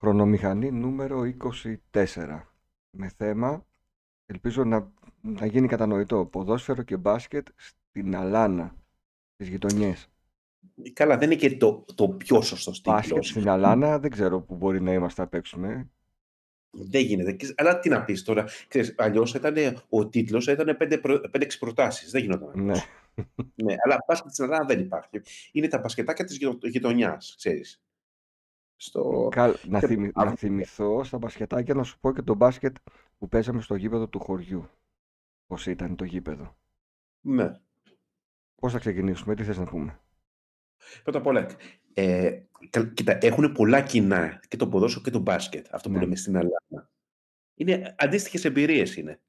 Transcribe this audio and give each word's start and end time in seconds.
Χρονομηχανή 0.00 0.70
νούμερο 0.72 1.22
24. 1.92 2.40
Με 2.90 3.08
θέμα, 3.16 3.66
ελπίζω 4.26 4.64
να, 4.64 4.92
να 5.20 5.46
γίνει 5.46 5.66
κατανοητό, 5.68 6.24
ποδόσφαιρο 6.26 6.82
και 6.82 6.96
μπάσκετ 6.96 7.46
στην 7.56 8.16
Αλάνα, 8.16 8.74
στις 9.34 9.48
γειτονιές. 9.48 10.08
Καλά, 10.92 11.18
δεν 11.18 11.30
είναι 11.30 11.40
και 11.40 11.56
το, 11.56 11.84
το 11.94 12.08
πιο 12.08 12.40
σωστό 12.40 12.70
Μπάσκετ 12.84 13.04
τίτλος. 13.08 13.28
στην 13.28 13.48
Αλάνα, 13.48 13.98
δεν 13.98 14.10
ξέρω 14.10 14.40
που 14.40 14.54
μπορεί 14.54 14.80
να 14.80 14.92
είμαστε 14.92 15.22
να 15.22 15.28
παίξουμε. 15.28 15.88
Δεν 16.70 17.02
γίνεται. 17.04 17.32
Και- 17.32 17.54
Αλλά 17.56 17.78
τι 17.78 17.88
να 17.88 18.04
πεις 18.04 18.22
τώρα. 18.22 18.44
Ξέρεις, 18.68 18.94
αλλιώς 18.98 19.34
ήταν, 19.34 19.54
ο 19.88 20.08
τίτλος 20.08 20.46
ήταν 20.46 20.76
5-6 20.76 21.58
προτάσεις. 21.58 22.10
Δεν 22.10 22.22
γινόταν. 22.22 22.50
Ναι. 22.64 22.70
αλλιώς. 22.72 22.86
ναι, 23.54 23.74
αλλά 23.84 24.04
μπάσκετ 24.08 24.32
στην 24.32 24.44
Ελλάδα 24.44 24.64
δεν 24.64 24.80
υπάρχει. 24.80 25.20
Είναι 25.52 25.68
τα 25.68 25.78
μπασκετάκια 25.78 26.24
της 26.24 26.36
γειτο- 26.36 26.66
γειτονιάς, 26.68 27.34
ξέρεις. 27.36 27.82
Στο... 28.80 29.28
Καλ- 29.30 29.64
να, 29.64 29.80
και- 29.80 29.86
θυμη- 29.86 30.16
να 30.16 30.34
θυμηθώ 30.36 31.04
στα 31.04 31.18
μπασκετάκια 31.18 31.74
να 31.74 31.82
σου 31.82 31.98
πω 32.00 32.12
και 32.12 32.22
το 32.22 32.34
μπάσκετ 32.34 32.76
που 33.18 33.28
παίζαμε 33.28 33.60
στο 33.60 33.74
γήπεδο 33.74 34.08
του 34.08 34.18
χωριού. 34.20 34.68
Πώς 35.46 35.66
ήταν 35.66 35.96
το 35.96 36.04
γήπεδο. 36.04 36.56
Ναι. 37.20 37.52
Πώς 38.54 38.72
θα 38.72 38.78
ξεκινήσουμε, 38.78 39.34
τι 39.34 39.44
θες 39.44 39.58
να 39.58 39.64
πούμε; 39.64 40.00
Πρώτα 41.02 41.18
απ' 41.18 41.26
όλα, 41.26 41.46
ε, 41.94 42.42
κα- 42.70 42.86
κοίτα, 42.86 43.18
έχουν 43.20 43.52
πολλά 43.52 43.80
κοινά 43.82 44.40
και 44.48 44.56
το 44.56 44.68
ποδόσφαιρο 44.68 45.04
και 45.04 45.10
το 45.10 45.18
μπάσκετ, 45.18 45.66
αυτό 45.74 45.88
που 45.88 45.94
Ναι. 45.94 46.00
λέμε 46.00 46.16
στην 46.16 46.34
Ελλάδα. 46.34 46.90
Είναι 47.54 47.94
αντίστοιχες 47.98 48.44
εμπειρίες 48.44 48.96
είναι. 48.96 49.20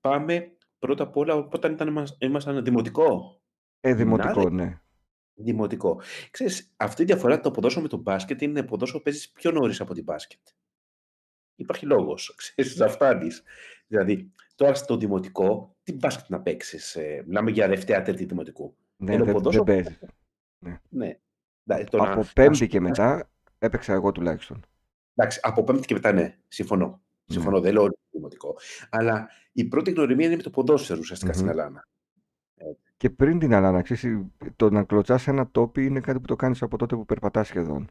Πάμε 0.00 0.56
πρώτα 0.78 1.02
απ' 1.02 1.16
όλα 1.16 1.34
όταν 1.34 1.72
ήταν, 1.72 1.92
μας- 1.92 2.16
ήμασταν 2.20 2.64
δημοτικό. 2.64 3.40
Ε, 3.80 3.94
δημοτικό, 3.94 4.40
Γυμνάδι. 4.40 4.54
ναι. 4.70 4.80
Δημοτικό. 5.42 6.00
Ξέρεις, 6.30 6.72
αυτή 6.76 7.02
η 7.02 7.04
διαφορά 7.04 7.40
το 7.40 7.50
ποδόσφαιρο 7.50 7.82
με 7.82 7.88
το 7.88 7.96
μπάσκετ 7.96 8.42
είναι 8.42 8.62
ποδόσφαιρο 8.62 9.02
παίζεις 9.02 9.30
πιο 9.30 9.50
νωρίς 9.50 9.80
από 9.80 9.94
την 9.94 10.04
μπάσκετ. 10.04 10.40
Υπάρχει 11.56 11.86
λόγος, 11.86 12.32
ξέρεις, 12.36 12.76
να 12.76 12.88
φτάνεις. 12.88 13.42
Δηλαδή, 13.86 14.32
τώρα 14.54 14.74
στο 14.74 14.96
δημοτικό, 14.96 15.76
τι 15.82 15.92
μπάσκετ 15.92 16.28
να 16.30 16.40
παίξεις. 16.40 16.96
Ε, 16.96 17.22
μιλάμε 17.26 17.50
για 17.50 17.68
δευτέρα, 17.68 18.02
τρίτη 18.02 18.24
δημοτικού. 18.24 18.76
Ναι, 18.96 19.14
Ενώ 19.14 19.24
δεν, 19.24 19.32
δεν 19.32 19.34
ποδόσφαιρο- 19.34 19.66
παίζεις. 19.66 19.98
Ναι. 20.88 21.18
Δηλαδή, 21.62 21.84
το 21.90 21.96
να- 21.96 22.10
Από 22.10 22.20
να 22.20 22.26
πέμπτη 22.34 22.56
σου- 22.56 22.66
και 22.66 22.80
μετά 22.80 23.30
έπαιξα 23.58 23.92
εγώ 23.92 24.12
τουλάχιστον. 24.12 24.64
Εντάξει, 25.14 25.40
από 25.42 25.64
πέμπτη 25.64 25.86
και 25.86 25.94
μετά 25.94 26.12
ναι, 26.12 26.38
συμφωνώ. 26.48 27.02
Συμφωνώ, 27.26 27.60
δεν 27.60 27.72
λέω 27.72 27.82
ότι 27.82 27.94
είναι 28.00 28.10
δημοτικό. 28.12 28.56
Αλλά 28.90 29.28
η 29.52 29.64
πρώτη 29.64 29.90
γνωριμία 29.90 30.26
είναι 30.26 30.36
με 30.36 30.42
το 30.42 30.50
ποδόσφαιρο 30.50 30.98
ουσιαστικά 30.98 31.32
στην 31.32 31.44
Μμμ. 31.44 31.50
Ελλάδα. 31.50 31.88
Και 33.00 33.10
πριν 33.10 33.38
την 33.38 33.54
Αλάνα, 33.54 33.82
ξέρεις, 33.82 34.26
το 34.56 34.70
να 34.70 34.84
κλωτσάς 34.84 35.26
ένα 35.26 35.50
τόπι 35.50 35.84
είναι 35.84 36.00
κάτι 36.00 36.20
που 36.20 36.26
το 36.26 36.36
κάνεις 36.36 36.62
από 36.62 36.76
τότε 36.76 36.96
που 36.96 37.04
περπατάς 37.04 37.46
σχεδόν. 37.46 37.90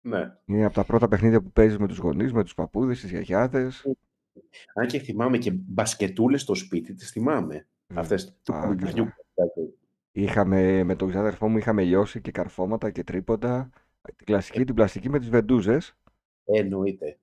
Ναι. 0.00 0.36
Είναι 0.44 0.64
από 0.64 0.74
τα 0.74 0.84
πρώτα 0.84 1.08
παιχνίδια 1.08 1.42
που 1.42 1.50
παίζεις 1.50 1.78
με 1.78 1.88
τους 1.88 1.98
γονείς, 1.98 2.32
με 2.32 2.42
τους 2.42 2.54
παππούδες, 2.54 3.00
τις 3.00 3.10
γιαγιάδες. 3.10 3.84
Αν 4.74 4.86
και 4.86 4.98
θυμάμαι 4.98 5.38
και 5.38 5.50
μπασκετούλες 5.50 6.40
στο 6.40 6.54
σπίτι, 6.54 6.94
τις 6.94 7.10
θυμάμαι. 7.10 7.66
Αυτές 7.94 8.38
του 8.42 8.54
Α, 8.54 8.60
καλοκαιριού. 8.60 9.06
Είχαμε, 10.12 10.82
με 10.82 10.96
τον 10.96 11.08
ξάδερφό 11.08 11.48
μου 11.48 11.58
είχαμε 11.58 11.82
λιώσει 11.82 12.20
και 12.20 12.30
καρφώματα 12.30 12.90
και 12.90 13.04
τρίποντα. 13.04 13.70
Την 14.16 14.26
κλασική, 14.26 14.64
την 14.64 14.74
πλαστική 14.74 15.08
με 15.08 15.18
τις 15.18 15.28
βεντούζες. 15.28 15.96
Εννοείται. 16.44 17.18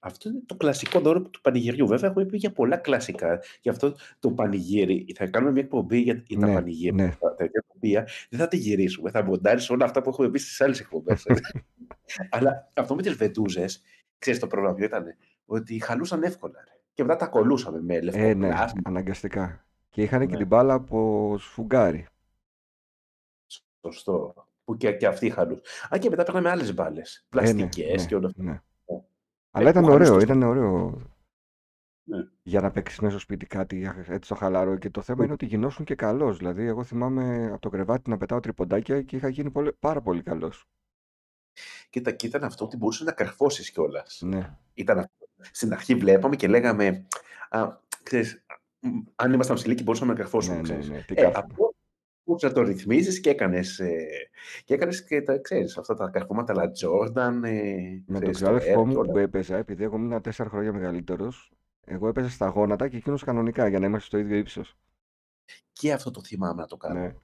Αυτό 0.00 0.28
είναι 0.28 0.40
το 0.46 0.56
κλασικό 0.56 1.00
δώρο 1.00 1.22
του 1.22 1.40
πανηγυριού. 1.40 1.86
Βέβαια, 1.86 2.10
έχουμε 2.10 2.24
πει 2.24 2.36
για 2.36 2.52
πολλά 2.52 2.76
κλασικά. 2.76 3.40
Γι' 3.60 3.68
αυτό 3.68 3.94
το 4.18 4.30
πανηγύρι, 4.32 5.06
θα 5.16 5.26
κάνουμε 5.26 5.52
μια 5.52 5.62
εκπομπή 5.62 5.98
για, 5.98 6.22
για 6.26 6.38
τα 6.38 6.46
Ναι, 6.46 6.54
πανηγύρια. 6.54 7.04
ναι. 7.04 7.16
Τα 7.20 7.34
τέτοια 7.34 7.60
τα 7.60 7.72
οποία 7.76 8.08
δεν 8.30 8.38
θα 8.40 8.48
τη 8.48 8.56
γυρίσουμε. 8.56 9.10
Θα 9.10 9.24
μοντάρει 9.24 9.62
όλα 9.68 9.84
αυτά 9.84 10.02
που 10.02 10.08
έχουμε 10.08 10.30
πει 10.30 10.38
στις 10.38 10.60
άλλες 10.60 10.80
εκπομπές. 10.80 11.26
Αλλά 12.30 12.68
αυτό 12.76 12.94
με 12.94 13.02
τις 13.02 13.12
βεντούζες, 13.14 13.82
ξέρεις 14.18 14.40
το 14.40 14.46
πρόβλημα 14.46 14.74
ποιο 14.74 14.84
ήταν. 14.84 15.04
Ότι 15.46 15.78
χαλούσαν 15.82 16.22
εύκολα. 16.22 16.58
ρε. 16.68 16.72
Και 16.94 17.02
μετά 17.04 17.16
τα 17.16 17.26
κολούσαμε 17.26 17.80
με 17.82 18.00
λευκό 18.00 18.20
Ε, 18.22 18.34
ναι, 18.34 18.48
πλάσμα. 18.48 18.80
αναγκαστικά. 18.84 19.64
Και 19.90 20.02
είχαν 20.02 20.20
και 20.20 20.26
Ναι. 20.32 20.36
την 20.36 20.46
μπάλα 20.46 20.74
από 20.74 21.36
σφουγγάρι. 21.38 22.06
Σωστό. 23.86 24.34
Που 24.64 24.76
και, 24.76 24.92
και 24.92 25.06
αυτοί 25.06 25.30
χαλούσαν. 25.30 25.62
Αν 25.90 25.98
και 26.00 26.10
μετά 26.10 26.22
παίρναμε 26.22 26.50
άλλες 26.50 26.74
μπάλες. 26.74 27.16
Ε, 27.16 27.20
ναι, 27.36 27.42
Πλαστικές 27.54 28.00
ναι, 28.02 28.08
και 28.08 28.14
όλα 28.14 28.26
αυτά. 28.26 28.64
Ναι. 29.52 29.62
Ναι. 29.62 29.68
Αλλά 29.68 29.70
ήταν 29.70 29.82
που 29.82 29.88
χαλούσε 29.90 30.10
ωραίο, 30.10 30.26
το 30.26 30.32
ήταν 30.32 30.42
ωραίο 30.42 31.02
Ναι. 32.04 32.28
για 32.42 32.60
να 32.60 32.70
παίξεις 32.70 32.98
μέσα 32.98 33.10
στο 33.12 33.20
σπίτι 33.20 33.46
κάτι 33.46 33.92
έτσι 33.96 34.20
στο 34.24 34.34
χαλαρό. 34.34 34.76
Και 34.78 34.90
το 34.90 35.02
θέμα 35.02 35.24
είναι 35.24 35.32
ότι 35.32 35.46
γινώσουν 35.46 35.84
και 35.84 35.94
καλό. 35.94 36.32
Δηλαδή, 36.34 36.66
εγώ 36.66 36.84
θυμάμαι 36.84 37.46
από 37.52 37.60
το 37.60 37.68
κρεβάτι 37.68 38.10
να 38.10 38.16
πετάω 38.16 38.40
τριποντάκια 38.40 39.02
και 39.02 39.16
είχα 39.16 39.28
γίνει 39.28 39.50
πολύ, 39.50 39.72
πάρα 39.80 40.00
πολύ 40.00 40.22
καλός. 40.22 40.68
Κοίτα, 41.90 42.10
και 42.10 42.26
ήταν 42.26 42.44
αυτό 42.44 42.64
ότι 42.64 42.76
μπορούσες 42.76 43.06
να 43.06 43.12
καρφώσεις 43.12 43.70
κιόλας. 43.70 44.20
Ναι. 44.24 44.56
Ήταν 44.74 44.98
αυτό. 44.98 45.26
Στην 45.40 45.72
αρχή 45.72 45.94
βλέπαμε 45.94 46.36
και 46.36 46.48
λέγαμε. 46.48 47.06
Α, 47.50 47.68
ξέρεις, 48.02 48.44
μ, 48.80 48.98
αν 49.14 49.32
ήμασταν 49.32 49.56
ψηλοί 49.56 49.74
και 49.74 49.82
μπορούσαμε 49.82 50.12
να 50.12 50.18
καρφώσουμε. 50.18 50.54
Ναι, 50.54 50.60
ναι, 50.62 50.68
ξέρεις. 50.68 50.88
ναι. 50.90 51.02
Τι 51.06 51.14
Ε, 51.16 51.22
κάθομαι. 51.22 51.46
αυτό 51.50 51.67
μπορούσε 52.28 52.46
να 52.46 52.52
το 52.52 52.62
ρυθμίζεις 52.62 53.20
και 53.20 53.30
έκανες 53.30 53.78
ε, 53.78 54.06
και, 54.64 54.74
έκανες 54.74 55.04
και 55.04 55.22
τα 55.22 55.38
ξέρεις, 55.38 55.78
αυτά 55.78 55.94
τα 55.94 56.08
καρφώματα 56.08 56.54
La 56.56 56.66
Jordan. 56.84 57.40
Ε, 57.44 58.02
Με 58.06 58.20
τον 58.20 58.32
ξέρεις, 58.32 58.38
το 58.38 58.44
ξάδερφό 58.44 58.80
Air 58.80 58.84
μου 58.84 58.90
και 58.90 58.94
που 58.94 59.10
όλα. 59.10 59.20
έπαιζα, 59.20 59.56
επειδή 59.56 59.84
εγώ 59.84 59.96
ήμουν 59.96 60.22
τέσσερα 60.22 60.48
χρόνια 60.48 60.72
μεγαλύτερος, 60.72 61.52
εγώ 61.84 62.08
έπαιζα 62.08 62.28
στα 62.28 62.48
γόνατα 62.48 62.88
και 62.88 62.96
εκείνος 62.96 63.24
κανονικά 63.24 63.68
για 63.68 63.78
να 63.78 63.86
είμαστε 63.86 64.06
στο 64.06 64.18
ίδιο 64.18 64.36
ύψος. 64.36 64.76
Και 65.72 65.92
αυτό 65.92 66.10
το 66.10 66.22
θυμάμαι 66.22 66.60
να 66.60 66.66
το 66.66 66.76
κάνω. 66.76 67.00
Ναι. 67.00 67.14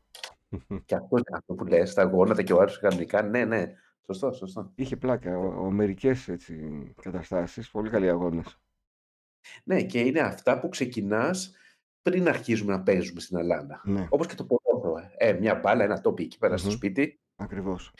Και 0.87 0.94
αυτό, 0.94 1.16
αυτό 1.32 1.54
που 1.54 1.64
λες, 1.64 1.94
τα 1.94 2.03
γόνατα 2.03 2.43
και 2.43 2.53
ο 2.53 2.60
άλλος 2.60 2.78
κανονικά. 2.78 3.22
Ναι, 3.22 3.44
ναι. 3.44 3.72
Σωστό, 4.06 4.32
σωστό. 4.32 4.72
Είχε 4.75 4.97
πλάκα. 4.97 5.38
Ο, 5.38 5.64
ο 5.66 5.70
μερικές 5.70 6.31
καταστάσεις, 7.03 7.70
πολύ 7.70 7.91
καλοί 7.91 8.09
αγώνες. 8.09 8.59
Ναι, 9.64 9.82
και 9.82 10.00
είναι 10.00 10.20
αυτά 10.20 10.60
που 10.60 10.69
ξεκινάς 10.69 11.54
πριν 12.03 12.28
αρχίζουμε 12.28 12.72
να 12.72 12.82
παίζουμε 12.82 13.20
στην 13.20 13.37
Ελλάδα. 13.37 13.81
Ναι, 13.84 14.06
Όπως 14.10 14.26
και 14.26 14.34
το 14.34 14.44
ποδόσφαιρο. 14.44 14.63
Ε, 15.27 15.33
μια 15.33 15.55
μπάλα, 15.55 15.85
ένα 15.85 16.01
τόπι 16.01 16.23
εκεί 16.23 16.39
πέρα 16.39 16.57
στο 16.57 16.69
Μμμ. 16.69 16.75
σπίτι. 16.77 17.21
ακριβώς. 17.37 17.93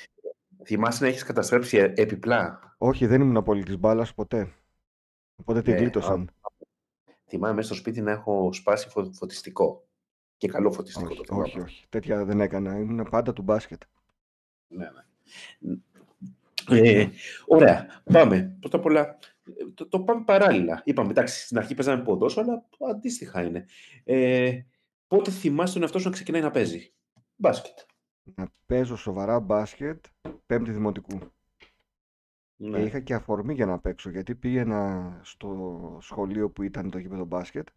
Θυμάσαι 0.65 1.03
να 1.03 1.09
έχεις 1.09 1.23
καταστρέψει 1.23 1.77
ε- 1.77 1.93
επιπλά. 1.97 2.75
Όχι, 2.79 3.07
δεν 3.07 3.21
ήμουν 3.21 3.43
πολύ 3.43 3.63
της 3.63 3.79
μπάλας 3.79 4.15
ποτέ. 4.15 4.53
Οπότε 5.37 5.63
την 5.63 5.73
Ναι, 5.73 5.79
γλίτωσαν. 5.79 6.31
Θυμάμαι 7.29 7.55
μέσα 7.55 7.67
στο 7.67 7.77
σπίτι 7.77 8.01
να 8.01 8.11
έχω 8.11 8.53
σπάσει 8.53 8.89
φω- 8.89 9.15
φωτιστικό. 9.15 9.89
Και 10.37 10.49
καλό 10.49 10.73
φωτιστικό 10.73 11.09
το 11.09 11.13
Όχι, 11.15 11.25
θυμάμαι. 11.27 11.43
όχι, 11.45 11.61
όχι. 11.61 11.85
Τέτοια 11.89 12.25
δεν 12.25 12.41
έκανα. 12.41 12.79
Ήμουν 12.79 13.07
πάντα 13.11 13.33
του 13.33 13.43
μπάσκετ. 13.43 13.83
Ναι, 14.67 14.87
ναι. 14.91 15.77
Ε, 16.71 17.09
ωραία, 17.47 18.03
πάμε. 18.13 18.57
Πρώτα 18.61 18.77
απ' 18.77 18.85
όλα, 18.85 19.01
ε, 19.45 19.65
το, 19.75 19.89
το 19.89 20.01
πάμε 20.01 20.25
παράλληλα. 20.25 20.83
Είπαμε, 20.85 21.11
εντάξει, 21.11 21.45
στην 21.45 21.59
αρχή 21.59 21.75
παίζαμε 21.75 22.03
ποδόσφαιρο, 22.03 22.47
αλλά 22.47 22.65
αντίστοιχα 22.95 23.43
είναι. 23.43 23.67
Ε, 24.05 24.61
πότε 25.07 25.31
θυμάσαι 25.31 25.73
τον 25.73 25.83
εαυτό 25.83 25.99
σου 25.99 26.07
να 26.09 26.13
ξεκινάει 26.13 26.41
να 26.41 26.51
παίζει; 26.51 26.93
Μπάσκετ. 27.37 27.79
Να 28.35 28.49
παίζω 28.67 28.97
σοβαρά 28.97 29.41
μπάσκετ 29.41 30.05
πέμπτη 30.47 30.73
δημοτικού. 30.73 31.19
Ναι. 32.57 32.79
Και 32.79 32.85
είχα 32.85 33.01
και 33.01 33.15
αφορμή 33.15 33.55
για 33.55 33.67
να 33.67 33.79
παίξω, 33.79 34.11
γιατί 34.11 34.35
πήγαινα 34.35 35.21
στο 35.23 35.99
σχολείο 36.01 36.51
που 36.51 36.63
ήταν 36.63 36.91
το 36.91 36.99
γήπεδο 36.99 37.25
μπάσκετ. 37.25 37.69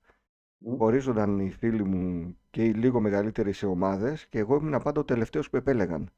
Μμ. 0.57 0.77
Χωρίζονταν 0.77 1.39
οι 1.39 1.51
φίλοι 1.51 1.83
μου 1.83 2.37
και 2.49 2.65
οι 2.65 2.73
λίγο 2.73 2.99
μεγαλύτεροι 2.99 3.53
σε 3.53 3.65
ομάδες 3.65 4.27
και 4.27 4.37
εγώ 4.39 4.55
ήμουν 4.55 4.81
πάντα 4.81 4.99
ο 4.99 5.05
τελευταίος 5.05 5.49
που 5.49 5.57
επέλεγαν. 5.57 6.09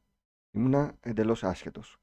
Ήμουνα 0.50 0.96
εντελώς 1.00 1.44
άσχετος. 1.44 2.00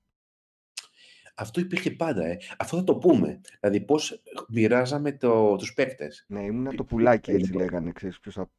Αυτό 1.36 1.60
υπήρχε 1.60 1.92
πάντα, 1.92 2.26
ε. 2.26 2.38
Αυτό 2.58 2.78
θα 2.78 2.84
το 2.84 2.98
πούμε. 2.98 3.42
Δηλαδή, 3.60 3.82
πώς 3.82 4.24
μοιράζαμε 4.48 5.12
το, 5.12 5.56
τους 5.56 5.74
παίκτες. 5.74 6.26
Ναι, 6.28 6.44
ήμουνα 6.44 6.70
το 6.70 6.84
Πι- 6.84 6.92
πουλάκι, 6.92 7.32
έτσι 7.32 7.46
λοιπόν. 7.46 7.62
λέγανε. 7.62 7.92
Ξέρεις 7.92 8.20
ποιος 8.20 8.34
θα, 8.34 8.52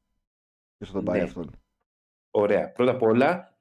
ποιος 0.76 0.88
θα 0.90 0.94
τον 0.94 1.04
πάει 1.04 1.18
Ναι. 1.18 1.24
αυτόν. 1.24 1.50
Ωραία. 2.30 2.72
Πρώτα 2.72 2.90
απ' 2.90 3.02
όλα, 3.02 3.58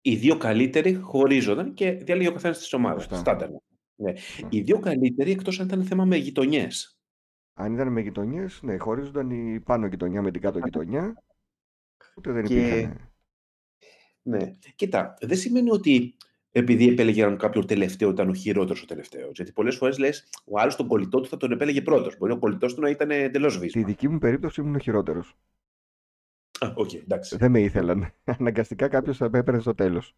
οι 0.00 0.16
δύο 0.16 0.36
καλύτεροι 0.36 0.94
χωρίζονταν 0.94 1.74
και 1.74 1.90
διάλεγε 1.92 2.28
ο 2.28 2.32
καθένας 2.32 2.68
τη 2.68 2.76
ομάδα. 2.76 2.98
Σωστά. 3.00 3.16
Στάνταρ. 3.16 3.48
Ναι. 3.96 4.16
Σωστά. 4.16 4.48
Οι 4.50 4.60
δύο 4.60 4.78
καλύτεροι, 4.78 5.30
εκτός 5.30 5.60
αν 5.60 5.66
ήταν 5.66 5.84
θέμα 5.84 6.04
με 6.04 6.16
γειτονιές. 6.16 6.98
Αν 7.54 7.74
ήταν 7.74 7.88
με 7.92 8.00
γειτονιές, 8.00 8.62
ναι, 8.62 8.76
χωρίζονταν 8.76 9.30
η 9.30 9.60
πάνω 9.60 9.86
γειτονιά 9.86 10.22
με 10.22 10.30
την 10.30 10.40
κάτω 10.40 10.58
γειτονιά. 10.58 11.22
Ούτε 12.16 12.32
δεν 12.32 12.44
Και- 12.44 12.54
υπήρχαν. 12.68 13.10
Ναι. 14.22 14.50
Κοίτα, 14.74 15.14
δεν 15.20 15.36
σημαίνει 15.36 15.70
ότι 15.70 16.16
επειδή 16.50 16.88
επέλεγαν 16.88 17.36
κάποιον 17.36 17.66
τελευταίο 17.66 18.10
ήταν 18.10 18.28
ο 18.28 18.34
χειρότερος 18.34 18.82
ο 18.82 18.86
τελευταίος. 18.86 19.30
Γιατί 19.34 19.52
πολλές 19.52 19.76
φορές 19.76 19.98
λες, 19.98 20.28
ο 20.44 20.60
άλλος 20.60 20.76
τον 20.76 20.86
κολλητό 20.88 21.20
του 21.20 21.28
θα 21.28 21.36
τον 21.36 21.52
επέλεγε 21.52 21.82
πρώτος. 21.82 22.16
Μπορεί 22.16 22.32
ο 22.32 22.38
κολλητός 22.38 22.74
του 22.74 22.80
να 22.80 22.90
ήταν 22.90 23.10
εντελώς 23.10 23.52
Στη 23.52 23.60
βύσμα. 23.62 23.82
δική 23.82 24.08
μου 24.08 24.18
περίπτωση 24.18 24.60
ήμουν 24.60 24.74
ο 24.74 24.78
χειρότερος. 24.78 25.36
Α, 26.60 26.72
οκ, 26.74 26.92
εντάξει. 26.92 27.36
Δεν 27.36 27.50
με 27.50 27.60
ήθελαν. 27.60 28.12
Αναγκαστικά 28.38 28.88
κάποιος 28.88 29.16
θα 29.16 29.30
με 29.30 29.38
έπαιρνε 29.38 29.60
στο 29.60 29.74
τέλος. 29.74 30.14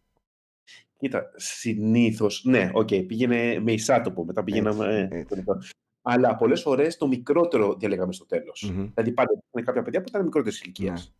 Κοίτα, 0.97 1.31
συνήθως. 1.35 2.43
Ναι, 2.43 2.69
οκ, 2.73 2.87
πήγαινε 2.87 3.59
με 3.59 3.71
εις 3.71 3.89
άτοπο, 3.89 4.25
μετά 4.25 4.43
πήγαιναμε. 4.43 5.07
Έτσι, 5.11 5.43
έτσι. 5.47 5.71
Αλλά 6.01 6.35
πολλές 6.35 6.61
φορές 6.61 6.97
το 6.97 7.07
μικρότερο 7.07 7.75
διαλέγαμε 7.75 8.13
στο 8.13 8.25
τέλος. 8.25 8.71
Μμμ. 8.73 8.89
Δηλαδή 8.93 9.11
πάντα 9.11 9.31
υπήρχαν 9.31 9.63
κάποια 9.65 9.81
παιδιά 9.81 10.01
που 10.01 10.07
ήταν 10.09 10.23
μικρότερης 10.23 10.55
ηλικίας. 10.63 11.05
Ναι. 11.07 11.13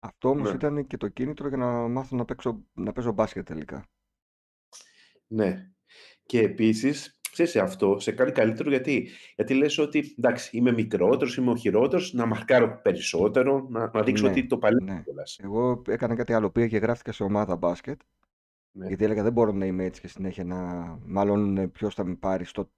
Αυτό 0.00 0.28
όμως 0.28 0.48
Ναι. 0.48 0.54
ήταν 0.54 0.86
και 0.86 0.96
το 0.96 1.08
κίνητρο 1.08 1.48
για 1.48 1.56
να 1.56 1.66
μάθω 1.88 2.16
να, 2.16 2.24
παίξω, 2.24 2.64
να 2.72 2.92
παίζω 2.92 3.12
μπάσκετ 3.12 3.46
τελικά. 3.46 3.88
Ναι. 5.26 5.70
Και 6.26 6.40
επίσης, 6.40 7.20
ξέρεις, 7.34 7.56
αυτό 7.56 7.96
σε 7.98 8.12
κάνει 8.12 8.32
καλύτερο 8.32 8.70
γιατί, 8.70 9.08
γιατί 9.36 9.54
λες 9.54 9.78
ότι 9.78 10.14
εντάξει, 10.18 10.56
είμαι 10.56 10.72
μικρότερος, 10.72 11.36
είμαι 11.36 11.50
ο 11.50 11.56
χειρότερος, 11.56 12.12
να 12.12 12.26
μαρκάρω 12.26 12.80
περισσότερο, 12.82 13.66
να, 13.70 13.90
να 13.94 14.02
δείξω 14.02 14.24
Ναι, 14.24 14.30
ότι 14.30 14.46
το 14.46 14.58
παλεύω 14.58 14.84
ναι. 14.84 15.02
κιόλας. 15.04 15.38
Εγώ 15.42 15.82
έκανα 15.88 16.14
κάτι 16.14 16.32
άλλο. 16.32 16.50
Πήγα 16.50 16.66
και 16.66 16.76
γράφτηκα 16.76 17.12
σε 17.12 17.22
ομάδα 17.22 17.56
μπάσκετ. 17.56 18.00
Ναι. 18.72 18.86
Γιατί 18.86 19.04
έλεγα 19.04 19.22
δεν 19.22 19.32
μπορώ 19.32 19.52
να 19.52 19.66
είμαι 19.66 19.84
έτσι 19.84 20.00
και 20.00 20.08
συνέχεια 20.08 20.44
να 20.44 20.58
μάλλον 21.06 21.70
ποιος 21.70 21.94
θα 21.94 22.04
με 22.04 22.14
πάρει 22.14 22.44
στο, 22.44 22.70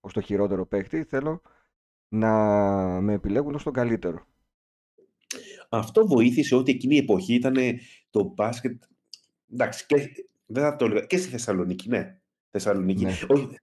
ως 0.00 0.12
το 0.12 0.20
χειρότερο 0.20 0.66
παίκτη. 0.66 1.04
Θέλω 1.04 1.42
να 2.08 2.30
με 3.00 3.12
επιλέγουν 3.12 3.54
ως 3.54 3.62
τον 3.62 3.72
καλύτερο. 3.72 4.26
Αυτό 5.68 6.06
βοήθησε 6.06 6.54
ότι 6.54 6.70
εκείνη 6.70 6.94
η 6.94 6.98
εποχή 6.98 7.34
ήταν 7.34 7.56
το 8.10 8.32
μπάσκετ. 8.34 8.82
Εντάξει, 9.52 9.86
και, 9.86 10.26
δεν 10.46 10.62
θα 10.62 10.76
το 10.76 10.84
έλεγα, 10.84 11.06
και 11.06 11.16
στη 11.16 11.28
Θεσσαλονίκη, 11.28 11.88
ναι. 11.88 12.18
Θεσσαλονίκη. 12.50 13.04
Ναι. 13.04 13.10
Όχι, 13.28 13.32
όχι, 13.32 13.56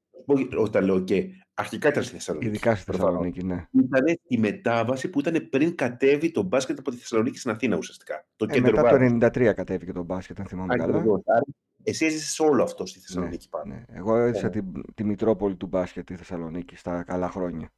όταν 0.57 0.85
λέω 0.85 0.99
και. 0.99 1.25
Αρχικά 1.53 1.89
ήταν 1.89 2.03
στη 2.03 2.13
Θεσσαλονίκη. 2.13 2.49
Ειδικά 2.51 2.75
στη 2.75 2.83
προφανώς. 2.85 3.09
Θεσσαλονίκη, 3.11 3.45
ναι. 3.45 3.67
Ήταν 3.83 4.17
η 4.27 4.37
μετάβαση 4.37 5.09
που 5.09 5.19
ήταν 5.19 5.49
πριν 5.49 5.75
κατέβει 5.75 6.31
το 6.31 6.41
μπάσκετ 6.41 6.79
από 6.79 6.91
τη 6.91 6.97
Θεσσαλονίκη 6.97 7.37
στην 7.37 7.51
Αθήνα 7.51 7.77
ουσιαστικά. 7.77 8.27
Το 8.35 8.45
Ε, 8.49 8.53
κέντρο 8.53 8.71
μετά 8.71 8.81
το 8.81 8.97
βάρους. 8.97 9.11
93 9.11 9.53
κατέβηκε 9.55 9.91
το 9.91 10.03
μπάσκετ, 10.03 10.39
αν 10.39 10.45
θυμάμαι 10.45 10.75
καλά. 10.75 10.95
Ακριβώς. 10.97 11.21
Άρα, 11.25 11.41
Εσύ 11.83 12.05
έζησες 12.05 12.39
όλο 12.39 12.63
αυτό 12.63 12.85
στη 12.85 12.97
Ναι, 12.99 13.05
Θεσσαλονίκη 13.05 13.49
πάνω. 13.49 13.73
ναι. 13.73 13.83
Εγώ 13.87 14.15
έζησα 14.17 14.45
Ε. 14.47 14.49
τη, 14.49 14.59
τη 14.95 15.03
Μητρόπολη 15.03 15.55
του 15.55 15.67
μπάσκετ 15.67 16.05
τη 16.05 16.15
Θεσσαλονίκη 16.15 16.75
στα 16.75 17.03
καλά 17.03 17.29
χρόνια. 17.29 17.71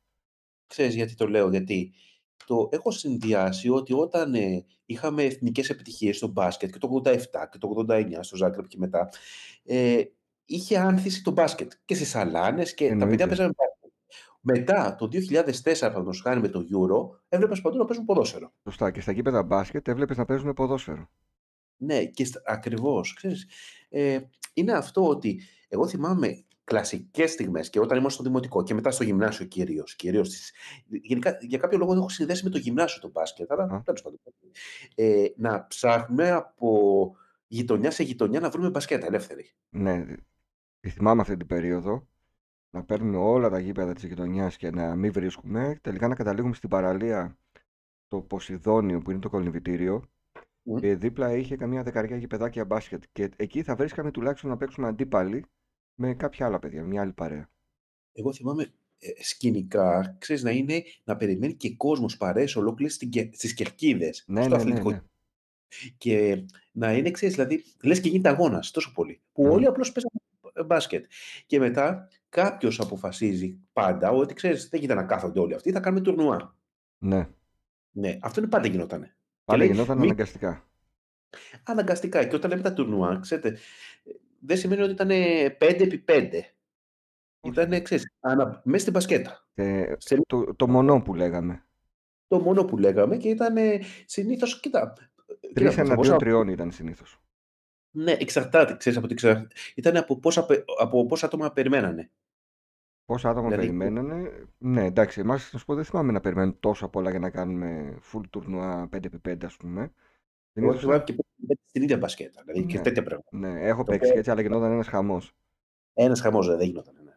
Ξέρεις 0.68 0.96
γιατί 0.96 1.16
το 1.16 1.28
λέω, 1.28 1.50
γιατί 1.50 1.94
το 2.46 2.70
έχω 2.72 2.92
συνδυάσει 2.92 3.70
ότι 3.70 3.94
όταν 3.94 4.34
ε, 4.34 4.66
είχαμε 4.86 5.24
εθνικές 5.24 5.70
επιτυχίες 5.70 6.18
στο 6.18 6.28
μπάσκετ 6.28 6.72
και 6.72 6.78
το 6.80 7.02
87 7.06 7.18
και 7.52 7.58
το 7.58 7.86
89 7.90 8.06
στο 8.20 8.36
Ζάγκρεπ 8.36 8.68
και 8.68 8.78
μετά, 8.80 9.10
ε, 9.64 10.02
είχε 10.46 10.78
άνθηση 10.78 11.24
το 11.24 11.32
μπάσκετ 11.32 11.72
και 11.86 11.96
στις 11.96 12.16
Αλάνες 12.16 12.74
και 12.74 12.86
τα 12.86 12.92
Εννοείται. 12.92 13.10
παιδιά 13.10 13.28
παίζανε 13.28 13.54
μπάσκετ. 13.58 13.92
Μετά, 14.44 14.96
το 14.96 15.08
2004, 15.08 15.80
παραδείγματος 15.80 16.22
χάρη 16.22 16.40
με 16.40 16.48
το 16.48 16.60
Euro, 16.60 17.20
έβλεπες 17.30 17.62
παντού 17.62 17.78
να 17.78 17.86
παίζουν 17.86 18.06
ποδόσφαιρο. 18.06 18.54
Σωστά. 18.64 18.92
Και 18.92 19.02
στα 19.02 19.12
γήπεδα 19.12 19.44
μπάσκετ 19.44 19.88
έβλεπες 19.88 20.18
να 20.18 20.26
παίζουν 20.26 20.54
ποδόσφαιρο. 20.54 21.10
Ναι, 21.78 22.06
και 22.06 22.26
στα- 22.26 22.42
ακριβώς. 22.46 23.14
Ξέρεις, 23.14 23.48
ε, 23.90 24.20
είναι 24.54 24.72
αυτό 24.72 25.08
ότι 25.08 25.42
εγώ 25.68 25.88
θυμάμαι 25.88 26.44
κλασικές 26.64 27.32
στιγμές 27.32 27.70
και 27.70 27.80
όταν 27.80 27.98
ήμουν 27.98 28.10
στο 28.10 28.24
δημοτικό 28.24 28.64
και 28.64 28.74
μετά 28.74 28.92
στο 28.92 29.04
γυμνάσιο 29.04 29.46
κυρίως. 29.46 29.96
κυρίως 29.96 30.28
στις- 30.28 30.52
γενικά, 30.88 31.38
για 31.42 31.58
κάποιο 31.58 31.78
λόγο 31.78 31.94
το 31.94 32.00
έχω 32.00 32.10
συνδέσει 32.10 32.44
με 32.44 32.50
το 32.50 32.58
γυμνάσιο 32.58 33.02
το 33.02 33.10
μπάσκετ, 33.10 33.52
αλλά 33.52 33.64
Α. 33.64 33.82
τέλος 33.86 34.02
πάντων. 34.02 34.20
Ε, 34.96 35.26
να 35.36 35.68
ψάχνουμε 35.68 36.32
από 36.32 37.12
γειτονιά 37.48 37.92
σε 37.92 38.04
γειτονιά 38.04 38.40
να 38.40 38.50
βρούμε 38.50 38.70
μπασκέτα 38.70 39.06
ελεύθερη. 39.06 39.52
Ναι, 39.70 40.06
τη 40.82 40.90
θυμάμαι 40.90 41.22
αυτή 41.22 41.38
την 41.38 41.48
περίοδο. 41.48 42.08
Να 42.74 42.84
παίρνουμε 42.84 43.18
όλα 43.18 43.50
τα 43.50 43.60
γήπεδα 43.60 43.94
της 43.94 44.04
γειτονιάς 44.04 44.58
και 44.58 44.70
να 44.72 44.96
μην 44.96 45.12
βρίσκουμε. 45.12 45.80
Τελικά 45.82 46.08
να 46.08 46.16
καταλήγουμε 46.16 46.54
στην 46.54 46.70
παραλία 46.70 47.38
το 48.08 48.22
Ποσειδόνιο 48.22 49.00
που 49.00 49.12
είναι 49.12 49.20
το 49.20 49.30
κολυμβητήριο. 49.30 50.10
Μμ. 50.64 50.76
Και 50.76 50.96
δίπλα 50.96 51.36
είχε 51.36 51.56
καμιά 51.56 51.84
δεκαριά 51.84 52.18
γηπεδάκια 52.18 52.66
μπάσκετ. 52.66 53.04
Και 53.12 53.30
εκεί 53.36 53.64
θα 53.64 53.76
βρίσκαμε 53.76 54.12
τουλάχιστον 54.12 54.50
να 54.50 54.58
παίξουμε 54.58 54.88
αντίπαλοι 54.88 55.46
με 55.96 56.14
κάποια 56.14 56.46
άλλα 56.46 56.60
παιδιά, 56.60 56.84
μια 56.84 57.02
άλλη 57.02 57.14
παρέα. 57.14 57.50
Εγώ 58.14 58.34
θυμάμαι 58.34 58.74
ε, 59.00 59.24
σκηνικά, 59.24 60.16
ξέρεις, 60.20 60.44
να 60.44 60.52
είναι 60.52 60.84
να 61.04 61.16
περιμένει 61.18 61.54
και 61.54 61.76
κόσμος 61.76 62.18
παρέες 62.18 62.56
ολόκληρες 62.56 62.94
στην 62.94 63.10
Κε- 63.10 63.36
στις 63.36 63.54
κερκίδες, 63.54 64.24
Ναι, 64.28 64.42
στο 64.42 64.50
ναι, 64.50 64.56
ναι, 64.56 64.62
αθλητικό 64.62 64.90
ναι. 64.92 65.02
Και 65.98 66.46
να 66.72 66.94
είναι, 66.94 67.12
ξέρεις, 67.12 67.36
δηλαδή, 67.36 67.64
λες 67.84 68.00
και 68.02 68.10
γίνεται 68.10 68.30
αγώνας 68.30 68.72
τόσο 68.72 68.92
πολύ. 68.94 69.22
Που 69.34 69.44
Μμμ. 69.44 69.52
όλοι 69.52 69.66
απλώς 69.66 69.92
παίζουν 69.92 70.12
μπάσκετ. 70.66 71.06
Και 71.46 71.60
μετά 71.60 72.08
κάποιος 72.30 72.80
αποφασίζει 72.80 73.60
πάντα 73.74 74.12
ότι, 74.12 74.34
ξέρεις, 74.34 74.70
δεν 74.70 74.80
γίνεται 74.80 75.00
να 75.00 75.06
κάθονται 75.08 75.40
όλοι 75.40 75.54
αυτοί, 75.54 75.72
θα 75.72 75.80
κάνουμε 75.80 76.02
τουρνουά. 76.04 76.56
Ναι. 76.98 77.28
Ναι, 77.92 78.18
αυτό 78.22 78.40
είναι 78.40 78.50
πάντα 78.50 78.68
γινότανε. 78.68 79.06
Και 79.06 79.14
Πάντα 79.46 79.60
λέει, 79.64 79.72
γινόταν 79.72 79.98
μη, 79.98 80.04
αναγκαστικά. 80.04 80.70
αναγκαστικά. 81.64 82.26
Και 82.26 82.36
όταν 82.36 82.50
λέμε 82.50 82.62
τα 82.62 82.74
τουρνουά, 82.74 83.20
ξέρετε, 83.22 83.48
ε, 84.04 84.12
δεν 84.40 84.58
σημαίνει 84.58 84.82
ότι 84.82 84.92
ήταν 84.92 85.10
5 85.60 85.84
επί 85.84 86.04
5. 86.08 86.30
Όχι. 87.40 87.54
Ήταν, 87.54 87.82
ξέρεις, 87.84 88.12
ανα, 88.20 88.62
μέσα 88.64 88.80
στην 88.82 88.94
μπασκέτα. 88.94 89.48
Ε, 89.54 89.94
Σε 89.98 90.22
το, 90.28 90.56
το 90.56 90.68
μονό 90.68 91.02
που 91.02 91.14
λέγαμε. 91.14 91.66
το 92.28 92.40
μόνο 92.40 92.66
που 92.66 92.78
λέγαμε 92.78 93.18
και 93.18 93.30
ήταν 93.30 93.56
συνήθως, 94.06 94.60
κοίτα, 94.60 94.94
Τρεις 95.54 95.70
κοίτα, 95.70 95.70
από 95.70 95.82
εναντίον 95.82 95.96
πόσα, 95.96 96.16
τριών 96.16 96.48
ήταν 96.48 96.72
συνήθως. 96.72 97.22
Ναι, 97.92 98.12
εξαρτάται, 98.12 98.78
ξέρεις, 98.78 98.98
από 98.98 99.08
τι 99.08 99.14
ξα... 99.16 99.48
ήταν 99.76 99.98
από 99.98 100.20
πόσα, 100.20 100.46
πε- 100.46 100.64
από 100.80 101.06
πόσα 101.06 101.26
άτομα 101.26 101.52
περιμένανε. 101.52 102.10
Πόσα 103.06 103.30
άτομα 103.30 103.48
Δηλαδή, 103.50 103.68
περιμένανε. 103.68 104.46
Ναι, 104.58 104.86
εντάξει, 104.86 105.20
εμάς 105.20 105.50
να 105.54 105.60
σου 105.60 105.66
πω 105.66 105.76
δεν 105.76 105.84
θυμάμαι 105.84 106.12
να 106.12 106.20
περιμένουν 106.20 106.60
τόσο 106.60 106.90
πολλά 106.90 107.10
για 107.10 107.20
να 107.20 107.30
κάνουμε 107.30 107.98
full 108.12 108.22
τουρνουά 108.30 108.90
5x5, 108.94 109.46
ας 109.46 109.58
πούμε. 109.58 109.82
εγώ 109.82 109.92
Συνήθως, 110.54 110.80
θυμάμαι 110.82 111.04
και 111.04 111.14
πέντε 111.14 111.60
στην 111.66 111.82
ίδια 111.84 111.98
μπασκέτα, 111.98 112.44
δηλαδή 112.46 112.66
και 112.66 112.78
ναι, 112.78 112.84
τέτοια 112.84 113.04
πράγματα. 113.04 113.38
ναι, 113.38 113.68
έχω 113.68 113.84
Το 113.84 113.92
παίξει 113.92 114.00
οποίο 114.00 114.12
και 114.14 114.18
έτσι, 114.20 114.32
αλλά 114.32 114.42
γινόταν 114.42 114.72
ένας 114.72 114.88
χαμός. 114.88 115.34
ένας 115.94 116.22
χαμός 116.22 116.48
δεν 116.48 116.62
γινόταν. 116.62 116.94
Ναι. 117.04 117.12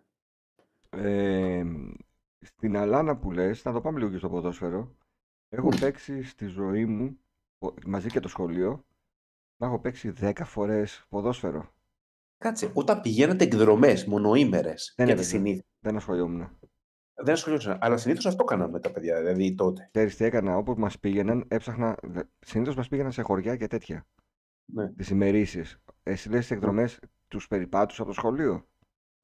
Ε, 1.02 1.64
στην 2.40 2.76
Αλάνα 2.76 3.16
που 3.16 3.30
λες, 3.32 3.64
να 3.64 3.72
το 3.72 3.80
πάμε 3.80 3.98
λίγο 3.98 4.10
και 4.10 4.18
στο 4.18 4.28
ποδόσφαιρο. 4.28 4.94
Έχω 5.48 5.66
Μμ. 5.66 5.78
παίξει 5.80 6.22
στη 6.22 6.46
ζωή 6.46 6.84
μου, 6.84 7.18
ο- 7.58 7.74
μαζί 7.86 8.08
και 8.08 8.20
το 8.20 8.28
σχολείο, 8.28 8.84
να 9.56 9.66
έχω 9.66 9.78
παίξει 9.78 10.12
10 10.20 10.32
φορές 10.44 11.04
ποδόσφαιρο. 11.08 11.72
Κάτσε, 12.38 12.70
όταν 12.74 13.00
πηγαίνατε 13.00 13.44
εκδρομές 13.44 14.04
μονοήμερες, 14.04 14.92
Δεν 14.96 15.06
γιατί 15.06 15.20
έπαιζα. 15.20 15.36
συνήθως, 15.36 15.64
Δεν 15.80 15.96
ασχολιόμουν. 15.96 16.58
δεν 17.14 17.34
ασχολιόταν, 17.34 17.78
αλλά 17.80 17.96
συνήθως 17.96 18.26
αυτό 18.26 18.44
κάναμε 18.44 18.80
τα 18.80 18.90
παιδιά, 18.92 19.18
δηλαδή 19.20 19.54
τότε. 19.54 19.88
Ξέρεις 19.92 20.16
τι 20.16 20.24
έκανα, 20.24 20.56
όπου 20.56 20.74
μας 20.78 20.98
πήγαιναν, 20.98 21.44
έψαχνα, 21.48 21.96
δε- 22.02 22.22
συνήθως 22.38 22.74
μας 22.74 22.88
πήγαιναν 22.88 23.12
σε 23.12 23.22
χωριά 23.22 23.56
και 23.56 23.66
τέτοια, 23.66 24.06
Ναι. 24.64 24.88
τις 24.92 25.08
ημερήσεις. 25.10 25.78
Εσύ 26.02 26.28
λες 26.28 26.40
τις 26.40 26.50
εκδρομές, 26.50 26.98
τους 27.28 27.46
περιπάτους 27.48 27.98
από 28.00 28.08
το 28.08 28.14
σχολείο, 28.14 28.66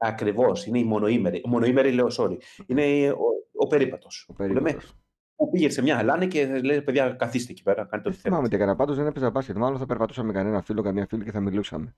Ακριβώς, 0.03 0.67
είναι 0.67 0.79
η 0.79 0.85
μονοήμερη. 0.85 1.43
Μονοήμερη 1.47 1.93
λέω, 1.93 2.07
sorry. 2.19 2.37
Είναι 2.67 3.11
ο, 3.11 3.19
ο 3.57 3.67
περίπατος. 3.67 4.27
ο 4.29 4.33
Που 4.33 4.43
λέμε, 4.43 4.61
περίπατος. 4.61 4.97
Που 5.41 5.51
πήγε 5.51 5.71
σε 5.71 5.83
μια 5.83 5.99
αλάνη 5.99 6.29
και 6.29 6.47
λέει, 6.61 6.83
παιδιά, 6.83 7.11
καθίστε 7.11 7.53
εκεί 7.53 7.63
πέρα, 7.63 7.85
κάντε 7.85 8.03
Δεν 8.03 8.13
ό,τι 8.13 8.21
θυμάμαι 8.21 8.49
θέλετε. 8.49 8.49
τι 8.49 8.55
έκανα, 8.63 8.77
πάντως 8.77 8.97
δεν 8.97 9.07
έπαιζα 9.07 9.31
μπάσκετ, 9.31 9.57
μάλλον 9.57 9.79
θα 9.79 9.87
περπατούσα 9.87 10.23
με 10.23 10.33
κανένα 10.33 10.63
φίλο, 10.63 10.83
καμία 10.83 11.07
φίλη 11.07 11.25
και 11.25 11.31
θα 11.31 11.41
μιλούσαμε. 11.41 11.97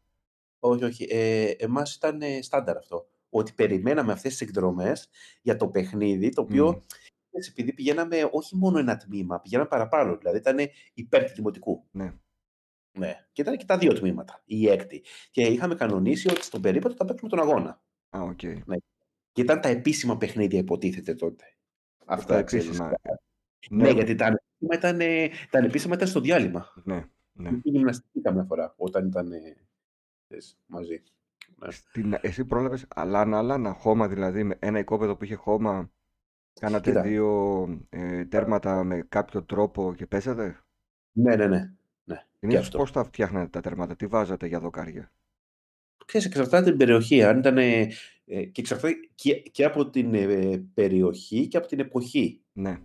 Όχι, 0.59 0.85
όχι. 0.85 1.07
Ε, 1.11 1.51
εμάς 1.59 1.95
ήταν 1.95 2.23
ε, 2.23 2.43
στάνταρ 2.43 2.77
αυτό. 2.77 3.09
Ότι 3.31 3.53
περιμέναμε 3.53 4.13
αυτές 4.13 4.31
τις 4.33 4.41
εκδρομές 4.41 5.09
για 5.43 5.57
το 5.57 5.69
παιχνίδι, 5.69 6.29
το 6.29 6.41
οποίο, 6.41 6.69
Μμ, 6.73 6.79
έτσι, 7.31 7.51
επειδή 7.53 7.73
πηγαίναμε 7.73 8.29
όχι 8.33 8.57
μόνο 8.57 8.79
ένα 8.79 8.97
τμήμα, 8.97 9.41
πηγαίναμε 9.41 9.69
παραπάνω. 9.69 10.17
Δηλαδή 10.17 10.39
ήταν 10.39 10.57
υπέρ 10.95 11.25
του 11.25 11.35
δημοτικού. 11.35 11.87
ναι. 11.91 12.15
Ναι. 12.99 13.27
Και 13.33 13.43
ήταν 13.43 13.57
και 13.57 13.65
τα 13.65 13.79
δύο 13.79 13.93
τμήματα, 13.93 14.43
η 14.45 14.69
έκτη. 14.69 15.05
Και 15.31 15.43
είχαμε 15.43 15.75
κανονίσει 15.75 16.29
ότι 16.31 16.45
στον 16.45 16.61
περίπατο 16.61 16.95
θα 16.95 17.05
παίξουμε 17.05 17.31
τον 17.31 17.39
αγώνα. 17.41 17.83
Α, 18.17 18.21
οκ. 18.23 18.43
Ναι. 18.43 18.77
Και 19.33 19.43
ήταν 19.43 19.61
τα 19.61 19.69
επίσημα 19.69 20.17
παιχνίδια, 20.17 20.59
υποτίθεται 20.59 21.15
τότε. 21.15 21.45
Τα 22.07 22.13
Αυτά, 22.15 22.43
ξέρεις. 22.43 22.67
επίσημα. 22.67 22.93
Ναι, 23.71 23.83
Ναι, 23.83 23.91
γιατί 23.91 24.15
τα 24.15 24.27
ανεπίσημα 24.27 24.75
ήταν, 24.75 25.01
ε, 25.01 25.29
τα 25.51 25.59
ανεπίσημα 25.59 25.95
ήταν 25.95 26.09
στο 26.09 26.21
διάλειμμα. 26.21 26.73
ναι, 26.85 27.05
ναι. 27.33 27.49
Είχε 27.49 27.61
γυμναστική 27.65 28.21
καμιά 28.21 28.45
φορά, 28.45 28.75
όταν 28.77 29.07
ήταν 29.07 29.33
ε, 29.33 29.57
ξέρεις, 30.27 30.59
μαζί. 30.67 31.03
Ναι. 31.57 31.71
Στην, 31.71 32.19
εσύ 32.21 32.45
πρόλαβες 32.45 32.87
αλάνα, 32.89 33.39
αλάνα, 33.39 33.73
χώμα 33.73 34.09
δηλαδή, 34.09 34.45
με 34.45 34.57
ένα 34.59 34.79
οικόπεδο 34.79 35.17
που 35.17 35.25
είχε 35.25 35.35
χώμα, 35.35 35.91
κάνατε 36.61 36.91
Κοίτα, 36.91 37.03
δύο 37.03 37.63
ε, 37.89 38.25
τέρματα 38.25 38.85
με 38.85 39.07
κάποιο 39.09 39.43
τρόπο 39.45 39.95
και 39.95 40.07
παίζατε. 40.07 40.61
ναι, 41.13 41.37
ναι, 41.37 41.47
ναι, 41.47 41.75
ναι, 42.05 42.15
και 42.15 42.27
Συνήθως 42.39 42.65
αυτό. 42.65 42.79
πώς 42.79 42.93
τα 42.93 43.05
φτιάχνατε 43.05 43.49
τα 43.49 43.61
τέρματα, 43.61 43.97
τι 43.97 44.07
βάζατε 44.07 44.47
για 44.47 44.61
δοκάρια; 44.61 45.13
Ξέρεις, 46.07 46.27
εξαρτάται 46.27 46.69
την 46.69 46.79
περιοχή, 46.79 47.23
αν 47.23 47.39
ήταν, 47.39 47.59
ε, 47.59 47.89
ε, 48.25 48.45
και 48.45 48.61
εξαρτάται 48.61 48.95
και, 49.15 49.35
και 49.35 49.65
από 49.65 49.91
την 49.91 50.15
ε, 50.15 50.59
περιοχή 50.75 51.49
και 51.49 51.57
από 51.57 51.67
την 51.67 51.79
εποχή. 51.81 52.43
Ναι. 52.53 52.79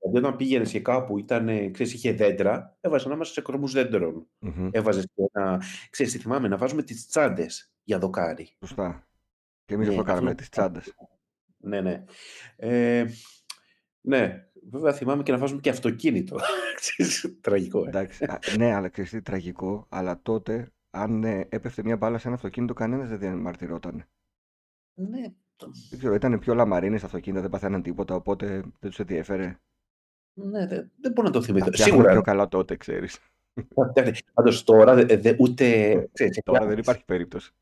Δηλαδή, 0.00 0.18
όταν 0.26 0.36
πήγαινες 0.36 0.70
και 0.70 0.80
κάπου, 0.80 1.18
ήταν, 1.18 1.48
ε, 1.48 1.68
ξέρεις, 1.68 1.94
είχε 1.94 2.12
δέντρα, 2.12 2.76
έβαζες 2.80 3.06
ανάμεσα 3.06 3.32
σε 3.32 3.40
κορμούς 3.40 3.72
δέντρων. 3.72 4.26
Μμμ. 4.38 4.68
Έβαζες 4.72 5.06
ένα. 5.32 5.62
Ξέρεις, 5.90 6.12
τι 6.12 6.18
θυμάμαι, 6.18 6.48
να 6.48 6.56
βάζουμε 6.56 6.82
τις 6.82 7.06
τσάντες 7.06 7.72
για 7.82 7.98
δοκάρι. 7.98 8.48
Σωστά. 8.60 9.08
Και 9.64 9.74
εμείς 9.74 9.86
Ναι, 9.86 9.92
αυτό 9.92 10.00
αυτό 10.00 10.12
κάναμε, 10.12 10.30
να 10.30 10.36
τις 10.36 10.48
τσάντες. 10.48 10.94
Ναι, 11.56 11.80
ναι. 11.80 12.04
Ε, 12.56 13.04
ναι, 14.00 14.48
βέβαια 14.70 14.92
θυμάμαι 14.92 15.22
και 15.22 15.32
να 15.32 15.38
βάζουμε 15.38 15.60
και 15.60 15.70
αυτοκίνητο. 15.70 16.36
Ξέρεις, 16.80 17.38
Τραγικό, 17.40 17.84
ε. 17.84 17.88
Εντάξει, 17.88 18.24
α, 18.24 18.38
ναι, 18.56 18.72
αλλά 18.74 18.88
ξέρεις 18.88 19.10
τι 19.10 19.22
τραγικό, 19.22 19.86
αλλά 19.88 20.22
τότε 20.22 20.72
αν 20.90 21.24
ε, 21.24 21.46
έπεφτε 21.48 21.82
μια 21.84 21.96
μπάλα 21.96 22.18
σε 22.18 22.26
ένα 22.26 22.36
αυτοκίνητο, 22.36 22.74
κανένας 22.74 23.08
δεν 23.08 23.18
διαμαρτυρόταν. 23.18 24.04
Ναι, 24.94 25.22
το- 25.56 25.70
Δεν 25.90 25.98
ξέρω, 25.98 26.14
ήταν 26.14 26.38
πιο 26.38 26.54
λαμαρίνες 26.54 27.00
τα 27.00 27.06
αυτοκίνητα, 27.06 27.40
δεν 27.42 27.50
παθαίναν 27.50 27.82
τίποτα, 27.82 28.14
οπότε 28.14 28.46
δεν 28.78 28.90
τους 28.90 28.98
ενδιαφέρε. 28.98 29.58
Ναι, 30.42 30.66
δεν, 30.66 30.90
δεν 31.00 31.12
μπορώ 31.12 31.26
να 31.26 31.32
το 31.32 31.38
Τα 31.40 31.44
θυμηθώ. 31.44 31.66
φτιάχναμε 31.66 31.90
Σίγουρα. 32.00 32.12
πιο 32.12 32.20
καλά 32.32 32.48
τότε, 32.48 32.76
ξέρεις. 32.76 33.18
Πάντως 34.34 34.64
τώρα 34.64 34.94
δε, 34.94 35.16
δε- 35.16 35.34
ούτε. 35.38 35.64
Ξέρεις, 36.12 36.40
Τώρα 36.44 36.58
και- 36.58 36.66
δεν 36.66 36.78
υπάρχει 36.78 37.04
περίπτωση. 37.04 37.52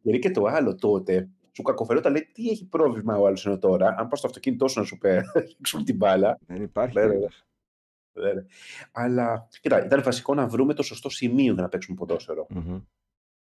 γιατί 0.00 0.18
και 0.18 0.30
το 0.30 0.44
άλλο 0.44 0.74
τότε. 0.74 1.28
σου 1.56 1.62
κακοφερόταν, 1.62 2.12
λέει 2.12 2.28
τι 2.32 2.48
έχει 2.48 2.66
πρόβλημα 2.66 3.18
ο 3.18 3.26
άλλος 3.26 3.46
ενώ 3.46 3.58
τώρα. 3.58 3.94
Αν 3.98 4.08
πας 4.08 4.18
στο 4.18 4.28
αυτοκίνητό 4.28 4.68
σου 4.68 4.78
να 4.80 4.84
σου 4.86 4.98
παίξουν 4.98 5.84
την 5.84 5.96
μπάλα. 5.96 6.38
Δεν 6.46 6.62
υπάρχει 6.62 6.92
Βέβαια. 6.92 7.12
κιόλας. 7.12 7.46
δεν- 8.12 8.46
Αλλά 8.92 9.48
κοίτα, 9.60 9.84
ήταν 9.84 10.02
βασικό 10.02 10.34
να 10.34 10.46
βρούμε 10.46 10.74
το 10.74 10.82
σωστό 10.82 11.08
σημείο 11.10 11.52
για 11.52 11.62
να 11.62 11.68
παίξουμε 11.68 11.96
ποδόσφαιρο. 11.96 12.46
Μμμ. 12.50 12.80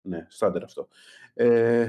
Ναι, 0.01 0.25
στάνταρ 0.29 0.63
αυτό. 0.63 0.87
Ε, 1.33 1.87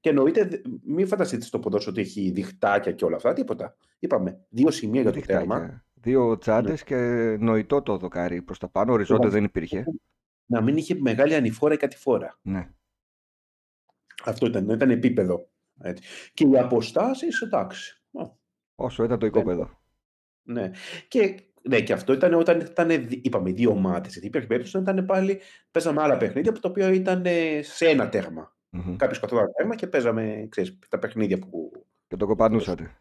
και 0.00 0.08
εννοείται, 0.08 0.44
δε- 0.44 0.60
μην 0.84 1.06
φανταστείτε 1.06 1.44
στο 1.44 1.58
ποδόσφαιρο 1.58 1.92
ότι 1.98 2.00
έχει 2.08 2.30
διχτάκια 2.30 2.92
και 2.92 3.04
όλα 3.04 3.16
αυτά. 3.16 3.32
Τίποτα. 3.32 3.76
Είπαμε, 3.98 4.40
δύο 4.48 4.70
σημεία 4.70 5.00
για 5.00 5.10
το 5.10 5.16
Διχτάκια. 5.16 5.38
τέρμα. 5.48 5.84
Δύο 6.00 6.38
τσάντες 6.38 6.84
και 6.84 6.96
νοητό 7.40 7.82
το 7.82 7.96
δοκάρι 7.96 8.42
προς 8.42 8.58
τα 8.58 8.68
πάνω. 8.68 8.92
Οριζόντιο 8.92 9.30
δεν 9.30 9.44
υπήρχε. 9.44 9.84
Να 10.46 10.60
μην 10.60 10.76
είχε 10.76 10.94
μεγάλη 11.00 11.34
ανηφόρα 11.34 11.74
ή 11.74 11.76
κατηφόρα. 11.76 12.38
Ναι. 12.42 12.70
Αυτό 14.24 14.46
ήταν, 14.46 14.64
να 14.64 14.72
ήταν 14.72 14.90
επίπεδο. 14.90 15.50
Έτσι. 15.80 16.02
Και 16.34 16.46
οι 16.46 16.58
αποστάσεις, 16.58 17.40
εντάξει. 17.40 18.02
Α, 18.12 18.22
Όσο 18.74 19.04
ήταν 19.04 19.18
το 19.18 19.26
οικόπεδο. 19.26 19.80
Ναι. 20.42 20.70
Και, 21.08 21.42
ναι, 21.62 21.80
και 21.80 21.92
αυτό 21.92 22.12
ήταν 22.12 22.34
όταν 22.34 22.60
ήταν, 22.60 22.88
δι- 22.88 23.26
είπαμε, 23.26 23.50
δύο 23.52 23.70
ομάδε. 23.70 24.08
Γιατί 24.08 24.26
υπήρχε 24.26 24.46
περίπτωση 24.46 24.76
να 24.76 24.82
ήταν 24.92 25.06
πάλι, 25.06 25.40
παίζαμε 25.70 26.02
άλλα 26.02 26.16
παιχνίδια 26.16 26.50
από 26.50 26.60
το 26.60 26.68
οποίο 26.68 26.88
ήταν 26.88 27.22
ε, 27.26 27.62
σε 27.62 27.88
ένα 27.88 28.08
τέρμα. 28.08 28.56
Μμμ. 28.70 28.96
Κάποιος 28.96 29.20
καθόταν 29.20 29.44
ένα 29.44 29.52
τέρμα 29.52 29.74
και 29.74 29.86
παίζαμε, 29.86 30.46
ξέρεις, 30.50 30.78
τα 30.88 30.98
παιχνίδια 30.98 31.38
που. 31.38 31.70
Και 32.06 32.16
το 32.16 32.26
κοπανούσατε. 32.26 33.00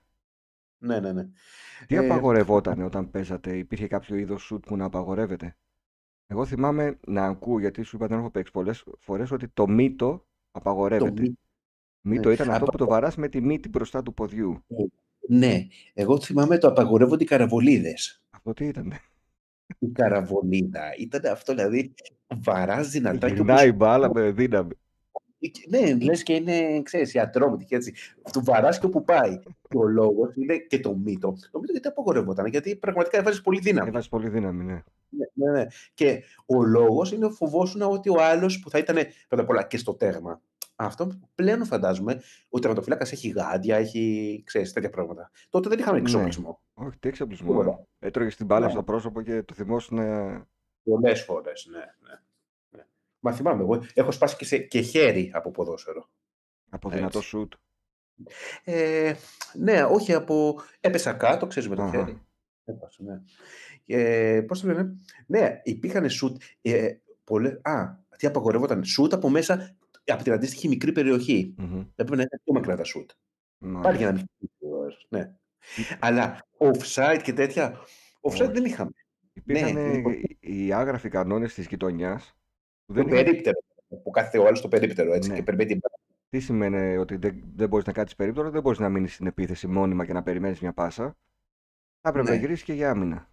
Ναι, 0.77 0.99
ναι, 0.99 1.11
ναι. 1.11 1.29
Τι 1.87 1.95
Ε, 1.95 1.97
απαγορευόταν 1.97 2.81
όταν 2.91 3.09
παίζατε, 3.11 3.57
υπήρχε 3.57 3.87
κάποιο 3.87 4.15
είδος 4.15 4.41
σουτ 4.43 4.65
που 4.65 4.75
να 4.77 4.85
απαγορεύεται; 4.85 5.55
Εγώ 6.27 6.45
θυμάμαι 6.45 6.97
να 7.07 7.25
ακούω, 7.25 7.59
γιατί 7.59 7.83
σου 7.83 7.95
είπα 7.95 8.07
δεν 8.07 8.17
έχω 8.19 8.29
παίξει 8.31 8.51
πολλές 8.51 8.83
φορές, 8.99 9.31
ότι 9.31 9.47
το 9.47 9.67
μύτο 9.67 10.07
το 10.07 10.25
απαγορεύεται. 10.51 11.21
μη- 11.21 11.37
Μύτο 12.01 12.27
ναι. 12.27 12.33
ήταν 12.33 12.49
αυτό 12.49 12.63
Απα- 12.63 12.71
που 12.71 12.77
το 12.77 12.85
βαράς 12.87 13.15
με 13.15 13.27
τη 13.27 13.41
μύτη 13.41 13.69
μπροστά 13.69 14.03
του 14.03 14.13
ποδιού. 14.13 14.63
Ναι, 15.29 15.67
εγώ 15.93 16.19
θυμάμαι 16.21 16.57
το 16.57 16.67
απαγορεύονται 16.67 17.23
οι 17.23 17.27
καραβολίδες. 17.27 18.21
Αυτό 18.29 18.53
τι 18.53 18.65
ήταν; 18.65 18.93
Η 19.79 19.87
καραβολίδα 19.87 20.81
ήταν 20.97 21.31
αυτό, 21.31 21.53
δηλαδή 21.53 21.93
βαράς 22.43 22.89
δυνατά 22.89 23.27
και 23.27 23.33
Γυρνάει 23.33 23.65
η 23.65 23.69
όπως... 23.69 23.77
μπάλα 23.79 24.13
με 24.13 24.31
δύναμη. 24.31 24.71
Ναι, 25.69 25.95
λες 25.95 26.23
και 26.23 26.33
είναι, 26.33 26.81
ξέρεις, 26.81 27.13
η 27.13 27.19
ατρόμητη 27.19 27.65
και 27.65 27.75
έτσι. 27.75 27.93
Του 28.31 28.43
βαράς 28.43 28.79
και 28.79 28.85
όπου 28.85 29.03
πάει. 29.03 29.39
Και 29.69 29.77
ο 29.77 29.87
λόγος 29.87 30.35
είναι 30.35 30.57
και 30.57 30.79
το 30.79 30.95
μύτο. 30.95 31.35
Το 31.51 31.59
μύτο 31.59 31.71
γιατί 31.71 31.87
απαγορεύονταν, 31.87 32.45
γιατί 32.45 32.75
πραγματικά 32.75 33.17
έβαζες 33.17 33.41
πολύ 33.41 33.59
δύναμη. 33.59 33.87
Έβαζες 33.89 34.09
πολύ 34.09 34.29
δύναμη, 34.29 34.63
ναι. 34.63 34.83
Ναι, 35.09 35.25
ναι, 35.33 35.51
ναι. 35.51 35.65
Και 35.93 36.23
ο 36.45 36.63
λόγος 36.63 37.11
είναι 37.11 37.29
φοβόσουν 37.29 37.81
ότι 37.81 38.09
ο 38.09 38.15
άλλος 38.21 38.59
που 38.59 38.69
θα 38.69 38.77
ήταν 38.77 38.97
πρώτα 39.27 39.43
απ' 39.43 39.49
όλα 39.49 39.63
και 39.63 39.77
στο 39.77 39.93
τέρμα. 39.93 40.41
Αυτό 40.75 41.11
πλέον 41.35 41.65
φαντάζομαι 41.65 42.21
ο 42.49 42.59
τερματοφύλακας 42.59 43.11
έχει 43.11 43.27
γάντια, 43.29 43.75
έχει 43.77 44.43
ξέρεις, 44.45 44.73
τέτοια 44.73 44.89
πράγματα. 44.89 45.31
Τότε 45.49 45.69
δεν 45.69 45.79
είχαμε 45.79 45.97
Ναι. 45.97 46.03
εξοπλισμό. 46.03 46.61
Όχι, 46.73 46.97
τι 46.99 47.07
εξοπλισμό. 47.07 47.47
Τίποτα. 47.49 47.87
Έτρωγε 47.99 48.29
την 48.29 48.45
μπάλα 48.45 48.65
Ναι. 48.65 48.71
στο 48.71 48.83
πρόσωπο 48.83 49.21
και 49.21 49.43
το 49.43 49.53
θυμόσουν. 49.53 49.97
Πολλές 50.83 51.21
φορές, 51.23 51.67
ναι, 51.71 51.77
ναι, 51.77 52.19
ναι. 52.69 52.85
Μα 53.19 53.31
θυμάμαι, 53.31 53.61
εγώ 53.61 53.83
έχω 53.93 54.11
σπάσει 54.11 54.35
και, 54.35 54.45
σε, 54.45 54.57
και 54.57 54.81
χέρι 54.81 55.31
από 55.33 55.51
ποδόσφαιρο. 55.51 56.09
από 56.69 56.89
δυνατό 56.89 57.17
Έτσι. 57.17 57.29
σουτ. 57.29 57.53
Ε, 58.63 59.13
ναι, 59.53 59.83
όχι 59.83 60.13
από. 60.13 60.61
Έπεσα 60.79 61.13
κάτω, 61.13 61.47
ξέρεις 61.47 61.69
με 61.69 61.75
το 61.75 61.81
Αχα. 61.83 61.97
χέρι. 61.97 62.21
Έπασα, 62.65 63.03
ναι. 63.03 63.21
Ε, 63.85 64.41
Πώς 64.41 64.61
το 64.61 64.67
λένε. 64.67 64.95
Ναι, 65.27 65.61
υπήρχαν 65.63 66.09
σουτ. 66.09 66.41
Ε, 66.61 66.89
πολλές, 67.23 67.59
α, 67.61 67.95
τι 68.17 68.27
απαγορεύονταν. 68.27 68.83
Σουτ 68.83 69.13
από 69.13 69.29
μέσα 69.29 69.75
από 70.05 70.23
την 70.23 70.31
αντίστοιχη 70.33 70.67
μικρή 70.67 70.91
περιοχή. 70.91 71.53
Μμμ. 71.57 71.79
Έπρεπε 71.95 72.15
να 72.15 72.21
είναι 72.21 72.41
πιο 72.43 72.53
μακριά 72.53 72.75
τα 72.75 72.83
σουτ. 72.83 73.09
Υπάρχει 73.59 73.77
Μάλιστα. 73.81 74.07
ένα 74.07 74.23
μικρό. 74.37 74.87
Ναι. 75.09 75.31
Αλλά 75.99 76.45
offside 76.57 77.19
και 77.23 77.33
τέτοια. 77.33 77.77
Offside 78.21 78.41
Όχι. 78.41 78.51
δεν 78.51 78.65
είχαμε. 78.65 78.91
Υπήρχαν 79.33 79.73
Ναι, 79.73 79.93
λοιπόν. 79.93 80.13
οι 80.39 80.73
άγραφοι 80.73 81.09
κανόνες 81.09 81.53
της 81.53 81.67
γειτονιάς 81.67 82.35
που 82.85 82.93
Το 82.93 82.99
δεν 83.03 83.07
είχαν... 83.13 83.23
περίπτερο. 83.25 83.57
Που 84.03 84.09
κάθεται 84.09 84.37
ο 84.37 84.45
άλλος 84.45 84.57
στο 84.59 84.67
περίπτερο 84.67 85.13
έτσι 85.13 85.29
Ναι. 85.29 85.35
και 85.35 85.43
περιμένει 85.43 85.69
την 85.69 85.79
μπάλα. 85.81 85.96
Τι 86.29 86.39
σημαίνει 86.39 86.97
ότι 86.97 87.15
δεν, 87.15 87.43
δεν 87.55 87.67
μπορείς 87.69 87.85
να 87.85 87.91
κάτσεις 87.93 88.15
περίπτερο, 88.15 88.49
δεν 88.49 88.61
μπορείς 88.61 88.79
να 88.79 88.89
μείνεις 88.89 89.13
στην 89.13 89.27
επίθεση 89.27 89.67
μόνιμα 89.67 90.05
και 90.05 90.13
να 90.13 90.23
περιμένεις 90.23 90.59
μια 90.59 90.73
πάσα. 90.73 91.17
Θα 92.01 92.09
έπρεπε 92.09 92.29
Ναι. 92.29 92.35
να 92.35 92.41
γυρίσεις 92.41 92.63
και 92.65 92.73
για 92.73 92.89
άμυνα. 92.89 93.29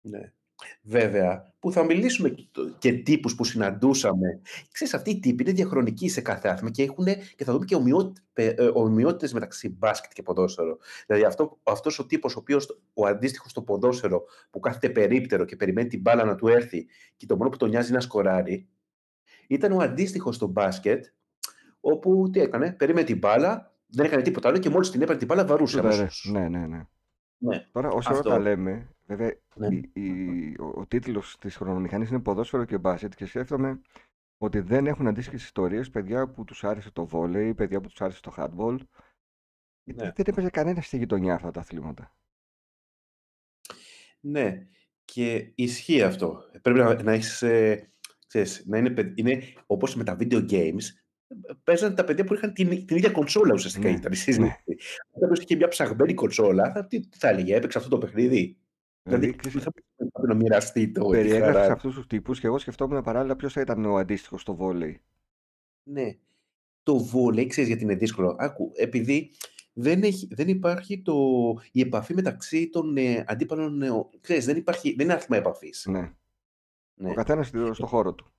Ναι. 0.00 0.32
Βέβαια, 0.82 1.54
που 1.58 1.72
θα 1.72 1.84
μιλήσουμε 1.84 2.28
και, 2.28 2.46
το- 2.50 2.70
και 2.78 2.92
τύπους 2.92 3.34
που 3.34 3.44
συναντούσαμε. 3.44 4.40
Ξέρεις, 4.72 4.94
αυτοί 4.94 5.10
οι 5.10 5.20
τύποι 5.20 5.42
είναι 5.42 5.52
διαχρονικοί 5.52 6.08
σε 6.08 6.20
κάθε 6.20 6.48
άθλημα 6.48 6.70
και 6.70 6.82
έχουν 6.82 7.04
και 7.36 7.44
θα 7.44 7.52
δούμε 7.52 7.64
και 7.64 7.74
ομοιότητες, 7.74 8.54
ομοιότητες 8.74 9.32
μεταξύ 9.32 9.68
μπάσκετ 9.68 10.12
και 10.12 10.22
ποδόσφαιρο. 10.22 10.78
Δηλαδή 11.06 11.24
αυτό, 11.24 11.58
αυτός 11.62 11.98
ο 11.98 12.06
τύπος 12.06 12.36
ο 12.36 12.38
οποίος 12.38 12.80
ο 12.94 13.06
αντίστοιχος 13.06 13.50
στο 13.50 13.62
ποδόσφαιρο 13.62 14.24
που 14.50 14.60
κάθεται 14.60 14.90
περίπτερο 14.90 15.44
και 15.44 15.56
περιμένει 15.56 15.88
την 15.88 16.00
μπάλα 16.00 16.24
να 16.24 16.34
του 16.34 16.48
έρθει 16.48 16.86
και 17.16 17.26
το 17.26 17.36
μόνο 17.36 17.50
που 17.50 17.56
τον 17.56 17.68
νοιάζει 17.68 17.88
είναι 17.88 17.96
να 17.96 18.02
σκοράρει, 18.02 18.68
ήταν 19.48 19.72
ο 19.72 19.78
αντίστοιχος 19.78 20.34
στο 20.34 20.46
μπάσκετ 20.46 21.04
όπου 21.90 22.30
τι 22.32 22.40
έκανε, 22.40 22.72
περίμενε 22.72 23.06
την 23.06 23.18
μπάλα, 23.18 23.74
δεν 23.86 24.04
έκανε 24.06 24.22
τίποτα 24.22 24.48
άλλο 24.48 24.58
και 24.58 24.68
μόλις 24.70 24.90
την 24.90 25.00
έπαιρνε 25.02 25.18
την 25.18 25.26
μπάλα 25.26 25.46
βαρούσε 25.46 25.76
Σούταρε. 25.76 25.94
αμέσως. 25.96 26.30
Ναι, 26.32 26.48
ναι, 26.48 26.66
ναι. 26.66 26.86
Ναι. 27.38 27.66
Τώρα, 27.72 27.88
όσο 27.88 28.10
Αυτό. 28.12 28.28
ώρα 28.28 28.36
τα 28.36 28.42
λέμε, 28.42 28.88
βέβαια, 29.06 29.34
Ναι. 29.54 29.66
η- 29.74 29.90
η- 29.92 30.56
ο, 30.60 30.72
ο 30.80 30.86
τίτλος 30.86 31.36
της 31.40 31.56
χρονομηχανής 31.56 32.08
είναι 32.10 32.20
ποδόσφαιρο 32.20 32.64
και 32.64 32.78
μπάσκετ 32.78 33.14
και 33.14 33.26
σκέφτομαι 33.26 33.80
ότι 34.38 34.60
δεν 34.60 34.86
έχουν 34.86 35.06
αντίστοιχες 35.06 35.42
ιστορίες 35.44 35.90
παιδιά 35.90 36.28
που 36.28 36.44
τους 36.44 36.64
άρεσε 36.64 36.90
το 36.90 37.06
βόλεϊ, 37.06 37.54
παιδιά 37.54 37.80
που 37.80 37.88
τους 37.88 38.00
άρεσε 38.00 38.20
το 38.20 38.34
handball. 38.36 38.76
Γιατί 39.84 40.02
Ναι. 40.04 40.12
δεν 40.16 40.24
έπαιζε 40.28 40.50
κανένας 40.50 40.86
στη 40.86 40.96
γειτονιά 40.96 41.34
αυτά 41.34 41.50
τα 41.50 41.60
αθλήματα. 41.60 42.14
Ναι, 44.20 44.66
και 45.04 45.52
ισχύει 45.54 46.02
αυτό. 46.02 46.42
Πρέπει 46.62 46.78
να, 46.78 47.02
να 47.02 47.12
έχεις, 47.12 47.42
ε, 47.42 47.92
ξέρεις, 48.26 48.62
να 48.66 48.78
είναι, 48.78 48.90
παι- 48.90 49.18
είναι 49.18 49.42
όπως 49.66 49.94
με 49.96 50.04
τα 50.04 50.16
video 50.20 50.50
games, 50.50 50.78
ε, 50.78 51.05
παίζανε 51.64 51.94
τα 51.94 52.04
παιδιά 52.04 52.24
που 52.24 52.34
είχαν 52.34 52.52
την, 52.52 52.86
την 52.86 52.96
ίδια 52.96 53.10
κονσόλα 53.10 53.52
ουσιαστικά 53.54 53.88
Ναι, 53.88 53.94
ήταν 53.96 54.12
η 54.12 54.16
συζήτηση. 54.16 54.60
Αν 55.14 55.20
κάποιος 55.20 55.38
είχε 55.40 55.56
μια 55.56 55.68
ψαγμένη 55.68 56.14
κονσόλα, 56.14 56.72
θα, 56.72 56.86
τι, 56.86 57.00
τι 57.08 57.18
θα 57.18 57.28
έλεγε, 57.28 57.54
έπαιξε 57.56 57.78
αυτό 57.78 57.90
το 57.90 57.98
παιχνίδι; 57.98 58.58
Δηλαδή, 59.02 59.24
Δηλαδή, 59.26 59.36
ξέρεις, 59.38 59.62
θα 59.62 59.70
πρέπει 59.72 60.26
να 60.28 60.34
μοιραστεί 60.34 60.92
το, 60.92 61.04
τη 61.04 61.10
περιέγραφες 61.16 61.54
χαρά. 61.60 61.72
αυτούς 61.72 61.94
τους 61.94 62.06
τύπους 62.06 62.40
και 62.40 62.46
εγώ 62.46 62.58
σκεφτόμουν 62.58 63.02
παράλληλα 63.02 63.36
ποιος 63.36 63.52
θα 63.52 63.60
ήταν 63.60 63.84
ο 63.84 63.96
αντίστοιχος 63.96 64.40
στο 64.40 64.54
βόλεϊ. 64.54 65.00
Ναι. 65.82 66.16
Το 66.82 66.98
βόλεϊ, 66.98 67.46
ξέρεις 67.46 67.68
γιατί 67.68 67.84
είναι 67.84 67.94
δύσκολο. 67.94 68.36
Άκου, 68.38 68.72
επειδή 68.74 69.30
δεν, 69.72 70.02
έχει, 70.02 70.28
δεν 70.30 70.48
υπάρχει 70.48 71.02
το, 71.02 71.14
η 71.72 71.80
επαφή 71.80 72.14
μεταξύ 72.14 72.68
των 72.68 72.96
ε, 72.96 73.24
αντίπαλων, 73.26 73.82
ε, 73.82 73.90
ο- 73.90 74.10
ξέρεις, 74.20 74.44
δεν, 74.44 74.56
υπάρχει, 74.56 74.94
δεν 74.94 75.04
είναι 75.04 75.14
άθλημα 75.14 75.36
επαφής. 75.36 75.86
Ναι. 75.88 76.12
Ναι. 76.94 77.10
Ο 77.10 77.14
καθένας 77.14 77.46
στο 77.46 77.74
στο 77.74 77.86
χώρο 77.86 78.14
του. 78.14 78.32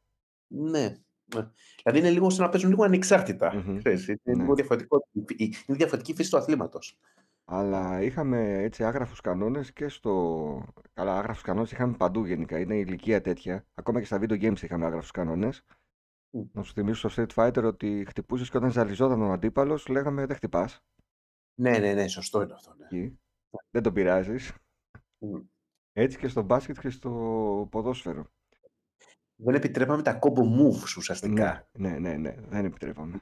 Ναι. 0.47 0.95
Ναι. 1.35 1.49
Δηλαδή 1.83 1.99
είναι 1.99 2.09
λίγο 2.09 2.29
σαν 2.29 2.45
να 2.45 2.51
παίζουν 2.51 2.69
λίγο 2.69 2.83
ανεξάρτητα. 2.83 3.55
Μμμ. 3.55 3.77
Ξέρεις, 3.77 4.07
είναι, 4.07 4.19
Ναι. 4.23 4.33
λίγο 4.33 4.55
διαφορετικό, 4.55 5.07
είναι 5.13 5.55
διαφορετική 5.67 6.13
φύση 6.13 6.29
του 6.31 6.37
αθλήματος. 6.37 6.99
Αλλά 7.45 8.01
είχαμε 8.01 8.63
έτσι 8.63 8.83
άγραφους 8.83 9.21
κανόνες 9.21 9.73
και 9.73 9.87
στο... 9.87 10.63
Καλά, 10.93 11.17
άγραφους 11.17 11.41
κανόνες 11.43 11.71
είχαμε 11.71 11.95
παντού 11.97 12.25
γενικά. 12.25 12.59
Είναι 12.59 12.75
η 12.75 12.83
ηλικία 12.87 13.21
τέτοια. 13.21 13.65
Ακόμα 13.73 13.99
και 13.99 14.05
στα 14.05 14.19
video 14.21 14.41
games 14.41 14.61
είχαμε 14.61 14.85
άγραφους 14.85 15.11
κανόνες. 15.11 15.63
Μμ. 16.29 16.41
Να 16.51 16.63
σου 16.63 16.73
θυμίσω 16.73 17.09
στο 17.09 17.23
Street 17.23 17.33
Fighter 17.35 17.63
ότι 17.63 18.05
χτυπούσες 18.07 18.49
και 18.49 18.57
όταν 18.57 18.71
ζαλιζόταν 18.71 19.21
ο 19.21 19.31
αντίπαλος 19.31 19.87
λέγαμε 19.87 20.25
δεν 20.25 20.35
χτυπάς. 20.35 20.79
Ναι, 21.59 21.77
ναι, 21.77 21.93
ναι, 21.93 22.07
σωστό 22.07 22.41
είναι 22.41 22.53
αυτό. 22.53 22.75
Ναι. 22.77 22.85
Εκεί. 22.85 23.19
Δεν 23.69 23.83
τον 23.83 23.93
πειράζεις. 23.93 24.53
Μμ. 25.17 25.39
Έτσι 25.93 26.17
και 26.17 26.27
στο 26.27 26.41
μπάσκετ 26.41 26.79
και 26.79 26.89
στο 26.89 27.09
ποδόσφαιρο. 27.71 28.31
Δεν 29.39 29.55
επιτρέπαμε 29.55 30.01
τα 30.01 30.19
combo 30.21 30.41
moves 30.41 30.95
ουσιαστικά. 30.97 31.67
Ναι, 31.71 31.89
ναι, 31.89 31.99
ναι, 31.99 32.17
ναι, 32.17 32.35
δεν 32.47 32.65
επιτρέπαμε. 32.65 33.21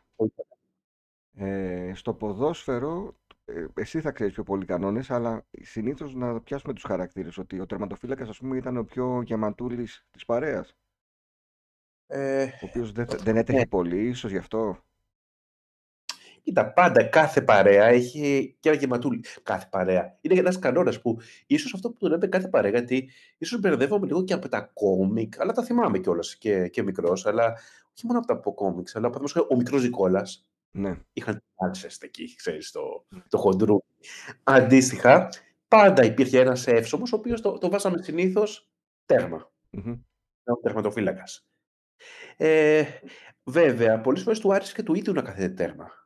Ε, 1.38 1.92
στο 1.96 2.14
ποδόσφαιρο, 2.14 3.16
ε, 3.46 3.66
εσύ 3.74 4.02
θα 4.02 4.12
ξέρεις 4.12 4.34
πιο 4.34 4.44
πολλοί 4.44 4.66
κανόνες, 4.66 5.12
αλλά 5.12 5.46
συνήθως 5.52 6.16
να 6.16 6.42
πιάσουμε 6.42 6.74
τους 6.74 6.84
χαρακτήρες. 6.84 7.38
Ότι 7.38 7.60
ο 7.60 7.66
τερματοφύλακας, 7.66 8.30
ας 8.30 8.38
πούμε, 8.38 8.58
ήταν 8.58 8.78
ο 8.78 8.84
πιο 8.84 9.22
γεματούλης 9.22 10.06
της 10.12 10.26
παρέας. 10.26 10.76
Ε, 12.08 12.44
Ο 12.44 12.66
οποίος 12.66 12.92
δεν, 12.92 13.06
δεν 13.24 13.38
έτρεχε 13.38 13.60
ναι. 13.60 13.68
πολύ, 13.68 14.08
ίσως 14.08 14.32
γι' 14.32 14.38
αυτό. 14.38 14.85
Κοίτα, 16.46 16.74
πάντα 16.74 17.04
κάθε 17.04 17.42
παρέα 17.42 17.86
έχει 17.86 18.56
και 18.60 18.70
ένα 18.70 18.78
γεματούλι. 18.78 19.24
Κάθε 19.44 19.68
παρέα. 19.72 20.18
Είναι 20.22 20.40
ένας 20.40 20.60
κανόνας 20.60 21.02
που 21.02 21.18
ίσως 21.48 21.74
αυτό 21.74 21.90
που 21.90 21.98
τον 21.98 22.12
έπαιρνε 22.12 22.28
κάθε 22.28 22.48
παρέα, 22.48 22.72
γιατί 22.72 23.10
ίσως 23.38 23.60
μπερδεύομαι 23.60 24.06
λίγο 24.06 24.24
και 24.24 24.34
από 24.34 24.50
τα 24.50 24.72
κόμικ, 24.74 25.40
αλλά 25.42 25.52
τα 25.52 25.64
θυμάμαι 25.64 26.00
κιόλας 26.00 26.38
και, 26.38 26.68
και 26.68 26.84
μικρός, 26.84 27.26
αλλά 27.26 27.54
όχι 27.96 28.06
μόνο 28.06 28.18
από 28.20 28.28
τα 28.28 28.34
από 28.34 28.54
κόμικς, 28.54 28.96
αλλά 28.96 29.10
παραδείγματος 29.10 29.32
χάρη, 29.32 29.48
ο 29.50 29.56
μικρός 29.56 29.84
Νικόλας. 29.84 30.48
Ναι. 30.72 31.00
είχαν 31.14 31.44
άλσες 31.56 31.98
εκεί, 32.02 32.36
ξέρεις, 32.36 32.72
το, 32.72 33.06
το 33.30 33.38
χοντρού. 33.38 33.78
Αντίστοιχα, 34.44 35.30
πάντα 35.68 36.04
υπήρχε 36.04 36.40
ένας 36.40 36.68
εύσωμος, 36.68 37.14
ο 37.14 37.16
οποίος 37.16 37.42
το, 37.42 37.58
το 37.58 37.70
βάζαμε 37.70 38.02
συνήθως 38.02 38.70
τέρμα, 39.06 39.52
Μμμ. 39.70 39.92
ο 40.44 40.56
τερματοφύλακας. 40.62 41.48
Ε, 42.38 42.84
βέβαια, 43.44 44.02
πολλές 44.02 44.22
φορές 44.22 44.40
του 44.40 44.54
άρεσε 44.54 44.74
και 44.74 44.84
του 44.84 44.94
ίδιου 44.94 45.14
να 45.14 45.22
καθέται 45.22 45.54
τέρμα. 45.54 46.05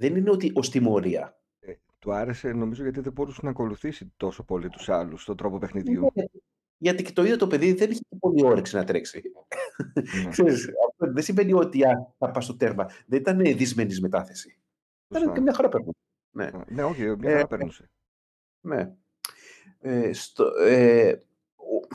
Δεν 0.00 0.16
είναι 0.16 0.30
ότι 0.30 0.52
ως 0.54 0.70
τιμωρία. 0.70 1.40
Ε, 1.60 1.72
του 1.98 2.12
άρεσε 2.12 2.52
νομίζω 2.52 2.82
γιατί 2.82 3.00
δεν 3.00 3.12
μπορούσε 3.12 3.40
να 3.42 3.50
ακολουθήσει 3.50 4.12
τόσο 4.16 4.42
πολύ 4.44 4.68
τους 4.68 4.88
άλλους 4.88 5.22
στον 5.22 5.36
τρόπο 5.36 5.58
παιχνιδιού. 5.58 6.10
Ναι, 6.14 6.24
γιατί 6.78 7.02
και 7.02 7.12
το 7.12 7.22
ίδιο 7.24 7.36
το 7.36 7.46
παιδί 7.46 7.72
δεν 7.72 7.90
είχε 7.90 8.00
πολύ 8.18 8.44
όρεξη 8.44 8.76
να 8.76 8.84
τρέξει. 8.84 9.22
Ναι. 9.94 10.30
Ξέρεις, 10.30 10.68
αυτό 10.90 11.12
δεν 11.12 11.22
σημαίνει 11.22 11.52
ότι 11.52 11.84
α, 11.84 12.12
θα 12.18 12.30
πας 12.30 12.44
στο 12.44 12.56
τέρμα. 12.56 12.90
Δεν 13.06 13.20
ήταν 13.20 13.38
δυσμενής 13.38 14.00
μετάθεση. 14.00 14.58
Ήταν 15.08 15.22
Σωστά. 15.22 15.32
και 15.34 15.40
μια 15.40 15.52
χαρά 15.54 15.68
περνούσε. 15.68 15.98
Ναι. 16.30 16.44
Α, 16.44 16.64
Ναι, 16.68 16.84
όχι, 16.84 17.02
μια 17.02 17.30
Ε, 17.30 17.32
χαρά 17.32 17.46
περνούσε. 17.46 17.90
ναι. 18.60 18.94
Ε, 19.78 20.12
στο, 20.12 20.44
ε, 20.60 21.12
ο- 21.56 21.86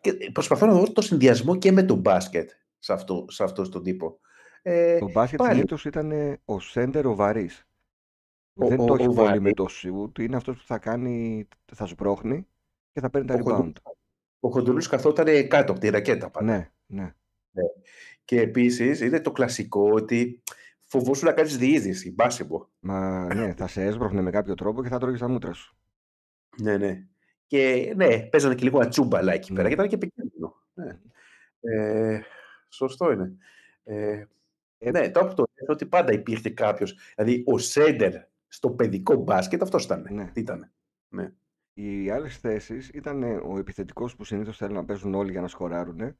και 0.00 0.30
προσπαθώ 0.32 0.66
να 0.66 0.72
δω 0.72 0.92
το 0.92 1.00
συνδυασμό 1.00 1.56
και 1.56 1.72
με 1.72 1.82
το 1.84 1.94
μπάσκετ 1.94 2.50
σε 2.78 2.92
αυτό, 2.92 3.24
σε 3.28 3.44
αυτό 3.44 3.64
στον 3.64 3.82
τύπο. 3.82 4.18
Ε, 4.68 4.98
Το 4.98 5.10
μπάσκετ 5.10 5.38
πάλι, 5.38 5.54
συνήθως 5.54 5.84
ήταν 5.84 6.10
ε, 6.10 6.40
ο 6.44 6.60
σέντερ 6.60 7.06
ο 7.06 7.14
βαρύς. 7.14 7.66
που 8.52 8.64
ο, 8.64 8.68
δεν 8.68 8.80
ο, 8.80 8.84
το 8.84 8.92
ο 8.92 8.96
έχει 8.96 9.10
πολύ 9.10 9.40
με 9.40 9.52
Βάρη, 9.52 9.52
το 9.52 9.68
σιούτ, 9.68 10.18
είναι 10.18 10.36
αυτός 10.36 10.56
που 10.56 10.64
θα 10.66 10.78
κάνει, 10.78 11.48
θα 11.74 11.86
σπρώχνει 11.86 12.46
και 12.92 13.00
θα 13.00 13.10
παίρνει 13.10 13.26
τα 13.26 13.34
ο, 13.34 13.38
Χοντρού, 13.38 13.62
rebound. 13.62 13.72
ο 14.40 14.50
Χοντρούλης 14.50 14.88
καθόταν 14.88 15.48
κάτω 15.48 15.72
από 15.72 15.80
τη 15.80 15.88
ρακέτα 15.88 16.30
πάντα. 16.30 16.46
Ναι, 16.46 16.70
ναι. 16.86 17.02
Ναι. 17.50 17.62
Και 18.24 18.40
επίσης 18.40 19.00
είναι 19.00 19.20
το 19.20 19.32
κλασικό 19.32 19.90
ότι 19.92 20.42
φοβόσου 20.84 21.24
να 21.24 21.32
κάνεις 21.32 21.58
διείσδυση, 21.58 22.12
μπάσιμο. 22.12 22.68
Μα 22.80 23.34
ναι, 23.34 23.54
θα 23.54 23.66
σε 23.66 23.82
έσπροχνε 23.84 24.20
με 24.20 24.30
κάποιο 24.30 24.54
τρόπο 24.54 24.82
και 24.82 24.88
θα 24.88 24.98
τρώγεις 24.98 25.20
τα 25.20 25.28
μούτρα 25.28 25.52
σου. 25.52 25.76
Ναι, 26.62 26.76
ναι. 26.76 27.06
Και 27.46 27.92
ναι, 27.96 28.20
παίζανε 28.26 28.54
και 28.54 28.64
λίγο 28.64 28.78
ατσούμπαλα 28.80 29.32
εκεί 29.32 29.52
πέρα 29.52 29.62
Ναι. 29.62 29.68
και 29.68 29.74
ήταν 29.74 29.88
και 29.88 29.94
επικίνδυνο. 29.94 30.54
Ναι. 30.74 30.98
Ε, 31.60 32.20
σωστό 32.68 33.12
είναι. 33.12 33.36
Ε, 33.84 34.24
Ε, 34.78 34.90
ναι, 34.90 35.10
το 35.10 35.20
αυτό 35.20 35.44
είναι 35.60 35.72
ότι 35.72 35.86
πάντα 35.86 36.12
υπήρχε 36.12 36.50
κάποιος. 36.50 36.98
Δηλαδή, 37.16 37.42
ο 37.46 37.58
Σέντερ 37.58 38.22
στο 38.48 38.70
παιδικό 38.70 39.14
μπάσκετ 39.14 39.62
αυτός 39.62 39.84
ήταν. 39.84 40.06
ναι. 40.10 40.30
Τι 40.30 40.40
ήταν. 40.40 40.72
Ναι. 41.14 41.32
Οι 41.74 42.10
άλλες 42.10 42.38
θέσεις 42.38 42.88
ήταν 42.88 43.22
ε, 43.22 43.34
ο 43.36 43.58
επιθετικός 43.58 44.16
που 44.16 44.24
συνήθως 44.24 44.56
θέλουν 44.56 44.74
να 44.74 44.84
παίζουν 44.84 45.14
όλοι 45.14 45.30
για 45.30 45.40
να 45.40 45.48
σκοράρουν. 45.48 46.18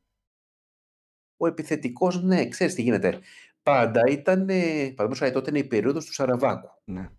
Ο 1.37 1.47
επιθετικός, 1.47 2.23
ναι, 2.23 2.49
ξέρεις 2.49 2.75
τι 2.75 2.83
γίνεται. 2.83 3.21
Πάντα 3.63 4.03
ήταν, 4.09 4.49
ε, 4.49 4.55
παραδείγματος 4.65 5.19
χάρη, 5.19 5.33
τότε 5.33 5.51
είναι 5.51 5.59
η 5.59 5.67
περίοδος 5.67 6.05
του 6.07 6.13
Σαραβάκου. 6.13 6.69
Ναι. 6.85 7.11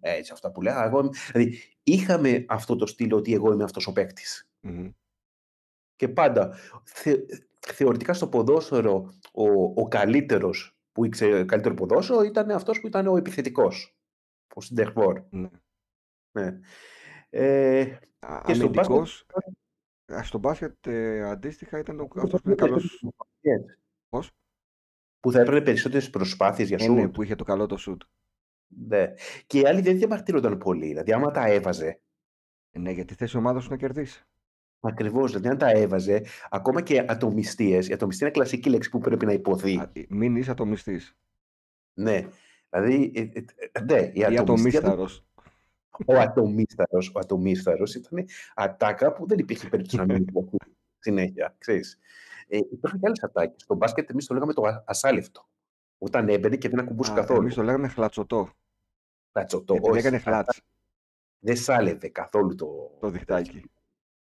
Έτσι, 0.00 0.32
αυτά 0.32 0.50
που 0.52 0.62
λέω. 0.62 0.82
Εγώ, 0.82 0.98
είμαι- 1.00 1.10
δηλαδή, 1.32 1.58
είχαμε 1.82 2.44
αυτό 2.48 2.76
το 2.76 2.86
στυλ 2.86 3.12
ότι 3.12 3.34
εγώ 3.34 3.52
είμαι 3.52 3.64
αυτός 3.64 3.86
ο 3.86 3.92
παίκτης. 3.92 4.50
Μμμ. 4.60 4.90
Και 5.96 6.08
πάντα, 6.08 6.56
θε, 6.84 7.16
θεωρητικά 7.66 8.12
στο 8.12 8.28
ποδόσφαιρο, 8.28 9.12
ο, 9.32 9.44
ο 9.82 9.88
καλύτερος 9.88 10.78
που 10.92 11.04
ήξερε 11.04 11.44
καλύτερο 11.44 11.74
ποδόσφαιρο 11.74 12.22
ήταν 12.22 12.50
αυτός 12.50 12.80
που 12.80 12.86
ήταν 12.86 13.06
ο 13.06 13.16
επιθετικός. 13.16 13.96
Ο 14.54 14.60
Σιντερφόρ. 14.60 15.22
Ναι. 15.30 15.48
Ναι. 16.32 16.58
Ε, 17.30 17.98
Α- 18.18 18.42
και 18.44 18.54
στο 18.54 18.68
μπάσκετ... 18.68 18.96
Αμυντικός, 18.96 19.26
α, 20.14 20.22
στο 20.22 20.38
μπάσκετ 20.38 20.86
ε, 20.86 21.22
αντίστοιχα 21.30 21.78
ήταν 21.78 22.00
ο, 22.00 22.08
αυτός 22.16 22.40
που 22.40 22.46
είναι 22.46 22.54
καλός. 22.54 23.04
Πώς; 24.08 24.30
Που 25.20 25.32
θα 25.32 25.40
έπαιρνε 25.40 25.60
περισσότερες 25.60 26.10
προσπάθειες 26.10 26.68
για 26.68 26.78
Ε, 26.80 26.88
ναι, 26.88 27.00
σουτ. 27.02 27.14
που 27.14 27.22
είχε 27.22 27.34
το 27.34 27.44
καλό 27.44 27.66
το 27.66 27.76
σουτ. 27.76 28.02
Ναι. 28.66 29.14
Και 29.46 29.58
οι 29.58 29.66
άλλοι 29.66 29.80
δεν 29.80 29.96
διαμαρτύρονταν 29.96 30.58
πολύ. 30.58 30.86
Δηλαδή, 30.86 31.12
άμα 31.12 31.30
τα 31.30 31.46
έβαζε, 31.46 32.00
Ε, 32.70 32.78
ναι, 32.78 32.90
γιατί 32.90 33.14
θέση 33.14 33.36
ομάδας 33.36 33.62
σου 33.64 33.70
να 33.70 33.76
κερδίσει. 33.76 34.24
Ακριβώς, 34.80 35.30
δηλαδή 35.30 35.48
αν 35.48 35.58
τα 35.58 35.70
έβαζε, 35.70 36.24
ακόμα 36.50 36.82
και 36.82 37.04
ατομιστίες, 37.08 37.88
η 37.88 37.92
ατομιστία 37.92 38.26
είναι 38.26 38.36
κλασική 38.36 38.70
λέξη 38.70 38.90
που 38.90 38.98
πρέπει 38.98 39.26
να 39.26 39.32
υποθεί. 39.32 39.78
Α, 39.78 39.90
ε, 39.92 40.02
Μην 40.08 40.36
είσαι 40.36 40.50
ατομιστής. 40.50 41.16
Ναι. 41.94 42.28
Δηλαδή, 42.70 43.12
ε, 43.14 43.20
ε, 43.20 43.44
ε, 43.72 43.80
ναι, 43.82 44.00
η 44.00 44.12
Ή 44.14 44.24
ατομιστία, 44.24 44.80
δεν- 44.80 44.90
ατομίσταρος. 44.90 45.24
ο 46.06 46.14
ατομίσταρος, 46.18 47.08
ο 47.14 47.18
ατομίσταρος 47.18 47.94
ήταν 47.94 48.24
ατάκα 48.54 49.12
που 49.12 49.26
δεν 49.26 49.38
υπήρχε 49.38 49.68
περίπτωση 49.68 49.96
να 49.96 50.04
μην 50.04 50.16
υποθεί 50.16 50.56
συνέχεια, 50.98 51.54
ξέρεις. 51.58 51.98
Ε, 52.48 52.56
υπήρχαν 52.56 53.00
και 53.00 53.06
άλλες 53.06 53.22
ατάκες. 53.22 53.62
Στο 53.62 53.74
μπάσκετ 53.74 54.10
εμείς 54.10 54.26
το 54.26 54.34
λέγαμε 54.34 54.52
το 54.52 54.62
α- 54.62 54.84
ασάλευτο. 54.86 55.48
Όταν 55.98 56.28
έμπαινε 56.28 56.56
και 56.56 56.68
δεν 56.68 56.78
ακουμπούσε 56.78 57.12
Α, 57.12 57.14
καθόλου. 57.14 57.40
εμείς 57.40 57.54
το 57.54 57.62
λέγαμε 57.62 57.88
χλατσωτό. 57.88 58.50
Χλατσωτό, 59.32 59.72
Γιατί 59.72 59.88
δεν 59.88 59.98
όχι. 59.98 60.06
έκανε 60.06 60.18
χλάτς 60.22 60.60
Δεν 61.38 61.56
σάλευε 61.56 62.08
καθόλου 62.08 62.54
το... 62.54 62.96
το 63.00 63.08
διχτάκι. 63.10 63.70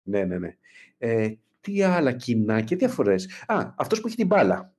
Ναι, 0.07 0.25
ναι, 0.25 0.39
ναι. 0.39 0.57
Ε, 0.99 1.35
τι 1.61 1.83
άλλα 1.83 2.13
κοινά 2.13 2.61
και 2.61 2.77
διαφορές. 2.77 3.29
Α, 3.47 3.73
αυτός 3.77 4.01
που 4.01 4.07
είχε 4.07 4.17
την 4.17 4.27
μπάλα. 4.27 4.75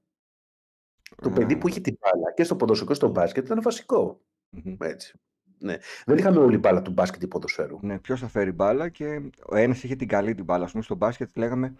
Το 1.21 1.29
παιδί 1.29 1.53
Α, 1.53 1.57
που 1.57 1.67
είχε 1.67 1.79
την 1.79 1.97
μπάλα 1.99 2.33
και 2.33 2.43
στο 2.43 2.55
ποδόσφαιρο 2.55 2.89
και 2.89 2.95
στο 2.95 3.07
μπάσκετ 3.09 3.45
ήταν 3.45 3.61
βασικό. 3.61 4.21
μμμ. 4.49 4.75
Έτσι. 4.79 5.19
Ναι. 5.59 5.77
Δεν 6.05 6.17
είχαμε 6.17 6.39
όλη 6.39 6.57
μπάλα 6.57 6.81
του 6.81 6.91
μπάσκετ 6.91 7.23
ή 7.23 7.27
ποδοσφαίρου. 7.27 7.79
Ναι, 7.81 7.99
ποιος 7.99 8.19
θα 8.19 8.27
φέρει 8.27 8.51
μπάλα 8.51 8.89
και 8.89 9.21
ο 9.45 9.55
ένας 9.55 9.83
είχε 9.83 9.95
την 9.95 10.07
καλή 10.07 10.35
την 10.35 10.43
μπάλα. 10.43 10.65
Ας 10.65 10.71
πούμε 10.71 10.83
στο 10.83 10.95
μπάσκετ 10.95 11.37
λέγαμε 11.37 11.75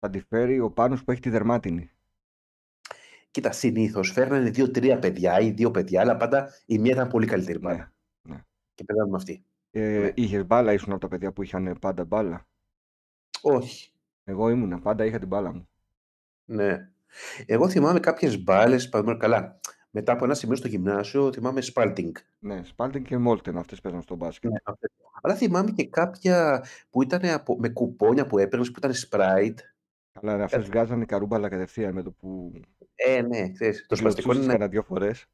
θα 0.00 0.10
τη 0.10 0.20
φέρει 0.20 0.60
ο 0.60 0.70
Πάνος 0.70 1.04
που 1.04 1.10
έχει 1.10 1.20
τη 1.20 1.30
δερμάτινη. 1.30 1.90
Κοίτα, 3.30 3.52
συνήθως 3.52 4.10
φέρνανε 4.12 4.50
δύο-τρία 4.50 4.98
παιδιά 4.98 5.40
ή 5.40 5.50
δύο 5.50 5.70
παιδιά, 5.70 6.00
αλλά 6.00 6.16
πάντα 6.16 6.48
η 6.66 6.78
μία 6.78 6.92
ήταν 6.92 7.08
πολύ 7.08 7.26
καλύτερη 7.26 7.58
μπάλα. 7.58 7.92
Ναι, 8.22 8.34
ναι. 8.34 8.42
Και 8.74 8.84
παίζαμε 8.84 9.10
με 9.10 9.16
αυτή. 9.16 9.44
Ε, 9.70 9.98
Ναι. 9.98 10.12
είχες 10.14 10.46
μπάλα, 10.46 10.72
ήσουν 10.72 10.92
από 10.92 11.00
τα 11.00 11.08
παιδιά 11.08 11.32
που 11.32 11.42
είχαν 11.42 11.76
πάντα 11.80 12.04
μπάλα. 12.04 12.46
Όχι. 13.44 13.90
Εγώ 14.24 14.48
ήμουνα, 14.50 14.78
πάντα 14.80 15.04
είχα 15.04 15.18
την 15.18 15.28
μπάλα 15.28 15.52
μου. 15.52 15.68
Ναι. 16.44 16.88
Εγώ 17.46 17.68
θυμάμαι 17.68 18.00
κάποιες 18.00 18.42
μπάλες, 18.42 18.88
παραδείγματος 18.88 19.30
καλά. 19.30 19.60
Μετά 19.90 20.12
από 20.12 20.24
ένα 20.24 20.34
σημείο 20.34 20.56
στο 20.56 20.68
γυμνάσιο, 20.68 21.32
θυμάμαι 21.32 21.60
σπάλτινγκ. 21.60 22.14
Ναι, 22.38 22.64
Σπάλτιν 22.64 23.04
και 23.04 23.16
Μόλτεν 23.18 23.56
αυτές 23.56 23.80
παίζαν 23.80 24.02
στο 24.02 24.14
μπάσκετ. 24.14 24.50
Ναι, 24.50 24.56
αυτές. 24.64 24.90
Αλλά 25.22 25.34
θυμάμαι 25.34 25.70
και 25.70 25.86
κάποια 25.88 26.64
που 26.90 27.02
ήταν 27.02 27.24
από, 27.24 27.56
με 27.58 27.68
κουπόνια 27.68 28.26
που 28.26 28.38
έπαιρνες 28.38 28.70
που 28.70 28.78
ήταν 28.78 28.92
Sprite. 28.92 29.58
Αλλά 30.12 30.32
αυτές 30.44 30.50
Κάτι- 30.50 30.70
βγάζανε 30.70 31.04
καρούμπαλα 31.04 31.48
κατευθείαν 31.48 31.92
με 31.94 32.02
το 32.02 32.10
που 32.10 32.52
Ε, 32.94 33.22
ναι, 33.22 33.50
ξέρεις. 33.52 33.86
Το 33.88 33.96
σπαστικό 33.96 34.32
είναι. 34.32 34.40
κλωτσούσες 34.40 34.46
να- 34.46 34.52
κανένα 34.52 34.68
δυο 34.70 34.82
φορές. 34.82 35.26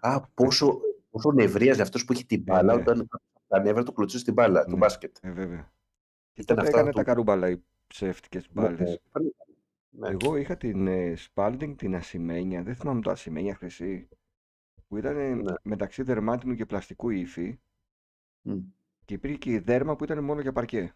Α, 0.00 0.20
πόσο, 0.34 0.80
πόσο 1.10 1.32
νευρίαζε 1.32 1.82
αυτός 1.82 2.04
που 2.04 2.12
είχε 2.12 2.24
την 2.24 2.42
μπάλα 2.42 2.74
ναι. 2.74 2.80
όταν 2.80 3.08
τα 3.48 3.60
νεύρα 3.60 3.82
του 3.82 3.92
κλωτσούσε 3.92 4.24
την 4.24 4.32
μπάλα, 4.32 4.64
του 4.64 4.70
Ναι. 4.70 4.76
μπάσκετ. 4.76 5.16
Ε, 5.20 5.30
βέβαια. 5.30 5.72
Και 6.32 6.40
Ήταν 6.40 6.56
τότε 6.56 6.68
αυτά 6.68 6.78
έκανε 6.78 6.90
του- 6.90 6.96
τα 6.96 7.04
καρούμπαλα 7.04 7.50
οι 7.50 7.62
ψεύτικες 7.86 8.48
Ναι, 8.52 8.62
μπάλες. 8.62 9.00
ναι. 9.90 10.08
Εγώ 10.08 10.36
είχα 10.36 10.56
την 10.56 10.86
ε, 10.86 11.14
Spalding, 11.34 11.74
την 11.76 11.94
ασημένια, 11.94 12.62
δεν 12.62 12.74
θυμάμαι 12.74 13.00
το 13.00 13.10
ασημένια 13.10 13.54
χρυσή, 13.54 14.08
που 14.88 14.96
ήταν 14.96 15.36
Ναι. 15.42 15.52
μεταξύ 15.62 16.02
δερμάτινου 16.02 16.54
και 16.54 16.66
πλαστικού 16.66 17.10
υφή 17.10 17.58
Μμ. 18.42 18.58
και 19.04 19.14
υπήρχε 19.14 19.36
και 19.36 19.50
η 19.52 19.58
δέρμα 19.58 19.96
που 19.96 20.04
ήταν 20.04 20.24
μόνο 20.24 20.40
για 20.40 20.52
παρκέ. 20.52 20.94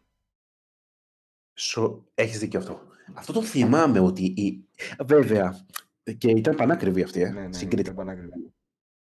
Σο... 1.55 2.07
Έχεις 2.15 2.39
δίκιο 2.39 2.59
αυτό. 2.59 2.81
Αυτό 3.15 3.33
το 3.33 3.43
θυμάμαι 3.43 4.01
ότι. 4.01 4.25
Η... 4.25 4.69
Βέβαια. 5.07 5.67
Και 6.19 6.31
ήταν 6.31 6.57
πανάκριβη 6.57 7.03
αυτή, 7.03 7.21
ε, 7.21 7.31
Ναι, 7.31 7.41
ναι, 7.41 7.53
συγκριτικά. 7.53 7.93
ήταν 7.93 7.95
πανάκριβη. 8.07 8.53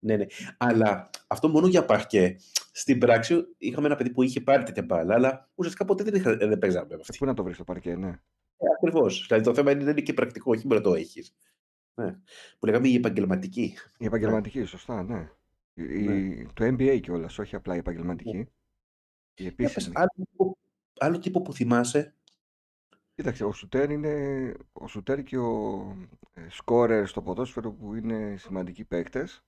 Ναι, 0.03 0.15
ναι. 0.17 0.25
Αλλά 0.57 1.09
αυτό 1.27 1.47
μόνο 1.49 1.67
για 1.67 1.85
παρκέ. 1.85 2.35
Στην 2.71 2.99
πράξη 2.99 3.45
είχαμε 3.57 3.85
ένα 3.87 3.95
παιδί 3.95 4.09
που 4.09 4.23
είχε 4.23 4.41
πάρει 4.41 4.63
τέτοια 4.63 4.83
μπάλα, 4.83 5.13
αλλά 5.13 5.49
ουσιαστικά 5.55 5.85
ποτέ 5.85 6.03
δεν, 6.03 6.13
είχα, 6.15 6.37
δεν 6.37 6.59
παίζαμε 6.59 6.87
με 6.89 6.95
Ε, 6.95 6.97
αυτή. 7.01 7.17
Πού 7.17 7.25
να 7.25 7.33
το 7.33 7.43
βρεις 7.43 7.57
το 7.57 7.63
παρκέ, 7.63 7.95
ναι. 7.95 8.07
Ε, 8.57 8.65
Ακριβώς. 8.77 9.25
Δηλαδή 9.27 9.45
το 9.45 9.53
θέμα 9.53 9.71
είναι, 9.71 9.83
δεν 9.83 9.91
είναι 9.91 10.01
και 10.01 10.13
πρακτικό, 10.13 10.51
όχι 10.51 10.67
μπορεί 10.67 10.81
να 10.81 10.89
το 10.89 10.95
έχεις. 10.95 11.35
Ναι. 11.95 12.11
Που 12.59 12.65
λέγαμε 12.65 12.87
η 12.87 12.95
επαγγελματική. 12.95 13.73
Η 13.97 14.05
επαγγελματική, 14.05 14.63
σωστά, 14.63 15.03
ναι. 15.03 15.29
Η- 15.73 15.83
Ναι. 15.83 16.13
η- 16.13 16.49
Το 16.53 16.65
NBA 16.65 16.99
κιόλας, 17.01 17.39
όχι 17.39 17.55
απλά 17.55 17.75
η 17.75 17.77
επαγγελματική. 17.77 18.37
Η 18.37 18.47
Για 19.35 19.47
επίσημη. 19.47 19.73
πες, 19.73 19.91
άλλο, 19.93 20.09
τύπο, 20.15 20.57
άλλο 20.99 21.19
τύπο 21.19 21.41
που 21.41 21.53
θυμάσαι. 21.53 22.13
Κοίταξε, 23.15 23.43
ο 23.43 23.51
Σουτέρ 23.51 23.91
είναι 23.91 24.13
ο 24.73 24.87
Σουτέρ 24.87 25.23
και 25.23 25.37
ο 25.37 25.79
ε, 26.33 26.41
σκόρερ 26.49 27.07
στο 27.07 27.21
ποδόσφαιρο 27.21 27.71
που 27.71 27.95
είναι 27.95 28.35
σημαντικοί 28.37 28.83
παίκτες. 28.83 29.43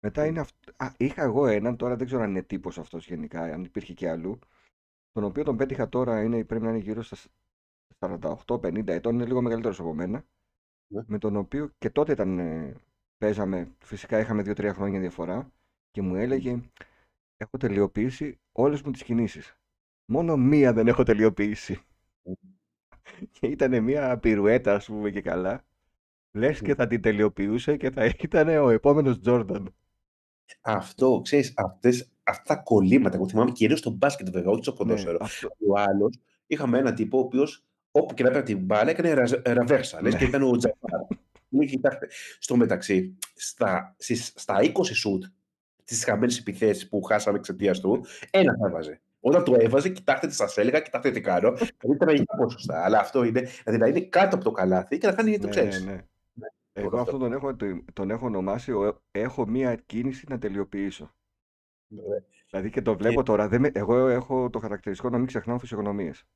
Μετά 0.00 0.26
είναι 0.26 0.40
αυ... 0.40 0.50
Α, 0.76 0.92
είχα 0.96 1.22
εγώ 1.22 1.46
έναν, 1.46 1.76
τώρα 1.76 1.96
δεν 1.96 2.06
ξέρω 2.06 2.22
αν 2.22 2.30
είναι 2.30 2.42
τύπος 2.42 2.78
αυτός 2.78 3.06
γενικά, 3.06 3.42
αν 3.42 3.64
υπήρχε 3.64 3.94
και 3.94 4.08
αλλού, 4.10 4.38
τον 5.12 5.24
οποίο 5.24 5.44
τον 5.44 5.56
πέτυχα 5.56 5.88
τώρα, 5.88 6.22
είναι, 6.22 6.44
πρέπει 6.44 6.64
να 6.64 6.70
είναι 6.70 6.78
γύρω 6.78 7.02
στα 7.02 7.16
48-50 7.98 8.86
ετών, 8.88 9.14
είναι 9.14 9.24
λίγο 9.26 9.42
μεγαλύτερος 9.42 9.80
από 9.80 9.94
μένα, 9.94 10.24
Ναι. 10.86 11.02
με 11.06 11.18
τον 11.18 11.36
οποίο 11.36 11.70
και 11.78 11.90
τότε 11.90 12.12
ήταν, 12.12 12.38
ε, 12.38 12.74
παίζαμε, 13.18 13.74
φυσικά 13.78 14.18
είχαμε 14.18 14.42
2-3 14.42 14.72
χρόνια 14.74 15.00
διαφορά 15.00 15.52
και 15.90 16.02
μου 16.02 16.14
έλεγε, 16.14 16.60
έχω 17.36 17.56
τελειοποιήσει 17.56 18.38
όλες 18.52 18.82
μου 18.82 18.90
τις 18.90 19.02
κινήσεις. 19.02 19.56
Μόνο 20.04 20.36
μία 20.36 20.72
δεν 20.72 20.88
έχω 20.88 21.02
τελειοποιήσει. 21.02 21.80
Και 23.30 23.46
ήταν 23.46 23.82
μια 23.84 24.18
πυρουέτα, 24.18 24.74
ας 24.74 24.86
πούμε 24.86 25.10
και 25.10 25.20
καλά. 25.22 25.64
Λες 26.32 26.60
και 26.62 26.74
θα 26.74 26.86
την 26.86 27.00
τελειοποιούσε 27.00 27.76
και 27.76 27.90
θα 27.90 28.04
ήταν 28.22 28.48
ο 28.48 28.68
επόμενος 28.70 29.20
Τζόρνταν. 29.20 29.74
Αυτό, 30.60 31.20
ξέρεις, 31.24 31.52
αυτές, 31.56 32.08
αυτά 32.22 32.54
τα 32.54 32.60
κολλήματα, 32.62 33.16
εγώ 33.16 33.28
θυμάμαι 33.28 33.50
κυρίως 33.50 33.78
στο 33.78 33.90
μπάσκετ 33.90 34.28
βέβαια, 34.30 34.50
όχι 34.50 34.62
στο 34.62 34.70
Ναι, 34.70 34.76
ποδόσφαιρο. 34.78 35.18
αυτό, 35.20 35.48
Ο 35.68 35.78
άλλος, 35.80 36.18
είχαμε 36.46 36.78
έναν 36.78 36.94
τύπο 36.94 37.18
ο 37.18 37.20
οποίος 37.20 37.64
όπου 37.90 38.14
και 38.14 38.22
να 38.22 38.28
έπαιρνε 38.28 38.46
την 38.46 38.58
μπάλα 38.58 38.90
έκανε 38.90 39.12
ραζ- 39.12 39.48
ραβέρσα, 39.48 40.02
λες 40.02 40.12
Ναι. 40.12 40.18
και 40.18 40.24
ήταν 40.24 40.42
ο 40.42 40.56
Τζαφάρ. 40.56 41.00
Μου 41.48 41.60
λέει, 41.60 41.68
κοιτάξτε, 41.68 42.06
στο 42.38 42.56
μεταξύ, 42.56 43.18
στα, 43.34 43.94
στις, 43.98 44.32
στα 44.36 44.56
20 44.62 44.94
σουτ, 44.94 45.24
στι 45.84 46.04
χαμένες 46.04 46.38
επιθέσεις 46.38 46.88
που 46.88 47.02
χάσαμε 47.02 47.38
εξαιτίας 47.38 47.80
του, 47.80 48.04
ένα 48.30 48.56
θα 48.60 48.66
έβαζε. 48.66 49.00
Όταν 49.20 49.44
το 49.44 49.56
έβαζε, 49.58 49.88
κοιτάξτε 49.88 50.26
τι 50.26 50.34
σας 50.34 50.56
έλεγα, 50.56 50.80
κοιτάξτε 50.80 51.10
τι 51.10 51.20
κάνω. 51.20 51.52
Δηλαδή 51.52 51.94
ήταν 51.94 52.14
για 52.14 52.24
ποσοστά. 52.36 52.84
Αλλά 52.84 52.98
αυτό 52.98 53.24
είναι, 53.24 53.40
δηλαδή 53.64 53.78
να 53.82 53.86
είναι 53.86 54.00
κάτω 54.00 54.34
από 54.36 54.44
το 54.44 54.50
καλάθι 54.50 54.98
και 54.98 55.06
να 55.06 55.12
κάνει 55.12 55.38
το 55.38 55.44
Ναι, 55.44 55.50
ξέρεις. 55.50 55.84
ναι, 55.84 55.92
ναι. 55.92 56.00
Εγώ 56.72 56.98
αυτό 57.00 57.18
τον 57.18 57.32
έχω, 57.32 57.56
τον 57.92 58.10
έχω 58.10 58.26
ονομάσει 58.26 58.72
ο- 58.72 59.00
έχω 59.10 59.46
μία 59.46 59.74
κίνηση 59.74 60.26
να 60.28 60.38
τελειοποιήσω. 60.38 61.14
Δηλαδή 62.50 62.70
και 62.70 62.82
το 62.82 62.96
βλέπω 62.96 63.22
τώρα. 63.22 63.48
Δεν 63.48 63.60
με- 63.60 63.70
εγώ 63.74 64.06
έχω 64.08 64.50
το 64.50 64.58
χαρακτηριστικό 64.58 65.10
να 65.10 65.18
μην 65.18 65.26
ξεχνάω 65.26 65.58
φυσιογνωμίες. 65.58 66.26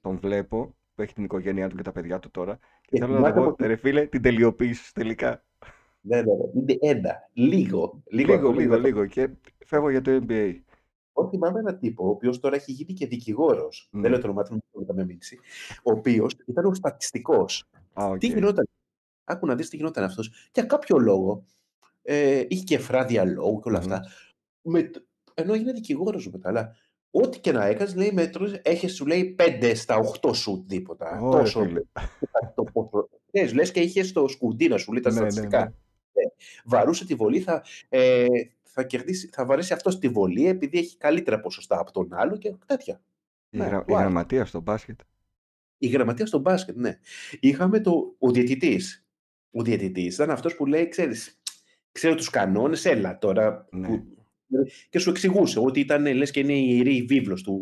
Τον 0.00 0.18
βλέπω 0.18 0.74
που 0.94 1.02
έχει 1.02 1.14
την 1.14 1.24
οικογένειά 1.24 1.68
του 1.68 1.76
και 1.76 1.82
τα 1.82 1.92
παιδιά 1.92 2.18
του 2.18 2.30
τώρα. 2.30 2.56
Και 2.56 2.88
Και 2.90 2.98
θέλω 2.98 3.12
να 3.12 3.16
θυμάται 3.18 3.38
του 3.40 3.44
πω, 3.46 3.54
πως- 3.58 3.66
ρε 3.66 3.76
φίλε, 3.76 4.06
την 4.06 4.22
τελειοποίηση 4.22 4.94
τελικά. 4.94 5.44
Ναι, 6.00 6.16
ναι, 6.16 6.22
ναι. 6.22 6.60
Είναι 6.60 6.76
ένα. 6.80 7.28
Λίγο. 7.32 8.02
Λίγο, 8.06 8.32
Λίγο, 8.32 8.34
ακόμη 8.34 8.58
λίγο, 8.58 8.70
μετά. 8.70 8.82
λίγο. 8.86 9.06
Και 9.06 9.28
φεύγω 9.66 9.90
για 9.90 10.00
το 10.00 10.10
NBA. 10.28 10.60
Εγώ 11.16 11.28
θυμάμαι 11.28 11.58
έναν 11.58 11.78
τύπο, 11.78 12.06
ο 12.06 12.08
οποίος 12.08 12.40
τώρα 12.40 12.56
έχει 12.56 12.72
γίνει 12.72 12.92
και 12.92 13.06
δικηγόρος. 13.06 13.88
Ναι. 13.92 14.00
Δεν 14.00 14.10
λέω 14.10 14.20
το 14.20 14.26
όνομά 14.26 14.42
του, 14.42 14.62
μην 14.76 14.86
το 14.86 14.94
με 14.94 15.04
μίξει. 15.04 15.38
Ο 15.82 15.92
οποίος 15.92 16.36
ήταν 16.46 16.64
ο 16.64 16.74
στατιστικός. 16.74 17.64
Α, 17.92 18.04
οκ. 18.06 18.18
Τι 18.18 18.26
γινόταν. 18.26 18.68
Άκου 19.24 19.46
να 19.46 19.54
δεις 19.54 19.68
τι 19.68 19.76
γινόταν 19.76 20.04
αυτός. 20.04 20.32
Για 20.54 20.62
κάποιο 20.62 20.98
λόγο. 20.98 21.44
Ε, 22.02 22.44
είχε 22.48 22.64
και 22.64 22.78
φράδια 22.78 23.24
λόγου 23.24 23.60
και 23.60 23.68
όλα 23.68 23.80
Μμμ. 23.82 23.92
αυτά. 23.92 24.10
Με, 24.62 24.82
το- 24.82 25.04
ενώ 25.34 25.52
έγινε 25.54 25.72
δικηγόρος 25.72 26.30
μετά. 26.30 26.48
Αλλά 26.48 26.76
ό,τι 27.10 27.38
και 27.40 27.52
να 27.52 27.64
έκανες, 27.64 27.94
λέει 27.94 28.10
μέτρο, 28.12 28.50
έχεις 28.62 28.94
σου 28.94 29.06
λέει 29.06 29.34
5 29.38 29.72
στα 29.74 29.96
8 30.22 30.34
σου 30.34 30.64
τίποτα. 30.68 31.18
Ωρε, 31.20 31.38
τόσο. 31.42 31.62
φίλε. 31.64 31.80
το 32.54 32.62
πόσο. 32.72 33.08
Ναι, 33.32 33.46
λες 33.52 33.70
και 33.70 33.80
είχες 33.80 34.12
το 34.12 34.28
σκουντί 34.28 34.68
να 34.68 34.78
σου 34.78 34.92
λέει 34.92 35.02
τα 35.02 35.10
Ναι, 35.12 35.20
ναι, 35.20 35.30
στατιστικά. 35.30 35.64
ναι. 35.64 35.72
Βαρούσε 36.64 37.06
τη 37.06 37.14
βολή, 37.14 37.40
θα, 37.40 37.62
ε, 37.88 38.26
θα, 38.62 38.82
κερδίσει, 38.84 39.28
θα 39.32 39.44
βαρέσει 39.46 39.72
αυτός 39.72 39.98
τη 39.98 40.08
βολή 40.08 40.46
επειδή 40.46 40.78
έχει 40.78 40.96
καλύτερα 40.96 41.40
ποσοστά 41.40 41.78
από 41.80 41.92
τον 41.92 42.08
άλλο 42.14 42.36
και 42.36 42.54
τέτοια. 42.66 43.00
Η, 43.50 43.58
Ναι, 43.58 43.64
γρα... 43.66 43.78
η 43.86 43.92
wow. 43.92 43.96
γραμματεία 43.98 44.44
στο 44.44 44.60
μπάσκετ. 44.60 45.00
Η 45.78 45.86
γραμματεία 45.86 46.26
στο 46.26 46.38
μπάσκετ, 46.38 46.76
ναι. 46.76 46.98
Είχαμε 47.40 47.80
το, 47.80 48.14
ο 48.18 48.30
διαιτητής. 48.30 49.01
Ο 49.52 49.62
διαιτητής 49.62 50.14
ήταν 50.14 50.30
αυτός 50.30 50.56
που 50.56 50.66
λέει, 50.66 50.88
ξέρεις, 50.88 51.40
ξέρω 51.92 52.14
τους 52.14 52.30
κανόνες, 52.30 52.84
έλα 52.84 53.18
τώρα. 53.18 53.66
Ναι. 53.70 53.86
Που, 53.88 54.06
και 54.90 54.98
σου 54.98 55.10
εξηγούσε 55.10 55.58
ότι 55.60 55.80
ήταν, 55.80 56.14
λες 56.14 56.30
και 56.30 56.40
είναι 56.40 56.52
η 56.58 56.66
ιερή 56.68 57.02
βίβλος 57.02 57.42
του, 57.42 57.60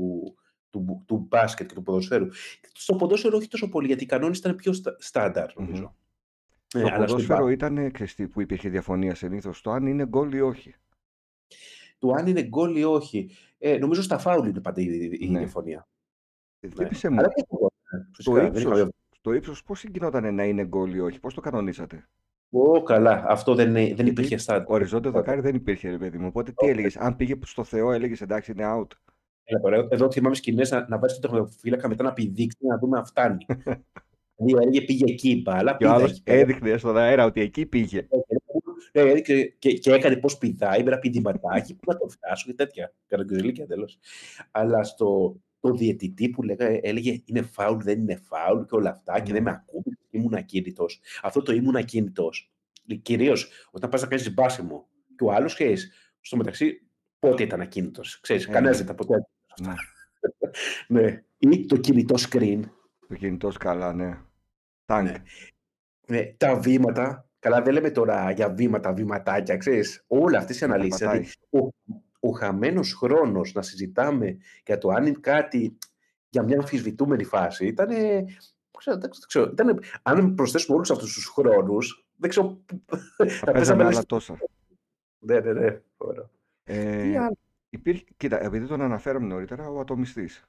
του, 0.71 1.05
του 1.07 1.27
μπάσκετ 1.29 1.69
και 1.69 1.75
του 1.75 1.83
ποδοσφαίρου. 1.83 2.27
Στο 2.73 2.95
ποδόσφαιρο 2.97 3.37
όχι 3.37 3.49
τόσο 3.49 3.69
πολύ, 3.69 3.87
γιατί 3.87 4.03
οι 4.05 4.07
κανόνες 4.07 4.39
ήταν 4.39 4.55
πιο 4.57 4.73
στα, 4.73 4.97
στάνταρ, 4.99 5.57
νομίζω. 5.57 5.95
Ε, 6.75 6.81
Το 6.81 6.87
αλλά 6.87 6.97
στο 6.97 7.05
ποδόσφαιρο 7.05 7.45
μπα- 7.45 7.51
ήταν 7.53 7.91
ξεστή 7.93 8.29
που 8.29 8.41
υπήρχε 8.41 8.69
διαφωνία 8.69 9.15
συνήθως 9.15 9.61
το 9.61 9.71
αν 9.71 9.87
είναι 9.87 10.07
γκολ 10.07 10.33
ή 10.33 10.41
όχι. 10.41 10.75
του 11.99 12.13
αν 12.15 12.27
είναι 12.27 12.43
γκολ 12.43 12.77
ή 12.77 12.85
όχι. 12.85 13.31
Ε, 13.59 13.79
νομίζω 13.79 14.03
στα 14.03 14.19
φάουλ 14.19 14.49
είναι 14.49 14.61
πάντα 14.61 14.81
η, 14.81 15.09
η 15.21 15.29
Ναι. 15.31 15.39
διαφωνία. 15.39 15.89
Ε, 16.61 16.67
Ναι. 16.67 16.73
Θύμισε 16.75 17.09
μου, 17.09 17.19
Αλλά 17.19 17.29
και 17.29 17.45
εγώ, 17.51 17.71
ε, 17.93 17.97
το 17.99 18.07
φυσικά, 18.13 18.35
δεν 18.35 18.47
ύψος, 18.47 18.63
είχαμε- 18.63 18.91
το 19.21 19.33
ύψος 19.33 19.63
πώς 19.63 19.85
γινόταν 19.85 20.35
να 20.35 20.45
είναι 20.45 20.65
γκολ 20.65 20.95
ή 20.95 21.01
όχι, 21.01 21.21
πώς 21.21 21.35
το 21.35 21.41
κανονίσατε; 21.41 22.09
Ω, 22.51 22.83
καλά, 22.83 23.25
αυτό 23.29 23.55
δεν, 23.55 23.73
δεν 23.73 23.85
Γιατί 23.87 24.05
υπήρχε 24.09 24.37
στάνταρ. 24.37 24.65
Οριζόντιο 24.69 25.11
δοκάρι 25.11 25.41
δεν 25.41 25.55
υπήρχε, 25.55 25.91
ρε 25.91 25.99
παιδί 25.99 26.19
μου. 26.19 26.27
Οπότε 26.27 26.51
τι 26.51 26.65
Όχι. 26.65 26.73
έλεγες, 26.73 26.97
αν 26.97 27.17
πήγε 27.17 27.35
στο 27.45 27.65
Θεό, 27.65 27.93
έλεγες 27.93 28.21
εντάξει, 28.21 28.53
είναι 28.53 28.65
out. 28.67 28.87
Έλα, 29.45 29.61
τώρα, 29.61 29.87
Εδώ 29.91 30.11
θυμάμαι 30.11 30.35
σκηνές 30.35 30.71
να, 30.71 30.87
να 30.89 30.99
βάζεις 30.99 31.19
τον 31.19 31.31
τερματοφύλακα 31.31 31.89
μετά 31.89 32.03
να 32.03 32.13
πηδήξεις 32.13 32.61
να 32.61 32.79
δούμε 32.79 32.99
αν 32.99 33.07
φτάνει. 33.07 33.47
δηλαδή 34.45 34.67
έλεγε 34.67 34.81
πήγε 34.81 35.05
εκεί 35.09 35.31
η 35.31 35.41
μπάλα, 35.45 35.71
Και 35.77 35.77
ο 35.77 35.77
πήδα 35.79 35.95
άλλος 35.95 36.11
εκεί 36.11 36.23
πέρα. 36.23 36.39
έδειχνε 36.39 36.77
στον 36.77 36.97
αέρα 36.97 37.25
ότι 37.25 37.41
εκεί 37.41 37.67
πήγε. 37.67 38.07
Ε, 38.93 39.01
έδειξε 39.01 39.55
και, 39.59 39.73
και 39.73 39.93
έκανε 39.93 40.17
πώς 40.17 40.39
πηδάει 40.39 40.83
με 40.83 40.91
ένα 40.91 40.99
πηδηματάκι 40.99 41.75
που 41.75 41.85
να 41.87 41.97
το 41.97 42.09
φτάσω 42.09 42.47
και 42.47 42.55
τέτοια. 42.55 42.93
Καραγκιουζιλίκια 43.07 43.67
τέλος. 43.67 43.99
Αλλά 44.51 44.85
στο 44.85 45.37
το 45.61 45.71
διαιτητή 45.73 46.29
που 46.29 46.43
λέγα, 46.43 46.79
έλεγε 46.83 47.21
είναι 47.25 47.43
φάουλ, 47.43 47.83
δεν 47.83 48.01
είναι 48.01 48.17
φάουλ 48.17 48.63
και 48.63 48.75
όλα 48.75 48.91
αυτά 48.91 49.21
και 49.21 49.33
δεν 49.33 49.43
Ναι. 49.43 49.51
με 49.51 49.57
ακούει, 49.57 49.99
ήμουν 50.11 50.35
ακίνητος. 50.35 51.01
Αυτό 51.23 51.43
το 51.43 51.53
ήμουν 51.53 51.77
ακίνητος. 51.77 52.53
Κυρίως 53.03 53.51
όταν 53.71 53.91
πας 53.91 54.03
να 54.03 54.07
κάνεις 54.09 54.35
μπάσιμο 54.35 54.89
και 55.17 55.25
ο 55.25 55.33
άλλος 55.33 55.55
ξέρει, 55.55 55.77
στο 56.21 56.37
μεταξύ 56.37 56.83
πότε 57.19 57.43
ήταν 57.43 57.61
ακίνητος. 57.61 58.21
Ξέρεις, 58.21 58.47
Ε, 58.47 58.51
κανένας 58.51 58.79
ναι. 58.79 58.85
δεν 58.85 58.95
ήταν 58.95 59.07
ποτέ. 59.07 59.27
Ναι. 59.61 59.75
Ναι. 61.01 61.23
Ή 61.39 61.67
το 61.67 61.77
κινητό 61.77 62.15
screen. 62.19 62.61
Το 63.09 63.15
κινητό 63.15 63.49
καλά, 63.59 63.93
ναι. 63.93 64.19
Τάγκ. 64.85 65.05
Ναι. 65.05 65.23
Ναι, 66.07 66.25
τα 66.37 66.57
βήματα. 66.59 67.29
Καλά, 67.39 67.63
δεν 67.63 67.73
λέμε 67.73 67.91
τώρα 67.91 68.31
για 68.31 68.51
βήματα, 68.51 68.93
βηματάκια, 68.93 69.57
ξέρεις. 69.57 70.05
Όλα 70.07 70.39
αυτές 70.39 70.61
οι 70.61 70.67
Να 70.67 70.75
αναλύσεις. 70.75 71.01
πατάει. 71.01 71.19
Δηλαδή, 71.19 71.35
ο, 71.51 71.69
ο 72.21 72.31
χαμένος 72.31 72.95
χρόνος 72.95 73.53
να 73.53 73.63
συζητάμε 73.63 74.39
για 74.67 74.79
το 74.79 74.89
αν 74.89 75.07
είναι 75.07 75.19
κάτι 75.21 75.79
για 76.29 76.43
μια 76.43 76.59
αμφισβητούμενη 76.59 77.25
φάση 77.25 77.67
ήταν. 77.67 77.89
Ξέρω, 78.79 78.99
δεν 78.99 79.11
ξέρω, 79.27 79.51
ήτανε, 79.53 79.75
αν 80.03 80.35
προσθέσουμε 80.35 80.77
όλους 80.77 80.91
αυτούς 80.91 81.13
τους 81.15 81.27
χρόνους, 81.27 82.07
δεν 82.17 82.31
ξέρω. 82.31 82.61
Θα 83.17 83.29
θα 83.29 83.53
παίζαμε 83.53 83.83
λες- 83.85 83.95
άλλα 83.97 84.07
τόσα. 84.07 84.39
Ναι, 85.19 85.41
ναι, 85.41 85.53
ναι. 85.53 85.81
Ωραία. 85.97 86.31
Ε, 86.65 87.03
Τι 87.03 87.17
άλλο; 87.17 87.37
υπήρχε, 87.71 88.05
κοίτα, 88.17 88.43
επειδή 88.43 88.67
τον 88.67 88.81
αναφέραμε 88.81 89.27
νωρίτερα, 89.27 89.69
ο 89.69 89.81
ατομιστής. 89.81 90.45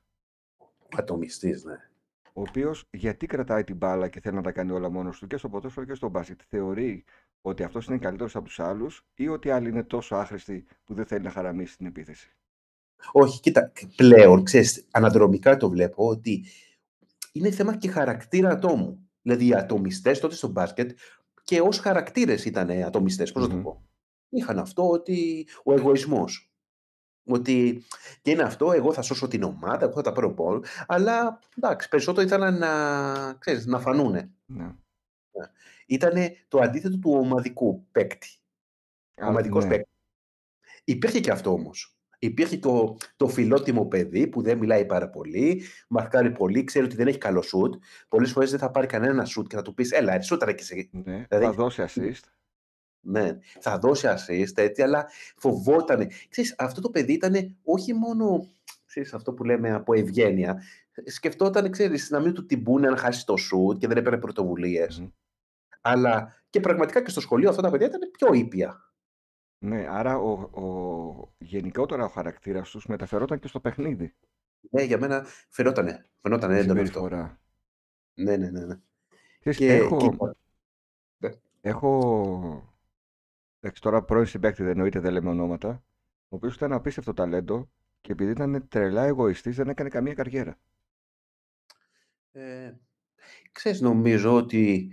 Ατομιστής, 0.98 1.64
ναι. 1.64 1.90
Ο 2.34 2.42
οποίος 2.42 2.88
γιατί 2.92 3.26
κρατάει 3.26 3.64
την 3.64 3.76
μπάλα 3.76 4.08
και 4.08 4.20
θέλει 4.20 4.36
να 4.36 4.42
τα 4.42 4.52
κάνει 4.52 4.72
όλα 4.72 4.90
μόνος 4.90 5.20
του 5.20 5.28
και 5.28 5.38
στο 5.38 5.50
ποδόσφαιρο 5.50 5.86
και 5.86 5.94
στο 5.94 6.10
μπάσκετ. 6.10 6.42
Θεωρεί 6.48 7.04
ότι 7.42 7.64
αυτός 7.64 7.86
είναι 7.86 7.98
καλύτερος 7.98 8.36
από 8.36 8.46
τους 8.46 8.60
άλλους 8.60 9.06
ή 9.16 9.28
ότι 9.28 9.50
άλλοι 9.50 9.70
είναι 9.70 9.84
τόσο 9.84 10.16
άχρηστοι 10.16 10.66
που 10.86 10.94
δεν 10.94 11.06
θέλει 11.06 11.24
να 11.24 11.32
χαραμίσει 11.32 11.78
την 11.78 11.86
επίθεση; 11.86 12.36
Όχι, 13.12 13.40
κοίτα, 13.40 13.72
πλέον, 13.96 14.44
ξέρεις, 14.44 14.88
αναδρομικά 14.92 15.58
το 15.58 15.70
βλέπω 15.70 16.08
ότι 16.08 16.46
είναι 17.32 17.52
θέμα 17.52 17.78
και 17.78 17.90
χαρακτήρα 17.90 18.50
ατόμου. 18.50 19.10
Δηλαδή, 19.22 19.48
οι 19.48 19.54
ατομιστές 19.54 20.20
τότε 20.20 20.36
στο 20.36 20.48
μπάσκετ 20.48 20.92
και 21.44 21.62
ως 21.62 21.80
χαρακτήρες 21.80 22.46
ήταν 22.46 22.70
ατομιστές, 22.70 23.32
πώς 23.32 23.42
να 23.44 23.50
το 23.50 23.56
Μμμ. 23.56 23.64
πω. 23.64 23.86
Είχαν 24.30 24.60
αυτό 24.60 24.90
ότι 24.90 25.48
ο 25.64 25.74
εγωισμός. 25.74 26.52
Ότι 27.26 27.84
και 28.22 28.32
είναι 28.32 28.44
αυτό, 28.44 28.72
εγώ 28.72 28.94
θα 28.94 29.02
σώσω 29.02 29.28
την 29.28 29.44
ομάδα, 29.44 29.86
εγώ 29.86 29.94
θα 29.94 30.02
τα 30.02 30.12
πάρω 30.12 30.34
πόλ, 30.34 30.64
αλλά 30.88 31.40
εντάξει, 31.58 31.90
περισσότερο 31.90 32.26
ήθελαν 32.28 32.58
να, 32.58 33.34
ξέρεις, 33.34 33.66
να 33.66 33.80
φανούνε. 33.80 34.32
Ναι. 34.46 34.76
Ήταν 35.92 36.14
το 36.48 36.60
αντίθετο 36.60 37.00
του 37.00 37.12
ομαδικού 37.12 37.88
παίκτη. 37.92 38.28
Α, 39.16 39.28
Ομαδικός 39.28 39.64
ναι. 39.64 39.70
παίκτης. 39.70 39.94
Υπήρχε 40.84 41.20
και 41.20 41.32
αυτό 41.32 41.52
όμως. 41.52 41.96
Υπήρχε 42.20 42.58
το, 42.58 42.98
το 43.16 43.28
φιλότιμο 43.28 43.86
παιδί 43.86 44.28
που 44.28 44.42
δεν 44.42 44.58
μιλάει 44.58 44.86
πάρα 44.86 45.10
πολύ, 45.10 45.64
μαρκάρει 45.88 46.32
πολύ, 46.32 46.64
ξέρει 46.64 46.86
ότι 46.86 46.96
δεν 46.96 47.08
έχει 47.08 47.18
καλό 47.18 47.42
σουτ. 47.42 47.76
Πολλές 48.08 48.32
φορές 48.32 48.50
δεν 48.50 48.60
θα 48.60 48.72
πάρει 48.72 48.88
κανένα 48.88 49.26
σουτ 49.26 49.48
και 49.48 49.56
θα 49.56 49.62
του 49.62 49.74
πεις: 49.74 49.92
Έλα, 49.92 50.16
ρε, 50.16 50.22
σούταρα 50.22 50.52
και 50.52 50.62
εσύ. 50.62 50.90
Ναι. 50.92 51.26
Δηλαδή- 51.30 51.46
Θα 51.46 51.52
δώσει 51.52 51.84
assist. 51.88 52.30
Ναι, 53.04 53.40
θα 53.60 53.78
δώσει 53.78 54.08
assist, 54.10 54.58
έτσι, 54.58 54.82
αλλά 54.82 55.08
φοβότανε. 55.36 56.08
Ξέρεις, 56.30 56.56
αυτό 56.58 56.82
το 56.82 56.90
παιδί 56.90 57.14
ήταν 57.14 57.58
όχι 57.64 57.94
μόνο 57.94 58.50
ξέρεις, 58.86 59.14
αυτό 59.14 59.34
που 59.34 59.44
λέμε 59.44 59.72
από 59.72 59.94
ευγένεια. 59.94 60.62
Σκεφτόταν, 61.06 61.72
ξέρεις, 61.72 62.10
να 62.10 62.20
μην 62.20 62.34
του 62.34 62.46
την 62.46 62.64
πούνε 62.64 62.90
να 62.90 62.98
χάσει 62.98 63.26
το 63.26 63.38
σουτ 63.38 63.78
και 63.78 63.88
δεν 63.88 63.98
έπαιρνε 63.98 64.20
πρωτοβουλίες. 64.20 65.00
Μμμ. 65.00 65.10
Αλλά 65.82 66.44
και 66.50 66.60
πραγματικά 66.60 67.04
και 67.04 67.10
στο 67.10 67.22
σχολείο 67.22 67.50
αυτά 67.50 67.62
τα 67.62 67.70
παιδιά 67.72 67.88
ήταν 67.88 68.12
πιο 68.12 68.34
ήπια. 68.34 68.94
Ναι, 69.58 69.88
άρα 69.90 70.18
ο, 70.18 70.32
ο, 70.42 71.36
γενικότερα 71.38 72.04
ο 72.06 72.08
χαρακτήρας 72.08 72.70
τους 72.70 72.86
μεταφερόταν 72.86 73.40
και 73.40 73.48
στο 73.48 73.60
παιχνίδι. 73.60 74.16
Ναι, 74.70 74.84
για 74.84 74.98
μένα 74.98 75.26
φαινότανε. 75.50 76.10
Φαινότανε 76.22 76.56
η 76.56 76.58
έντονο 76.58 76.82
αυτό. 76.82 76.94
συμπεριφορά. 76.94 77.42
Ναι, 78.14 78.38
ναι, 78.38 78.50
ναι. 78.50 78.66
ναι. 78.66 78.80
Ξέρεις, 79.40 79.58
Και 79.58 79.76
έχω, 79.76 79.98
κοίτα, 79.98 80.36
έχω. 81.62 82.72
Εντάξει, 83.60 83.82
τώρα 83.82 84.04
πρώην 84.04 84.26
συμπαίκτη 84.26 84.62
δεν 84.64 84.72
εννοείται, 84.72 85.00
δεν 85.00 85.12
λέμε 85.12 85.30
ονόματα. 85.30 85.84
Ο 86.30 86.36
οποίος 86.36 86.56
ήταν 86.56 86.74
απίστευτο 86.74 87.14
ταλέντο 87.14 87.72
και 88.02 88.12
επειδή 88.12 88.32
ήταν 88.32 88.68
τρελά 88.68 89.04
εγωιστής 89.04 89.56
δεν 89.56 89.70
έκανε 89.70 89.90
καμία 89.90 90.14
καριέρα. 90.14 90.60
ε, 92.32 92.74
ξέρεις, 93.52 93.82
νομίζω 93.82 94.36
ότι 94.36 94.92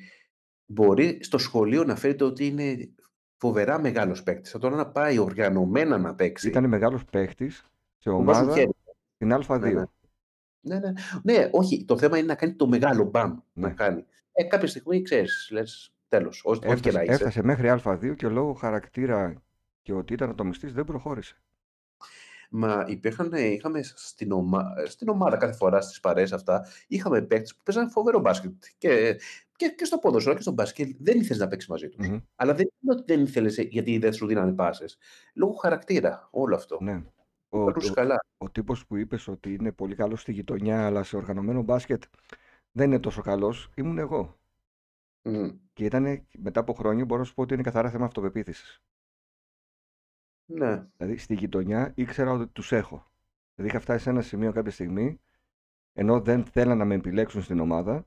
μπορεί 0.70 1.18
στο 1.22 1.38
σχολείο 1.38 1.84
να 1.84 1.96
φέρεται 1.96 2.24
ότι 2.24 2.46
είναι 2.46 2.88
φοβερά 3.36 3.80
μεγάλος 3.80 4.22
παίκτης. 4.22 4.54
Αλλά 4.54 4.62
τώρα 4.62 4.76
να 4.76 4.86
πάει 4.86 5.18
οργανωμένα 5.18 5.98
να 5.98 6.14
παίξει. 6.14 6.48
Ήταν 6.48 6.68
μεγάλος 6.68 7.04
παίχτη 7.04 7.50
σε 7.50 7.62
του 7.98 8.22
βάζουν 8.24 8.42
ομάδα 8.42 8.54
χέρι. 8.54 8.70
στην 9.14 9.32
Α2. 9.46 9.60
Ναι, 9.60 9.68
ναι. 9.70 9.84
Ναι, 10.60 10.78
ναι. 10.78 10.92
ναι, 11.22 11.48
όχι. 11.52 11.84
Το 11.84 11.98
θέμα 11.98 12.18
είναι 12.18 12.26
να 12.26 12.34
κάνει 12.34 12.54
το 12.54 12.66
μεγάλο 12.66 13.04
μπαμ. 13.04 13.36
Να 13.52 13.68
Ναι. 13.68 13.74
κάνει. 13.74 14.04
Ε, 14.32 14.44
κάποια 14.44 14.68
στιγμή 14.68 15.02
ξέρεις, 15.02 15.48
λες 15.52 15.92
τέλος. 16.08 16.40
Ό,τι 16.44 16.58
και 16.58 16.72
Έφτασε, 16.72 16.96
να 16.96 17.02
είσαι. 17.02 17.12
έφτασε 17.12 17.42
μέχρι 17.42 17.80
Α2 17.84 18.14
και 18.16 18.28
λόγω 18.28 18.52
χαρακτήρα 18.52 19.42
και 19.82 19.92
ότι 19.92 20.12
ήταν 20.12 20.30
ατομιστής 20.30 20.72
δεν 20.72 20.84
προχώρησε. 20.84 21.36
Μα 22.50 22.84
υπήρχαν, 22.88 23.32
ε, 23.32 23.40
είχαμε 23.46 23.82
στην, 23.82 24.32
ομα... 24.32 24.64
στην 24.86 25.08
ομάδα 25.08 25.36
κάθε 25.36 25.52
φορά 25.52 25.80
στις 25.80 26.00
παρέες 26.00 26.32
αυτά, 26.32 26.66
είχαμε 26.86 27.22
παίκτες 27.22 27.54
που 27.54 27.62
παίζανε 27.64 27.90
φοβερό 27.90 28.20
μπάσκετ. 28.20 28.52
Και 28.78 29.20
και, 29.58 29.68
και 29.68 29.84
στο 29.84 29.98
ποδόσφαιρο 29.98 30.34
και 30.34 30.42
στο 30.42 30.52
μπάσκετ 30.52 30.96
δεν 30.98 31.20
ήθελες 31.20 31.38
να 31.38 31.48
παίξεις 31.48 31.68
μαζί 31.68 31.88
τους. 31.88 32.08
Μμμ. 32.08 32.18
Αλλά 32.36 32.54
δεν 32.54 32.70
είναι 32.80 32.92
ότι 32.92 33.14
δεν 33.14 33.22
ήθελες 33.24 33.58
γιατί 33.58 33.98
δεν 33.98 34.12
σου 34.12 34.26
δίνανε 34.26 34.52
πάσες. 34.52 34.98
Λόγω 35.34 35.52
χαρακτήρα, 35.52 36.28
όλο 36.30 36.54
αυτό. 36.54 36.78
Ναι. 36.80 37.02
Το 37.48 37.60
Ο, 37.60 37.64
περνούσε 37.64 37.90
ο, 37.90 37.94
καλά. 37.94 38.24
ο 38.36 38.50
τύπος 38.50 38.86
που 38.86 38.96
είπες 38.96 39.28
ότι 39.28 39.52
είναι 39.52 39.72
πολύ 39.72 39.94
καλός 39.94 40.20
στη 40.20 40.32
γειτονιά, 40.32 40.86
αλλά 40.86 41.02
σε 41.02 41.16
οργανωμένο 41.16 41.62
μπάσκετ 41.62 42.02
δεν 42.72 42.86
είναι 42.86 43.00
τόσο 43.00 43.22
καλός, 43.22 43.70
ήμουν 43.74 43.98
εγώ. 43.98 44.38
Μμ. 45.22 45.48
Και 45.72 45.84
ήταν 45.84 46.26
μετά 46.38 46.60
από 46.60 46.72
χρόνια 46.72 47.04
μπορώ 47.04 47.20
να 47.20 47.26
σου 47.26 47.34
πω 47.34 47.42
ότι 47.42 47.54
είναι 47.54 47.62
καθαρά 47.62 47.90
θέμα 47.90 48.04
αυτοπεποίθησης. 48.04 48.82
Ναι. 50.44 50.86
Δηλαδή 50.96 51.16
στη 51.16 51.34
γειτονιά 51.34 51.92
ήξερα 51.94 52.32
ότι 52.32 52.46
τους 52.46 52.72
έχω. 52.72 53.10
Δηλαδή 53.54 53.74
είχα 53.74 53.80
φτάσει 53.84 54.02
σε 54.02 54.10
ένα 54.10 54.20
σημείο 54.20 54.52
κάποια 54.52 54.70
στιγμή, 54.70 55.20
ενώ 55.92 56.20
δεν 56.20 56.44
θέλαν 56.44 56.78
να 56.78 56.84
με 56.84 56.94
επιλέξουν 56.94 57.42
στην 57.42 57.60
ομάδα, 57.60 58.06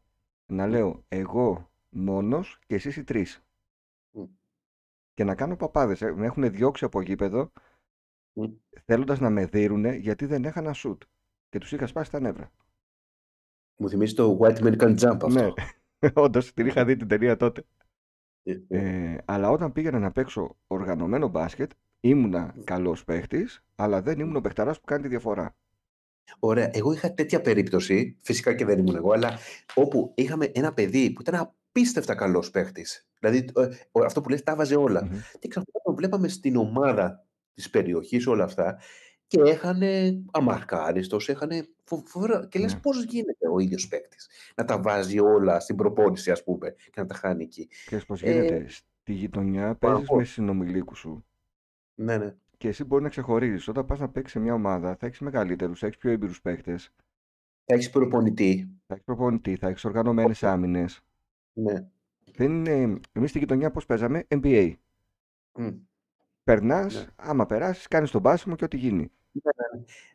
να 0.52 0.68
λέω 0.68 1.04
εγώ 1.08 1.72
μόνος 1.90 2.60
και 2.68 2.76
εσείς 2.76 2.96
οι 2.98 3.04
τρεις. 3.04 3.44
Μμ. 4.12 4.24
Και 5.14 5.24
να 5.24 5.36
κάνω 5.36 5.56
παπάδες. 5.56 6.02
Ε, 6.02 6.12
Με 6.14 6.26
έχουν 6.26 6.52
διώξει 6.52 6.86
από 6.86 7.02
γήπεδο 7.02 7.52
Μμ. 8.34 8.44
θέλοντας 8.86 9.20
να 9.20 9.30
με 9.30 9.46
δίνουνε 9.46 9.96
γιατί 9.96 10.26
δεν 10.26 10.46
έκανα 10.46 10.74
σουτ. 10.74 11.04
Και 11.50 11.58
τους 11.58 11.72
είχα 11.72 11.88
σπάσει 11.88 12.12
τα 12.12 12.20
νεύρα. 12.20 12.52
Μου 13.76 13.90
θυμίζει 13.90 14.14
το 14.14 14.38
White 14.42 14.58
Man 14.58 14.78
Can 14.78 15.00
Jump 15.00 15.32
Ναι, 15.32 15.46
αυτό. 15.46 15.54
όντως 16.24 16.54
την 16.54 16.66
είχα 16.66 16.86
δει 16.86 16.96
την 16.96 17.08
ταινία 17.08 17.38
τότε. 17.38 17.64
Ε, 18.44 18.52
ε, 18.68 19.12
Ε, 19.14 19.18
αλλά 19.26 19.50
όταν 19.50 19.72
πήγαινα 19.72 20.00
να 20.00 20.12
παίξω 20.12 20.58
οργανωμένο 20.68 21.28
μπάσκετ, 21.28 21.72
ήμουνα 22.00 22.56
καλός 22.64 23.04
παίχτης, 23.04 23.64
αλλά 23.76 24.02
δεν 24.02 24.20
ήμουν 24.20 24.36
ο 24.36 24.42
παιχταράς 24.42 24.80
που 24.80 24.86
κάνει 24.86 25.02
τη 25.02 25.08
διαφορά. 25.08 25.56
Ωραία. 26.40 26.70
Εγώ 26.74 26.92
είχα 26.94 27.14
τέτοια 27.14 27.42
περίπτωση, 27.42 28.18
φυσικά 28.22 28.54
και 28.54 28.66
δεν 28.66 28.80
ήμουν 28.80 28.96
εγώ, 28.96 29.12
αλλά 29.12 29.38
όπου 29.76 30.12
είχαμε 30.16 30.46
ένα 30.54 30.74
παιδί 30.74 31.12
που 31.12 31.22
ήταν 31.22 31.36
απίστευτα 31.36 32.16
καλός 32.16 32.52
παίχτης. 32.52 33.08
Δηλαδή 33.20 33.50
ε, 33.56 33.68
ο- 33.92 34.04
αυτό 34.04 34.22
που 34.22 34.30
λες 34.30 34.44
τα 34.44 34.56
βάζε 34.56 34.76
όλα. 34.76 35.04
Μμμ. 35.06 35.20
Και 35.40 35.48
ξαφνικά 35.48 35.80
τον 35.84 35.96
βλέπαμε 35.96 36.28
στην 36.28 36.56
ομάδα 36.56 37.26
της 37.54 37.70
περιοχής 37.70 38.28
όλα 38.28 38.44
αυτά 38.44 38.80
και 39.28 39.42
έχανε 39.42 40.22
αμαρκάριστος, 40.32 41.30
έχανε 41.30 41.68
φο- 41.84 42.04
φοβερά. 42.06 42.48
Και 42.48 42.60
λες 42.60 42.74
Ναι. 42.74 42.80
πώς 42.80 43.04
γίνεται 43.04 43.48
ο 43.54 43.60
ίδιος 43.60 43.88
παίκτη 43.88 44.18
να 44.56 44.66
τα 44.66 44.82
βάζει 44.82 45.20
όλα 45.20 45.60
στην 45.60 45.76
προπόνηση, 45.76 46.32
ας 46.32 46.44
πούμε, 46.44 46.76
και 46.92 47.02
να 47.02 47.06
τα 47.06 47.16
χάνει 47.16 47.44
εκεί. 47.44 47.70
Ξέρεις 47.86 48.06
πώς 48.06 48.24
Ε, 48.24 48.32
γίνεται. 48.32 48.66
Στη 48.70 49.14
γειτονιά 49.14 49.76
παίζεις 49.76 50.06
πω. 50.08 50.16
με 50.16 50.24
συνομιλίκους 50.24 51.00
σου 51.00 51.26
ναι, 51.96 52.18
ναι. 52.18 52.36
Και 52.62 52.68
εσύ 52.68 52.84
μπορεί 52.84 53.04
να 53.04 53.10
ξεχωρίζεις. 53.10 53.68
Όταν 53.68 53.86
πας 53.86 54.00
να 54.00 54.10
παίξεις 54.10 54.32
σε 54.32 54.40
μια 54.40 54.54
ομάδα, 54.54 54.96
θα 54.96 55.06
έχεις 55.06 55.20
μεγαλύτερους, 55.20 55.80
θα 55.80 55.86
έχεις 55.86 55.98
πιο 55.98 56.12
έμπειρους 56.12 56.42
παίχτες, 56.42 56.94
Θα 57.66 57.74
έχεις 57.76 57.90
προπονητή. 57.90 58.70
θα 58.88 58.94
έχεις 58.94 59.04
προπονητή, 59.06 59.56
θα 59.56 59.68
έχεις 59.68 59.86
οργανωμένες 59.86 60.44
άμυνες. 60.44 61.02
Ναι. 61.54 61.74
Δεν 62.36 62.52
είναι... 62.66 63.00
Εμείς 63.12 63.30
στη 63.30 63.40
γειτονιά 63.40 63.72
πώς 63.72 63.86
παίζαμε, 63.86 64.28
NBA. 64.28 64.74
Μμ. 65.58 65.68
Περνάς, 66.44 66.96
Ναι. 66.96 67.06
άμα 67.16 67.46
περάσεις, 67.46 67.88
κάνεις 67.88 68.12
τον 68.12 68.22
πάσιμο 68.22 68.56
και 68.56 68.64
ό,τι 68.64 68.78
γίνει. 68.78 69.12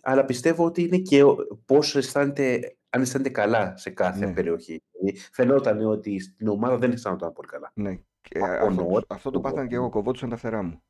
Αλλά 0.03 0.25
πιστεύω 0.25 0.65
ότι 0.65 0.83
είναι 0.83 0.99
και 0.99 1.23
πώς 1.65 1.97
αισθάνεται, 1.97 2.77
αν 2.91 3.03
αισθάνεται 3.03 3.31
καλά 3.31 3.77
σε 3.77 3.91
κάθε 3.91 4.27
Ναι. 4.27 4.33
περιοχή. 4.33 4.83
Δηλαδή, 4.93 5.19
φαινόταν 5.33 5.85
ότι 5.87 6.19
στην 6.21 6.49
ομάδα 6.49 6.79
δεν 6.79 6.93
αισθάνονταν 6.93 7.33
πολύ 7.33 7.49
καλά. 7.49 7.71
Ναι. 7.75 7.97
Και 8.21 8.39
Από 8.39 8.67
αυτό, 8.67 8.85
νωρί. 8.85 9.05
αυτό 9.09 9.31
το 9.31 9.41
πάθανε 9.41 9.67
και 9.69 9.75
εγώ, 9.75 9.89
κοβόντουσαν 9.89 10.29
τα 10.29 10.37
φτερά 10.37 10.63
μου. 10.63 10.83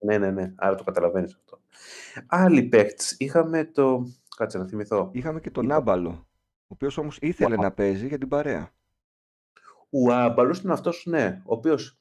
Ναι, 0.00 0.18
ναι, 0.18 0.30
ναι. 0.30 0.52
Άρα 0.56 0.74
το 0.74 0.84
καταλαβαίνεις 0.84 1.34
αυτό. 1.34 1.60
Άλλοι 2.26 2.62
παίκτες. 2.62 3.14
Είχαμε 3.18 3.64
το. 3.64 4.06
Κάτσε 4.36 4.58
να 4.58 4.66
θυμηθώ. 4.66 5.10
Είχαμε 5.12 5.40
και 5.40 5.50
τον 5.50 5.64
Είπα- 5.64 5.74
Άμπαλο, 5.74 6.10
ο 6.10 6.66
οποίος 6.68 6.98
όμως 6.98 7.18
ήθελε 7.20 7.54
Wow. 7.54 7.60
να 7.60 7.72
παίζει 7.72 8.06
για 8.06 8.18
την 8.18 8.28
παρέα. 8.28 8.70
Ο 9.90 10.12
Άμπαλος 10.12 10.60
είναι 10.60 10.72
αυτός, 10.72 11.06
ναι, 11.06 11.42
ο 11.44 11.54
οποίος 11.54 11.98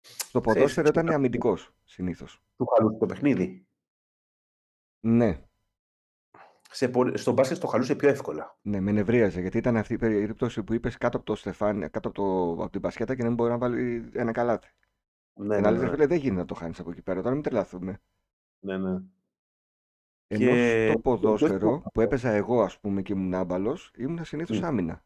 Στο 0.00 0.40
ποδόσφαιρο 0.40 0.88
ήταν 0.88 1.10
αμυντικός, 1.10 1.74
συνήθως. 1.84 2.42
του 2.56 2.66
χαλούσε 2.66 2.98
το 2.98 3.06
παιχνίδι. 3.06 3.66
Ναι, 5.00 5.40
Σε, 6.70 6.88
πο- 6.88 7.16
στο 7.16 7.32
μπάσκετ 7.32 7.58
το 7.58 7.66
χαλούσε 7.66 7.94
πιο 7.94 8.08
εύκολα. 8.08 8.58
ναι, 8.62 8.80
με 8.80 8.92
νευρίαζε, 8.92 9.40
γιατί 9.40 9.58
ήταν 9.58 9.76
αυτή 9.76 9.92
η 9.94 9.98
περίπτωση 9.98 10.62
που 10.62 10.72
είπες 10.74 10.98
κάτω 10.98 11.16
από 11.16 11.26
το 11.26 11.34
στεφάνι, 11.34 11.88
κάτω 11.90 12.08
από, 12.08 12.16
το, 12.56 12.62
από 12.62 12.70
την 12.70 12.80
μπασκέτα 12.80 13.14
και 13.14 13.22
δεν 13.22 13.34
μπορεί 13.34 13.50
να 13.50 13.58
βάλει 13.58 14.10
ένα 14.14 14.32
καλάθι. 14.32 14.68
Ναι, 15.34 15.54
και 15.54 15.60
ναι, 15.60 15.60
να 15.60 15.70
λες, 15.70 15.80
ρε 15.80 15.86
ναι. 15.86 15.92
φίλε, 15.92 16.06
δεν 16.06 16.18
γίνεται 16.18 16.40
να 16.40 16.46
το 16.46 16.54
χάνεις 16.54 16.78
από 16.80 16.90
εκεί 16.90 17.02
πέρα, 17.02 17.22
τώρα 17.22 17.34
μην 17.34 17.42
τρελαθούμε. 17.42 18.00
ναι, 18.60 18.78
ναι. 18.78 19.00
Ενώ 20.26 20.50
Και- 20.50 20.88
στο 20.90 20.98
ποδόσφαιρο 21.00 21.80
και- 21.82 21.88
που 21.92 22.00
έπαιζα 22.00 22.30
εγώ, 22.30 22.62
ας 22.62 22.78
πούμε, 22.80 23.02
και 23.02 23.12
ήμουν 23.12 23.34
άμπαλος, 23.34 23.92
ήμουν 23.96 24.24
συνήθως 24.24 24.60
Μμ. 24.60 24.64
άμυνα. 24.64 25.04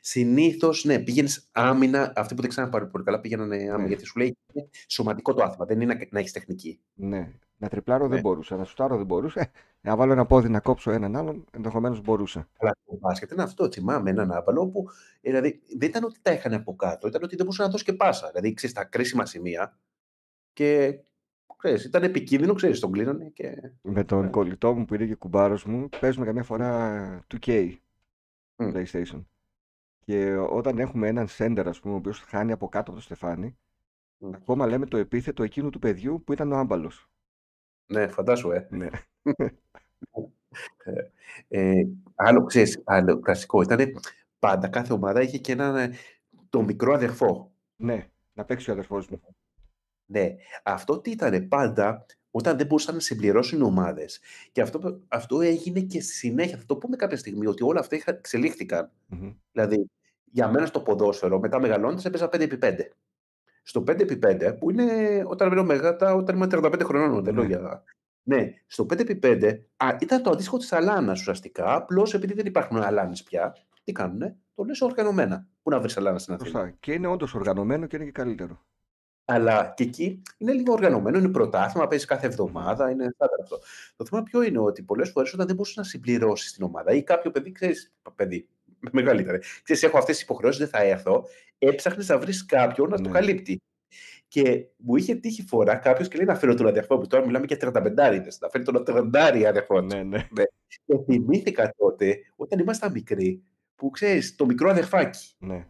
Συνήθως, 0.00 0.84
ναι, 0.84 0.98
πήγαινες 0.98 1.48
άμυνα. 1.52 2.12
Αυτοί 2.16 2.34
που 2.34 2.40
δεν 2.40 2.50
ξέραν 2.50 2.70
πάρα 2.70 2.86
πολύ 2.86 3.04
καλά 3.04 3.20
πήγαιναν 3.20 3.52
άμυνα. 3.52 3.78
Ναι. 3.78 3.86
Γιατί 3.86 4.04
σου 4.04 4.18
λέει 4.18 4.36
είναι 4.52 4.68
σωματικό 4.86 5.34
το 5.34 5.42
άθλημα. 5.42 5.64
Δεν 5.66 5.80
είναι 5.80 5.94
να, 5.94 6.06
να 6.10 6.18
έχεις 6.18 6.32
τεχνική. 6.32 6.80
Ναι. 6.94 7.32
Να 7.62 7.68
τριπλάρω 7.68 8.06
δεν 8.06 8.14
Ναι. 8.16 8.20
μπορούσα, 8.20 8.56
να 8.56 8.64
σουτάρω 8.64 8.96
δεν 8.96 9.06
μπορούσα. 9.06 9.50
Να 9.80 9.96
βάλω 9.96 10.12
ένα 10.12 10.26
πόδι 10.26 10.48
να 10.48 10.60
κόψω 10.60 10.90
έναν 10.90 11.16
άλλον, 11.16 11.44
ενδεχομένως 11.52 12.00
μπορούσα. 12.00 12.48
Αλλά 12.58 12.76
το 12.84 12.96
μπάσκετ 13.00 13.30
είναι 13.30 13.42
αυτό. 13.42 13.70
Θυμάμαι 13.70 14.10
έναν 14.10 14.32
άπαλο 14.32 14.68
που 14.68 14.84
δηλαδή, 15.20 15.62
δεν 15.78 15.88
ήταν 15.88 16.04
ότι 16.04 16.18
τα 16.22 16.32
είχαν 16.32 16.52
από 16.52 16.76
κάτω, 16.76 17.08
ήταν 17.08 17.22
ότι 17.22 17.36
δεν 17.36 17.44
μπορούσε 17.44 17.62
να 17.62 17.68
δώσει 17.68 17.84
και 17.84 17.92
πάσα. 17.92 18.28
Δηλαδή, 18.28 18.52
ξέρεις 18.54 18.74
τα 18.76 18.84
κρίσιμα 18.84 19.26
σημεία. 19.26 19.78
Και 20.52 20.98
ξέρεις, 21.56 21.84
ήταν 21.84 22.02
επικίνδυνο, 22.02 22.54
ξέρεις, 22.54 22.80
τον 22.80 22.92
κλείνανε. 22.92 23.28
Και... 23.28 23.72
Με 23.82 24.04
τον 24.04 24.24
Ναι. 24.24 24.30
κολλητό 24.30 24.74
μου 24.74 24.84
που 24.84 24.94
είναι 24.94 25.06
και 25.06 25.14
κουμπάρος 25.14 25.64
μου, 25.64 25.88
παίζουμε 26.00 26.26
καμιά 26.26 26.42
φορά 26.42 27.24
2K 27.28 27.72
Μμ. 28.56 28.70
PlayStation. 28.74 29.24
Και 30.00 30.36
όταν 30.36 30.78
έχουμε 30.78 31.08
έναν 31.08 31.28
σέντερ, 31.28 31.68
ας 31.68 31.80
πούμε, 31.80 31.94
ο 31.94 31.96
οποίος 31.96 32.18
χάνει 32.20 32.52
από 32.52 32.68
κάτω 32.68 32.90
από 32.90 32.98
το 33.00 33.04
στεφάνι, 33.04 33.56
Μμ. 34.18 34.30
ακόμα 34.34 34.66
λέμε 34.66 34.86
το 34.86 34.96
επίθετο 34.96 35.42
εκείνου 35.42 35.70
του 35.70 35.78
παιδιού 35.78 36.22
που 36.24 36.32
ήταν 36.32 36.52
ο 36.52 36.56
άμπαλος. 36.56 37.04
Ναι, 37.90 38.08
φαντάσου, 38.08 38.50
ε. 38.50 38.66
Ναι. 38.70 38.88
ε 41.48 41.72
άλλο, 42.14 42.44
ξέρεις, 42.44 42.82
άλλο 42.84 43.20
κλασικό 43.20 43.62
ήταν 43.62 44.00
πάντα 44.38 44.68
κάθε 44.68 44.92
ομάδα 44.92 45.22
είχε 45.22 45.38
και 45.38 45.52
έναν 45.52 45.76
ε, 45.76 45.90
το 46.48 46.62
μικρό 46.62 46.92
αδερφό. 46.92 47.52
ναι, 47.76 48.08
να 48.32 48.44
παίξει 48.44 48.70
ο 48.70 48.72
αδερφός 48.72 49.08
μου. 49.08 49.20
Ναι, 50.06 50.34
αυτό 50.62 51.00
τι 51.00 51.10
ήταν 51.10 51.48
πάντα 51.48 52.06
όταν 52.30 52.56
δεν 52.56 52.66
μπορούσαν 52.66 52.94
να 52.94 53.00
συμπληρώσουν 53.00 53.62
ομάδες. 53.62 54.20
Και 54.52 54.60
αυτό, 54.60 55.00
αυτό 55.08 55.40
έγινε 55.40 55.80
και 55.80 56.00
στη 56.00 56.12
συνέχεια. 56.12 56.58
Θα 56.58 56.64
το 56.66 56.76
πούμε 56.76 56.96
κάποια 56.96 57.16
στιγμή 57.16 57.46
ότι 57.46 57.62
όλα 57.64 57.80
αυτά 57.80 57.96
είχα, 57.96 58.10
εξελίχθηκαν. 58.10 58.90
Μμμ. 59.06 59.32
Δηλαδή, 59.52 59.90
για 60.24 60.48
μένα 60.48 60.66
στο 60.66 60.80
ποδόσφαιρο, 60.80 61.38
μετά 61.38 61.60
μεγαλώντα, 61.60 62.02
έπαιζα 62.04 62.28
5x5. 62.32 62.78
Στο 63.70 63.84
5x5, 63.86 64.56
που 64.58 64.70
είναι 64.70 65.22
όταν 65.26 65.52
λέω 65.52 65.64
μεγάλα, 65.64 66.14
όταν 66.14 66.36
είμαι 66.36 66.46
35 66.50 66.80
χρονών, 66.84 67.24
δεν 67.24 67.34
λέω 67.34 67.42
Ναι. 67.42 67.48
για. 67.48 67.82
Ναι, 68.22 68.52
στο 68.66 68.86
5x5 68.90 69.58
α, 69.76 69.96
ήταν 70.00 70.22
το 70.22 70.30
αντίστοιχο 70.30 70.56
της 70.56 70.72
αλάνας 70.72 71.20
ουσιαστικά. 71.20 71.74
Απλώς 71.74 72.14
επειδή 72.14 72.32
δεν 72.32 72.46
υπάρχουν 72.46 72.76
αλάνες 72.76 73.22
πια, 73.22 73.56
τι 73.84 73.92
κάνουνε, 73.92 74.36
το 74.54 74.64
λες 74.64 74.80
οργανωμένα. 74.80 75.46
Πού 75.62 75.70
να 75.70 75.80
βρεις 75.80 75.96
αλάνα 75.96 76.18
στην 76.18 76.34
Αθήνα; 76.34 76.50
Σωστά. 76.50 76.70
Και 76.80 76.92
είναι 76.92 77.06
όντως 77.06 77.34
οργανωμένο 77.34 77.86
και 77.86 77.96
είναι 77.96 78.04
και 78.04 78.10
καλύτερο. 78.10 78.64
Αλλά 79.24 79.72
και 79.76 79.82
εκεί 79.82 80.22
είναι 80.38 80.52
λίγο 80.52 80.72
οργανωμένο, 80.72 81.18
είναι 81.18 81.28
πρωτάθλημα, 81.28 81.86
παίζει 81.86 82.06
κάθε 82.06 82.26
εβδομάδα, 82.26 82.90
είναι 82.90 83.10
στάνταρ 83.14 83.40
αυτό. 83.40 83.58
Το 83.96 84.04
θέμα 84.04 84.22
ποιο 84.22 84.42
είναι 84.42 84.58
ότι 84.58 84.82
πολλές 84.82 85.10
φορές 85.10 85.32
όταν 85.34 85.46
δεν 85.46 85.56
μπορεί 85.56 85.70
να 85.74 85.82
συμπληρώσεις 85.82 86.52
την 86.52 86.64
ομάδα 86.64 86.92
ή 86.92 87.02
κάποιο 87.02 87.30
παιδί, 87.30 87.52
ξέρεις, 87.52 87.92
παιδί, 88.14 88.48
μεγαλύτερο, 88.92 89.38
ξέρεις, 89.62 89.82
έχω 89.82 89.98
αυτές 89.98 90.14
τις 90.14 90.24
υποχρεώσεις, 90.24 90.60
δεν 90.60 90.68
θα 90.68 90.82
έρθω, 90.86 91.24
έψαχνες 91.58 92.08
να 92.08 92.18
βρεις 92.18 92.44
κάποιον 92.46 92.88
να 92.88 92.96
το 92.96 93.08
Ναι. 93.08 93.14
καλύπτει. 93.14 93.60
Και 94.28 94.66
μου 94.76 94.96
είχε 94.96 95.14
τύχει 95.14 95.42
φορά 95.42 95.74
κάποιος 95.76 96.08
και 96.08 96.16
λέει 96.16 96.26
να 96.26 96.34
φέρω 96.34 96.54
τον 96.54 96.66
αδερφό 96.66 96.96
μου. 96.96 97.06
Τώρα 97.06 97.26
μιλάμε 97.26 97.44
για 97.48 97.56
35 97.56 98.38
να 98.40 98.48
φέρει 98.48 98.64
τον 98.64 98.84
30 98.86 99.44
αδερφό 99.44 99.80
του. 99.80 99.86
Ναι, 99.86 100.02
ναι. 100.02 100.26
Και 100.84 100.98
θυμήθηκα 101.06 101.74
τότε, 101.76 102.18
όταν 102.36 102.58
ήμασταν 102.58 102.92
μικροί, 102.92 103.42
που 103.74 103.90
ξέρεις, 103.90 104.36
το 104.36 104.46
μικρό 104.46 104.70
αδερφάκι. 104.70 105.34
ναι. 105.38 105.66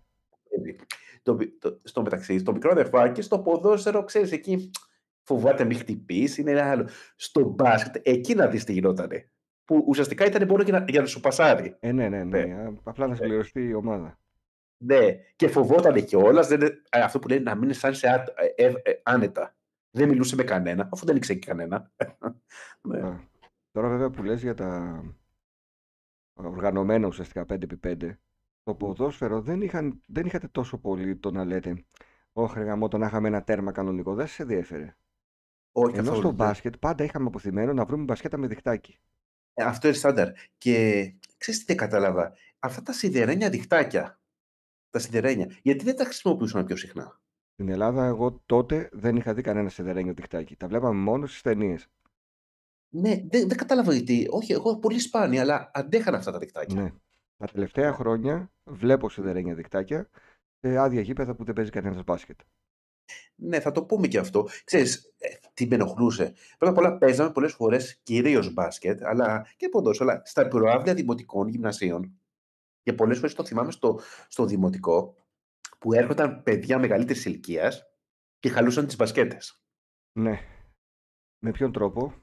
παιδί. 0.49 0.77
Το, 1.23 1.37
το, 1.59 1.81
στο 1.85 2.03
μεταξύ, 2.03 2.39
στο 2.39 2.53
μικρό 2.53 2.71
αδερφάκι, 2.71 3.23
στο 3.23 3.39
ποδόσφαιρο, 3.39 4.05
ξέρεις 4.05 4.33
εκεί, 4.33 4.71
φοβάται 5.23 5.65
μη 5.65 5.75
χτυπήσει, 5.75 6.41
είναι 6.41 6.51
ένα 6.51 6.71
άλλο. 6.71 6.89
Στο 7.17 7.41
μπάσκετ, 7.45 8.09
εκεί 8.09 8.35
να 8.35 8.47
δεις 8.47 8.65
τι 8.65 8.73
γινότανε. 8.73 9.31
Που 9.71 9.85
ουσιαστικά 9.87 10.25
ήταν 10.27 10.49
μόνο 10.49 10.63
για 10.63 10.79
να, 10.79 10.85
για 10.89 11.01
να 11.01 11.07
σου 11.07 11.21
πασάρει. 11.21 11.77
Ε, 11.81 11.93
ναι, 11.93 12.09
ναι, 12.09 12.25
ναι. 12.25 12.45
Ναι. 12.45 12.55
Α, 12.55 12.73
Απλά 12.83 13.07
να 13.07 13.15
συμπληρωθεί 13.15 13.67
η 13.69 13.75
ομάδα. 13.75 14.19
Ναι, 14.85 15.17
και 15.37 15.49
φοβόταν 15.49 16.05
κιόλας. 16.05 16.49
Αυτό 16.91 17.19
που 17.19 17.29
λένε 17.29 17.41
να 17.41 17.55
μην 17.55 17.71
αισθάνεσαι 17.71 18.09
α- 18.09 18.25
ε, 18.57 18.65
ε, 18.65 18.73
ε, 18.83 19.01
άνετα. 19.03 19.57
Δεν 19.91 20.09
μιλούσε 20.09 20.37
με 20.37 20.43
κανένα, 20.43 20.89
αφού 20.93 21.07
δεν 21.07 21.17
ήξερε 21.17 21.39
και 21.39 21.47
κανένα. 21.47 21.93
ναι. 22.89 23.01
Α. 23.01 23.21
Τώρα 23.71 23.89
βέβαια 23.89 24.11
που 24.11 24.23
λες 24.23 24.43
για 24.43 24.55
τα 24.55 25.03
οργανωμένα 26.33 27.07
ουσιαστικά 27.07 27.45
5x5, 27.49 28.17
το 28.63 28.75
ποδόσφαιρο 28.75 29.41
δεν, 29.41 29.61
είχαν, 29.61 30.03
δεν 30.07 30.27
είχατε 30.27 30.49
τόσο 30.49 30.79
πολύ 30.79 31.17
το 31.17 31.31
να 31.31 31.45
λέτε 31.45 31.85
«Ωχ 32.33 32.55
ρε 32.55 32.63
γαμώτο, 32.63 32.99
να 32.99 33.07
είχαμε 33.07 33.29
ένα 33.29 33.43
τέρμα 33.43 33.73
κανονικό». 33.73 34.15
Δεν 34.15 34.27
σε 34.27 34.43
ενδιέφερε. 34.43 34.97
Όχι 35.73 35.95
Ενώ 35.95 36.03
καθόλου. 36.05 36.21
στο 36.21 36.29
ναι. 36.29 36.35
μπάσκετ 36.35 36.77
πάντα 36.77 37.05
είχαμε 37.05 37.27
αποθυμένο 37.27 37.73
να 37.73 37.85
βρούμε 37.85 38.05
μπασκέτα 38.05 38.37
με 38.37 38.47
διχτάκι. 38.47 38.99
Ε, 39.55 39.63
Αυτό 39.65 39.87
είναι 39.89 39.97
στάνταρ. 39.97 40.29
Και 40.59 41.05
ξέρεις 41.37 41.61
τι 41.61 41.67
δεν 41.67 41.77
κατάλαβα; 41.77 42.33
Αυτά 42.59 42.83
τα 42.83 42.93
σιδερένια 42.93 43.51
διχτάκια. 43.51 44.21
τα 44.91 44.99
σιδερένια. 44.99 45.57
Γιατί 45.63 45.85
δεν 45.85 45.97
τα 45.97 46.05
χρησιμοποιούσαν 46.05 46.65
πιο 46.65 46.77
συχνά; 46.77 47.21
Στην 47.53 47.69
Ελλάδα, 47.69 48.05
εγώ 48.05 48.43
τότε 48.47 48.89
δεν 48.93 49.17
είχα 49.17 49.35
δει 49.35 49.43
κανένα 49.43 49.69
σιδερένιο 49.69 50.15
δικτάκι. 50.15 50.57
Τα 50.57 50.67
βλέπαμε 50.69 51.01
μόνο 51.01 51.27
στις 51.27 51.43
ταινίες. 51.43 51.89
Ναι, 52.93 53.11
δεν, 53.31 53.49
δεν 53.49 53.57
κατάλαβα 53.57 53.93
γιατί. 53.95 54.27
Όχι, 54.31 54.53
εγώ 54.53 54.79
πολύ 54.79 54.99
σπάνια, 54.99 55.41
αλλά 55.41 55.71
αντέχαν 55.75 56.15
αυτά 56.15 56.31
τα 56.33 56.39
δικτάκια. 56.39 56.83
Ναι. 56.83 56.91
Τα 57.37 57.47
τελευταία 57.47 57.93
χρόνια 57.93 58.53
βλέπω 58.65 59.09
σιδερένια 59.09 59.55
δικτάκια 59.55 60.09
σε 60.61 60.77
άδεια 60.79 61.01
γήπεδα 61.01 61.35
που 61.35 61.45
δεν 61.45 61.55
παίζει 61.55 61.71
κανένας 61.71 62.05
μπάσκετ. 62.05 62.41
Ναι, 63.35 63.61
θα 63.61 63.71
το 63.71 63.85
πούμε 63.85 64.07
και 64.07 64.19
αυτό. 64.19 64.49
Ξέρεις, 64.65 65.15
ε, 65.19 65.29
τι 65.55 65.67
με 65.67 65.75
ενοχλούσε. 65.75 66.35
Πρώτα 66.59 66.73
απ' 66.73 66.79
όλα 66.79 66.99
παίζαμε 66.99 67.31
πολλές 67.31 67.53
φορές 67.53 68.01
κυρίως 68.03 68.53
μπάσκετ, 68.53 69.05
αλλά 69.05 69.47
και 69.57 69.69
ποδόσφαιρα 69.69 70.23
στα 70.25 70.49
προάβλια 70.49 70.95
δημοτικών 70.95 71.49
γυμνασίων. 71.49 72.21
Και 72.83 72.93
πολλές 72.93 73.17
φορές 73.17 73.35
το 73.35 73.45
θυμάμαι 73.45 73.71
στο, 73.71 74.01
στο 74.29 74.45
δημοτικό, 74.45 75.15
που 75.79 75.93
έρχονταν 75.93 76.43
παιδιά 76.43 76.79
μεγαλύτερης 76.79 77.25
ηλικίας 77.25 77.91
και 78.39 78.49
χαλούσαν 78.49 78.87
τις 78.87 78.97
μπασκέτες. 78.97 79.63
Ναι. 80.13 80.41
Με 81.39 81.51
ποιον 81.51 81.73
τρόπο, 81.73 82.15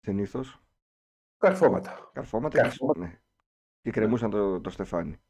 συνήθως; 0.00 0.60
Καρφώματα. 1.38 2.10
Καρφώματα, 2.12 2.58
Καρφώματα. 2.58 3.00
Και, 3.00 3.06
ναι. 3.06 3.20
και 3.82 3.90
κρεμούσαν 3.90 4.30
το, 4.30 4.60
το 4.60 4.70
στεφάνι. 4.70 5.20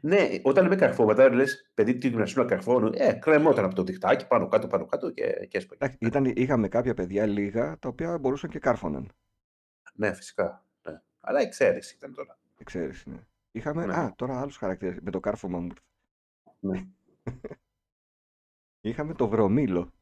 Ναι, 0.00 0.28
όταν 0.42 0.62
λέμε 0.64 0.76
καρφώματα, 0.76 1.34
λες 1.34 1.70
παιδί 1.74 1.98
του 1.98 2.06
γυμνασίου 2.06 2.42
να 2.42 2.48
καρφώνουν, 2.48 2.92
ε, 2.96 3.12
κρεμόταν 3.12 3.64
από 3.64 3.74
το 3.74 3.82
διχτάκι 3.82 4.26
πάνω 4.26 4.48
κάτω, 4.48 4.66
πάνω 4.66 4.86
κάτω 4.86 5.10
και, 5.10 5.46
και 5.48 5.56
έσπαγε. 5.58 5.84
Εντάξει, 5.84 5.96
Ήταν, 6.00 6.24
είχαμε 6.24 6.68
κάποια 6.68 6.94
παιδιά 6.94 7.26
λίγα 7.26 7.78
τα 7.78 7.88
οποία 7.88 8.18
μπορούσαν 8.18 8.50
και 8.50 8.58
κάρφωναν. 8.58 9.10
Ναι, 9.94 10.12
φυσικά. 10.14 10.64
Ναι. 10.82 11.00
Αλλά 11.20 11.40
εξαίρεση 11.40 11.94
ήταν 11.94 12.14
τώρα. 12.14 12.38
Εξαίρεση, 12.58 13.10
ναι. 13.10 13.18
Είχαμε. 13.52 13.86
Ναι. 13.86 13.94
Α, 13.94 14.12
τώρα 14.16 14.40
άλλους 14.40 14.56
χαρακτήρες. 14.56 14.98
Με 15.02 15.10
το 15.10 15.20
κάρφωμα 15.20 15.58
μου. 15.58 15.66
ήρθε. 15.66 15.80
Ναι. 16.60 16.86
Είχαμε 18.80 19.14
το 19.14 19.28
βρωμίλο. 19.28 19.92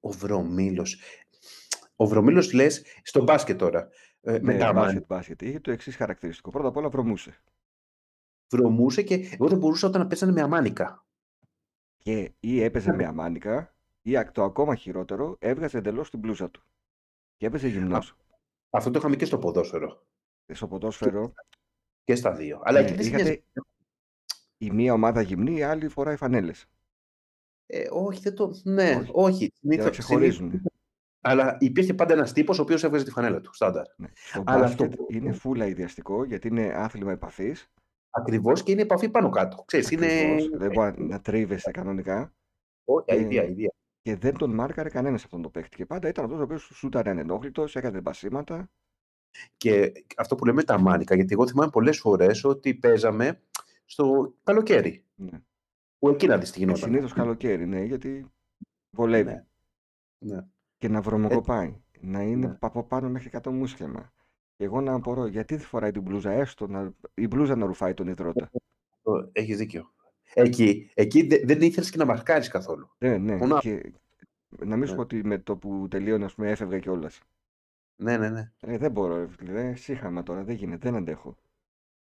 Ο 0.00 0.10
Βρωμήλος. 0.10 1.00
Ο 1.96 2.06
Βρωμήλος 2.06 2.52
λες 2.52 2.84
στο 3.02 3.22
μπάσκετ 3.22 3.58
τώρα. 3.58 3.88
Ε, 4.20 4.32
με 4.32 4.52
Ναι, 4.52 4.58
τα 4.58 4.64
μάτια. 4.66 4.72
μπάσκετ, 4.72 5.04
μπάσκετ. 5.06 5.42
Είχε 5.42 5.60
το 5.60 5.70
εξής 5.70 5.96
χαρακτηριστικό. 5.96 6.50
Πρώτα 6.50 6.68
απ' 6.68 6.76
όλα 6.76 6.88
βρωμούσε. 6.88 7.42
Βρωμούσε 8.56 9.02
και 9.02 9.14
εγώ 9.14 9.48
δεν 9.48 9.58
μπορούσα 9.58 9.86
όταν 9.86 10.06
παίζανε 10.08 10.32
με 10.32 10.40
αμάνικα. 10.40 11.06
Και 11.98 12.32
ή 12.40 12.62
έπαιζε 12.62 12.90
Ναι. 12.90 12.96
με 12.96 13.04
αμάνικα, 13.04 13.74
ή 14.02 14.16
ακ- 14.16 14.32
το 14.32 14.42
ακόμα 14.42 14.74
χειρότερο, 14.74 15.36
έβγαζε 15.38 15.78
εντελώς 15.78 16.10
την 16.10 16.18
μπλούζα 16.18 16.50
του. 16.50 16.64
Και 17.36 17.46
έπαιζε 17.46 17.68
γυμνός. 17.68 18.16
Αυτό 18.70 18.90
το 18.90 18.98
είχαμε 18.98 19.16
και 19.16 19.24
στο 19.24 19.38
ποδόσφαιρο. 19.38 20.06
Στο 20.52 20.66
ποδόσφαιρο, 20.68 21.32
Και 22.04 22.14
στα 22.14 22.32
δύο. 22.34 22.60
Αλλά 22.64 22.80
Ναι, 22.80 22.86
εκεί 22.86 22.94
δεν 22.96 23.06
είχατε- 23.06 23.22
συνέβη. 23.22 23.44
η 24.58 24.70
μία 24.70 24.92
ομάδα 24.92 25.20
γυμνή, 25.20 25.54
η 25.56 25.62
άλλη 25.62 25.88
φοράει 25.88 26.16
φανέλε. 26.16 26.52
Ε, 27.66 27.88
όχι, 27.90 28.20
δεν 28.20 28.34
το. 28.34 28.60
Ναι, 28.64 28.90
Όχι. 28.96 29.10
όχι. 29.14 29.44
Για 29.44 29.52
Συνήθως- 29.60 29.84
να 29.84 29.90
ξεχωρίζουν. 29.90 30.48
συνήθως- 30.50 30.72
Αλλά 31.20 31.56
υπήρχε 31.60 31.94
πάντα 31.94 32.12
ένας 32.12 32.32
τύπος 32.32 32.58
ο 32.58 32.62
οποίος 32.62 32.82
έβγαζε 32.84 33.04
τη 33.04 33.10
φανέλα 33.10 33.40
του. 33.40 33.54
Στάνταρ. 33.54 33.86
Ναι. 33.96 34.08
Στο 34.14 34.42
Αλλά 34.46 34.58
μπάσκετ 34.60 34.88
αυτό- 34.90 35.06
είναι 35.08 35.32
φούλα 35.32 35.66
ιδιαστικό 35.66 36.24
γιατί 36.24 36.48
είναι 36.48 36.72
άθλημα 36.74 37.12
επαφής. 37.12 37.70
Ακριβώς 38.14 38.62
και 38.62 38.72
είναι 38.72 38.82
επαφή 38.82 39.08
πάνω 39.08 39.28
κάτω. 39.28 39.62
Ξέρεις, 39.66 39.90
είναι. 39.90 40.36
Δεν 40.52 40.70
μπορεί 40.70 41.02
να 41.02 41.20
τρίβεσαι 41.20 41.70
κανονικά. 41.70 42.34
Όχι, 42.84 43.04
Ε, 43.08 43.14
αηδία, 43.14 43.42
αηδία. 43.42 43.72
Και 44.02 44.16
δεν 44.16 44.36
τον 44.36 44.54
μάρκαρε 44.54 44.88
κανένας 44.88 45.24
αυτόν 45.24 45.42
τον 45.42 45.50
παίχτη. 45.50 45.76
Και 45.76 45.86
πάντα 45.86 46.08
ήταν 46.08 46.24
αυτός 46.24 46.40
ο 46.40 46.42
οποίος 46.42 46.70
σούταρε 46.74 47.10
ανενόχλητο, 47.10 47.64
έκανε 47.74 48.00
μπασίματα. 48.00 48.70
Και 49.56 49.92
αυτό 50.16 50.34
που 50.34 50.44
λέμε 50.44 50.62
τα 50.62 50.80
μάνικα, 50.80 51.14
γιατί 51.14 51.32
εγώ 51.32 51.46
θυμάμαι 51.46 51.70
πολλές 51.70 51.98
φορές 51.98 52.44
ότι 52.44 52.74
παίζαμε 52.74 53.42
στο 53.84 54.34
καλοκαίρι. 54.42 55.04
Ναι. 55.14 55.40
Που 55.98 56.08
εκεί 56.08 56.26
να 56.26 56.38
δει 56.38 56.50
τι 56.50 56.58
γινόταν. 56.58 56.82
Συνήθως 56.82 57.12
καλοκαίρι, 57.12 57.66
ναι, 57.66 57.82
γιατί 57.82 58.32
βολεύει. 58.96 59.30
Ναι. 59.30 59.44
Ναι. 60.18 60.46
Και 60.76 60.88
να 60.88 61.00
βρωμοκοπάει. 61.00 61.82
Να 62.00 62.22
είναι 62.22 62.46
ναι. 62.46 62.56
από 62.60 62.84
πάνω 62.84 63.08
μέχρι 63.08 63.30
100 63.42 63.50
μουσχεμα. 63.50 64.12
Και 64.62 64.68
εγώ 64.68 64.80
να 64.80 64.92
απορώ, 64.94 65.26
γιατί 65.26 65.56
δεν 65.56 65.64
φοράει 65.66 65.90
την 65.90 66.02
μπλούζα, 66.02 66.30
έστω 66.30 66.66
να... 66.66 66.92
η 67.14 67.26
μπλούζα 67.26 67.56
να 67.56 67.66
ρουφάει 67.66 67.94
τον 67.94 68.06
υδρότα. 68.08 68.50
Έχεις 69.32 69.56
δίκιο. 69.56 69.92
Εκεί, 70.34 70.90
εκεί 70.94 71.26
δε- 71.26 71.40
δεν 71.44 71.60
ήθελες 71.60 71.90
και 71.90 71.96
να 71.96 72.04
μαρκάρεις 72.04 72.48
καθόλου. 72.48 72.90
Ναι, 72.98 73.16
ναι. 73.18 73.36
Φωνά- 73.36 73.60
Και 73.60 73.92
να 74.58 74.76
μην 74.76 74.84
σου 74.86 74.90
Ναι. 74.90 74.96
πω 74.96 75.02
ότι 75.02 75.24
με 75.24 75.38
το 75.38 75.56
που 75.56 75.86
τελείωνε, 75.90 76.24
ας 76.24 76.34
πούμε, 76.34 76.50
έφευγα 76.50 76.78
κιόλας. 76.78 77.20
Ναι, 77.96 78.16
ναι, 78.16 78.28
ναι. 78.28 78.52
Ε, 78.60 78.78
δεν 78.78 78.90
μπορώ, 78.90 79.16
ρε 79.16 79.28
φίλε. 79.28 79.52
Δεν 79.52 79.76
σύγχαμα 79.76 80.22
τώρα, 80.22 80.44
δεν 80.44 80.54
γίνεται, 80.54 80.88
δεν 80.90 80.98
αντέχω. 80.98 81.36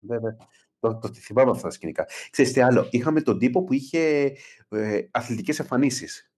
Βέβαια. 0.01 0.37
Το, 0.81 0.99
το 0.99 1.09
θυμάμαι 1.13 1.51
αυτά 1.51 1.63
τα 1.63 1.71
σκηνικά. 1.71 2.07
Ξέρεις 2.31 2.53
τι 2.53 2.61
άλλο. 2.61 2.89
Είχαμε 2.91 3.21
τον 3.23 3.39
τύπο 3.39 3.65
που 3.65 3.73
είχε 3.73 4.33
ε, 4.69 5.01
αθλητικές 5.11 5.59
εμφανίσεις. 5.59 6.33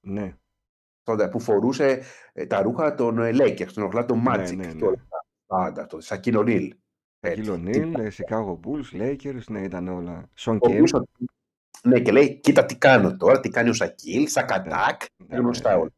Ναι, 0.00 0.36
Τότε, 1.02 1.28
που 1.28 1.40
φορούσε 1.40 2.02
ε, 2.32 2.46
τα 2.46 2.62
ρούχα 2.62 2.94
των 2.94 3.18
ε, 3.18 3.30
Lakers, 3.32 3.72
των 3.72 3.90
Orlando 3.92 4.24
Magic. 4.26 4.54
ναι, 4.56 4.66
και 4.66 4.84
ναι. 4.84 4.90
Όλα 5.46 5.62
αυτά. 5.62 5.72
Πάντα 5.72 5.86
το. 5.86 6.00
Σακίλ 6.00 6.36
Ονίλ. 6.36 6.74
Shaquille 7.20 7.48
O'Neal, 7.50 7.92
ε, 7.98 8.08
Chicago 8.16 8.58
Bulls, 8.60 9.00
Lakers, 9.00 9.44
ναι, 9.48 9.60
ήταν 9.60 9.88
όλα. 9.88 10.30
Sean 10.38 10.52
Kemp. 10.54 10.58
Φορούσε- 10.70 11.02
Ναι, 11.82 12.00
και 12.00 12.12
λέει, 12.12 12.40
κοίτα 12.40 12.64
τι 12.66 12.76
κάνω 12.76 13.16
τώρα, 13.16 13.40
τι 13.40 13.48
κάνει 13.48 13.68
ο 13.68 13.72
Σακίλ, 13.72 14.26
Σακατάκ, 14.28 15.00
Ναι, 15.26 15.36
γνωστά 15.36 15.70
ναι. 15.74 15.80
όλα. 15.80 15.90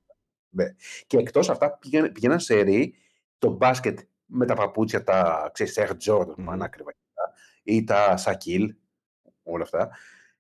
Ναι. 0.48 0.64
Και 1.06 1.16
εκτός 1.18 1.50
αυτά 1.50 1.76
πήγαινε- 1.78 2.11
πηγαίναν 2.12 2.40
σε 2.40 2.61
ρί 2.61 2.94
το 3.38 3.50
μπάσκετ 3.50 3.98
με 4.26 4.46
τα 4.46 4.54
παπούτσια, 4.54 5.02
τα 5.04 5.50
ξέρεις, 5.52 5.78
Air 5.80 5.90
Jordan, 6.08 6.34
Μμμ. 6.37 6.44
πανάκριβα, 6.44 6.92
ή 7.62 7.84
τα 7.84 8.16
Σακίλ, 8.16 8.74
όλα 9.42 9.62
αυτά. 9.62 9.90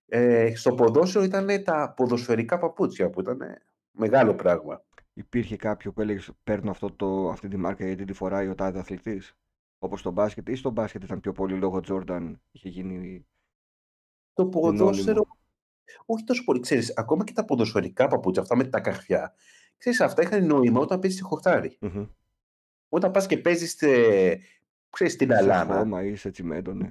Ε, 0.06 0.52
στο 0.54 0.74
ποδόσφαιρο 0.74 1.24
ήταν 1.24 1.64
τα 1.64 1.92
ποδοσφαιρικά 1.96 2.58
παπούτσια 2.58 3.10
που 3.10 3.20
ήταν 3.20 3.38
μεγάλο 3.90 4.34
πράγμα. 4.34 4.82
Υπήρχε 5.18 5.56
κάποιο 5.56 5.92
που 5.92 6.00
έλεγε 6.00 6.32
Παίρνω 6.44 6.70
αυτό 6.70 6.92
το, 6.92 7.28
αυτή 7.30 7.48
τη 7.48 7.56
μάρκα 7.56 7.86
γιατί 7.86 8.04
τη 8.04 8.12
φοράει 8.12 8.48
ο 8.48 8.54
τάδε 8.54 8.78
αθλητής. 8.78 9.36
Όπως 9.78 10.00
στο 10.00 10.10
μπάσκετ, 10.10 10.48
ή 10.48 10.54
στο 10.54 10.70
μπάσκετ 10.70 11.02
ήταν 11.02 11.20
πιο 11.20 11.32
πολύ 11.32 11.54
λόγω 11.56 11.80
Τζόρνταν. 11.80 12.42
Είχε 12.50 12.68
γίνει. 12.68 13.26
Το 14.32 14.42
Συνώνυμο. 14.52 14.60
ποδόσφαιρο, 14.78 15.26
όχι 16.06 16.24
τόσο 16.24 16.44
πολύ. 16.44 16.60
Ξέρεις, 16.60 16.96
ακόμα 16.96 17.24
και 17.24 17.32
τα 17.32 17.44
ποδοσφαιρικά 17.44 18.08
παπούτσια, 18.08 18.42
αυτά 18.42 18.56
με 18.56 18.64
τα 18.64 18.80
καρφιά, 18.80 19.34
ξέρεις, 19.76 20.00
αυτά 20.00 20.22
είχαν 20.22 20.46
νόημα 20.46 20.80
όταν 20.80 20.98
παίζεις 21.00 21.18
στη 21.18 21.28
χορτάρι. 21.28 21.78
Μμμ. 21.80 22.06
Όταν 22.88 23.10
πας 23.10 23.26
και 23.26 23.38
παίζεις 23.38 23.82
ε, 23.82 24.38
ξέρεις, 24.90 25.12
στην 25.12 25.30
Σε 25.30 25.36
αλάνα 25.36 25.78
χώμα 25.78 26.04
ή 26.04 26.14
σε 26.16 26.30
τσιμέντο, 26.30 26.72
ναι. 26.72 26.88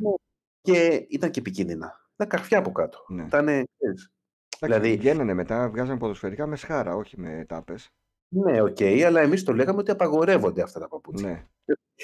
και 0.62 1.06
ήταν 1.10 1.32
και 1.32 1.40
επικίνδυνα. 1.40 2.10
Τα 2.16 2.26
καρφιά 2.26 2.58
από 2.58 2.72
κάτω. 2.72 3.06
ναι. 3.08 3.24
Ήταν, 3.24 3.46
ξέρεις, 3.46 4.12
Εντάξει, 4.60 4.80
δηλαδή- 4.80 5.00
βγαίνανε 5.00 5.34
μετά, 5.34 5.70
βγάζανε 5.70 6.00
ποδοσφαιρικά 6.00 6.48
με 6.48 6.56
σχάρα, 6.56 6.96
όχι 6.96 7.20
με 7.20 7.46
τάπες. 7.48 7.90
Ναι, 8.30 8.62
οκ, 8.62 8.82
αλλά 8.82 9.22
εμείς 9.22 9.44
το 9.44 9.54
λέγαμε 9.54 9.80
ότι 9.80 9.92
απαγορεύονται 9.92 10.62
αυτά 10.62 10.80
τα 10.80 10.88
παπούτσια. 10.88 11.30
Ναι. 11.30 11.48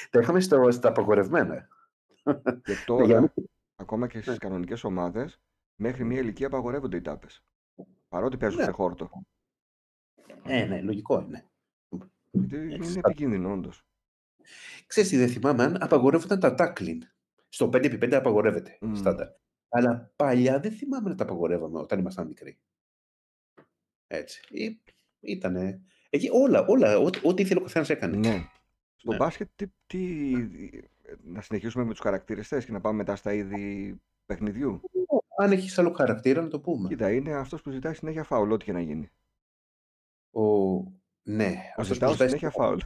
Τα 0.10 0.20
είχαμε 0.20 0.40
στο, 0.40 0.72
στα 0.72 0.90
απαγορευμένα. 0.90 1.68
Και 2.24 2.24
Ναι, 2.34 2.62
για 2.66 2.84
τώρα, 2.86 3.20
να- 3.22 3.34
ακόμα 3.76 4.08
και 4.08 4.18
στις 4.18 4.32
Ναι. 4.32 4.38
κανονικές 4.38 4.84
ομάδες, 4.84 5.42
μέχρι 5.76 6.04
μια 6.04 6.20
ηλικία 6.20 6.48
απαγορεύονται 6.48 6.98
οι 6.98 7.02
τάπες. 7.02 7.44
Παρότι 8.10 8.38
παίζουν 8.38 8.60
Ναι. 8.60 8.66
σε 8.66 8.72
χόρτο. 8.72 9.10
Ε, 10.44 10.66
ναι, 10.66 10.82
λογικό 10.82 11.22
είναι. 11.22 11.50
Γιατί 12.32 12.56
είναι 12.56 12.74
Εντάξει, 12.74 13.00
επικίνδυνο, 13.04 13.52
όντως. 13.52 13.86
Ξέρεις 14.88 15.10
τι, 15.10 15.18
δεν 15.18 15.28
θυμάμαι 15.30 15.64
αν 15.64 15.84
απαγορεύονταν 15.84 16.40
τα 16.40 16.56
tackling. 16.58 16.98
Στο 17.50 17.70
5x5 17.74 18.14
απαγορεύεται, 18.14 18.78
Μμ. 18.82 18.94
στάνταρ. 18.96 19.28
Αλλά 19.70 20.12
παλιά 20.16 20.60
δεν 20.60 20.72
θυμάμαι 20.72 21.10
να 21.10 21.16
τα 21.16 21.24
απαγορεύαμε 21.24 21.80
όταν 21.80 22.00
ήμασταν 22.00 22.28
μικροί. 22.28 22.60
Έτσι. 24.08 24.42
Ή, 24.50 24.82
ήτανε... 25.20 25.82
Εκεί 26.16 26.30
όλα, 26.32 26.66
όλα, 26.66 26.98
ό,τι, 26.98 27.20
ό,τι 27.24 27.42
ήθελε 27.42 27.60
ο 27.60 27.64
καθένας 27.64 27.90
έκανε. 27.90 28.18
Ναι. 28.18 28.50
Στο 28.96 29.12
Ναι. 29.12 29.18
μπάσκετ, 29.18 29.48
τι, 29.56 29.66
τι- 29.88 30.82
να 31.24 31.42
συνεχίσουμε 31.42 31.84
με 31.84 31.90
τους 31.92 32.00
χαρακτήρες 32.00 32.48
θες 32.48 32.66
και 32.66 32.72
να 32.72 32.82
πάμε 32.82 32.98
μετά 32.98 33.16
στα 33.16 33.34
είδη 33.34 33.96
παιχνιδιού; 34.26 34.82
Αν 35.38 35.52
έχεις 35.52 35.80
άλλο 35.80 35.92
χαρακτήρα, 35.92 36.42
να 36.42 36.48
το 36.48 36.60
πούμε. 36.60 36.88
Κοίτα, 36.88 37.12
είναι 37.12 37.34
αυτός 37.34 37.62
που 37.62 37.70
ζητάει 37.72 37.94
συνέχεια 37.94 38.24
φάουλ, 38.24 38.52
ό,τι 38.52 38.66
και 38.66 38.72
να 38.72 38.82
γίνει. 38.82 39.10
Ο... 40.32 40.42
Ναι, 41.24 41.54
Ο 41.78 41.82
αυτός 41.82 41.88
που 41.88 41.94
ζητάω 41.94 42.12
ζητάει 42.12 42.28
συνέχεια 42.28 42.50
φάουλ. 42.50 42.78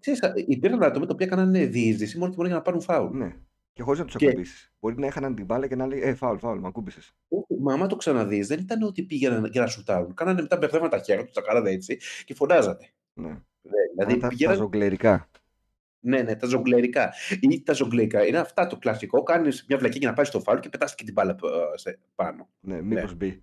Ξέρεις, 0.00 0.22
α, 0.22 0.32
υπήρχαν 0.46 0.82
άτομα 0.82 1.06
τα 1.06 1.12
οποία 1.14 1.26
κάνανε 1.26 1.66
διείσδυση 1.66 2.18
μόνο 2.18 2.30
και 2.30 2.36
μόνο 2.36 2.48
για 2.48 2.56
να 2.58 2.62
πάρουν 2.62 2.80
φάουλ. 2.80 3.16
Ναι. 3.18 3.36
Και 3.74 3.82
χωρίς 3.82 3.98
να 4.00 4.04
τους 4.06 4.16
Και- 4.16 4.28
ακουμπήσεις. 4.28 4.72
Μπορεί 4.80 4.98
να 4.98 5.06
έχαναν 5.06 5.34
την 5.34 5.44
μπάλα 5.44 5.66
και 5.68 5.76
να 5.76 5.86
λέει 5.86 6.00
Ε, 6.02 6.14
φάουλ, 6.14 6.36
φάουλ, 6.38 6.58
με 6.58 6.66
ακούμπησες. 6.66 7.14
Όχι, 7.28 7.60
Μα 7.60 7.72
άμα 7.72 7.86
το 7.86 7.96
ξαναδείς, 7.96 8.46
δεν 8.46 8.58
ήταν 8.60 8.82
ότι 8.82 9.02
πήγαιναν 9.02 9.44
για 9.44 9.60
να 9.60 9.66
σουτάρουν. 9.66 10.14
Κάνανε 10.14 10.42
μετά 10.42 10.56
μπερδεύαν 10.56 10.90
τα 10.90 10.98
χέρια 10.98 11.24
τους, 11.24 11.32
τα 11.34 11.40
κάνανε 11.42 11.70
έτσι 11.70 11.98
και 12.24 12.34
φωνάζανε. 12.34 12.92
Ναι. 13.14 13.28
Ναι, 13.28 13.72
δηλαδή 13.94 14.12
Α, 14.12 14.14
τα, 14.14 14.20
τα 14.20 14.28
πηγαίναν. 14.28 14.56
ζογκλερικά. 14.56 15.28
Ναι, 16.00 16.22
ναι, 16.22 16.36
τα 16.36 16.46
ζογκλερικά. 16.46 17.12
Ή 17.40 17.62
τα 17.62 17.72
ζογκλερικά. 17.72 18.26
Είναι 18.26 18.38
αυτά 18.38 18.66
το 18.66 18.78
κλασικό. 18.78 19.22
Κάνεις 19.22 19.64
μια 19.68 19.78
βλακή 19.78 19.98
για 19.98 20.08
να 20.08 20.14
πάει 20.14 20.24
στο 20.24 20.40
φάουλ 20.40 20.58
και 20.58 20.68
πετάς 20.68 20.94
και 20.94 21.04
την 21.04 21.12
μπάλα 21.12 21.30
ε, 21.32 21.76
σε- 21.78 21.98
πάνω. 22.14 22.48
Ναι, 22.60 22.82
μήπως 22.82 23.14
μπει. 23.14 23.42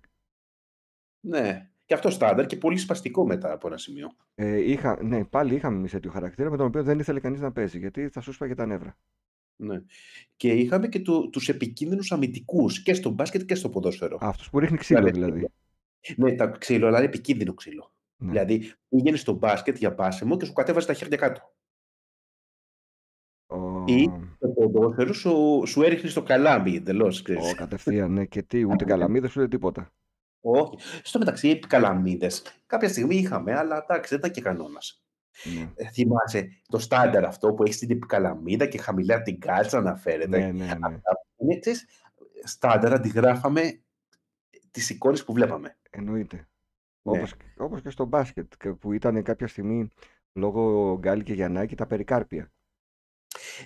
Ναι. 1.20 1.70
Και 1.84 1.94
αυτό 1.94 2.10
στάνταρ 2.10 2.46
και 2.46 2.56
πολύ 2.56 2.76
σπαστικό 2.78 3.26
μετά 3.26 3.52
από 3.52 3.66
ένα 3.66 3.76
σημείο. 3.78 4.16
Ε, 4.34 4.70
είχα, 4.70 5.02
ναι, 5.02 5.24
πάλι 5.24 5.54
είχαμε 5.54 5.76
εμείς 5.76 5.90
τέτοιο 5.90 6.10
χαρακτήρα 6.10 6.50
με 6.50 6.56
τον 6.56 6.66
οποίο 6.66 6.82
δεν 6.82 6.98
ήθελε 6.98 7.20
κανείς 7.20 7.40
να 7.40 7.52
παίζει 7.52 7.78
γιατί 7.78 8.08
θα 8.08 8.20
σου 8.20 8.32
σπάγε 8.32 8.54
τα 8.54 8.66
νεύρα. 8.66 8.96
Ναι. 9.62 9.82
Και 10.36 10.52
είχαμε 10.52 10.88
και 10.88 11.00
του 11.00 11.30
τους 11.30 11.48
επικίνδυνους 11.48 12.12
αμυντικούς 12.12 12.82
και 12.82 12.94
στο 12.94 13.10
μπάσκετ 13.10 13.42
και 13.44 13.54
στο 13.54 13.70
ποδόσφαιρο. 13.70 14.18
Αυτούς 14.20 14.50
που 14.50 14.58
ρίχνει 14.58 14.76
ξύλο 14.76 15.10
δηλαδή. 15.10 15.48
Ναι, 16.16 16.34
τα 16.34 16.46
ξύλο, 16.46 16.86
αλλά 16.86 16.96
είναι 16.96 17.06
επικίνδυνο 17.06 17.54
ξύλο. 17.54 17.92
Ναι. 18.16 18.30
Δηλαδή, 18.30 18.72
πήγαινε 18.88 19.16
στο 19.16 19.32
μπάσκετ 19.32 19.76
για 19.76 19.94
πάσιμο 19.94 20.36
και 20.36 20.44
σου 20.44 20.52
κατέβαζε 20.52 20.86
τα 20.86 20.92
χέρια 20.92 21.16
κάτω. 21.16 21.54
Ο... 23.46 23.84
Ή 23.86 24.10
το 24.38 24.48
ποδόσφαιρο 24.48 25.12
σου, 25.12 25.62
σου 25.66 25.82
έριχνε 25.82 26.10
στο 26.10 26.22
καλάμι 26.22 26.74
εντελώς. 26.74 27.20
Ω, 27.20 27.54
κατευθείαν, 27.56 28.12
ναι. 28.12 28.24
Και 28.24 28.42
τι, 28.42 28.64
ούτε 28.64 28.84
καλαμίδες 28.84 29.36
ούτε 29.36 29.48
τίποτα. 29.48 29.92
Όχι. 30.40 30.76
Στο 31.02 31.18
μεταξύ, 31.18 31.58
καλαμίδες 31.58 32.42
κάποια 32.66 32.88
στιγμή 32.88 33.16
είχαμε, 33.16 33.52
αλλά 33.52 33.76
εντάξει, 33.76 34.08
δεν 34.08 34.18
ήταν 34.18 34.30
και 34.30 34.40
κανόνας. 34.40 35.02
Ναι. 35.54 35.70
Ε, 35.74 35.88
θυμάσαι 35.90 36.48
το 36.68 36.78
στάνταρ 36.78 37.24
αυτό 37.24 37.52
που 37.52 37.62
έχεις 37.62 37.78
την 37.78 37.90
επικαλαμίδα 37.90 38.66
και 38.66 38.78
χαμηλά 38.78 39.22
την 39.22 39.40
κάλτσα 39.40 39.78
αναφέρεται. 39.78 40.38
Ναι, 40.38 40.46
ναι, 40.46 40.64
ναι. 40.64 40.70
Αυτά 40.70 41.26
είναι, 41.36 41.58
ξέρεις, 41.58 41.86
στάνταρ 42.42 42.92
αντιγράφαμε 42.92 43.80
τις 44.70 44.90
εικόνες 44.90 45.24
που 45.24 45.32
βλέπαμε. 45.32 45.76
Εννοείται. 45.90 46.36
Ναι. 46.36 46.44
Όπως, 47.02 47.34
όπως 47.56 47.82
και 47.82 47.90
στο 47.90 48.04
μπάσκετ, 48.04 48.52
και 48.58 48.72
που 48.72 48.92
ήταν 48.92 49.22
κάποια 49.22 49.46
στιγμή 49.46 49.88
λόγω 50.32 50.96
Γκάλι 50.98 51.22
και 51.22 51.34
Γιαννάκη 51.34 51.76
τα 51.76 51.86
περικάρπια. 51.86 52.52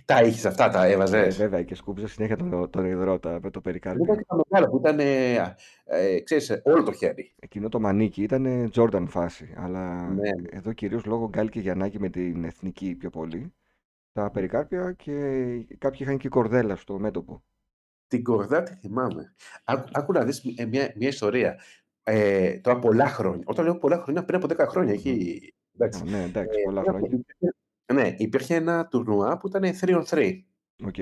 Τα 0.04 0.22
είχες 0.22 0.44
αυτά, 0.44 0.68
τα 0.68 0.84
Ε, 0.86 0.92
έβαζε. 0.92 1.28
βέβαια, 1.28 1.62
και 1.62 1.74
σκούπιζε 1.74 2.08
συνέχεια 2.08 2.36
τον, 2.36 2.70
τον 2.70 2.84
υδρότα 2.84 3.30
με 3.32 3.40
το 3.40 3.50
Δεν 3.50 3.62
περικάρπιο. 3.62 4.04
ήταν 4.04 4.16
και 4.16 4.24
τα 4.28 4.40
μεγάλα 4.48 4.70
που 4.70 4.76
ήταν, 4.76 4.98
ε, 5.00 5.54
ε, 5.84 6.20
ξέρεις, 6.20 6.60
όλο 6.64 6.82
το 6.82 6.92
χέρι. 6.92 7.32
Εκείνο 7.38 7.68
το 7.68 7.80
μανίκι 7.80 8.22
ήταν 8.22 8.70
Jordan 8.74 9.04
φάση, 9.08 9.54
αλλά 9.56 10.08
Ναι. 10.10 10.30
εδώ 10.50 10.72
κυρίως 10.72 11.04
λόγω 11.04 11.28
Γκάλι 11.28 11.48
και 11.50 11.60
Γιαννάκη 11.60 12.00
με 12.00 12.08
την 12.08 12.44
εθνική 12.44 12.94
πιο 12.94 13.10
πολύ, 13.10 13.52
τα 14.12 14.30
περικάρπια 14.30 14.92
και 14.92 15.12
κάποιοι 15.78 15.98
είχαν 16.02 16.16
και 16.16 16.28
κορδέλα 16.28 16.76
στο 16.76 16.98
μέτωπο. 16.98 17.42
Την 18.08 18.22
κορδά 18.22 18.62
τη 18.62 18.74
θυμάμαι. 18.74 19.34
Άκου, 19.64 19.88
άκου 19.92 20.12
να 20.12 20.24
δεις 20.24 20.42
ε, 20.56 20.64
μια, 20.64 20.92
μια 20.96 21.08
ιστορία. 21.08 21.58
Ε, 22.02 22.58
τώρα 22.58 22.78
πολλά 22.78 23.06
χρόνια. 23.08 23.42
Όταν 23.46 23.64
λέω 23.64 23.78
πολλά 23.78 23.98
χρόνια, 23.98 24.24
πριν 24.24 24.42
από 24.42 24.46
10 24.64 24.66
χρόνια. 24.68 24.92
Έχει, 24.92 25.40
εντάξει. 25.78 26.02
Α, 26.02 26.10
ναι, 26.10 26.22
εντάξει, 26.22 26.58
Ε, 26.60 26.64
πολλά 26.64 26.80
πριν 26.82 26.94
από- 26.96 27.06
χρόνια. 27.06 27.24
Υπήρχε- 27.86 28.10
ναι, 28.18 28.24
υπήρχε 28.24 28.54
ένα 28.54 28.86
τουρνουά 28.86 29.38
που 29.38 29.46
ήταν 29.46 29.62
3 29.80 29.96
on 29.98 30.04
3. 30.04 30.44
Οκ. 30.84 30.94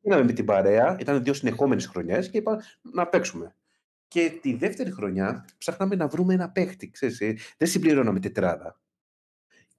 Πήγαμε 0.00 0.24
με 0.24 0.32
την 0.32 0.44
παρέα, 0.44 0.96
ήταν 1.00 1.22
δύο 1.22 1.32
συνεχόμενες 1.32 1.86
χρονιές 1.86 2.30
και 2.30 2.38
είπα 2.38 2.62
να 2.82 3.06
παίξουμε. 3.06 3.56
Και 4.08 4.38
τη 4.42 4.54
δεύτερη 4.54 4.90
χρονιά 4.90 5.44
ψάχναμε 5.58 5.94
να 5.94 6.08
βρούμε 6.08 6.34
ένα 6.34 6.50
παίχτη, 6.50 6.90
ξέρεις, 6.90 7.20
ε, 7.20 7.36
δεν 7.56 7.68
συμπληρώναμε 7.68 8.20
τετράδα. 8.20 8.80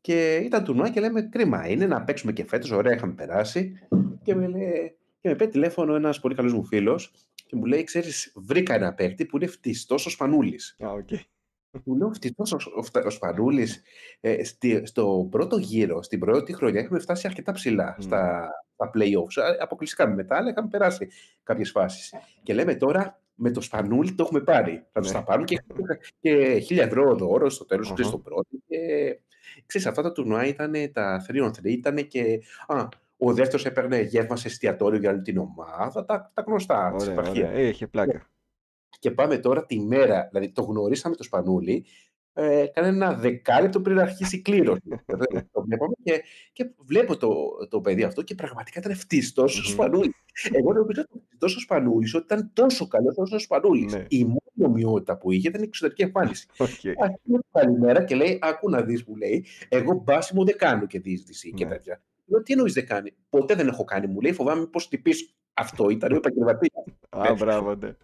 Και 0.02 0.36
ήταν 0.36 0.64
τουρνουά 0.64 0.90
και 0.90 1.00
λέμε 1.00 1.22
κρίμα 1.22 1.68
είναι 1.70 1.86
να 1.86 2.04
παίξουμε 2.04 2.32
και 2.34 2.46
φέτος, 2.46 2.72
ωραία 2.72 2.94
είχαμε 2.94 3.14
περάσει. 3.14 3.88
Και 4.24 4.36
με, 4.36 4.48
λέει, 4.48 4.98
και 5.20 5.30
με 5.30 5.36
παίρνει 5.36 5.52
τηλέφωνο 5.54 5.96
ένας 5.96 6.20
πολύ 6.20 6.36
καλός 6.36 6.54
μου 6.54 6.66
φίλος 6.66 7.12
και 7.46 7.56
μου 7.56 7.66
λέει, 7.66 7.84
ξέρεις, 7.84 8.32
βρήκα 8.36 8.74
ένα 8.74 8.94
παίχτη 8.94 9.26
που 9.26 9.38
είναι 9.38 9.48
φτυστός 9.48 10.06
ο 10.06 10.10
Σπανούλης. 10.10 10.76
Α, 10.86 10.90
οκ. 10.92 11.10
Του 11.84 11.96
λέω 11.96 12.14
φτυστός 12.14 12.52
ο, 12.54 12.58
ο, 12.76 12.84
Φτα- 12.84 13.06
ο 13.06 13.10
Σπανούλης. 13.10 13.82
Ε, 14.20 14.44
στη, 14.44 14.82
στο 14.86 15.28
πρώτο 15.32 15.58
γύρο, 15.58 16.02
στην 16.02 16.20
πρώτη 16.20 16.54
χρονιά, 16.54 16.82
είχαμε 16.82 17.00
φτάσει 17.00 17.28
αρκετά 17.28 17.52
ψηλά 17.52 17.96
Μμμ. 17.98 18.02
στα, 18.06 18.50
στα 18.74 18.92
play-offs. 18.94 19.42
Α, 19.44 19.64
Αποκλειστήκαμε 19.64 20.08
μετά, 20.08 20.36
αλλά 20.38 20.50
είχαμε 20.50 20.68
περάσει 20.68 21.08
κάποιες 21.44 21.72
φάσεις. 21.72 22.14
Και 22.44 22.54
λέμε 22.54 22.76
τώρα, 22.76 23.22
με 23.36 23.52
το 23.52 23.62
Σπανούλη 23.62 24.14
το 24.14 24.24
έχουμε 24.24 24.40
πάρει. 24.42 24.86
Θα 24.92 25.00
τους 25.02 25.12
Ναι. 25.12 25.18
τα 25.18 25.24
πάρουμε 25.24 25.46
και, 25.46 25.62
και 26.20 26.60
χίλια 26.60 26.84
ευρώ 26.84 27.16
δώρο 27.16 27.54
στο 27.56 27.66
τέλος, 27.66 27.86
Αχα. 27.86 27.94
ξέρεις, 27.94 28.12
στο 28.12 28.22
πρώτο. 28.22 28.48
Και, 28.68 28.78
ξέρεις, 29.66 29.88
αυτά 29.88 30.02
τα 30.02 30.12
τουρνουά 30.12 30.46
ήταν 30.46 30.74
τα 30.94 31.26
3 31.28 31.46
on 31.46 31.50
3, 31.50 31.52
ήταν 31.64 32.08
και... 32.08 32.42
Α, 32.68 32.88
ο 33.18 33.34
δεύτερος 33.34 33.66
έπαιρνε 33.66 34.02
γεύμα 34.02 34.36
σε 34.36 34.48
εστιατόριο 34.48 35.00
για 35.00 35.10
όλη 35.10 35.22
την 35.22 35.38
ομάδα. 35.38 36.06
Τα, 36.06 36.32
τα 36.34 36.44
γνωστά 36.48 36.94
της 36.98 37.04
Ωραία, 37.04 37.14
επαρχίας. 37.14 37.48
ωραία. 37.48 37.60
Ε, 37.60 37.68
είχε 37.68 37.88
πλάκα. 37.88 38.28
Και 39.04 39.12
πάμε 39.12 39.38
τώρα 39.38 39.66
τη 39.66 39.80
μέρα, 39.80 40.28
δηλαδή 40.32 40.52
το 40.52 40.62
γνωρίσαμε 40.62 41.16
το 41.16 41.24
Σπανούλη, 41.24 41.86
ε, 42.34 42.66
κανένα 42.74 43.14
δεκάλεπτο 43.14 43.82
πριν 43.82 44.00
αρχίσει 44.00 44.36
η 44.36 44.42
κλήρωση. 44.42 44.82
Δηλαδή, 45.06 45.50
το 45.52 45.62
βλέπαμε 45.62 45.94
και, 46.04 46.24
και 46.52 46.70
βλέπω 46.86 47.18
το, 47.18 47.36
το 47.70 47.82
παιδί 47.82 48.04
αυτό 48.04 48.22
και 48.22 48.36
πραγματικά 48.36 48.80
ήταν 48.80 48.96
φτυστός 48.96 49.42
ο 49.42 49.46
Μμμ. 49.46 49.72
Σπανούλης. 49.72 50.14
Εγώ 50.52 50.74
νομίζω 50.74 51.02
ότι 51.02 51.24
φτυστός 51.26 51.46
ο 51.46 51.60
Σπανούλης 51.60 52.14
ότι 52.14 52.24
ήταν 52.24 52.52
τόσο 52.54 52.88
καλός 52.88 53.18
όσο 53.18 53.36
ο 53.36 53.40
Σπανούλης. 53.40 53.94
Ναι. 53.94 54.06
Η 54.08 54.24
μόνη 54.24 54.64
ομοιότητα 54.74 55.18
που 55.18 55.32
είχε 55.32 55.48
ήταν 55.48 55.62
η 55.62 55.66
εξωτερική 55.66 56.02
εμφάνιση. 56.02 56.48
Οκ. 56.58 56.68
Αρχίζει 57.04 57.22
την 57.24 57.42
καλημέρα 57.52 58.04
και 58.04 58.16
λέει: 58.16 58.40
Άκου 58.42 58.70
να 58.70 58.82
δεις, 58.82 59.04
μου 59.04 59.16
λέει, 59.16 59.46
Εγώ 59.70 60.02
μπάσιμο 60.04 60.44
δεν 60.44 60.58
κάνω 60.58 60.86
και 60.86 61.00
διείσδυση 61.00 61.52
και 61.54 61.66
Ναι. 61.66 61.72
τέτοια. 61.72 62.02
Λέω: 62.26 62.44
Τι 62.44 62.54
εννοείς 62.54 62.74
δεν 62.74 62.86
κάνει. 62.86 63.14
Ποτέ 63.30 63.56
δεν 63.56 63.68
έχω 63.68 63.84
κάνει, 63.84 64.08
μου 64.08 64.22
λέει. 64.22 64.34
Φοβάμαι 64.34 64.66
μη 64.66 64.80
χτυπήσω. 64.88 65.26
Αυτό 65.54 65.90
ήταν 65.90 66.12
ο 66.12 66.16
επαγγελματία. 66.16 66.84
Α, 67.10 67.34
μπράβο, 67.34 67.76
ναι. 67.76 67.96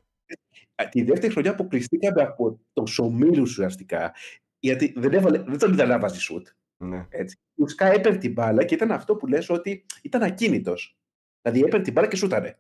Α, 0.82 0.90
Τη 0.90 1.04
δεύτερη 1.04 1.32
χρονιά 1.32 1.52
αποκλειστήκαμε 1.52 2.22
από 2.22 2.60
το 2.74 2.84
ομίλου 2.98 3.42
ουσιαστικά. 3.42 4.14
Γιατί 4.60 4.94
δεν, 4.98 5.14
έβαλε, 5.14 5.38
δεν 5.38 5.58
τον 5.58 5.74
είδα 5.74 5.86
να 5.86 6.00
βάζει 6.00 6.20
σουτ. 6.20 6.48
ναι. 6.78 7.06
Έτσι. 7.10 7.40
Ουσικά 7.56 7.86
έπαιρνε 7.86 8.18
την 8.18 8.32
μπάλα 8.32 8.64
και 8.64 8.74
ήταν 8.76 8.92
αυτό 8.92 9.16
που 9.16 9.28
λες 9.28 9.50
ότι 9.50 9.86
ήταν 10.02 10.22
ακίνητος. 10.24 10.98
Δηλαδή 11.42 11.62
έπαιρνε 11.66 11.84
την 11.84 11.94
μπάλα 11.94 12.08
και 12.08 12.16
σούταρε. 12.16 12.60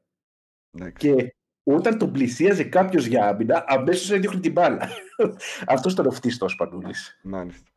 Εντάξει. 0.71 1.15
Και 1.15 1.35
όταν 1.63 1.97
τον 1.97 2.11
πλησίαζε 2.11 2.63
κάποιος 2.63 3.05
για 3.05 3.27
άμυνα, 3.27 3.63
αμέσως 3.67 4.11
έδιωχνε 4.11 4.39
την 4.39 4.51
μπάλα. 4.51 4.89
αυτός 5.67 5.93
ήταν 5.93 6.05
ο 6.05 6.11
φτίστο 6.11 6.45
Πανούλης. 6.57 7.19
Μάλιστα. 7.23 7.69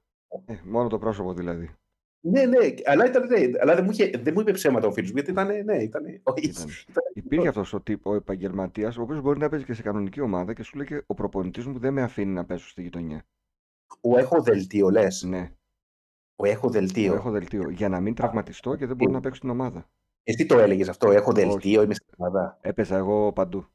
Ε, 0.46 0.54
μόνο 0.64 0.88
το 0.88 0.98
πρόσωπο 0.98 1.34
δηλαδή. 1.34 1.74
Ναι, 2.24 2.44
ναι, 2.44 2.56
αλλά, 2.84 3.06
ήταν, 3.06 3.26
ναι, 3.26 3.38
αλλά 3.60 3.74
δεν, 3.74 3.84
μου 3.84 3.90
είχε, 3.90 4.10
δεν 4.22 4.32
μου 4.36 4.40
είπε 4.40 4.52
ψέματα 4.52 4.86
ο 4.86 4.92
φίλος 4.92 5.08
μου, 5.10 5.16
γιατί 5.16 5.30
ήταν. 5.30 5.46
Ναι, 5.64 5.76
ήταν. 5.76 6.02
όχι, 6.22 6.46
Ήταν. 6.46 6.66
ήταν- 6.88 7.04
Υπήρχε 7.14 7.48
αυτός 7.48 7.72
ο 7.72 7.80
τύπο 7.80 8.14
επαγγελματίας, 8.14 8.96
ο 8.96 9.02
οποίος 9.02 9.20
μπορεί 9.20 9.38
να 9.38 9.48
παίζει 9.48 9.64
και 9.64 9.74
σε 9.74 9.82
κανονική 9.82 10.20
ομάδα 10.20 10.52
και 10.54 10.62
σου 10.62 10.76
λέει 10.76 10.86
και 10.86 11.02
ο 11.06 11.14
προπονητής 11.14 11.66
μου 11.66 11.78
δεν 11.78 11.92
με 11.92 12.02
αφήνει 12.02 12.32
να 12.32 12.44
πέσω 12.44 12.68
στη 12.68 12.82
γειτονιά. 12.82 13.22
Ο 14.00 14.18
έχω 14.18 14.42
δελτίο, 14.42 14.90
λες; 14.90 15.22
Ναι, 15.22 15.50
Ο 16.36 16.46
έχω 16.46 16.70
δελτίο. 16.70 17.14
έχω 17.14 17.30
δελτίο. 17.30 17.70
Για 17.70 17.88
να 17.88 18.00
μην 18.00 18.14
τραυματιστώ 18.14 18.76
και 18.76 18.86
δεν 18.86 18.96
μπορώ 18.96 19.10
να 19.12 19.20
παίξω 19.20 19.36
στην 19.36 19.50
ομάδα. 19.50 19.90
Εσύ 20.22 20.46
το 20.46 20.58
έλεγες 20.58 20.88
αυτό, 20.88 21.10
έχω 21.10 21.30
Όχι. 21.30 21.40
δελτίο, 21.46 21.82
είμαι 21.82 21.94
στην 21.94 22.14
ομάδα. 22.16 22.58
Έπαιζα 22.60 22.96
εγώ 22.96 23.32
παντού. 23.32 23.66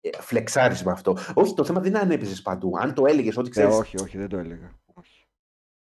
Ε, 0.00 0.08
φλεξάρισμα 0.20 0.92
αυτό. 0.92 1.16
Όχι, 1.34 1.54
το 1.54 1.64
θέμα 1.64 1.80
δεν 1.80 1.88
είναι 1.90 1.98
αν 1.98 2.10
έπαιζες 2.10 2.42
παντού. 2.42 2.78
Αν 2.78 2.94
το 2.94 3.06
έλεγες 3.06 3.36
ότι 3.36 3.48
Ε, 3.48 3.50
ξέρεις. 3.50 3.74
όχι, 3.74 4.00
όχι, 4.02 4.18
δεν 4.18 4.28
το 4.28 4.36
έλεγα. 4.36 4.70
Όχι. 4.94 5.15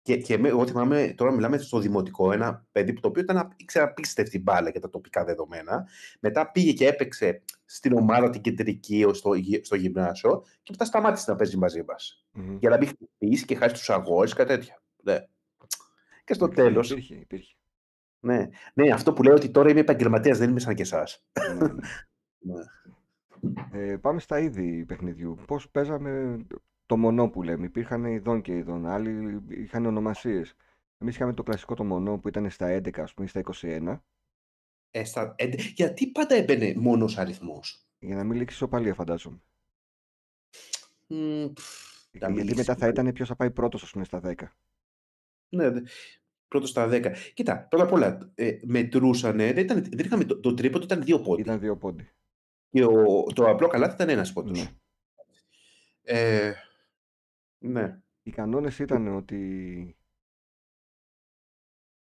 Και, 0.07 0.17
και 0.17 0.37
με, 0.37 0.47
εγώ 0.47 0.67
θυμάμαι, 0.67 1.13
τώρα 1.17 1.31
μιλάμε 1.31 1.57
στο 1.57 1.79
δημοτικό, 1.79 2.31
ένα 2.31 2.65
παιδί 2.71 2.93
που 2.93 2.99
το 2.99 3.07
οποίο 3.07 3.21
ήταν, 3.21 3.53
ήξερε 3.55 3.85
απίστευτη 3.85 4.39
μπάλα 4.39 4.69
για 4.69 4.79
τα 4.79 4.89
τοπικά 4.89 5.23
δεδομένα. 5.23 5.87
Μετά 6.19 6.51
πήγε 6.51 6.71
και 6.73 6.87
έπαιξε 6.87 7.41
στην 7.65 7.93
ομάδα 7.97 8.29
την 8.29 8.41
κεντρική 8.41 9.03
ως 9.03 9.17
στο, 9.17 9.33
γυ- 9.33 9.65
στο 9.65 9.75
γυμνάσιο 9.75 10.43
και 10.63 10.71
μετά 10.71 10.85
σταμάτησε 10.85 11.31
να 11.31 11.37
παίζει 11.37 11.57
μαζί 11.57 11.83
μας. 11.87 12.25
Μμμ. 12.31 12.57
Για 12.59 12.69
να 12.69 12.77
μην 12.77 12.87
χτυπήσει 12.87 13.45
και 13.45 13.55
χάσει 13.55 13.73
τους 13.73 13.89
αγώνες 13.89 14.33
και 14.33 14.43
τέτοια. 14.43 14.81
Ναι. 15.03 15.25
Και 16.23 16.33
στο 16.33 16.45
Υπήρχε, 16.45 16.63
τέλος. 16.63 16.91
Υπήρχε, 16.91 17.15
υπήρχε. 17.15 17.55
Ναι, 18.19 18.47
ναι, 18.73 18.91
αυτό 18.93 19.13
που 19.13 19.23
λέω 19.23 19.35
ότι 19.35 19.49
τώρα 19.49 19.69
είμαι 19.69 19.79
επαγγελματίας, 19.79 20.37
δεν 20.37 20.49
είμαι 20.49 20.59
σαν 20.59 20.75
και 20.75 20.81
εσάς. 20.81 21.25
Ναι, 21.57 21.67
ναι. 22.39 22.63
Ε, 23.71 23.97
πάμε 23.97 24.19
στα 24.19 24.39
είδη 24.39 24.85
παιχνιδιού. 24.85 25.37
Πώς 25.47 25.69
παίζαμε 25.69 26.37
το 26.87 26.97
μονό 26.97 27.29
που 27.29 27.43
λέμε. 27.43 27.65
Υπήρχαν 27.65 28.05
ειδών 28.05 28.41
και 28.41 28.55
ειδών. 28.55 28.85
Άλλοι 28.85 29.41
είχαν 29.49 29.85
ονομασίες. 29.85 30.55
Εμείς 30.97 31.15
είχαμε 31.15 31.33
το 31.33 31.43
κλασικό 31.43 31.73
το 31.75 31.83
μονό 31.83 32.17
που 32.19 32.27
ήταν 32.27 32.49
στα 32.49 32.67
11, 32.67 33.01
ας 33.01 33.13
πούμε, 33.13 33.25
ή 33.25 33.29
στα 33.29 33.39
21, 33.39 34.03
Ε, 34.91 35.03
στα, 35.03 35.35
ε, 35.37 35.49
γιατί 35.75 36.07
πάντα 36.07 36.35
έμπαινε 36.35 36.73
μόνος 36.77 37.17
αριθμός; 37.17 37.87
για 37.99 38.15
να 38.15 38.23
μην 38.23 38.37
λήξει 38.37 38.55
ισοπαλία, 38.55 38.93
φαντάζομαι. 38.93 39.41
Να 41.07 42.27
μην 42.29 42.35
Γιατί 42.35 42.41
λήξει 42.41 42.55
μετά 42.55 42.75
θα 42.75 42.87
ισοπαλία. 42.87 42.89
ήταν 42.89 43.13
ποιος 43.13 43.27
θα 43.27 43.35
πάει 43.35 43.51
πρώτος, 43.51 43.83
ας 43.83 43.91
πούμε, 43.91 44.03
στα 44.05 44.19
10. 44.19 44.55
Ναι, 45.49 45.69
δε- 45.69 45.81
πρώτος 46.47 46.69
στα 46.69 46.87
10. 46.87 47.11
Κοίτα, 47.33 47.67
πρώτα 47.67 47.83
απ' 47.83 47.91
όλα, 47.91 48.31
ε, 48.35 48.59
μετρούσανε, 48.63 49.53
δεν, 49.53 49.63
ήταν, 49.63 49.83
δεν 49.83 50.05
είχαμε 50.05 50.23
το, 50.25 50.39
το 50.39 50.53
τρίποντο, 50.53 50.83
ήταν 50.83 51.03
δύο 51.03 51.21
πόντι. 51.21 51.41
Ήταν 51.41 51.59
δύο 51.59 51.77
πόντι. 51.77 52.09
Και 52.69 52.83
ο, 52.85 53.23
το 53.35 53.49
απλό 53.49 53.67
καλάθι 53.67 53.93
ήταν 53.93 54.09
ένας 54.09 54.33
πόντος. 54.33 54.59
Ναι. 54.59 54.69
Ε, 56.01 56.53
ναι. 57.59 58.01
Οι 58.23 58.31
κανόνες 58.31 58.79
ήταν 58.79 59.07
ότι 59.07 59.97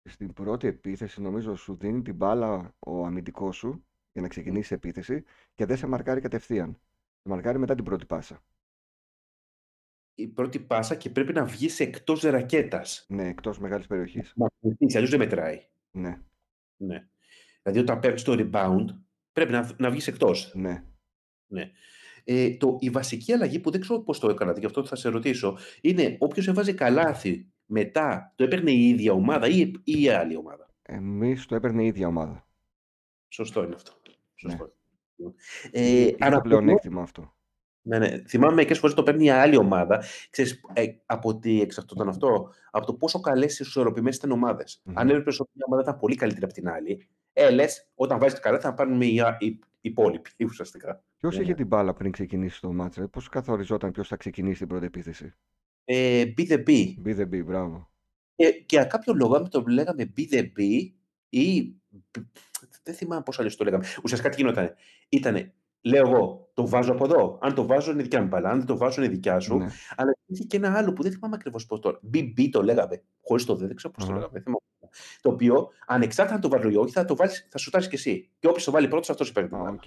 στην 0.04 0.34
πρώτη 0.34 0.68
επίθεση 0.68 1.22
νομίζω 1.22 1.56
σου 1.56 1.76
δίνει 1.76 2.02
την 2.02 2.16
μπάλα 2.16 2.76
ο 2.80 3.06
αμυντικός 3.06 3.56
σου 3.56 3.86
για 4.12 4.22
να 4.22 4.28
ξεκινήσει 4.28 4.74
επίθεση 4.74 5.24
και 5.54 5.66
δεν 5.66 5.78
σε 5.78 5.88
μαρκάρει 5.88 6.22
κατευθείαν. 6.22 6.74
Σε 7.22 7.30
μαρκάρει 7.30 7.58
μετά 7.58 7.76
την 7.76 7.84
πρώτη 7.84 8.06
πάσα. 8.06 8.44
Η 10.16 10.28
πρώτη 10.28 10.60
πάσα 10.60 10.96
και 10.96 11.10
πρέπει 11.10 11.34
να 11.34 11.46
βγεις 11.46 11.80
εκτός 11.80 12.22
ρακέτας. 12.22 13.06
Ναι, 13.10 13.28
εκτός 13.28 13.60
μεγάλης 13.60 13.88
περιοχής. 13.88 14.34
Να 14.36 14.48
κουνηθείς, 14.60 14.96
αλλιώς 14.96 15.10
δεν 15.10 15.20
μετράει. 15.20 15.68
Ναι, 15.92 16.22
Ναι. 16.78 17.08
Δηλαδή 17.62 17.80
όταν 17.80 18.00
παίρνεις 18.00 18.24
το 18.24 18.34
rebound, 18.38 18.86
πρέπει 19.32 19.52
να, 19.52 19.76
να 19.80 19.92
βγεις 19.92 20.08
εκτός. 20.08 20.54
ναι. 20.56 20.84
Ναι. 21.48 21.72
Ε, 22.28 22.50
το, 22.58 22.78
η 22.80 22.90
βασική 22.90 23.34
αλλαγή 23.34 23.60
που 23.60 23.72
δεν 23.72 23.82
ξέρω 23.82 24.00
πώς 24.00 24.20
το 24.20 24.30
έκανατε, 24.30 24.60
γι' 24.60 24.66
αυτό 24.66 24.86
θα 24.86 24.96
σε 24.96 25.10
ρωτήσω, 25.10 25.58
είναι 25.82 26.16
όποιος 26.20 26.48
έβαζε 26.48 26.74
καλάθι 26.74 27.48
μετά, 27.66 28.34
το 28.36 28.44
έπαιρνε 28.44 28.72
η 28.72 28.88
ίδια 28.90 29.12
ομάδα 29.14 29.48
ή, 29.48 29.60
ή 29.84 30.02
η 30.02 30.10
άλλη 30.10 30.36
ομάδα; 30.36 30.70
Εμείς 30.82 31.46
το 31.46 31.56
έπαιρνε 31.56 31.84
η 31.84 31.88
ίδια 31.88 32.08
ομάδα. 32.08 32.48
Σωστό 33.28 33.64
είναι 33.64 33.76
αυτό. 33.76 33.92
Ναι. 34.08 34.14
Σωστό. 34.36 34.74
Ε, 35.72 35.82
Ε, 35.82 36.00
είχε 36.02 36.12
το 36.12 36.26
αναπληρωμό- 36.26 36.44
πλεονέκτημα 36.64 37.02
αυτό. 37.02 37.36
Ναι, 37.88 37.98
ναι. 38.00 38.22
Θυμάμαι 38.28 38.54
μερικές 38.54 38.80
φορές 38.80 38.96
το 38.96 39.04
παίρνει 39.04 39.22
μια 39.22 39.42
άλλη 39.42 39.58
ομάδα. 39.58 40.04
Ξέρεις, 40.30 40.62
ε, 40.74 40.86
από 41.06 41.40
τι 41.40 41.62
εξαρτώταν 41.62 42.08
αυτό, 42.08 42.54
από 42.72 42.86
το 42.86 42.94
πόσο 42.94 43.20
καλές 43.20 43.60
ισορροπημένες 43.60 44.16
ήταν 44.16 44.32
ομάδες. 44.32 44.82
Μμμ. 44.84 44.98
Αν 44.98 45.10
έβλεπες 45.10 45.40
ότι 45.40 45.50
μια 45.54 45.66
ομάδα 45.68 45.82
ήταν 45.84 46.00
πολύ 46.00 46.16
καλύτερη 46.16 46.46
από 46.46 46.54
την 46.54 46.70
άλλη, 46.70 47.08
ε, 47.34 47.50
λες, 47.50 47.88
όταν 47.96 48.20
βάζεις 48.20 48.40
καλά 48.40 48.60
θα 48.60 48.74
πάρουν 48.74 49.02
οι, 49.02 49.20
οι 49.40 49.60
υπόλοιποι 49.82 50.30
ουσιαστικά. 50.50 51.04
Ποιος 51.18 51.36
Ναι, 51.36 51.42
είχε 51.42 51.52
ναι. 51.52 51.58
την 51.58 51.68
μπάλα 51.68 51.94
πριν 51.94 52.12
ξεκινήσει 52.12 52.62
το 52.62 52.74
μάτς, 52.74 53.00
Πώς 53.12 53.30
καθοριζόταν 53.30 53.92
ποιος 53.92 54.08
θα 54.08 54.16
ξεκινήσει 54.16 54.60
την 54.60 54.68
πρώτη 54.68 54.86
επίθεση; 54.86 55.34
Ε, 55.86 56.24
be 56.38 56.48
the 56.48 56.64
be. 56.68 56.94
Be 57.06 57.20
the 57.20 57.30
be, 57.30 57.44
μπράβο. 57.46 57.90
Και, 58.36 58.52
και 58.52 58.76
για 58.76 58.86
κάποιο 58.86 59.14
λόγο, 59.14 59.36
αν 59.36 59.50
το 59.50 59.64
λέγαμε 59.68 60.14
be 60.18 60.34
the 60.34 60.42
be 60.58 60.92
ή. 61.30 61.76
Δεν 62.84 62.94
θυμάμαι 62.96 63.22
πώς 63.24 63.40
αλλιώ 63.40 63.56
το 63.56 63.64
λέγαμε. 63.64 63.86
Ουσιαστικά 64.04 64.30
τι 64.32 64.42
γινόταν. 64.42 64.74
Ήτανε, 65.10 65.54
λέω 65.86 66.08
εγώ, 66.10 66.50
το 66.54 66.68
βάζω 66.68 66.92
από 66.92 67.06
εδώ. 67.06 67.40
Αν 67.42 67.54
το 67.54 67.66
βάζω 67.66 67.92
είναι 67.92 68.02
δικιά 68.02 68.22
μου 68.22 68.28
μπαλά. 68.28 68.50
Αν 68.50 68.58
δεν 68.58 68.66
το 68.66 68.78
βάζω 68.78 69.02
είναι 69.02 69.12
δικιά 69.12 69.40
σου. 69.40 69.58
Ναι. 69.58 69.68
Αλλά 69.96 70.16
είχε 70.26 70.44
και 70.44 70.58
ένα 70.58 70.78
άλλο 70.78 70.94
που 70.94 71.04
δεν 71.04 71.12
θυμάμαι 71.12 71.36
ακριβώς 71.36 71.66
πώς 71.66 71.80
το. 71.80 72.00
BB 72.14 72.50
το 72.52 72.64
λέγαμε. 72.64 73.04
Χωρίς 73.22 73.46
το 73.46 73.56
δε, 73.56 73.68
δεν 73.68 73.76
ξέρω 73.76 73.94
πώς 73.94 74.06
το 74.06 74.12
Αχα. 74.12 74.20
λέγαμε. 74.20 74.34
δεν 74.34 74.44
θυμάμαι. 74.44 74.60
Το 75.22 75.30
οποίο, 75.30 75.70
ανεξάρτητα 75.86 76.36
αν 76.36 76.42
το 76.42 76.50
βάλω 76.50 76.70
ή 76.70 76.76
όχι, 76.76 76.92
θα 76.94 77.06
το 77.06 77.16
βάλεις, 77.16 77.48
θα 77.50 77.58
σουτάρει 77.58 77.88
κι 77.88 77.96
εσύ. 77.96 78.30
Και 78.40 78.48
όποιος 78.48 78.64
το 78.64 78.72
βάλει 78.72 78.88
πρώτος, 78.88 79.10
αυτός 79.10 79.32
παίρνει 79.32 79.50
την 79.50 79.58
Α, 79.58 79.62
μπάλα. 79.62 79.72
οκ. 79.76 79.84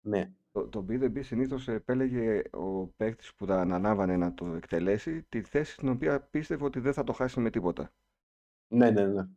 Ναι. 0.00 0.32
Το, 0.52 0.66
το 0.68 0.84
be 0.88 1.02
the 1.02 1.06
be 1.16 1.20
συνήθως 1.24 1.68
επέλεγε 1.68 2.42
ο 2.52 2.86
παίκτης 2.86 3.34
που 3.34 3.46
τα 3.46 3.60
αναλάβανε 3.60 4.16
να 4.16 4.34
το 4.34 4.46
εκτελέσει 4.46 5.22
τη 5.22 5.42
θέση 5.42 5.72
στην 5.72 5.88
οποία 5.88 6.20
πίστευε 6.20 6.64
ότι 6.64 6.80
δεν 6.80 6.92
θα 6.92 7.04
το 7.04 7.12
χάσει 7.12 7.40
με 7.40 7.50
τίποτα. 7.50 7.92
ναι, 8.68 8.90
ναι, 8.90 9.06
ναι. 9.06 9.28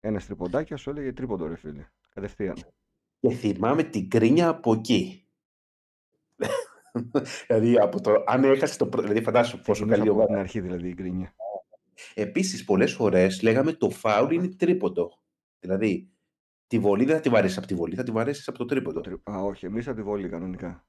Ένα 0.00 0.20
τριποντάκια 0.20 0.76
σου 0.76 0.90
έλεγε 0.90 1.12
τρίποντο, 1.12 1.46
ρε 1.46 1.56
φίλε. 1.56 1.86
Κατευθείαν. 2.14 2.56
Και 3.20 3.30
θυμάμαι 3.30 3.82
την 3.82 4.10
κρίνια 4.10 4.48
από 4.48 4.72
εκεί. 4.72 5.24
δηλαδή, 7.46 7.78
από 7.78 8.00
το, 8.00 8.24
αν 8.26 8.44
έχασε 8.44 8.78
το 8.78 8.86
πρώτο. 8.86 9.06
Δηλαδή, 9.06 9.24
φαντάσου 9.24 9.56
πόσο 9.56 9.72
Ξεκινούσε 9.72 9.96
καλή 9.98 10.08
από 10.08 10.18
ομάδα. 10.18 10.32
την 10.32 10.40
αρχή 10.40 10.60
δηλαδή 10.60 10.88
η 10.88 10.92
γκρίνια. 10.94 11.34
Επίσης, 12.14 12.64
πολλές 12.64 12.92
φορές 12.94 13.42
λέγαμε 13.42 13.72
το 13.72 13.90
φάουλ 13.90 14.34
είναι 14.34 14.48
τρίποντο. 14.48 15.10
Δηλαδή, 15.60 16.10
τη 16.66 16.78
βολή 16.78 17.04
δεν 17.04 17.14
θα 17.16 17.20
τη 17.20 17.28
βαρέσεις 17.28 17.58
από 17.58 17.66
τη 17.66 17.74
βολή, 17.74 17.94
θα 17.94 18.02
τη 18.02 18.10
βαρέσεις 18.10 18.48
από 18.48 18.58
το 18.58 18.64
Το 18.64 18.74
τρίποντο. 18.74 19.00
τρι- 19.00 19.30
Α, 19.30 19.40
όχι, 19.42 19.66
εμείς 19.66 19.86
από 19.88 19.96
τη 19.96 20.02
βολή 20.02 20.28
κανονικά. 20.28 20.84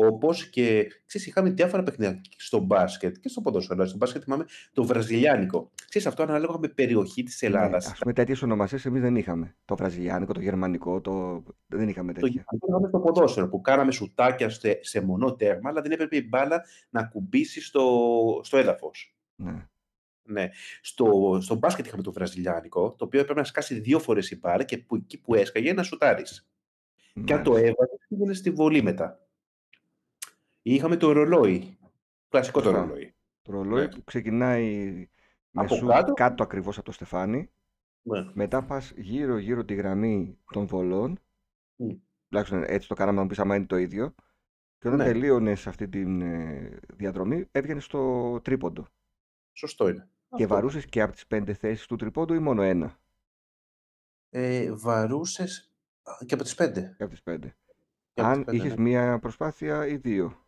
Όπω 0.00 0.34
και 0.50 0.86
ξέρεις, 1.06 1.26
είχαμε 1.26 1.50
διάφορα 1.50 1.82
παιχνίδια 1.82 2.20
στο 2.36 2.58
μπάσκετ 2.58 3.16
και 3.20 3.28
στο 3.28 3.40
ποδόσφαιρο. 3.40 3.86
Στο 3.86 3.96
μπάσκετ 3.96 4.22
θυμάμαι 4.24 4.44
το 4.72 4.84
βραζιλιάνικο. 4.84 5.70
Ξέρεις, 5.88 6.06
αυτό 6.06 6.22
ανάλογα 6.22 6.58
με 6.58 6.68
περιοχή 6.68 7.22
της 7.22 7.42
Ναι, 7.42 7.48
Ελλάδας. 7.48 7.86
ας 7.86 7.98
πούμε 7.98 8.12
τέτοιες 8.12 8.42
ονομασίες 8.42 8.84
εμείς 8.86 9.00
δεν 9.00 9.16
είχαμε. 9.16 9.56
Το 9.64 9.76
βραζιλιάνικο, 9.76 10.32
το 10.32 10.40
γερμανικό, 10.40 11.00
το... 11.00 11.42
δεν 11.66 11.88
είχαμε 11.88 12.12
Το 12.12 12.20
τέτοια. 12.20 12.44
γερμανικό 12.44 12.66
είχαμε 12.68 12.88
στο 12.88 12.98
ποδόσφαιρο 13.00 13.48
που 13.48 13.60
κάναμε 13.60 13.92
σουτάκια 13.92 14.48
σε, 14.48 14.78
σε 14.82 15.00
μονό 15.00 15.34
τέρμα, 15.34 15.70
αλλά 15.70 15.80
δεν 15.80 15.90
έπρεπε 15.90 16.16
η 16.16 16.26
μπάλα 16.28 16.64
να 16.90 17.02
κουμπίσει 17.04 17.60
στο, 17.60 17.84
στο 18.44 18.56
έδαφος. 18.56 19.16
Ναι. 19.34 19.66
Ναι. 20.22 20.48
Στο, 20.80 21.38
στο 21.40 21.54
μπάσκετ 21.54 21.86
είχαμε 21.86 22.02
το 22.02 22.12
βραζιλιάνικο, 22.12 22.94
το 22.98 23.04
οποίο 23.04 23.20
έπρεπε 23.20 23.40
να 23.40 23.46
σκάσει 23.46 23.80
δύο 23.80 23.98
φορές 23.98 24.30
η 24.30 24.38
μπάλα 24.38 24.62
και 24.64 24.78
που, 24.78 24.96
εκεί 24.96 25.20
που 25.20 25.34
έσκαγε 25.34 25.72
να 25.72 25.82
σουτάρεις. 25.82 26.48
Και 27.24 27.34
αν 27.34 27.42
το 27.42 27.50
Μάλιστα. 27.50 27.68
έβαζε, 27.78 27.98
πήγαινες 28.08 28.38
στη 28.38 28.50
βολή 28.50 28.82
μετά. 28.82 29.22
Είχαμε 30.62 30.96
το 30.96 31.12
ρολόι. 31.12 31.78
Κλασικό 32.28 32.60
το 32.60 32.68
Σωστά. 32.70 32.84
ρολόι. 32.86 33.14
Το 33.42 33.52
ρολόι 33.52 33.80
Ναι. 33.82 33.88
που 33.88 34.04
ξεκινάει 34.04 34.86
με 35.50 35.62
Από 35.64 35.74
σου 35.74 35.86
κάτω. 35.86 36.12
κάτω 36.14 36.42
ακριβώς 36.42 36.76
από 36.76 36.86
το 36.86 36.92
στεφάνι. 36.92 37.50
Ναι. 38.02 38.30
Μετά 38.34 38.64
πας 38.64 38.92
γύρω 38.96 39.38
γύρω 39.38 39.64
τη 39.64 39.74
γραμμή 39.74 40.38
των 40.52 40.66
βολών. 40.66 41.18
Μμ. 41.76 41.88
Τουλάχιστον 42.28 42.62
έτσι 42.66 42.88
το 42.88 42.94
κάναμε, 42.94 43.16
να 43.16 43.22
μου 43.22 43.28
πεις 43.28 43.38
άμα 43.38 43.56
είναι 43.56 43.66
το 43.66 43.76
ίδιο. 43.76 44.14
Και 44.78 44.86
όταν 44.88 44.98
Ναι. 44.98 45.04
τελείωνες 45.04 45.66
αυτή 45.66 45.88
τη 45.88 46.04
διαδρομή, 46.94 47.48
έβγαινες 47.50 47.84
στο 47.84 48.40
τρίποντο. 48.42 48.86
Σωστό 49.52 49.88
είναι. 49.88 50.08
Και 50.36 50.42
Αυτό. 50.42 50.54
βαρούσες 50.54 50.84
και 50.86 51.02
από 51.02 51.12
τις 51.12 51.26
πέντε 51.26 51.52
θέσεις 51.54 51.86
του 51.86 51.96
τρίποντο 51.96 52.34
ή 52.34 52.38
μόνο 52.38 52.62
ένα; 52.62 52.98
Ε, 54.30 54.72
Βαρούσες 54.72 55.72
και 56.26 56.34
από 56.34 56.42
τις 56.42 56.54
πέντε. 56.54 56.94
και 56.96 57.02
από 57.02 57.12
τις 57.12 57.22
πέντε. 57.22 57.56
Και 58.14 58.20
από 58.20 58.28
τις 58.30 58.38
Αν 58.38 58.44
πέντε, 58.44 58.56
είχες 58.56 58.76
ναι. 58.76 58.82
μία 58.82 59.18
προσπάθεια 59.18 59.86
ή 59.86 59.96
δύο; 59.96 60.46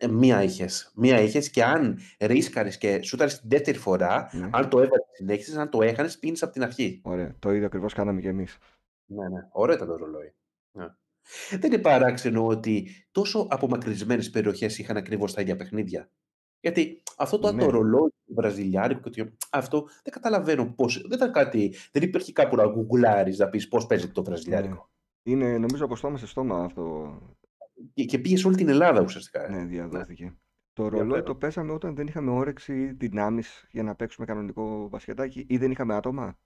Ε, 0.00 0.06
μία 0.08 0.42
είχες. 0.42 0.92
Μία 0.94 1.20
είχες 1.20 1.50
και 1.50 1.64
αν 1.64 1.98
ρίσκαρες 2.18 2.78
και 2.78 3.02
σούταρες 3.02 3.40
την 3.40 3.48
δεύτερη 3.48 3.78
φορά, 3.78 4.30
Ναι. 4.32 4.48
αν 4.52 4.68
το 4.68 4.78
έβαλες 4.78 5.06
συνέχισες, 5.12 5.56
αν 5.56 5.70
το 5.70 5.82
έχανες, 5.82 6.18
πήγαινε 6.18 6.38
από 6.40 6.52
την 6.52 6.62
αρχή. 6.62 7.00
Ωραία. 7.04 7.34
Το 7.38 7.52
ίδιο 7.52 7.66
ακριβώς 7.66 7.92
κάναμε 7.94 8.20
κι 8.20 8.26
εμείς. 8.26 8.58
Ναι, 9.06 9.28
ναι. 9.28 9.48
Ωραίο 9.52 9.74
ήταν 9.74 9.88
το 9.88 9.96
ρολόι. 9.96 10.34
Ναι. 10.72 10.86
Δεν 11.58 11.72
είναι 11.72 11.82
παράξενο 11.82 12.46
ότι 12.46 12.88
τόσο 13.10 13.46
απομακρυσμένες 13.50 14.30
περιοχές 14.30 14.78
είχαν 14.78 14.96
ακριβώς 14.96 15.32
τα 15.34 15.40
ίδια 15.40 15.56
παιχνίδια; 15.56 16.10
Γιατί 16.60 17.02
αυτό 17.16 17.38
το, 17.38 17.52
Ναι. 17.52 17.64
το 17.64 17.70
ρολόι 17.70 18.08
του 18.26 18.34
Βραζιλιάρικου, 18.34 19.10
και 19.10 19.24
το- 19.24 19.30
αυτό 19.50 19.82
δεν 20.02 20.12
καταλαβαίνω 20.12 20.72
πώς. 20.76 21.00
Δεν 21.08 21.18
ήταν 21.18 21.32
κάτι. 21.32 21.74
Δεν 21.92 22.02
υπήρχε 22.02 22.32
κάπου 22.32 22.56
να 22.56 22.66
γκουγκλάρει 22.66 23.34
να 23.36 23.48
πεις 23.48 23.68
πώς 23.68 23.86
παίζεται 23.86 24.12
το 24.12 24.20
Ναι. 24.20 24.26
Βραζιλιάρικο. 24.28 24.90
Είναι 25.22 25.58
νομίζω 25.58 25.84
από 25.84 25.96
στόμα 25.96 26.18
σε 26.18 26.26
στόμα 26.26 26.64
αυτό. 26.64 27.18
Και, 27.94 28.04
και 28.04 28.18
πήγε 28.18 28.36
σε 28.36 28.46
όλη 28.46 28.56
την 28.56 28.68
Ελλάδα 28.68 29.00
ουσιαστικά. 29.00 29.48
Ναι, 29.48 29.64
διαδόθηκε. 29.64 30.36
Το 30.72 30.82
ρολόι 30.82 31.00
Ενδιαφέρον. 31.00 31.24
το 31.32 31.34
πέσαμε 31.34 31.72
όταν 31.72 31.94
δεν 31.94 32.06
είχαμε 32.06 32.30
όρεξη 32.30 32.72
ή 32.82 32.92
δυνάμεις 32.92 33.66
για 33.70 33.82
να 33.82 33.94
παίξουμε 33.94 34.26
κανονικό 34.26 34.88
μπασκετάκι 34.88 35.44
ή 35.48 35.56
δεν 35.56 35.70
είχαμε 35.70 35.94
άτομα; 35.94 36.38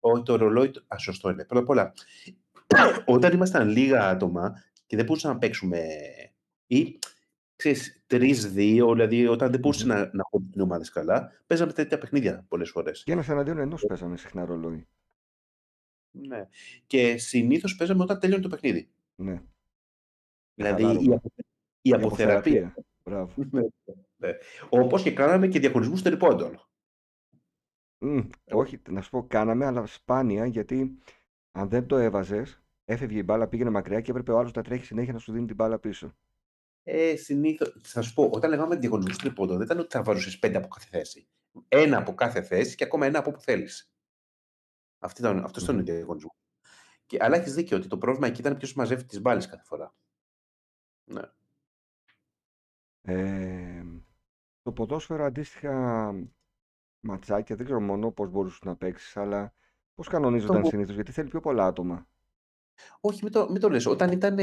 Όχι, 0.00 0.22
το 0.22 0.36
ρολόι. 0.36 0.70
το- 0.70 0.84
Α, 0.86 0.98
σωστό 0.98 1.30
είναι. 1.30 1.44
Πρώτα 1.44 1.62
απ' 1.62 1.68
όλα, 1.68 1.92
όταν 3.06 3.32
ήμασταν 3.32 3.68
λίγα 3.68 4.08
άτομα 4.08 4.62
και 4.86 4.96
δεν 4.96 5.04
μπορούσαμε 5.04 5.34
να 5.34 5.40
παίξουμε. 5.40 5.80
ή 6.66 6.98
ξέρεις, 7.56 8.02
τρει-δύο, 8.06 8.92
δηλαδή 8.92 9.26
όταν 9.26 9.50
δεν 9.50 9.60
μπορούσε 9.60 9.84
Μμμ. 9.86 9.92
να, 9.92 9.98
να 10.12 10.22
χωρίσουν 10.30 10.52
οι 10.56 10.60
ομάδες 10.60 10.90
καλά, 10.90 11.32
παίζαμε 11.46 11.72
τέτοια 11.72 11.98
παιχνίδια 11.98 12.44
πολλές 12.48 12.70
φορές. 12.70 13.02
Και 13.04 13.12
ένα 13.12 13.24
εναντίον 13.28 13.58
ενός 13.58 13.84
παίζαμε 13.86 14.16
συχνά 14.16 14.44
ρολόι. 14.44 14.86
Ναι. 16.10 16.48
Και 16.86 17.16
συνήθως 17.16 17.76
παίζαμε 17.76 18.02
όταν 18.02 18.18
τέλειωνε 18.18 18.42
το 18.42 18.48
παιχνίδι. 18.48 18.90
Ναι. 19.14 19.42
Δηλαδή 20.58 20.82
η, 20.82 20.86
χαλάρωμα. 20.86 21.14
απο- 21.14 21.32
η 21.36 21.90
Η 21.90 21.92
αποθεραπεία. 21.92 22.34
αποθεραπεία. 22.66 22.84
Μπράβο. 23.04 23.32
Ναι, 23.50 23.62
ναι. 24.16 24.36
Όπως 24.68 25.02
και 25.02 25.12
κάναμε 25.12 25.48
και 25.48 25.58
διαχωρισμούς 25.58 26.02
τριπώντων. 26.02 26.60
Μμ, 27.98 28.20
όχι, 28.52 28.80
να 28.88 29.00
σου 29.00 29.10
πω, 29.10 29.26
κάναμε, 29.26 29.64
αλλά 29.66 29.86
σπάνια 29.86 30.46
γιατί 30.46 30.98
αν 31.52 31.68
δεν 31.68 31.86
το 31.86 31.96
έβαζες, 31.96 32.62
έφευγε 32.84 33.18
η 33.18 33.22
μπάλα, 33.24 33.48
πήγαινε 33.48 33.70
μακριά 33.70 34.00
και 34.00 34.10
έπρεπε 34.10 34.32
ο 34.32 34.38
άλλος 34.38 34.52
να 34.52 34.62
τρέχει 34.62 34.84
συνέχεια 34.84 35.12
να 35.12 35.18
σου 35.18 35.32
δίνει 35.32 35.46
την 35.46 35.54
μπάλα 35.54 35.78
πίσω. 35.78 36.14
Ε, 36.82 37.16
συνήθω, 37.16 37.66
θα 37.82 38.02
σου 38.02 38.14
πω, 38.14 38.30
όταν 38.32 38.50
λέγαμε 38.50 38.76
διαγωνισμού 38.76 39.16
τριπώντων, 39.16 39.56
δεν 39.56 39.66
ήταν 39.66 39.78
ότι 39.78 39.88
θα 39.96 40.02
βάζούσε 40.02 40.38
πέντε 40.38 40.58
από 40.58 40.68
κάθε 40.68 40.86
θέση. 40.90 41.28
Ένα 41.68 41.98
από 41.98 42.14
κάθε 42.14 42.42
θέση 42.42 42.76
και 42.76 42.84
ακόμα 42.84 43.06
ένα 43.06 43.18
από 43.18 43.30
όπου 43.30 43.40
θέλεις. 43.40 43.92
Αυτό 44.98 45.20
ήταν, 45.28 45.44
αυτός 45.44 45.62
ήταν 45.62 45.74
ο 45.74 45.78
Μμμ. 45.78 45.84
διαγωνισμό. 45.84 46.34
Και, 47.06 47.16
αλλά 47.20 47.36
έχεις 47.36 47.54
δίκιο 47.54 47.76
ότι 47.76 47.86
το 47.86 47.98
πρόβλημα 47.98 48.26
εκεί 48.26 48.40
ήταν 48.40 48.56
ποιος 48.56 48.74
μαζεύει 48.74 49.04
τις 49.04 49.20
μπάλες 49.20 49.46
κάθε 49.46 49.62
φορά. 49.64 49.94
Ναι. 51.08 51.22
Ε, 53.02 53.84
το 54.62 54.72
ποδόσφαιρο 54.72 55.24
αντίστοιχα 55.24 56.14
ματσάκια, 57.00 57.56
δεν 57.56 57.64
ξέρω 57.64 57.80
μόνο 57.80 58.10
πώς 58.10 58.28
μπορούσες 58.30 58.60
να 58.64 58.76
παίξεις, 58.76 59.16
αλλά 59.16 59.54
πώς 59.94 60.08
κανονίζονταν 60.08 60.62
Το- 60.62 60.68
συνήθως, 60.68 60.94
γιατί 60.94 61.12
θέλει 61.12 61.28
πιο 61.28 61.40
πολλά 61.40 61.66
άτομα. 61.66 62.08
Όχι, 63.00 63.20
μην 63.22 63.32
το, 63.32 63.50
μην 63.50 63.60
το 63.60 63.68
λες. 63.68 63.86
Όταν, 63.86 64.10
ήταν, 64.12 64.38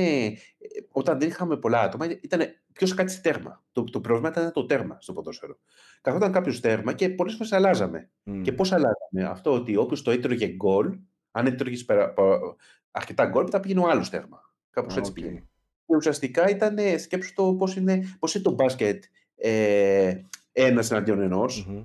όταν 0.92 1.20
δεν 1.20 1.28
είχαμε 1.28 1.58
πολλά 1.58 1.82
άτομα, 1.82 2.06
ήταν 2.06 2.42
ποιο 2.74 2.88
θα 2.88 2.96
κάτσει 2.96 3.22
τέρμα. 3.22 3.64
Το, 3.72 3.84
το 3.84 4.02
πρόβλημα 4.02 4.30
ήταν 4.30 4.52
το 4.52 4.66
τέρμα 4.66 4.98
στο 5.02 5.14
ποδόσφαιρο. 5.14 5.60
Καθόταν 6.02 6.32
κάποιος 6.32 6.60
τέρμα 6.60 6.94
και 6.94 7.10
πολλές 7.10 7.34
φορές 7.34 7.52
αλλάζαμε. 7.52 8.12
Μμ. 8.24 8.42
Και 8.42 8.52
πώς 8.54 8.72
αλλάζαμε; 8.72 9.24
Αυτό 9.32 9.54
ότι 9.54 9.76
όποιος 9.76 10.02
το 10.02 10.12
έτρωγε 10.12 10.48
γκολ, 10.48 11.00
αν 11.32 11.46
έτρωγες 11.46 11.86
περα- 11.86 12.14
πα- 12.14 12.56
αρκετά 12.92 13.26
γκολ, 13.26 13.44
μετά 13.44 13.60
πήγαινε 13.60 13.80
ο 13.82 13.90
άλλος 13.90 14.10
τέρμα. 14.10 14.54
Κάπως 14.70 14.96
Α, 14.96 14.98
έτσι 14.98 15.12
οκ. 15.12 15.16
πήγαινε. 15.18 15.48
Και 15.86 15.96
ουσιαστικά 15.96 16.50
ήταν, 16.50 16.78
σκέψου 17.00 17.34
το 17.34 17.54
πώς 17.54 17.76
είναι, 17.76 18.16
πώς 18.20 18.36
είναι 18.36 18.44
το 18.44 18.52
μπάσκετ 18.52 19.04
ε, 19.36 20.16
ένας 20.52 20.92
εναντίον 20.92 21.22
ενός, 21.22 21.66
Μμμ. 21.68 21.84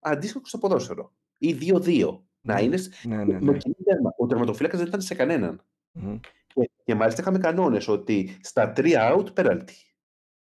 αντίστοιχο 0.00 0.46
στο 0.46 0.58
ποδόσφαιρο. 0.58 1.12
Ή 1.38 1.52
δύο-δύο. 1.52 2.24
Να 2.40 2.54
Ναι, 2.54 2.62
είναι 2.62 2.76
σ- 2.76 3.04
ναι, 3.06 3.16
ναι, 3.16 3.40
με 3.40 3.52
ναι. 3.52 3.56
κοινή 3.58 3.74
τέρμα. 3.84 4.14
Ο 4.18 4.26
τερματοφύλακας 4.26 4.78
δεν 4.78 4.88
ήταν 4.88 5.00
σε 5.00 5.14
κανέναν. 5.14 5.62
Μμμ. 5.92 6.18
Και, 6.54 6.70
και 6.84 6.94
μάλιστα 6.94 7.20
είχαμε 7.20 7.38
κανόνες 7.38 7.88
ότι 7.88 8.38
στα 8.42 8.72
3 8.76 8.92
out 8.94 9.26
penalty. 9.34 9.72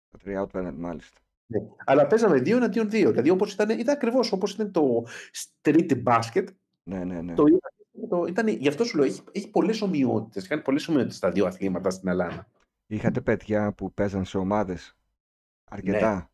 Τα 0.09 0.19
three 0.25 0.41
out 0.45 0.59
penalty, 0.59 0.73
μάλιστα. 0.77 1.19
Ναι. 1.45 1.59
Αλλά 1.85 2.07
παίζαμε 2.07 2.37
2 2.37 2.47
εναντίον 2.51 2.87
2. 2.87 2.89
Δηλαδή 2.91 3.29
όπως 3.29 3.53
ήταν, 3.53 3.69
ήταν 3.69 3.95
ακριβώς 3.95 4.31
όπως 4.31 4.53
ήταν 4.53 4.71
το 4.71 5.05
street 5.61 6.03
basket. 6.03 6.45
Ναι, 6.83 7.03
ναι, 7.03 7.21
ναι. 7.21 7.33
Το, 7.33 7.43
ίδιο- 7.45 7.59
το, 8.09 8.25
ήταν, 8.25 8.47
γι' 8.47 8.67
αυτό 8.67 8.83
σου 8.83 8.97
λέω, 8.97 9.05
έχει, 9.05 9.21
έχει 9.31 9.49
πολλές 9.49 9.81
ομοιότητες. 9.81 10.47
Κάνει 10.47 10.61
πολλές 10.61 10.87
ομοιότητες 10.87 11.19
τα 11.19 11.31
δύο 11.31 11.45
αθλήματα 11.45 11.89
στην 11.89 12.09
Ελλάδα. 12.09 12.47
Είχατε 12.87 13.21
παιδιά 13.21 13.73
που 13.73 13.93
παίζαν 13.93 14.25
σε 14.25 14.37
ομάδες; 14.37 14.97
Αρκετά. 15.63 16.31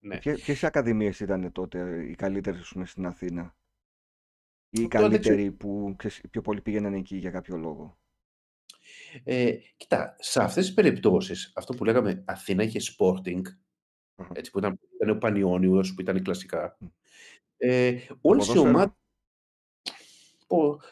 Ναι. 0.00 0.18
Ποιες 0.18 0.64
ακαδημίες 0.64 1.20
ήταν 1.20 1.52
τότε 1.52 2.04
οι 2.04 2.14
καλύτερες 2.14 2.72
στην 2.84 3.06
Αθήνα, 3.06 3.56
ή 4.68 4.80
οι 4.80 4.88
Αυτό 4.92 5.08
δεν 5.08 5.20
ξέρω. 5.20 5.36
καλύτεροι 5.36 5.52
που 5.52 5.94
ξέρεις, 5.98 6.20
πιο 6.30 6.40
πολύ 6.40 6.60
πήγαιναν 6.60 6.94
εκεί 6.94 7.16
για 7.16 7.30
κάποιο 7.30 7.56
λόγο; 7.56 7.98
Ε, 9.24 9.56
κοίτα, 9.76 10.16
σε 10.18 10.42
αυτές 10.42 10.64
τις 10.66 10.74
περιπτώσεις, 10.74 11.52
αυτό 11.56 11.74
που 11.74 11.84
λέγαμε 11.84 12.24
Αθήνα 12.26 12.62
είχε 12.62 12.80
Sporting, 12.98 13.42
Αχα. 14.16 14.32
έτσι, 14.34 14.50
που 14.50 14.58
ήταν, 14.58 14.78
ήταν 14.94 15.16
ο 15.16 15.18
Πανιόνιος, 15.18 15.94
που 15.94 16.00
ήταν 16.00 16.16
η 16.16 16.22
κλασικά. 16.22 16.76
Μμ. 16.80 16.86
Ε, 17.56 17.92
Το 18.06 18.18
όλες 18.20 18.52
οι 18.54 18.54
ποδόσφαιρο. 18.54 18.68
ομάδες 18.68 18.94
πο 18.94 19.01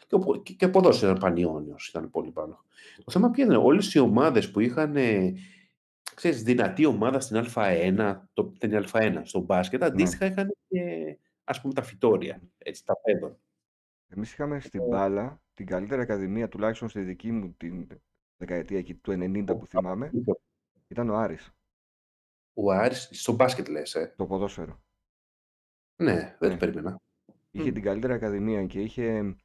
και 0.07 0.15
ο 0.15 0.19
πο 0.19 0.37
και 0.41 0.67
ποδόσφαιρο 0.67 1.11
ήταν 1.11 1.21
Πανιόνιος, 1.23 1.87
ήταν 1.87 2.09
πολύ 2.09 2.31
πάνω. 2.31 2.63
Το 3.03 3.11
θέμα 3.11 3.29
ποιο 3.29 3.43
ήταν, 3.45 3.55
όλες 3.65 3.93
οι 3.93 3.99
ομάδες 3.99 4.51
που 4.51 4.59
είχαν, 4.59 4.95
ξέρεις, 6.15 6.43
δυνατή 6.43 6.85
ομάδα 6.85 7.19
στην 7.19 7.43
Α1, 7.55 8.15
το 8.33 8.51
ήταν 8.55 8.71
η 8.71 8.85
Α1 8.91 9.21
στο 9.23 9.39
μπάσκετ, 9.39 9.79
Ναι. 9.79 9.85
αντίστοιχα 9.85 10.25
είχαν 10.25 10.55
και, 10.67 11.17
ας 11.43 11.61
πούμε, 11.61 11.73
τα 11.73 11.81
φυτόρια, 11.81 12.41
έτσι, 12.57 12.85
τα 12.85 12.97
παιδών. 13.01 13.37
Εμείς 14.07 14.31
είχαμε 14.31 14.59
στην 14.59 14.79
Ε. 14.81 14.83
μπάλα 14.83 15.41
την 15.53 15.65
καλύτερη 15.65 16.01
ακαδημία, 16.01 16.49
τουλάχιστον 16.49 16.89
στη 16.89 17.01
δική 17.01 17.31
μου 17.31 17.53
την 17.57 17.87
δεκαετία 18.37 18.77
εκεί 18.77 18.93
του 18.95 19.11
90 19.11 19.57
που 19.57 19.67
θυμάμαι, 19.67 20.11
ήταν 20.87 21.09
ο 21.09 21.15
Άρης. 21.15 21.51
Ο 22.53 22.71
Άρης, 22.71 23.09
στο 23.11 23.33
μπάσκετ 23.33 23.67
λες, 23.67 23.95
ε. 23.95 24.13
Το 24.17 24.25
ποδόσφαιρο. 24.25 24.81
Ναι, 25.95 26.13
δεν 26.39 26.49
Ναι. 26.49 26.49
το 26.49 26.55
περίμενα. 26.57 27.01
Είχε 27.51 27.69
Μμ. 27.69 27.73
την 27.73 27.83
καλύτερη 27.83 28.13
ακαδημία 28.13 28.65
και 28.65 28.79
είχε 28.81 29.35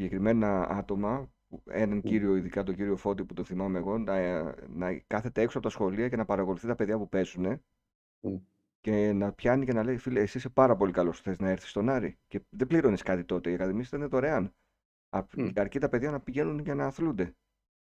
συγκεκριμένα 0.00 0.68
άτομα, 0.68 1.30
που- 1.48 1.62
έναν 1.70 1.96
Μμ. 1.96 2.00
κύριο, 2.00 2.36
ειδικά 2.36 2.62
τον 2.62 2.74
κύριο 2.74 2.96
Φώτη 2.96 3.24
που 3.24 3.34
το 3.34 3.44
θυμάμαι 3.44 3.78
εγώ, 3.78 3.98
να, 3.98 4.42
να 4.68 4.92
κάθεται 5.06 5.40
έξω 5.42 5.58
από 5.58 5.66
τα 5.66 5.72
σχολεία 5.72 6.08
και 6.08 6.16
να 6.16 6.24
παρακολουθεί 6.24 6.66
τα 6.66 6.74
παιδιά 6.74 6.98
που 6.98 7.08
παίζουν 7.08 7.62
Μμ. 8.20 8.36
και 8.80 9.12
να 9.12 9.32
πιάνει 9.32 9.64
και 9.64 9.72
να 9.72 9.82
λέει: 9.84 9.96
Φίλε, 9.96 10.20
εσύ 10.20 10.38
είσαι 10.38 10.48
πάρα 10.48 10.76
πολύ 10.76 10.92
καλός. 10.92 11.20
Θες 11.20 11.38
να 11.38 11.48
έρθεις 11.48 11.70
στον 11.70 11.88
Άρη. 11.88 12.18
Και 12.28 12.40
δεν 12.50 12.66
πλήρωνες 12.66 13.02
κάτι 13.02 13.24
τότε. 13.24 13.50
Οι 13.50 13.54
ακαδημίες 13.54 13.86
ήταν 13.86 14.08
δωρεάν. 14.08 14.54
Απ- 15.08 15.36
Μμ. 15.36 15.48
Αρκεί 15.56 15.78
τα 15.78 15.88
παιδιά 15.88 16.10
να 16.10 16.20
πηγαίνουν 16.20 16.58
για 16.58 16.74
να 16.74 16.86
αθλούνται. 16.86 17.34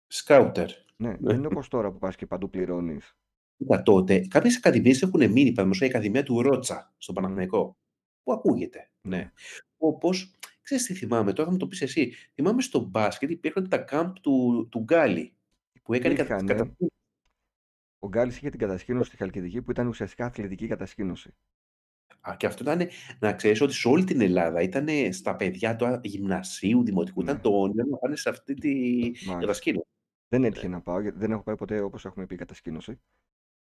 Σκάουτερ. 0.07 0.69
Ναι, 0.97 1.17
δεν 1.21 1.37
είναι 1.37 1.47
όπως 1.47 1.69
τώρα 1.69 1.91
που 1.93 1.99
πας 1.99 2.17
και 2.17 2.27
παντού 2.27 2.51
πληρώνεις. 2.51 3.17
Κοίτα, 3.57 3.83
τότε 3.83 4.19
κάποιες 4.29 4.57
ακαδημίες 4.57 5.03
έχουν 5.03 5.21
μείνει, 5.21 5.33
παραδείγματος 5.53 5.79
χάρη 5.79 5.93
η 5.93 5.95
Ακαδημία 5.95 6.23
του 6.23 6.43
Ρότσα, 6.43 6.93
στον 6.99 7.15
Μμ. 7.15 7.23
Παναθηναϊκό, 7.23 7.77
που 8.23 8.33
ακούγεται, 8.33 8.91
Ναι. 9.03 9.17
ναι. 9.17 9.31
Όπως, 10.63 10.81
ξέρεις 10.81 10.87
τι 10.87 10.95
θυμάμαι, 11.07 11.33
τώρα 11.33 11.45
θα 11.47 11.53
μου 11.53 11.59
το 11.59 11.67
πεις 11.67 11.83
εσύ, 11.83 12.13
θυμάμαι 12.35 12.63
στο 12.63 12.81
μπάσκετ 12.81 13.31
υπήρχαν 13.31 13.69
τα 13.69 13.79
κάμπ 13.79 14.15
του, 14.21 14.69
του 14.71 14.79
Γκάλι, 14.81 15.37
που 15.83 15.93
έκανε 15.95 16.15
κατα, 16.15 16.35
Υπήρχαν. 16.35 16.47
κατα... 16.59 16.77
Ο 17.99 18.09
Γκάλης 18.09 18.37
είχε 18.37 18.51
την 18.51 18.59
κατασκήνωση 18.59 19.09
στη 19.09 19.17
Χαλκιδική 19.17 19.63
που 19.63 19.71
ήταν 19.71 19.87
ουσιαστικά 19.87 20.25
αθλητική 20.27 20.67
κατασκήνωση. 20.67 21.35
Α, 22.21 22.37
και 22.37 22.47
αυτό 22.47 22.63
ήταν, 22.63 22.89
να 23.21 23.33
ξέρεις 23.35 23.61
ότι 23.61 23.73
σε 23.73 23.89
όλη 23.89 24.05
την 24.05 24.21
Ελλάδα 24.21 24.63
ήταν 24.63 25.13
στα 25.13 25.37
παιδιά 25.37 25.77
του 25.77 26.01
γυμνασίου, 26.03 26.85
δημοτικού, 26.85 27.23
Ναι. 27.23 27.31
ήταν 27.31 27.43
το 27.43 27.61
όνειρο 27.61 27.87
να 27.87 27.97
πάνε 27.97 28.17
σε 28.17 28.29
αυτή 28.29 28.55
τη 28.55 28.71
Μάλιστα. 29.01 29.39
κατασκήνωση. 29.39 29.87
Δεν 30.29 30.45
έτυχε 30.45 30.69
Ναι. 30.69 30.75
να 30.75 30.81
πάω, 30.83 31.01
γιατί 31.01 31.19
δεν 31.19 31.31
έχω 31.31 31.43
πάει 31.43 31.57
ποτέ 31.57 31.81
όπως 31.81 32.05
έχουμε 32.05 32.27
πει 32.27 32.37
κατασκήνωση. 32.37 33.01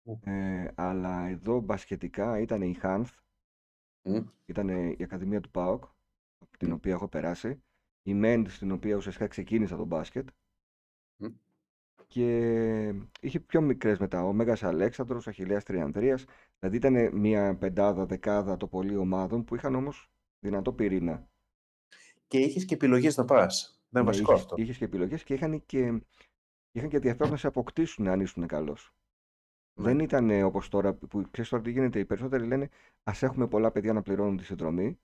Μμ. 0.03 0.29
Ε, 0.29 0.71
αλλά 0.75 1.27
εδώ 1.27 1.59
μπασκετικά 1.59 2.39
ήταν 2.39 2.61
η 2.61 2.73
Χάνθ, 2.73 3.17
Μμ. 4.01 4.19
ήταν 4.45 4.69
η 4.69 5.03
Ακαδημία 5.03 5.41
του 5.41 5.51
ΠΑΟΚ, 5.51 5.83
από 5.83 5.98
την 6.59 6.69
Μμ. 6.69 6.73
οποία 6.73 6.93
έχω 6.93 7.07
περάσει. 7.07 7.63
Η 8.03 8.13
ΜΕΝΤ, 8.13 8.47
στην 8.49 8.71
οποία 8.71 8.95
ουσιαστικά 8.95 9.27
ξεκίνησα 9.27 9.75
το 9.75 9.85
μπάσκετ. 9.85 10.29
Μμ. 11.17 11.27
Και 12.07 12.93
είχε 13.19 13.39
πιο 13.39 13.61
μικρές 13.61 13.99
μετά, 13.99 14.23
ο 14.25 14.33
Μέγας 14.33 14.63
Αλέξανδρος, 14.63 15.27
Αχιλλέας 15.27 15.63
Τριανδρίας. 15.63 16.25
Δηλαδή 16.59 16.77
ήταν 16.77 17.17
μια 17.19 17.55
πεντάδα, 17.57 18.05
δεκάδα 18.05 18.57
το 18.57 18.67
πολύ 18.67 18.95
ομάδων 18.95 19.43
που 19.43 19.55
είχαν 19.55 19.75
όμως 19.75 20.11
δυνατό 20.39 20.73
πυρήνα. 20.73 21.27
Και 22.27 22.39
είχες 22.39 22.65
και 22.65 22.73
επιλογές 22.73 23.17
να 23.17 23.25
πας. 23.25 23.81
Ήταν 23.89 24.03
Ναι, 24.03 24.09
βασικό 24.09 24.31
είχες, 24.31 24.43
αυτό. 24.43 24.55
είχες 24.61 24.77
και 24.77 24.85
επιλογές 24.85 25.23
και 25.23 25.33
είχαν 25.33 25.65
και, 25.65 26.01
είχαν 26.71 26.89
και 26.89 26.95
ενδιαφέρον 26.95 27.31
να 27.31 27.37
σε 27.37 27.47
αποκτήσουν 27.47 28.07
αν 28.07 28.19
ήσουν 28.19 28.47
καλός. 28.47 28.93
Δεν 29.73 29.95
Ναι. 29.95 30.03
ήταν 30.03 30.29
ε, 30.29 30.43
όπως 30.43 30.69
τώρα 30.69 30.93
που 30.93 31.27
ξέρεις 31.31 31.49
τώρα 31.49 31.63
τι 31.63 31.71
γίνεται. 31.71 31.99
Οι 31.99 32.05
περισσότεροι 32.05 32.45
λένε 32.47 32.69
ας 33.03 33.23
έχουμε 33.23 33.47
πολλά 33.47 33.71
παιδιά 33.71 33.93
να 33.93 34.01
πληρώνουν 34.01 34.37
τη 34.37 34.43
συνδρομή 34.43 34.99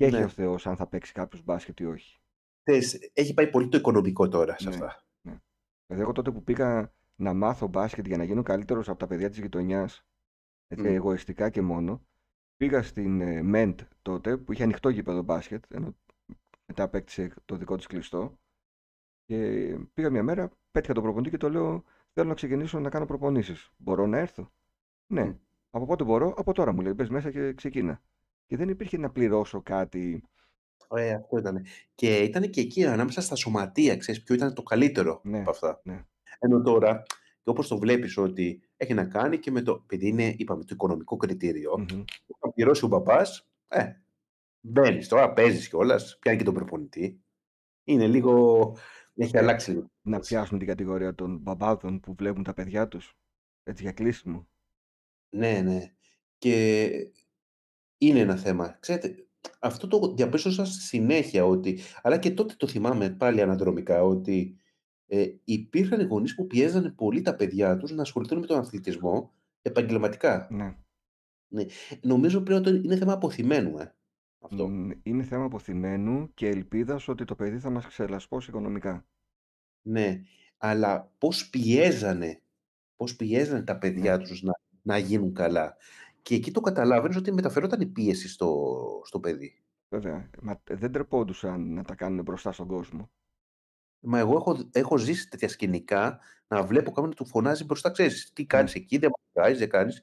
και 0.00 0.06
έχει 0.06 0.16
Ναι. 0.16 0.24
ο 0.24 0.28
Θεός 0.28 0.66
αν 0.66 0.76
θα 0.76 0.86
παίξει 0.86 1.12
κάποιος 1.12 1.44
μπάσκετ 1.44 1.80
ή 1.80 1.84
όχι. 1.84 2.18
Θες, 2.62 3.10
έχει 3.12 3.34
πάει 3.34 3.50
πολύ 3.50 3.68
το 3.68 3.76
οικονομικό 3.76 4.28
τώρα 4.28 4.58
σε 4.58 4.68
Ναι, 4.68 4.74
αυτά. 4.74 5.02
ναι. 5.20 5.38
Δηλαδή 5.86 6.02
εγώ 6.04 6.12
τότε 6.12 6.30
που 6.30 6.42
πήγα 6.44 6.94
να 7.16 7.34
μάθω 7.34 7.66
μπάσκετ 7.66 8.06
για 8.06 8.16
να 8.16 8.24
γίνω 8.24 8.42
καλύτερος 8.42 8.88
από 8.88 8.98
τα 8.98 9.06
παιδιά 9.06 9.28
της 9.28 9.38
γειτονιάς, 9.38 10.06
έτσι, 10.66 10.88
Μμ. 10.88 10.94
εγωιστικά 10.94 11.50
και 11.50 11.62
μόνο, 11.62 12.06
πήγα 12.56 12.82
στην 12.82 13.20
ε, 13.20 13.42
ΜΕΝΤ 13.42 13.80
τότε 14.02 14.36
που 14.36 14.52
είχε 14.52 14.62
ανοιχτό 14.62 14.88
γήπεδο 14.88 15.22
μπάσκετ, 15.22 15.64
ενώ 15.68 15.96
μετά 16.66 16.82
απέκτησε 16.82 17.34
το 17.44 17.56
δικό 17.56 17.76
της 17.76 17.86
κλειστό. 17.86 18.38
Και 19.24 19.76
πήγα 19.94 20.10
μια 20.10 20.22
μέρα, 20.22 20.50
πέτυχα 20.70 20.94
τον 20.94 21.02
προπονητή 21.02 21.30
και 21.30 21.36
το 21.36 21.50
λέω: 21.50 21.84
Θέλω 22.12 22.28
να 22.28 22.34
ξεκινήσω 22.34 22.80
να 22.80 22.90
κάνω 22.90 23.06
προπονήσεις. 23.06 23.70
Μπορώ 23.76 24.06
να 24.06 24.18
έρθω; 24.18 24.52
Ναι. 25.12 25.24
Μμ. 25.24 25.36
Από 25.70 25.86
πότε 25.86 26.04
μπορώ, 26.04 26.34
από 26.36 26.52
τώρα 26.52 26.72
μου 26.72 26.80
λέει: 26.80 26.92
Μπες 26.96 27.08
μέσα 27.08 27.30
και 27.30 27.52
ξεκίνα. 27.54 28.02
Και 28.50 28.56
δεν 28.56 28.68
υπήρχε 28.68 28.98
να 28.98 29.10
πληρώσω 29.10 29.62
κάτι. 29.62 30.22
Ε, 30.94 31.12
αυτό 31.12 31.38
ήταν. 31.38 31.64
Και 31.94 32.16
ήταν 32.18 32.50
και 32.50 32.60
εκεί 32.60 32.84
ανάμεσα 32.86 33.20
στα 33.20 33.34
σωματεία, 33.34 33.96
ξέρεις, 33.96 34.22
ποιο 34.22 34.34
ήταν 34.34 34.54
το 34.54 34.62
καλύτερο 34.62 35.20
Ναι, 35.24 35.40
από 35.40 35.50
αυτά. 35.50 35.80
ναι. 35.84 36.04
Ενώ 36.38 36.62
τώρα, 36.62 37.02
και 37.42 37.50
όπως 37.50 37.68
το 37.68 37.78
βλέπεις 37.78 38.16
ότι 38.16 38.62
έχει 38.76 38.94
να 38.94 39.04
κάνει 39.04 39.38
και 39.38 39.50
με 39.50 39.62
το, 39.62 39.72
επειδή 39.82 40.08
είναι, 40.08 40.34
είπαμε, 40.38 40.60
το 40.64 40.68
οικονομικό 40.72 41.16
κριτήριο, 41.16 41.78
Μμμ. 41.78 42.02
όταν 42.26 42.52
πληρώσει 42.54 42.84
ο 42.84 42.88
παπάς, 42.88 43.48
ε, 43.68 43.92
μπαίνεις 44.60 45.08
τώρα, 45.08 45.32
παίζεις 45.32 45.68
κιόλας, 45.68 46.18
πιάνει 46.20 46.38
και 46.38 46.44
τον 46.44 46.54
προπονητή. 46.54 47.20
Είναι 47.84 48.06
λίγο, 48.06 48.76
έχει 49.14 49.36
Ε, 49.36 49.38
αλλάξει 49.38 49.70
λίγο. 49.70 49.82
η 49.82 49.88
να 50.02 50.10
κατάσταση. 50.10 50.34
πιάσουν 50.34 50.58
την 50.58 50.66
κατηγορία 50.66 51.14
των 51.14 51.38
μπαμπάδων 51.38 52.00
που 52.00 52.14
βλέπουν 52.14 52.42
τα 52.42 52.54
παιδιά 52.54 52.88
τους 52.88 53.14
έτσι 53.62 53.82
για 53.82 53.92
κλείσιμο. 53.92 54.48
Ναι, 55.28 55.60
ναι. 55.60 55.92
Και 56.38 56.90
είναι 58.02 58.18
ένα 58.18 58.36
θέμα. 58.36 58.76
Ξέρετε, 58.80 59.26
αυτό 59.60 59.86
το 59.86 60.14
διαπίστωσα 60.14 60.64
στη 60.64 60.80
συνέχεια 60.82 61.44
ότι, 61.46 61.78
αλλά 62.02 62.18
και 62.18 62.30
τότε 62.30 62.54
το 62.56 62.66
θυμάμαι 62.66 63.10
πάλι 63.10 63.40
αναδρομικά, 63.40 64.02
ότι 64.02 64.58
ε, 65.06 65.26
υπήρχαν 65.44 66.06
γονείς 66.06 66.34
που 66.34 66.46
πιέζανε 66.46 66.90
πολύ 66.90 67.22
τα 67.22 67.36
παιδιά 67.36 67.76
τους 67.76 67.90
να 67.90 68.02
ασχοληθούν 68.02 68.38
με 68.38 68.46
τον 68.46 68.58
αθλητισμό 68.58 69.32
επαγγελματικά. 69.62 70.46
Ναι. 70.50 70.76
Ναι. 71.48 71.64
Νομίζω 72.02 72.40
πρέπει 72.40 72.68
ότι 72.68 72.84
είναι 72.84 72.96
θέμα 72.96 73.12
αποθυμένου, 73.12 73.78
ε, 73.78 73.94
αυτό. 74.40 74.68
Μ, 74.68 74.90
Είναι 75.02 75.22
θέμα 75.22 75.44
αποθυμένου 75.44 76.34
και 76.34 76.48
ελπίδας 76.48 77.08
ότι 77.08 77.24
το 77.24 77.34
παιδί 77.34 77.58
θα 77.58 77.70
μας 77.70 77.86
ξελασπώσει 77.86 78.50
οικονομικά. 78.50 79.06
Ναι, 79.82 80.22
αλλά 80.56 81.12
πώς 81.18 81.50
πιέζανε, 81.50 82.42
πώς 82.96 83.16
πιέζανε 83.16 83.62
τα 83.62 83.72
Ναι. 83.72 83.78
παιδιά 83.78 84.18
τους 84.18 84.42
να, 84.42 84.52
να 84.82 84.98
γίνουν 84.98 85.34
καλά. 85.34 85.76
Και 86.22 86.34
εκεί 86.34 86.50
το 86.50 86.60
καταλάβαινες 86.60 87.16
ότι 87.16 87.32
μεταφερόταν 87.32 87.80
η 87.80 87.86
πίεση 87.86 88.28
στο, 88.28 88.76
στο 89.04 89.20
παιδί. 89.20 89.62
Βέβαια. 89.88 90.30
Μα 90.42 90.60
δεν 90.70 90.92
τρεπόντουσαν 90.92 91.72
να 91.74 91.82
τα 91.84 91.94
κάνουν 91.94 92.22
μπροστά 92.22 92.52
στον 92.52 92.66
κόσμο. 92.66 93.10
Μα 94.00 94.18
εγώ 94.18 94.36
έχω, 94.36 94.68
έχω 94.72 94.96
ζήσει 94.98 95.28
τέτοια 95.28 95.48
σκηνικά 95.48 96.18
να 96.48 96.62
βλέπω 96.62 96.86
κάποιον 96.90 97.08
να 97.08 97.14
του 97.14 97.26
φωνάζει 97.26 97.64
μπροστά, 97.64 97.90
ξέρεις, 97.90 98.32
τι 98.32 98.40
Ναι. 98.42 98.46
κάνεις 98.46 98.74
εκεί, 98.74 98.98
δεν 98.98 99.10
μας 99.10 99.44
κάνεις, 99.44 99.58
δεν 99.58 99.68
κάνεις. 99.68 100.02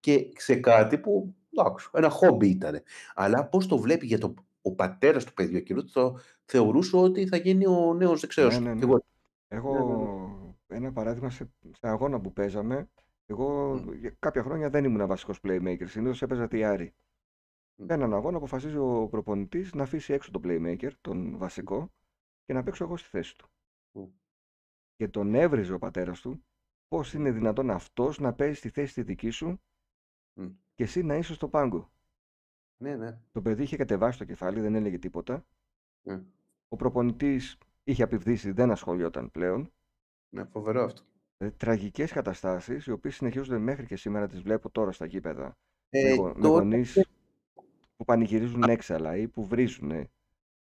Και 0.00 0.32
σε 0.36 0.56
κάτι 0.56 0.98
που, 0.98 1.34
εντάξει, 1.56 1.88
ένα 1.92 2.08
χόμπι 2.08 2.48
ήταν. 2.48 2.82
Αλλά 3.14 3.48
πώς 3.48 3.66
το 3.66 3.78
βλέπει 3.78 4.06
για 4.06 4.18
το, 4.18 4.34
ο 4.62 4.74
πατέρας 4.74 5.24
του 5.24 5.32
παιδιού 5.34 5.56
εκείνου, 5.56 5.84
το 5.84 6.18
θεωρούσε 6.44 6.96
ότι 6.96 7.26
θα 7.26 7.36
γίνει 7.36 7.66
ο 7.66 7.94
νέος 7.94 8.12
Ναι, 8.12 8.18
δεξαίος. 8.20 8.58
ναι, 8.58 8.68
Και 8.68 8.74
ναι. 8.74 8.80
εγώ, 8.84 9.04
Εγώ 9.48 9.72
ναι, 9.72 9.84
ναι, 9.84 9.94
ναι. 9.96 10.76
ένα 10.76 10.92
παράδειγμα 10.92 11.30
σε, 11.30 11.50
σε 11.70 11.88
αγώνα 11.88 12.20
που 12.20 12.32
παίζαμε. 12.32 12.88
Εγώ 13.26 13.74
Μμ, 13.74 13.92
για 13.92 14.10
κάποια 14.18 14.42
χρόνια 14.42 14.70
δεν 14.70 14.84
ήμουν 14.84 15.06
βασικός 15.06 15.38
playmaker. 15.42 15.84
Συνήθως 15.88 16.22
έπαιζα 16.22 16.48
τιάρι. 16.48 16.94
μμ, 17.76 17.86
Σε 17.86 17.92
έναν 17.92 18.14
αγώνα 18.14 18.36
αποφασίζει 18.36 18.76
ο 18.76 19.08
προπονητής 19.10 19.72
να 19.74 19.82
αφήσει 19.82 20.12
έξω 20.12 20.30
τον 20.30 20.42
playmaker, 20.44 20.90
τον 21.00 21.38
βασικό, 21.38 21.92
και 22.44 22.52
να 22.52 22.62
παίξω 22.62 22.84
εγώ 22.84 22.96
στη 22.96 23.08
θέση 23.08 23.36
του. 23.38 23.48
μμ, 23.92 24.06
Και 24.96 25.08
τον 25.08 25.34
έβριζε 25.34 25.72
ο 25.72 25.78
πατέρας 25.78 26.20
του 26.20 26.44
πώς 26.88 27.14
είναι 27.14 27.30
δυνατόν 27.30 27.70
αυτός 27.70 28.18
να 28.18 28.34
παίζει 28.34 28.54
στη 28.54 28.68
θέση 28.68 28.94
τη 28.94 29.02
δική 29.02 29.30
σου 29.30 29.60
μμ. 30.34 30.46
και 30.74 30.82
εσύ 30.82 31.02
να 31.02 31.16
είσαι 31.16 31.34
στο 31.34 31.48
πάγκο. 31.48 31.90
Ναι, 32.76 32.96
ναι. 32.96 33.18
Το 33.32 33.42
παιδί 33.42 33.62
είχε 33.62 33.76
κατεβάσει 33.76 34.18
το 34.18 34.24
κεφάλι, 34.24 34.60
δεν 34.60 34.74
έλεγε 34.74 34.98
τίποτα. 34.98 35.46
ναι. 36.02 36.22
Ο 36.68 36.76
προπονητής 36.76 37.58
είχε 37.84 38.02
απειβδίσει, 38.02 38.50
δεν 38.50 38.70
ασχολιόταν 38.70 39.30
πλέον. 39.30 39.72
Ναι, 40.28 40.44
φοβερό 40.44 40.82
αυτό. 40.84 41.02
Ε, 41.38 41.50
τραγικές 41.50 42.12
καταστάσεις, 42.12 42.86
οι 42.86 42.90
οποίες 42.90 43.14
συνεχίζονται 43.14 43.58
μέχρι 43.58 43.86
και 43.86 43.96
σήμερα, 43.96 44.26
τις 44.28 44.40
βλέπω 44.42 44.70
τώρα 44.70 44.92
στα 44.92 45.06
γήπεδα. 45.06 45.56
Με, 45.90 45.98
Ε, 46.00 46.14
γο- 46.14 46.24
με 46.36 46.40
τώρα 46.40 46.62
γονείς 46.62 47.06
που 47.96 48.04
πανηγυρίζουν 48.04 48.62
έξαλα 48.62 49.16
ή 49.16 49.28
που 49.28 49.46
βρίζουν. 49.46 50.08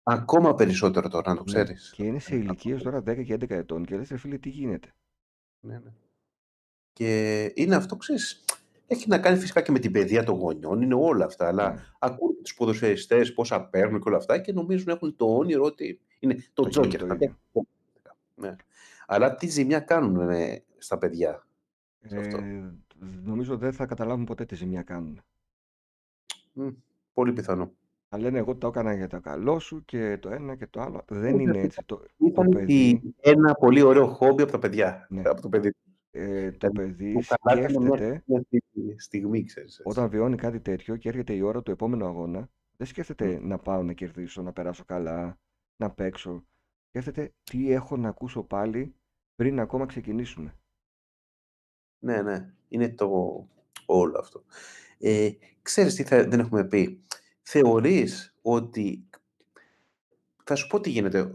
ακόμα 0.03 0.55
περισσότερο 0.55 1.07
τώρα, 1.09 1.29
να 1.29 1.35
το 1.37 1.43
Ναι. 1.43 1.51
ξέρεις. 1.53 1.91
Και 1.95 2.03
είναι 2.03 2.19
σε 2.19 2.35
ηλικίες 2.35 2.83
τώρα 2.83 3.01
10 3.01 3.23
και 3.23 3.33
11 3.33 3.55
ετών 3.55 3.85
και 3.85 3.95
λες 3.97 4.09
ρε 4.09 4.17
φίλε 4.17 4.37
τι 4.37 4.49
γίνεται. 4.49 4.93
Ναι, 5.59 5.73
ναι. 5.83 5.91
Και 6.93 7.51
είναι 7.55 7.75
αυτό, 7.75 7.95
ξέρεις, 7.95 8.45
έχει 8.87 9.07
να 9.09 9.19
κάνει 9.19 9.37
φυσικά 9.37 9.61
και 9.61 9.71
με 9.71 9.79
την 9.79 9.91
παιδεία 9.91 10.23
των 10.23 10.35
γονιών, 10.35 10.81
είναι 10.81 10.95
όλα 10.95 11.25
αυτά, 11.25 11.47
αλλά 11.47 11.73
Ναι. 11.73 11.81
ακούνε 11.99 12.33
τους 12.43 12.53
ποδοσφαιριστές 12.55 13.33
πόσα 13.33 13.65
παίρνουν 13.65 14.01
και 14.01 14.07
όλα 14.07 14.17
αυτά 14.17 14.39
και 14.39 14.53
νομίζουν 14.53 14.87
έχουν 14.89 15.15
το 15.15 15.35
όνειρο 15.37 15.63
ότι 15.63 15.99
είναι 16.19 16.33
το 16.53 16.63
Θα 16.63 16.69
γίνει 16.69 16.87
τζόκερ. 16.87 16.99
το 16.99 17.07
θα 17.07 17.13
ίδιο. 17.15 17.37
παίξει. 17.53 17.69
Ναι. 18.35 18.55
Αλλά 19.07 19.35
τι 19.35 19.47
ζημιά 19.47 19.79
κάνουν 19.79 20.29
ε, 20.29 20.63
στα 20.77 20.97
παιδιά 20.97 21.45
σε 22.05 22.17
αυτό. 22.17 22.37
Ε, 22.37 22.73
νομίζω 23.23 23.57
δεν 23.57 23.73
θα 23.73 23.85
καταλάβουν 23.85 24.25
ποτέ 24.25 24.45
τι 24.45 24.55
ζημιά 24.55 24.81
κάνουν. 24.83 25.21
Μ, 26.53 26.67
πολύ 27.13 27.33
πιθανό. 27.33 27.71
Θα 28.09 28.17
λένε 28.17 28.37
εγώ 28.37 28.55
το 28.55 28.67
έκανα 28.67 28.93
για 28.93 29.07
το 29.07 29.19
καλό 29.19 29.59
σου 29.59 29.85
και 29.85 30.17
το 30.17 30.29
ένα 30.29 30.55
και 30.55 30.67
το 30.67 30.81
άλλο. 30.81 31.03
Δεν 31.07 31.39
είναι 31.39 31.59
έτσι. 31.59 31.81
Το, 31.85 31.95
το 31.95 32.05
Ήταν 32.17 32.49
παιδί, 32.49 33.13
ένα 33.19 33.53
πολύ 33.53 33.81
ωραίο 33.81 34.07
χόμπι 34.07 34.41
από 34.41 34.51
τα 34.51 34.59
παιδιά. 34.59 35.07
Ναι. 35.09 35.21
Από 35.25 35.41
το 35.41 35.49
παιδί. 35.49 35.73
ε, 36.11 36.51
το 36.51 36.69
Δηλαδή, 36.69 36.93
παιδί 36.93 37.13
που 37.13 37.21
καλά 37.41 37.61
έκανε 37.61 37.79
μια- 37.79 37.97
σκέφτεται 37.97 38.23
μια 38.71 38.95
στιγμή, 38.99 39.43
ξέρεις. 39.43 39.77
έτσι. 39.79 39.81
όταν 39.85 40.09
βιώνει 40.09 40.35
κάτι 40.35 40.59
τέτοιο 40.59 40.95
και 40.95 41.09
έρχεται 41.09 41.33
η 41.33 41.41
ώρα 41.41 41.61
του 41.63 41.71
επόμενου 41.71 42.05
αγώνα, 42.05 42.49
δεν 42.77 42.87
σκέφτεται 42.87 43.39
να 43.41 43.57
πάω 43.57 43.83
να 43.83 43.93
κερδίσω, 43.93 44.41
να 44.41 44.51
περάσω 44.53 44.83
καλά, 44.85 45.37
να 45.75 45.91
παίξω. 45.91 46.45
Σκέφτεται 46.95 47.33
τι 47.43 47.71
έχω 47.71 47.97
να 47.97 48.09
ακούσω 48.09 48.43
πάλι 48.43 48.95
πριν 49.35 49.59
ακόμα 49.59 49.85
ξεκινήσουμε. 49.85 50.55
Ναι, 51.99 52.21
ναι. 52.21 52.53
Είναι 52.67 52.89
το 52.89 53.07
όλο 53.85 54.19
αυτό. 54.19 54.43
Ε, 54.97 55.29
ξέρεις 55.61 55.95
τι 55.95 56.03
θα, 56.03 56.27
δεν 56.27 56.39
έχουμε 56.39 56.65
πει. 56.65 57.03
Θεωρείς 57.41 58.35
ότι... 58.41 59.09
Θα 60.43 60.55
σου 60.55 60.67
πω 60.67 60.79
τι 60.79 60.89
γίνεται. 60.89 61.33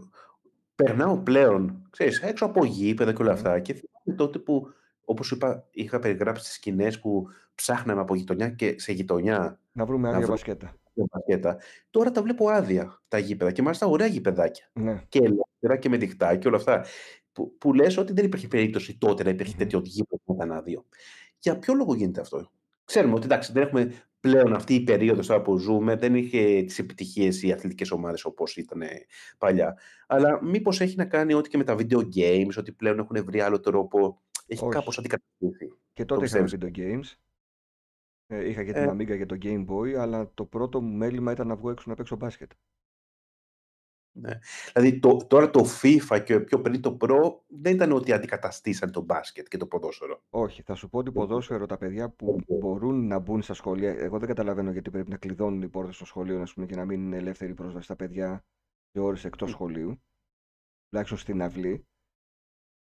Περνάω 0.75 1.17
πλέον, 1.17 1.87
ξέρεις, 1.89 2.21
έξω 2.21 2.45
από 2.45 2.65
γήπεδα 2.65 3.13
και 3.13 3.21
όλα 3.21 3.31
Μμμ. 3.31 3.37
αυτά 3.37 3.59
και 3.59 3.73
θυμάμαι 3.73 4.17
τότε 4.17 4.39
που, 4.39 4.67
όπως 5.05 5.27
σου 5.27 5.35
είπα, 5.35 5.67
είχα 5.71 5.99
περιγράψει 5.99 6.43
τις 6.43 6.53
σκηνές 6.53 6.99
που 6.99 7.27
ψάχναμε 7.55 8.01
από 8.01 8.15
γειτονιά 8.15 8.49
και 8.49 8.79
σε 8.79 8.91
γειτονιά 8.91 9.59
Να 9.71 9.85
βρούμε 9.85 10.09
να 10.09 10.09
άδεια 10.09 10.19
βρούμε 10.19 10.33
μπασκέτα. 10.33 10.75
για 10.93 11.05
μπασκέτα. 11.11 11.57
Τώρα 11.89 12.11
τα 12.11 12.21
βλέπω 12.21 12.49
άδεια 12.49 13.01
τα 13.07 13.17
γήπεδα 13.17 13.51
και 13.51 13.61
μάλιστα 13.61 13.85
ωραία 13.85 14.07
γήπεδάκια. 14.07 14.69
Ναι. 14.73 15.03
Και 15.09 15.19
ελεύθερα 15.61 15.77
και 15.77 15.89
με 15.89 15.97
δικτά 15.97 16.35
και 16.37 16.47
όλα 16.47 16.57
αυτά. 16.57 16.85
Που, 17.31 17.57
που 17.57 17.73
λες 17.73 17.97
ότι 17.97 18.13
δεν 18.13 18.25
υπήρχε 18.25 18.47
περίπτωση 18.47 18.97
τότε 18.97 19.23
να 19.23 19.29
υπήρχε 19.29 19.55
Μμμ. 19.55 19.57
τέτοιο 19.57 19.81
γήπεδο 19.83 20.21
που 20.25 20.33
ήταν 20.33 20.51
άδειο. 20.51 20.85
Για 21.39 21.59
ποιο 21.59 21.73
λόγο 21.73 21.95
γίνεται 21.95 22.21
αυτό; 22.21 22.51
Ξέρουμε 22.85 23.13
ότι 23.13 23.25
εντάξει, 23.25 23.51
δεν 23.51 23.63
έχουμε 23.63 23.93
πλέον 24.19 24.53
αυτή 24.53 24.73
η 24.75 24.83
περίοδος 24.83 25.27
τώρα 25.27 25.41
που 25.41 25.57
ζούμε, 25.57 25.95
δεν 25.95 26.15
είχε 26.15 26.63
τις 26.63 26.79
επιτυχίες 26.79 27.43
οι 27.43 27.51
αθλητικές 27.51 27.91
ομάδες 27.91 28.25
όπως 28.25 28.57
ήταν 28.57 28.81
παλιά. 29.37 29.77
Αλλά 30.07 30.43
μήπως 30.43 30.81
έχει 30.81 30.95
να 30.95 31.05
κάνει 31.05 31.33
ότι 31.33 31.49
και 31.49 31.57
με 31.57 31.63
τα 31.63 31.75
video 31.79 32.03
games, 32.15 32.51
ότι 32.57 32.71
πλέον 32.71 32.99
έχουν 32.99 33.23
βρει 33.25 33.41
άλλο 33.41 33.59
τρόπο, 33.59 34.21
έχει 34.45 34.63
Όχι. 34.63 34.73
κάπως 34.73 34.97
αντικαταστήσει. 34.97 35.77
Και 35.93 36.05
Το 36.05 36.15
τότε 36.15 36.25
είχαμε 36.25 36.43
πιστεύεις. 36.43 36.73
video 36.75 36.77
games. 36.79 37.17
Ε, 38.27 38.49
είχα 38.49 38.63
και 38.63 38.71
την 38.73 38.83
Ε, 38.83 38.91
Amiga 38.91 39.17
και 39.17 39.25
το 39.25 39.37
Game 39.41 39.65
Boy, 39.67 39.93
αλλά 39.93 40.31
το 40.33 40.45
πρώτο 40.45 40.81
μου 40.81 40.95
μέλημα 40.97 41.31
ήταν 41.31 41.47
να 41.47 41.55
βγω 41.55 41.69
έξω 41.69 41.89
να 41.89 41.95
παίξω 41.95 42.15
μπάσκετ. 42.15 42.51
Ναι. 44.13 44.39
Δηλαδή 44.73 44.99
το, 44.99 45.17
τώρα 45.27 45.49
το 45.49 45.65
FIFA 45.81 46.21
και 46.25 46.39
πιο 46.39 46.61
πριν 46.61 46.81
το 46.81 46.97
Pro 47.01 47.39
δεν 47.47 47.73
ήταν 47.73 47.91
ότι 47.91 48.13
αντικαταστήσαν 48.13 48.91
το 48.91 49.01
μπάσκετ 49.01 49.47
και 49.47 49.57
το 49.57 49.67
ποδόσφαιρο. 49.67 50.23
Όχι, 50.29 50.61
θα 50.61 50.75
σου 50.75 50.89
πω 50.89 50.97
ότι 50.97 51.11
ποδόσφαιρο 51.11 51.65
τα 51.65 51.77
παιδιά 51.77 52.09
που 52.09 52.35
μπορούν 52.47 53.07
να 53.07 53.19
μπουν 53.19 53.41
στα 53.41 53.53
σχολεία. 53.53 53.91
Εγώ 53.91 54.19
δεν 54.19 54.27
καταλαβαίνω 54.27 54.71
γιατί 54.71 54.89
πρέπει 54.89 55.09
να 55.09 55.17
κλειδώνουν 55.17 55.61
οι 55.61 55.69
πόρτες 55.69 55.97
των 55.97 56.07
σχολείων 56.07 56.41
ας 56.41 56.53
πούμε, 56.53 56.65
και 56.65 56.75
να 56.75 56.85
μην 56.85 57.01
είναι 57.01 57.17
ελεύθερη 57.17 57.53
πρόσβαση 57.53 57.85
στα 57.85 57.95
παιδιά 57.95 58.45
σε 58.91 58.99
ώρες 58.99 59.25
εκτός 59.25 59.49
σχολείου. 59.49 60.01
Τουλάχιστον 60.89 61.17
στην 61.17 61.41
αυλή. 61.41 61.85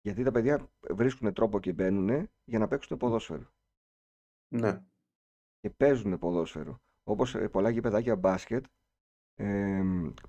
Γιατί 0.02 0.24
τα 0.24 0.32
παιδιά 0.32 0.72
βρίσκουν 0.90 1.34
τρόπο 1.34 1.60
και 1.60 1.74
μπαίνουν 1.74 2.30
για 2.44 2.60
να 2.60 2.68
παίξουν 2.68 2.98
ποδόσφαιρο. 2.98 3.52
Ναι. 4.56 4.84
Και 5.60 5.70
παίζουν 5.70 6.18
ποδόσφαιρο. 6.18 6.82
Όπως 7.04 7.36
πολλά 7.52 7.70
γηπεδάκια 7.70 8.16
μπάσκετ 8.16 8.66
ε, 9.36 9.82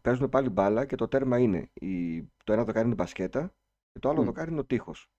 παίζουν 0.02 0.28
πάλι 0.28 0.48
μπάλα 0.48 0.86
και 0.86 0.96
το 0.96 1.08
τέρμα 1.08 1.38
είναι. 1.38 1.70
Η, 1.72 2.22
το 2.44 2.52
ένα 2.52 2.64
δοκάρι 2.64 2.86
είναι 2.86 2.94
μπασκέτα 2.94 3.54
και 3.92 3.98
το 3.98 4.08
άλλο 4.08 4.20
Μμ. 4.20 4.24
δοκάρι 4.24 4.50
είναι 4.50 4.60
ο 4.60 4.64
τείχος. 4.64 5.10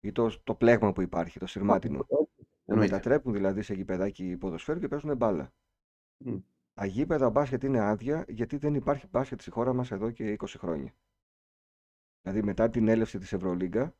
Ή 0.00 0.12
το, 0.12 0.42
το 0.44 0.54
πλέγμα 0.54 0.92
που 0.92 1.00
υπάρχει, 1.00 1.38
το 1.38 1.46
σειρμάτινο. 1.46 2.04
Το 2.04 2.28
Εννοείται. 2.64 2.92
μετατρέπουν 2.94 3.32
δηλαδή 3.32 3.62
σε 3.62 3.74
γηπεδάκι 3.74 4.36
ποδοσφαίρου 4.36 4.80
και 4.80 4.88
παίζουν 4.88 5.16
μπάλα. 5.16 5.52
Μμ. 6.24 6.38
Τα 6.74 6.86
γήπεδα 6.86 7.30
μπάσκετ 7.30 7.62
είναι 7.62 7.80
άδεια 7.80 8.24
γιατί 8.28 8.56
δεν 8.56 8.74
υπάρχει 8.74 9.06
μπάσκετ 9.10 9.40
στη 9.40 9.50
χώρα 9.50 9.72
μας 9.72 9.90
εδώ 9.90 10.10
και 10.10 10.36
20 10.38 10.46
χρόνια. 10.58 10.94
Δηλαδή 12.22 12.42
μετά 12.42 12.70
την 12.70 12.88
έλευση 12.88 13.18
της 13.18 13.32
Ευρωλίγκα 13.32 13.96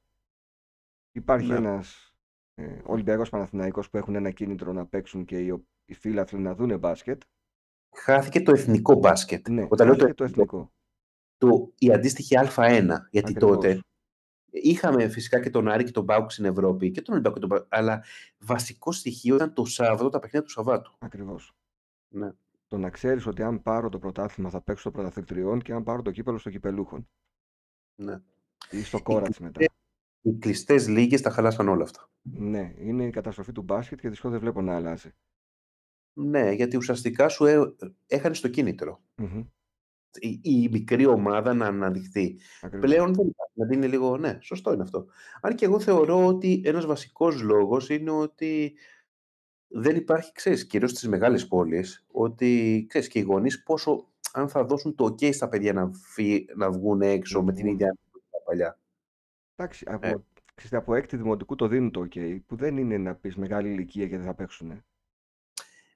υπάρχει 1.12 1.46
Ναι. 1.48 1.54
ένας 1.56 2.14
ε, 2.54 2.80
Ολυμπιακός 2.84 3.28
Παναθηναϊκός 3.30 3.90
που 3.90 3.96
έχουν 3.96 4.14
ένα 4.14 4.30
κίνητρο 4.30 4.72
να 4.72 4.86
παίξουν 4.86 5.24
και 5.24 5.46
οι, 5.46 5.66
οι 5.84 5.94
φίλαθλοι 5.94 6.38
να 6.38 6.54
δούνε 6.54 6.78
μπάσκετ. 6.78 7.22
Χάθηκε 7.96 8.42
το 8.42 8.52
εθνικό 8.52 8.94
μπάσκετ. 8.94 9.48
Ναι, 9.48 9.66
Όταν 9.70 9.86
λέω 9.86 9.96
το 9.96 10.00
χάθηκε 10.02 10.14
το 10.14 10.24
εθνικό, 10.24 10.56
εθνικό. 10.56 10.72
το, 11.38 11.72
η 11.78 11.92
αντίστοιχη 11.92 12.34
Α1, 12.38 12.86
γιατί 13.10 13.30
Ακριβώς. 13.30 13.54
τότε 13.54 13.80
είχαμε 14.50 15.08
φυσικά 15.08 15.40
και 15.40 15.50
τον 15.50 15.68
Άρη 15.68 15.84
και 15.84 15.90
τον 15.90 16.04
Μπάουκ 16.04 16.30
στην 16.30 16.44
Ευρώπη 16.44 16.90
και 16.90 17.02
τον 17.02 17.12
Ολυμπιακό 17.14 17.34
και 17.38 17.46
τον 17.46 17.48
Πάουκ, 17.48 17.66
αλλά 17.68 18.04
βασικό 18.38 18.92
στοιχείο 18.92 19.34
ήταν 19.34 19.52
το 19.54 19.64
Σάββατο, 19.64 20.08
τα 20.08 20.18
παιχνίδια 20.18 20.42
του 20.46 20.52
Σαββάτου. 20.52 20.94
Ακριβώς. 20.98 21.52
Ναι. 22.08 22.30
Το 22.66 22.78
να 22.78 22.90
ξέρεις 22.90 23.26
ότι 23.26 23.42
αν 23.42 23.62
πάρω 23.62 23.88
το 23.88 23.98
πρωτάθλημα 23.98 24.50
θα 24.50 24.60
παίξω 24.60 24.80
στο 24.80 24.90
πρωταθλητριών 24.90 25.60
και 25.62 25.72
αν 25.72 25.82
πάρω 25.82 26.02
το 26.02 26.10
κύπελο 26.10 26.38
στο 26.38 26.50
κυπελούχων. 26.50 27.08
Ναι. 27.94 28.20
Ή 28.70 28.82
στο 28.82 28.96
Οι 28.96 29.02
κόρατς 29.02 29.38
μετά. 29.38 29.52
κλειστές, 29.58 29.76
οι 30.20 30.38
κλειστές 30.38 30.88
λίγες 30.88 31.20
τα 31.20 31.30
χαλάσαν 31.30 31.68
όλα 31.68 31.82
αυτά. 31.82 32.08
Ναι, 32.22 32.72
είναι 32.78 33.04
η 33.04 33.10
καταστροφή 33.10 33.52
του 33.52 33.62
μπάσκετ 33.62 34.00
και 34.00 34.08
δυστυχώς 34.08 34.30
δεν 34.32 34.40
βλέπω 34.40 34.60
να 34.62 34.74
αλλάζει. 34.74 35.10
Ναι, 36.12 36.50
γιατί 36.52 36.76
ουσιαστικά 36.76 37.28
σου 37.28 37.44
ε, 37.44 37.74
έχανες 38.06 38.40
το 38.40 38.48
κίνητρο. 38.48 39.02
Μμμ. 39.16 39.42
Η, 40.18 40.40
η 40.42 40.68
μικρή 40.72 41.06
ομάδα 41.06 41.54
να 41.54 41.66
αναδειχθεί. 41.66 42.38
Ακριβώς. 42.60 42.90
Πλέον 42.90 43.14
δεν 43.14 43.26
υπάρχει. 43.26 43.52
Δηλαδή 43.54 43.74
είναι 43.74 43.86
λίγο, 43.86 44.16
ναι, 44.16 44.38
σωστό 44.40 44.72
είναι 44.72 44.82
αυτό. 44.82 45.06
Αν 45.40 45.54
και 45.54 45.64
εγώ 45.64 45.80
θεωρώ 45.80 46.26
ότι 46.26 46.62
ένας 46.64 46.86
βασικός 46.86 47.42
λόγος 47.42 47.88
είναι 47.90 48.10
ότι 48.10 48.74
δεν 49.68 49.96
υπάρχει, 49.96 50.32
ξέρεις, 50.32 50.66
κυρίως 50.66 50.90
στις 50.90 51.08
μεγάλες 51.08 51.46
πόλεις, 51.46 52.06
ότι, 52.10 52.84
ξέρεις, 52.88 53.08
και 53.08 53.18
οι 53.18 53.22
γονείς 53.22 53.62
πόσο, 53.62 54.08
αν 54.32 54.48
θα 54.48 54.64
δώσουν 54.64 54.94
το 54.94 55.04
ok 55.04 55.34
στα 55.34 55.48
παιδιά 55.48 55.72
να, 55.72 55.90
φύ, 55.92 56.44
να 56.56 56.70
βγουν 56.70 57.00
έξω 57.02 57.38
Να 57.38 57.44
με 57.44 57.52
την 57.52 57.62
βγουν. 57.62 57.74
ίδια 57.74 57.96
που 58.10 58.22
ήταν 58.28 58.40
παλιά. 58.44 58.78
Εντάξει, 59.56 59.84
Ε, 59.88 59.92
από, 59.92 60.24
ξέρετε, 60.54 60.76
από 60.76 60.94
έκτη 60.94 61.16
δημοτικού 61.16 61.54
το 61.54 61.68
δίνουν 61.68 61.90
το 61.90 62.00
OK, 62.10 62.38
που 62.46 62.56
δεν 62.56 62.76
είναι 62.76 62.98
να 62.98 63.14
πεις 63.14 63.36
μεγάλη 63.36 63.68
ηλικία 63.68 64.08
και 64.08 64.16
δεν 64.16 64.26
θα 64.26 64.34
παίξουν. 64.34 64.84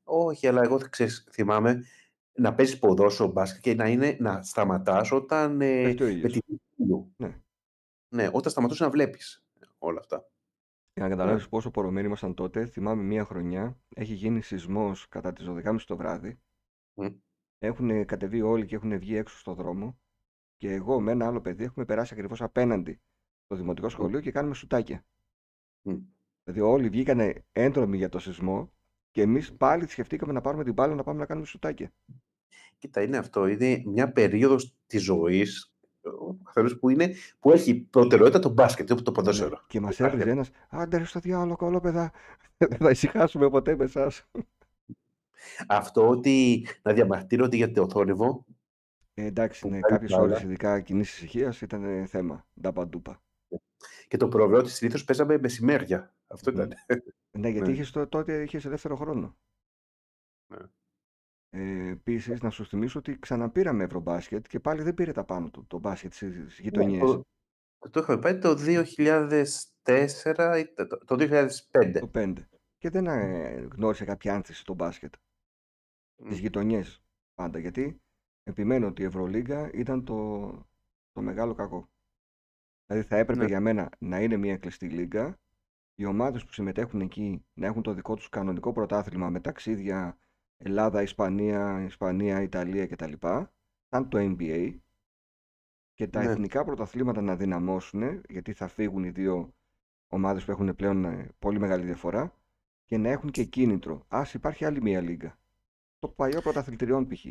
Όχι, 0.08 0.46
αλλά 0.46 0.62
εγώ 0.62 0.78
ξέρεις, 0.90 1.28
θυμάμαι 1.32 1.84
να 2.32 2.54
παίζεις 2.54 2.78
ποδόσφαιρο 2.78 3.32
μπάσκετ 3.32 3.62
και 3.62 3.74
να, 3.74 3.88
είναι, 3.88 4.16
να 4.20 4.42
σταματάς 4.42 5.12
όταν 5.12 5.60
ε, 5.60 5.82
Πέφτει 5.82 6.02
ο 6.02 6.06
με 6.06 6.12
ήλιος. 6.12 6.32
τη 6.32 6.40
ήλιο. 6.76 7.12
Ναι. 7.16 7.40
Ναι, 8.14 8.28
όταν 8.32 8.50
σταματούσες 8.52 8.86
να 8.86 8.92
βλέπεις 8.92 9.44
όλα 9.78 10.00
αυτά. 10.00 10.16
Για 10.92 11.02
να 11.02 11.08
Ναι. 11.08 11.14
καταλάβεις 11.14 11.48
πόσο 11.48 11.70
πορωμένοι 11.70 12.06
ήμασταν 12.06 12.34
τότε, 12.34 12.66
θυμάμαι 12.66 13.02
μία 13.02 13.24
χρονιά, 13.24 13.80
έχει 13.94 14.14
γίνει 14.14 14.42
σεισμός 14.42 15.08
κατά 15.08 15.32
τις 15.32 15.46
12.30 15.48 15.86
το 15.86 15.96
βράδυ, 15.96 16.40
Μμ. 16.94 17.06
έχουν 17.58 18.04
κατεβεί 18.06 18.42
όλοι 18.42 18.66
και 18.66 18.74
έχουν 18.74 18.98
βγει 18.98 19.16
έξω 19.16 19.38
στο 19.38 19.54
δρόμο 19.54 19.98
και 20.56 20.72
εγώ 20.72 21.00
με 21.00 21.12
ένα 21.12 21.26
άλλο 21.26 21.40
παιδί 21.40 21.64
έχουμε 21.64 21.84
περάσει 21.84 22.14
ακριβώς 22.14 22.42
απέναντι 22.42 23.00
στο 23.44 23.56
δημοτικό 23.56 23.86
Μμ. 23.86 23.90
σχολείο 23.90 24.20
και 24.20 24.30
κάνουμε 24.32 24.54
σουτάκια. 24.54 25.04
Μμ. 25.82 25.96
Δηλαδή 26.44 26.60
όλοι 26.60 26.88
βγήκανε 26.88 27.44
έντρομοι 27.52 27.96
για 27.96 28.08
το 28.08 28.18
σεισμό 28.18 28.72
και 29.16 29.22
εμείς 29.22 29.52
πάλι 29.52 29.88
σκεφτήκαμε 29.88 30.32
να 30.32 30.40
πάρουμε 30.40 30.64
την 30.64 30.72
μπάλα 30.72 30.94
να 30.94 31.02
πάμε 31.02 31.18
να 31.18 31.26
κάνουμε 31.26 31.46
σουτάκια. 31.46 31.92
Κοίτα, 32.78 33.02
είναι 33.02 33.16
αυτό. 33.16 33.46
Είναι 33.46 33.82
μια 33.86 34.12
περίοδος 34.12 34.76
της 34.86 35.02
ζωής 35.02 35.74
ο 36.00 36.34
καθένας 36.44 36.78
που, 36.78 36.88
είναι, 36.88 37.14
που 37.40 37.52
έχει 37.52 37.74
προτεραιότητα 37.74 38.38
το 38.38 38.48
μπάσκετ, 38.48 38.86
το 38.92 38.94
Ναι. 38.94 39.12
ποδόσφαιρο. 39.12 39.60
Και 39.66 39.80
μας 39.80 39.94
Υπάρχει 39.94 40.14
έβριζε 40.14 40.30
ένας, 40.34 40.50
άντε 40.68 40.96
ρε 40.96 41.04
στο 41.04 41.20
διάλογο, 41.20 41.56
κολόπεδα, 41.56 42.12
δεν 42.56 42.78
θα 42.78 42.90
ησυχάσουμε 42.90 43.50
ποτέ 43.50 43.76
με 43.76 43.84
εσάς. 43.84 44.30
Αυτό 45.66 46.08
ότι 46.08 46.66
να 46.82 46.92
διαμαρτύρονται 46.92 47.56
για 47.56 47.72
το 47.72 47.88
θόρυβο, 47.88 48.44
Ε, 49.14 49.24
εντάξει, 49.24 49.60
που 49.60 49.68
ναι, 49.68 49.78
βγάζει 49.78 49.92
κάποιες 49.94 50.12
ώρες, 50.12 50.30
μπάλα, 50.30 50.44
ειδικά 50.44 50.80
κοινής 50.80 51.12
ησυχίας, 51.12 51.60
ήταν 51.60 51.84
ε, 51.84 52.06
θέμα. 52.06 52.46
Ντάπα 52.60 52.86
ντούπα. 52.86 53.22
Και 54.08 54.16
το 54.16 54.28
πρόβλημα 54.28 54.58
ότι 54.60 54.70
συνήθως 54.70 55.04
παίζαμε 55.04 55.38
μεσημέρια. 55.38 56.14
Αυτό 56.26 56.50
Μμ. 56.50 56.54
ήταν. 56.54 56.72
Ναι, 57.38 57.48
γιατί 57.48 57.68
Ναι. 57.68 57.74
είχες, 57.74 57.90
το- 57.90 58.08
τότε 58.08 58.42
είχες 58.42 58.64
ελεύθερο 58.64 58.96
χρόνο. 58.96 59.36
Ναι. 60.52 60.58
Ε, 61.48 61.88
Επίσης, 61.88 62.40
να 62.40 62.50
σου 62.50 62.66
θυμίσω 62.66 62.98
ότι 62.98 63.18
ξαναπήραμε 63.18 63.84
Ευρωμπάσκετ 63.84 64.46
και 64.46 64.60
πάλι 64.60 64.82
δεν 64.82 64.94
πήρε 64.94 65.12
τα 65.12 65.24
πάνω 65.24 65.50
του 65.50 65.66
το 65.66 65.78
μπάσκετ 65.78 66.12
στις 66.12 66.36
Ναι, 66.36 66.46
γειτονιές. 66.58 67.00
το, 67.00 67.20
το 67.90 68.00
είχαμε 68.00 68.20
πάει 68.20 68.38
το 68.38 68.56
2004 68.56 70.58
ή 70.58 70.72
το, 70.74 70.86
το 70.86 71.16
2005. 71.18 72.00
Το 72.00 72.10
5. 72.14 72.34
Και 72.78 72.90
δεν 72.90 73.06
ε, 73.06 73.68
γνώρισε 73.72 74.04
κάποια 74.04 74.34
άνθηση 74.34 74.64
το 74.64 74.74
μπάσκετ 74.74 75.14
στι 76.14 76.34
Μμ. 76.34 76.38
γειτονιές 76.38 77.04
πάντα. 77.34 77.58
Γιατί 77.58 78.00
επιμένω 78.42 78.86
ότι 78.86 79.02
η 79.02 79.04
Ευρωλίγκα 79.04 79.70
ήταν 79.72 80.04
το, 80.04 80.48
το 81.12 81.22
μεγάλο 81.22 81.54
κακό. 81.54 81.88
Δηλαδή 82.86 83.06
θα 83.08 83.16
έπρεπε 83.16 83.40
Ναι. 83.40 83.46
για 83.46 83.60
μένα 83.60 83.90
να 83.98 84.20
είναι 84.20 84.36
μια 84.36 84.56
κλειστή 84.56 84.88
λίγκα, 84.88 85.38
οι 85.94 86.04
ομάδες 86.04 86.44
που 86.44 86.52
συμμετέχουν 86.52 87.00
εκεί 87.00 87.44
να 87.54 87.66
έχουν 87.66 87.82
το 87.82 87.92
δικό 87.94 88.14
τους 88.14 88.28
κανονικό 88.28 88.72
πρωτάθλημα 88.72 89.30
με 89.30 89.40
ταξίδια 89.40 90.18
Ελλάδα, 90.56 91.02
Ισπανία, 91.02 91.82
Ισπανία, 91.84 92.42
Ιταλία 92.42 92.86
κτλ. 92.86 93.12
Σαν 93.88 94.08
το 94.08 94.18
NBA 94.18 94.74
και 95.94 96.06
τα 96.08 96.22
Ναι. 96.22 96.30
εθνικά 96.30 96.64
πρωταθλήματα 96.64 97.20
να 97.20 97.36
δυναμώσουν, 97.36 98.22
γιατί 98.28 98.52
θα 98.52 98.68
φύγουν 98.68 99.04
οι 99.04 99.10
δύο 99.10 99.54
ομάδες 100.08 100.44
που 100.44 100.50
έχουν 100.50 100.74
πλέον 100.74 101.04
ε, 101.04 101.28
πολύ 101.38 101.58
μεγάλη 101.58 101.84
διαφορά 101.84 102.34
και 102.84 102.96
να 102.96 103.08
έχουν 103.08 103.30
και 103.30 103.44
κίνητρο. 103.44 104.04
Ας 104.08 104.34
υπάρχει 104.34 104.64
άλλη 104.64 104.82
μία 104.82 105.00
λίγα. 105.00 105.38
Το 105.98 106.08
παλιό 106.08 106.40
πρωταθλητριών 106.40 107.06
π.χ. 107.08 107.24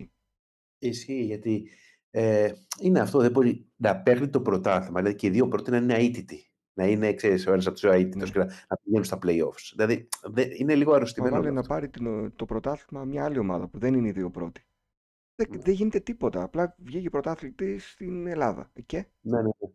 Ισχύει, 0.78 1.24
γιατί 1.24 1.70
ε, 2.18 2.54
είναι 2.80 3.00
αυτό, 3.00 3.20
δεν 3.20 3.32
μπορεί 3.32 3.72
να 3.76 4.02
παίρνει 4.02 4.30
το 4.30 4.42
πρωτάθλημα. 4.42 5.00
Δηλαδή 5.00 5.18
και 5.18 5.28
οι 5.28 5.30
δύο 5.30 5.48
πρώτοι 5.48 5.72
να 5.72 5.78
είναι 5.78 5.94
αίτητοι. 5.96 6.50
Να 6.74 6.88
είναι, 6.88 7.14
ξέρεις, 7.14 7.48
ο 7.48 7.52
ένας 7.52 7.66
από 7.66 7.76
τους 7.76 7.84
αίτητους 7.84 8.22
Ναι. 8.22 8.30
και 8.30 8.40
να, 8.40 8.46
να 8.46 8.78
πηγαίνουν 8.84 9.04
στα 9.06 9.18
playoffs. 9.22 9.72
Δηλαδή 9.76 10.08
δεν, 10.24 10.50
είναι 10.58 10.76
λίγο 10.76 10.90
Μα 10.90 10.96
αρρωστημένο. 10.96 11.36
βάλε 11.36 11.46
όλο 11.46 11.54
να 11.54 11.60
αυτό. 11.60 11.74
πάρει 11.74 11.90
την- 11.90 12.36
το 12.36 12.46
πρωτάθλημα 12.46 13.06
μια 13.06 13.24
άλλη 13.26 13.38
ομάδα 13.38 13.68
που 13.68 13.78
δεν 13.80 13.94
είναι 13.94 14.08
οι 14.08 14.12
δύο 14.12 14.30
πρώτοι. 14.32 14.66
Δεν, 15.36 15.48
Ναι. 15.50 15.58
δεν 15.58 15.74
γίνεται 15.74 16.00
τίποτα. 16.00 16.44
Απλά 16.44 16.76
βγήκε 16.78 17.10
πρωτάθλητη 17.10 17.80
στην 17.80 18.28
Ελλάδα. 18.28 18.72
Και; 18.86 18.98
Ναι, 19.22 19.38
ναι, 19.38 19.44
ναι. 19.44 19.70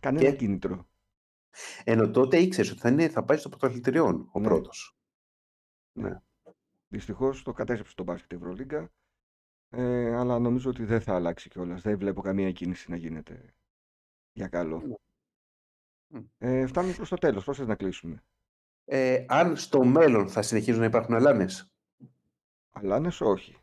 κανένα 0.00 0.30
Και; 0.30 0.36
κίνητρο. 0.36 0.88
Ενώ 1.84 2.10
τότε 2.10 2.36
ήξερες 2.38 2.70
ότι 2.70 2.80
θα, 2.80 2.88
είναι, 2.88 3.08
θα 3.08 3.24
πάει 3.24 3.36
στο 3.38 3.48
πρωταθλητριών 3.48 4.28
ο 4.32 4.40
Ναι. 4.40 4.46
πρώτος. 4.46 4.98
Ναι. 5.92 6.08
Ναι. 6.08 6.20
Δυστυχώς 6.88 7.42
το 7.42 7.52
κατέστρεψε 7.52 7.94
το 7.94 8.02
μπάσκετ 8.02 8.32
η 8.32 8.34
Ευρωλίγκα. 8.34 8.92
Ε, 9.76 10.16
αλλά 10.16 10.38
νομίζω 10.38 10.70
ότι 10.70 10.84
δεν 10.84 11.00
θα 11.00 11.14
αλλάξει 11.14 11.48
κιόλας. 11.48 11.82
Δεν 11.82 11.98
βλέπω 11.98 12.20
καμία 12.20 12.52
κίνηση 12.52 12.90
να 12.90 12.96
γίνεται 12.96 13.54
για 14.32 14.48
καλό. 14.48 14.82
Ναι. 14.86 14.94
Μμ. 16.06 16.24
Ε, 16.38 16.66
φτάνουμε 16.66 16.94
προς 16.94 17.08
το 17.08 17.16
τέλος. 17.16 17.44
Πώς 17.44 17.56
θες 17.56 17.66
να 17.66 17.74
κλείσουμε; 17.74 18.22
Ε, 18.84 19.24
αν 19.28 19.56
στο 19.56 19.84
μέλλον 19.84 20.28
θα 20.28 20.42
συνεχίζουν 20.42 20.80
να 20.80 20.86
υπάρχουν 20.86 21.14
αλάνες; 21.14 21.72
Αλάνες 22.70 23.20
όχι. 23.20 23.56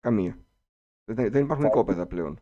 Καμία. 0.00 0.38
Δεν, 1.04 1.30
δεν 1.30 1.44
υπάρχουν 1.44 1.64
οικόπεδα 1.64 2.06
πλέον. 2.06 2.40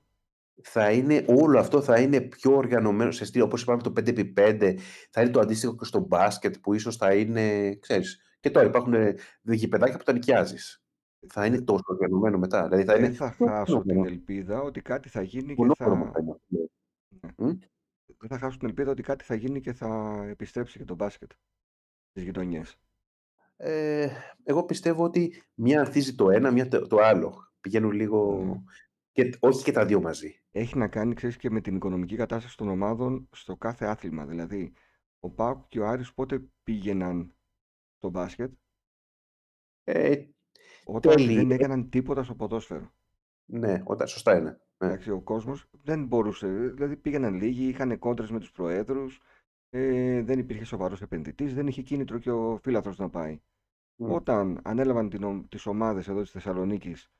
θα 0.62 0.90
είναι, 0.92 1.24
όλο 1.28 1.58
αυτό 1.58 1.82
θα 1.82 2.00
είναι 2.00 2.20
πιο 2.20 2.56
οργανωμένο 2.56 3.10
σε 3.10 3.24
στήλη, 3.24 3.42
όπως 3.42 3.62
είπαμε 3.62 3.82
το 3.82 3.92
5x5, 3.96 4.76
θα 5.10 5.20
είναι 5.20 5.30
το 5.30 5.40
αντίστοιχο 5.40 5.76
και 5.76 5.84
στο 5.84 5.98
μπάσκετ 5.98 6.54
που 6.58 6.74
ίσως 6.74 6.96
θα 6.96 7.14
είναι, 7.14 7.74
ξέρεις, 7.74 8.20
και 8.40 8.50
τώρα 8.50 8.66
υπάρχουν 8.66 8.94
ε, 8.94 9.14
γηπεδάκια 9.42 9.98
που 9.98 10.04
τα 10.04 10.12
νοικιάζεις. 10.12 10.83
Θα 11.28 11.46
είναι 11.46 11.60
τόσο 11.60 11.82
οργανωμένο 11.86 12.38
μετά. 12.38 12.68
Δηλαδή 12.68 12.84
θα 12.84 12.92
Δεν 12.92 13.04
είναι 13.04 13.14
θα 13.14 13.30
πιο 13.30 13.46
χάσω 13.46 13.64
την 13.64 13.74
οργανωμένο. 13.76 14.14
ελπίδα 14.14 14.60
ότι 14.62 14.80
κάτι 14.82 15.08
θα 15.08 15.22
γίνει 15.22 15.54
και 15.54 15.60
Μονόχρωμο 15.62 16.04
θα. 16.04 16.10
θα 16.10 16.20
είναι. 16.20 16.36
Ναι. 16.46 17.46
Μμ. 17.46 17.58
Δεν 18.16 18.28
θα 18.28 18.38
χάσω 18.38 18.58
την 18.58 18.68
ελπίδα 18.68 18.90
ότι 18.90 19.02
κάτι 19.02 19.24
θα 19.24 19.34
γίνει 19.34 19.60
και 19.60 19.72
θα 19.72 20.22
επιστρέψει 20.28 20.78
και 20.78 20.84
το 20.84 20.94
μπάσκετ 20.94 21.32
στις 22.10 22.24
γειτονιές. 22.24 22.76
Ε, 23.56 24.08
εγώ 24.44 24.64
πιστεύω 24.64 25.04
ότι 25.04 25.42
μια 25.54 25.80
ανθίζει 25.80 26.14
το 26.14 26.30
ένα, 26.30 26.50
μια 26.50 26.68
το, 26.68 26.86
το 26.86 26.96
άλλο. 26.98 27.52
Πηγαίνουν 27.60 27.92
λίγο... 27.92 28.44
Ναι. 28.44 28.62
Και, 29.12 29.36
όχι 29.40 29.64
και 29.64 29.72
τα 29.72 29.86
δύο 29.86 30.00
μαζί. 30.00 30.42
Έχει 30.50 30.78
να 30.78 30.88
κάνει, 30.88 31.14
ξέρεις, 31.14 31.36
και 31.36 31.50
με 31.50 31.60
την 31.60 31.76
οικονομική 31.76 32.16
κατάσταση 32.16 32.56
των 32.56 32.68
ομάδων 32.68 33.28
στο 33.32 33.56
κάθε 33.56 33.84
άθλημα. 33.84 34.26
Δηλαδή, 34.26 34.72
ο 35.20 35.30
Πάουκ 35.30 35.68
και 35.68 35.80
ο 35.80 35.86
Άρης 35.86 36.14
πότε 36.14 36.42
πήγαιναν 36.62 37.34
στο 37.96 38.08
μπάσκετ, 38.10 38.52
Ε, 39.84 40.24
όταν 40.84 41.16
Τέλει. 41.16 41.34
δεν 41.34 41.50
έκαναν 41.50 41.88
τίποτα 41.88 42.22
στο 42.22 42.34
ποδόσφαιρο. 42.34 42.92
ναι, 43.44 43.82
όταν, 43.84 44.06
σωστά 44.06 44.36
είναι. 44.38 44.58
Ναι. 44.78 44.86
Εντάξει, 44.88 45.10
ο 45.10 45.20
κόσμος 45.20 45.66
δεν 45.82 46.06
μπορούσε, 46.06 46.46
δηλαδή 46.48 46.96
πήγαιναν 46.96 47.34
λίγοι, 47.34 47.68
είχαν 47.68 47.98
κόντρες 47.98 48.30
με 48.30 48.38
τους 48.38 48.52
προέδρους, 48.52 49.20
ε, 49.70 50.22
δεν 50.22 50.38
υπήρχε 50.38 50.64
σοβαρός 50.64 51.02
επενδυτής, 51.02 51.54
δεν 51.54 51.66
είχε 51.66 51.82
κίνητρο 51.82 52.18
και 52.18 52.30
ο 52.30 52.58
φίλαθρος 52.62 52.98
να 52.98 53.08
πάει. 53.10 53.40
Μμ. 53.96 54.12
Όταν 54.12 54.60
ανέλαβαν 54.64 55.08
την, 55.08 55.24
ο- 55.24 55.44
τις 55.48 55.66
ομάδες 55.66 56.08
εδώ 56.08 56.20
της 56.22 56.30
Θεσσαλονίκης, 56.30 57.10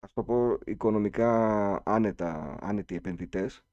ας 0.00 0.12
το 0.12 0.22
πω 0.24 0.58
οικονομικά 0.64 1.82
άνετα, 1.84 2.56
άνετοι 2.60 2.94
επενδυτές, 2.94 3.64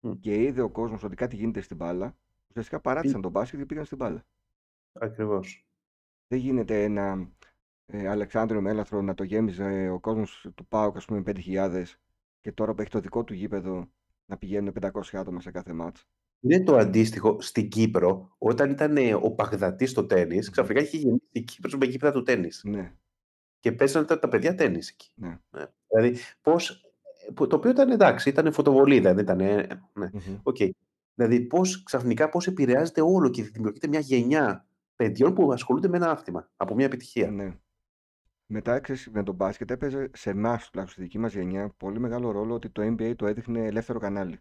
Μμ. 0.00 0.12
και 0.20 0.42
είδε 0.42 0.60
ο 0.60 0.70
κόσμος 0.70 1.02
ότι 1.02 1.16
κάτι 1.16 1.36
γίνεται 1.36 1.60
στην 1.60 1.76
μπάλα, 1.76 2.16
ουσιαστικά 2.48 2.80
παράτησαν 2.80 3.20
τον 3.20 3.30
μπάσκετ 3.30 3.58
και 3.58 3.66
πήγαν 3.66 3.84
στην 3.84 3.96
μπάλα. 3.96 4.24
Ακριβώς. 4.92 5.66
Δεν 6.28 6.38
γίνεται 6.38 6.84
ένα 6.84 7.30
ε, 7.90 8.08
Αλεξάνδριο 8.08 8.60
Μέλαθρο 8.60 9.02
να 9.02 9.14
το 9.14 9.24
γέμιζε 9.24 9.88
ο 9.92 10.00
κόσμος 10.00 10.46
του 10.54 10.66
ΠΑΟΚ, 10.66 10.96
ας 10.96 11.04
πούμε, 11.04 11.22
5.000 11.26 11.84
και 12.40 12.52
τώρα 12.52 12.74
που 12.74 12.80
έχει 12.80 12.90
το 12.90 13.00
δικό 13.00 13.24
του 13.24 13.34
γήπεδο 13.34 13.90
να 14.26 14.36
πηγαίνουν 14.36 14.72
500 14.80 14.90
άτομα 15.12 15.40
σε 15.40 15.50
κάθε 15.50 15.72
μάτς. 15.72 16.06
Είναι 16.40 16.62
το 16.62 16.76
αντίστοιχο 16.76 17.40
στην 17.40 17.68
Κύπρο, 17.68 18.34
όταν 18.38 18.70
ήταν 18.70 18.96
ε, 18.96 19.14
ο 19.14 19.30
Παγδατής 19.30 19.90
στο 19.90 20.04
τέννη, 20.06 20.34
Μμμ. 20.34 20.40
ξαφνικά 20.50 20.80
είχε 20.80 20.96
γεννήσει 20.96 21.24
η 21.32 21.40
Κύπρο 21.42 21.78
με 21.78 21.86
γήπεδα 21.86 22.12
του 22.12 22.22
τέννη. 22.22 22.48
Ναι, 22.62 22.92
Και 23.60 23.72
παίζανε 23.72 24.06
τα, 24.06 24.18
τα 24.18 24.28
παιδιά 24.28 24.54
τέννη 24.54 24.76
εκεί. 24.78 25.10
ναι. 25.14 25.38
Ναι. 25.50 25.64
Δηλαδή, 25.88 26.18
πώς, 26.42 26.90
που- 27.34 27.46
το 27.46 27.56
οποίο 27.56 27.70
ήταν 27.70 27.90
εντάξει, 27.90 28.28
ήταν 28.28 28.52
φωτοβολίδα, 28.52 29.14
δεν 29.14 29.22
ήταν. 29.24 29.40
ε, 29.40 29.66
Ναι. 29.92 30.08
Μμμ. 30.12 30.38
Οκ. 30.42 30.56
Δηλαδή, 31.14 31.40
πώς, 31.40 31.82
ξαφνικά 31.82 32.28
πώς 32.28 32.46
επηρεάζεται 32.46 33.00
όλο 33.00 33.28
και 33.30 33.42
δημιουργείται 33.42 33.88
μια 33.88 34.00
γενιά 34.00 34.66
παιδιών 34.96 35.34
που 35.34 35.52
ασχολούνται 35.52 35.88
με 35.88 35.96
ένα 35.96 36.10
άθλημα 36.10 36.50
από 36.56 36.74
μια 36.74 36.84
επιτυχία. 36.86 37.30
Ναι. 37.30 37.56
Μετά 38.52 38.80
ξέρεις, 38.80 39.08
με 39.10 39.22
το 39.22 39.34
μπάσκετ 39.34 39.70
έπαιζε 39.70 40.10
σε 40.12 40.30
εμάς, 40.30 40.70
τουλάχιστον 40.70 40.86
στη 40.88 41.00
δική 41.02 41.18
μας 41.18 41.32
γενιά, 41.34 41.68
πολύ 41.76 41.98
μεγάλο 41.98 42.30
ρόλο 42.30 42.54
ότι 42.54 42.70
το 42.70 42.82
NBA 42.82 43.16
το 43.16 43.26
έδειχνε 43.26 43.66
ελεύθερο 43.66 43.98
κανάλι. 43.98 44.38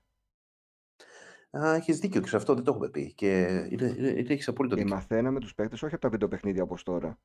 Α, 1.58 1.74
έχεις 1.74 2.00
δίκιο 2.00 2.22
και 2.22 2.28
σε 2.28 2.36
αυτό 2.36 2.54
δεν 2.54 2.64
το 2.64 2.72
έχουμε 2.72 2.90
πει. 2.90 3.14
Και 3.14 3.42
είναι, 3.70 3.86
είναι, 3.98 4.10
είναι, 4.10 4.34
έχεις 4.34 4.48
απόλυτο 4.48 4.76
Και 4.76 4.82
δίκιο. 4.82 4.96
μαθαίναμε 4.96 5.40
τους 5.40 5.54
παίκτες 5.56 5.84
όχι 5.84 5.94
από 5.94 6.04
τα 6.04 6.10
βιντεοπαιχνίδια 6.10 6.64
όπως 6.64 6.84
τώρα. 6.84 7.20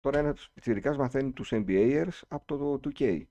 Τώρα 0.00 0.18
ένας 0.18 0.36
πιτσιρικάς 0.54 0.96
μαθαίνει 0.96 1.32
τους 1.32 1.50
NBAers 1.52 2.20
από 2.28 2.44
το 2.46 2.80
2K. 2.88 3.22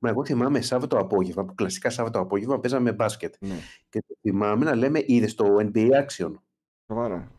Μα 0.00 0.08
εγώ 0.08 0.24
θυμάμαι 0.24 0.60
Σάββατο 0.60 0.98
απόγευμα, 0.98 1.44
που 1.44 1.54
κλασικά 1.54 1.90
Σάββατο 1.90 2.18
απόγευμα 2.18 2.60
παίζαμε 2.60 2.92
μπάσκετ. 2.92 3.34
Ναι, 3.40 3.58
Και 3.88 4.00
το 4.06 4.14
θυμάμαι 4.20 4.64
να 4.64 4.74
λέμε, 4.74 5.02
είδες 5.06 5.34
το 5.34 5.56
NBA 5.58 5.88
Action. 6.06 6.32
σοβαρά. 6.86 7.30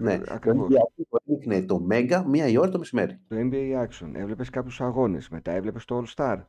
Ναι, 0.00 0.20
Ακριβώς. 0.28 0.68
το 0.68 0.74
NBA 0.74 0.78
Action 0.78 1.04
το 1.08 1.18
έδειχνε 1.24 1.62
το 1.62 1.86
Mega 1.90 2.22
μία 2.26 2.46
η 2.48 2.56
ώρα 2.56 2.68
το 2.70 2.78
μεσημέρι. 2.78 3.20
Το 3.28 3.36
NBA 3.38 3.86
Action. 3.86 4.10
Έβλεπες 4.14 4.50
κάποιους 4.50 4.80
αγώνες. 4.80 5.28
Μετά 5.28 5.52
έβλεπες 5.52 5.84
το 5.84 6.02
All 6.04 6.14
Star. 6.14 6.44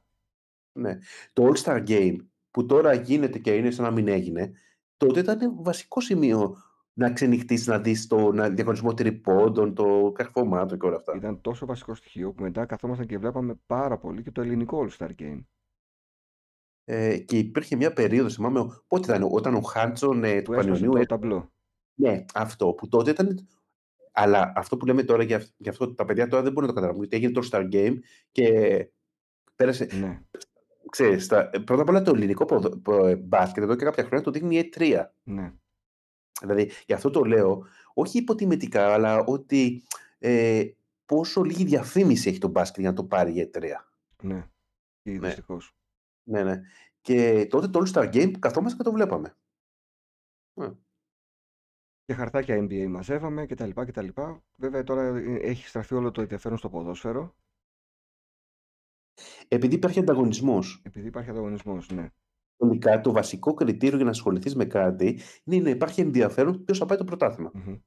Ναι. 0.79 0.97
Το 1.33 1.47
All 1.51 1.57
Star 1.63 1.87
Game 1.87 2.15
που 2.51 2.65
τώρα 2.65 2.93
γίνεται 2.93 3.39
και 3.39 3.55
είναι 3.55 3.71
σαν 3.71 3.85
να 3.85 3.91
μην 3.91 4.07
έγινε, 4.07 4.51
τότε 4.97 5.19
ήταν 5.19 5.63
βασικό 5.63 6.01
σημείο 6.01 6.55
να 6.93 7.11
ξενυχτήσει, 7.11 7.69
να 7.69 7.79
δεις 7.79 8.07
το 8.07 8.31
να, 8.31 8.49
διαγωνισμό 8.49 8.93
τριπώντων, 8.93 9.73
το 9.73 10.11
καρφωμάτο 10.15 10.75
και 10.77 10.85
όλα 10.85 10.95
αυτά. 10.95 11.15
Ήταν 11.15 11.41
τόσο 11.41 11.65
βασικό 11.65 11.95
στοιχείο 11.95 12.31
που 12.33 12.41
μετά 12.43 12.65
καθόμασταν 12.65 13.05
και 13.07 13.17
βλέπαμε 13.17 13.59
πάρα 13.65 13.97
πολύ 13.97 14.23
και 14.23 14.31
το 14.31 14.41
ελληνικό 14.41 14.87
All 14.87 14.97
Star 14.97 15.09
Game. 15.21 15.43
Ε, 16.83 17.17
και 17.17 17.37
υπήρχε 17.37 17.75
μια 17.75 17.93
περίοδος, 17.93 18.35
θυμάμαι, 18.35 18.59
ο- 18.59 18.83
πότε 18.87 19.15
ήταν, 19.15 19.27
όταν 19.31 19.55
ο 19.55 19.61
Χάντσον 19.61 20.23
ε, 20.23 20.41
του 20.41 20.51
Που 20.51 20.53
έσπασε 20.53 20.69
Πανιωνίου. 20.69 20.91
το 20.91 20.97
ε, 20.99 21.05
ταμπλό. 21.05 21.51
Ναι, 21.99 22.25
αυτό 22.33 22.67
που 22.73 22.87
τότε 22.87 23.11
ήταν. 23.11 23.47
Αλλά 24.11 24.53
αυτό 24.55 24.77
που 24.77 24.85
λέμε 24.85 25.03
τώρα 25.03 25.23
για, 25.23 25.37
αυ- 25.37 25.53
για 25.57 25.71
αυτό, 25.71 25.93
τα 25.93 26.05
παιδιά 26.05 26.27
τώρα 26.27 26.43
δεν 26.43 26.51
μπορούν 26.51 26.67
να 26.69 26.73
το 26.75 26.79
καταλάβουν. 26.79 27.03
Γιατί 27.09 27.15
έγινε 27.25 27.31
το 27.39 27.47
All 27.51 27.55
Star 27.59 27.73
Game 27.73 27.97
και 28.31 28.87
πέρασε. 29.55 29.87
Ναι, 29.99 30.21
Ξέρεις, 30.89 31.27
τα, 31.27 31.49
πρώτα 31.65 31.81
απ' 31.81 31.89
όλα 31.89 32.01
το 32.01 32.11
ελληνικό 32.15 32.45
ποδο- 32.45 32.77
πο- 32.77 33.15
μπάσκετ 33.15 33.63
εδώ 33.63 33.75
και 33.75 33.83
κάποια 33.85 34.03
χρόνια 34.03 34.25
το 34.25 34.31
δείχνει 34.31 34.57
η 34.57 34.69
E3. 34.75 35.05
ναι. 35.23 35.53
Δηλαδή, 36.41 36.71
γι' 36.85 36.93
αυτό 36.93 37.09
το 37.09 37.23
λέω, 37.23 37.65
όχι 37.93 38.17
υποτιμητικά, 38.17 38.93
αλλά 38.93 39.19
ότι 39.23 39.83
ε, 40.19 40.63
πόσο 41.05 41.41
λίγη 41.43 41.63
διαφήμιση 41.63 42.29
έχει 42.29 42.37
το 42.37 42.47
μπάσκετ 42.47 42.79
για 42.79 42.89
να 42.89 42.95
το 42.95 43.03
πάρει 43.03 43.31
η 43.39 43.49
E3. 43.53 43.61
Ναι. 44.23 44.47
Και 45.03 45.11
Ναι. 45.11 45.19
δυστυχώς. 45.27 45.75
Ναι, 46.23 46.43
ναι. 46.43 46.61
Και 47.01 47.47
τότε 47.49 47.67
το 47.67 47.81
All 47.83 47.91
Star 47.93 48.13
Game 48.13 48.31
καθόμαστε 48.39 48.77
και 48.77 48.83
το 48.83 48.91
βλέπαμε. 48.91 49.35
Ναι. 50.53 50.67
Και 52.09 52.15
χαρτάκια 52.15 52.57
NBA 52.59 52.87
μαζεύαμε 52.89 53.45
κτλ. 53.45 53.69
κτλ. 53.69 54.07
Βέβαια 54.55 54.83
τώρα 54.83 55.01
ε, 55.01 55.35
έχει 55.35 55.67
στραφεί 55.67 55.95
όλο 55.95 56.11
το 56.11 56.21
ενδιαφέρον 56.21 56.57
στο 56.57 56.69
ποδόσφαιρο. 56.69 57.35
Επειδή 59.47 59.75
υπάρχει 59.75 59.99
ανταγωνισμός. 59.99 60.81
Επειδή 60.85 61.07
υπάρχει 61.07 61.29
ανταγωνισμός. 61.29 61.89
Ναι. 61.89 62.09
Τελικά 62.57 63.01
το 63.01 63.11
βασικό 63.11 63.53
κριτήριο 63.53 63.95
για 63.95 64.05
να 64.05 64.11
ασχοληθείς 64.11 64.55
με 64.55 64.65
κάτι 64.65 65.19
είναι 65.43 65.63
να 65.63 65.69
υπάρχει 65.69 66.01
ενδιαφέρον 66.01 66.63
ποιος 66.63 66.77
θα 66.77 66.85
πάει 66.85 66.97
το 66.97 67.03
πρωτάθλημα. 67.03 67.51
Μμμ. 67.53 67.79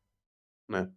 Ναι. 0.73 0.91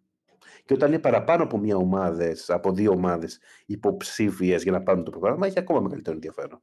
Και 0.66 0.74
όταν 0.74 0.92
είναι 0.92 1.02
παραπάνω 1.02 1.44
από 1.44 1.58
μία 1.58 1.76
ομάδες, 1.78 2.50
από 2.50 2.72
δύο 2.72 2.92
ομάδες 2.92 3.40
υποψήφιες 3.66 4.64
για 4.64 4.72
να 4.72 4.84
πάρουν 4.84 5.04
το 5.04 5.12
πρωτάθλημα, 5.12 5.48
έχει 5.48 5.60
ακόμα 5.60 5.80
μεγαλύτερο 5.80 6.16
ενδιαφέρον. 6.16 6.62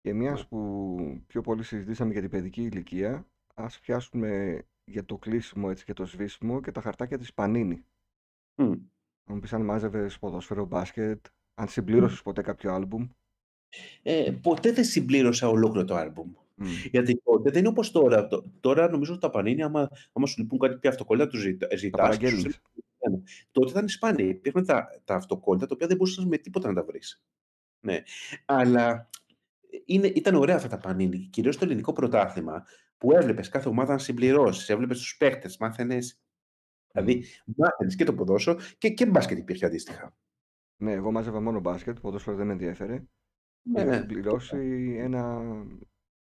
Και 0.00 0.12
μια 0.12 0.32
Ναι. 0.32 0.44
που 0.44 0.96
πιο 1.26 1.40
πολύ 1.40 1.62
συζητήσαμε 1.62 2.12
για 2.12 2.20
την 2.20 2.30
παιδική 2.30 2.62
ηλικία, 2.62 3.26
ας 3.54 3.80
πιάσουμε 3.80 4.64
για 4.84 5.04
το 5.04 5.16
κλείσιμο 5.16 5.66
έτσι, 5.70 5.84
και 5.84 5.92
το 5.92 6.06
σβήσιμο 6.06 6.60
και 6.60 6.70
τα 6.72 6.80
χαρτάκια 6.80 7.18
της 7.18 7.34
Πανίνη. 7.34 7.84
Μμ. 8.54 8.72
Αν 9.24 9.40
πεις 9.40 9.52
αν 9.52 9.62
μάζευες 9.64 10.18
ποδόσφαιρο, 10.18 10.64
μπάσκετ, 10.64 11.26
αν 11.54 11.68
συμπλήρωσες 11.68 12.22
ποτέ 12.22 12.42
κάποιο 12.42 12.72
άλμπουμ. 12.72 13.08
Ε, 14.02 14.30
ποτέ 14.42 14.72
δεν 14.72 14.84
συμπλήρωσα 14.84 15.48
ολόκληρο 15.48 15.86
το 15.86 15.94
άλμπουμ. 15.94 16.32
Μμ. 16.54 16.66
Γιατί 16.90 17.20
τότε 17.24 17.50
δεν 17.50 17.58
είναι 17.58 17.68
όπως 17.68 17.90
τώρα. 17.90 18.26
Το- 18.26 18.44
Τώρα 18.60 18.90
νομίζω 18.90 19.12
ότι 19.12 19.20
τα 19.20 19.30
πανίνη, 19.30 19.62
άμα, 19.62 19.88
άμα 20.12 20.26
σου 20.26 20.40
λείπουν 20.42 20.58
κάτι 20.58 20.78
πια 20.78 20.90
αυτοκόλλητα, 20.90 21.26
τους 21.28 21.40
ζητά. 21.40 21.66
Τα 21.66 21.76
ζητάς 21.76 22.16
και 22.16 22.26
σου 22.26 22.32
παραγγέλνεις. 22.36 22.60
στέλνουν. 22.96 23.24
Τότε 23.50 23.70
ήταν 23.70 23.88
σπάνια. 23.88 24.24
Υπήρχαν 24.26 24.64
τα, 24.66 25.00
τα 25.04 25.14
αυτοκόλλητα 25.14 25.66
τα 25.66 25.74
οποία 25.74 25.86
δεν 25.86 25.96
μπορούσες 25.96 26.24
με 26.24 26.38
τίποτα 26.38 26.68
να 26.68 26.74
τα 26.74 26.84
βρεις. 26.84 27.22
Ναι. 27.80 28.02
Αλλά 28.44 29.10
είναι, 29.84 30.06
ήταν 30.06 30.34
ωραία 30.34 30.56
αυτά 30.56 30.68
τα 30.68 30.78
πανίνι. 30.78 31.18
Κυρίως 31.18 31.56
το 31.56 31.64
ελληνικό 31.64 31.92
πρωτάθλημα 31.92 32.64
που 33.04 33.12
έβλεπες 33.12 33.48
κάθε 33.48 33.68
ομάδα 33.68 33.92
να 33.92 33.98
συμπληρώσεις, 33.98 34.68
έβλεπες 34.68 34.98
τους 34.98 35.16
παίκτες, 35.16 35.56
μάθαινες. 35.56 36.20
Δηλαδή, 36.92 37.24
μάθαινες 37.56 37.94
και 37.96 38.04
το 38.04 38.14
ποδόσφαιρο 38.14 38.58
και, 38.78 38.90
και 38.90 39.06
μπάσκετ 39.06 39.38
υπήρχε 39.38 39.66
αντίστοιχα. 39.66 40.16
Ναι, 40.82 40.92
εγώ 40.92 41.12
μάζευα 41.12 41.40
μόνο 41.40 41.60
μπάσκετ, 41.60 42.00
ποδόσφαιρο 42.00 42.36
δεν 42.36 42.46
με 42.46 42.52
ενδιαφέρε. 42.52 43.04
Ναι, 43.62 43.80
είχα 43.80 43.90
ναι. 43.90 43.96
συμπληρώσει 43.96 44.96
ένα 44.98 45.40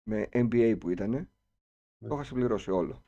με 0.09 0.29
NBA 0.31 0.75
που 0.79 0.89
ήταν. 0.89 1.09
Ναι. 1.09 2.07
Το 2.07 2.15
είχα 2.15 2.23
συμπληρώσει 2.23 2.71
όλο. 2.71 3.05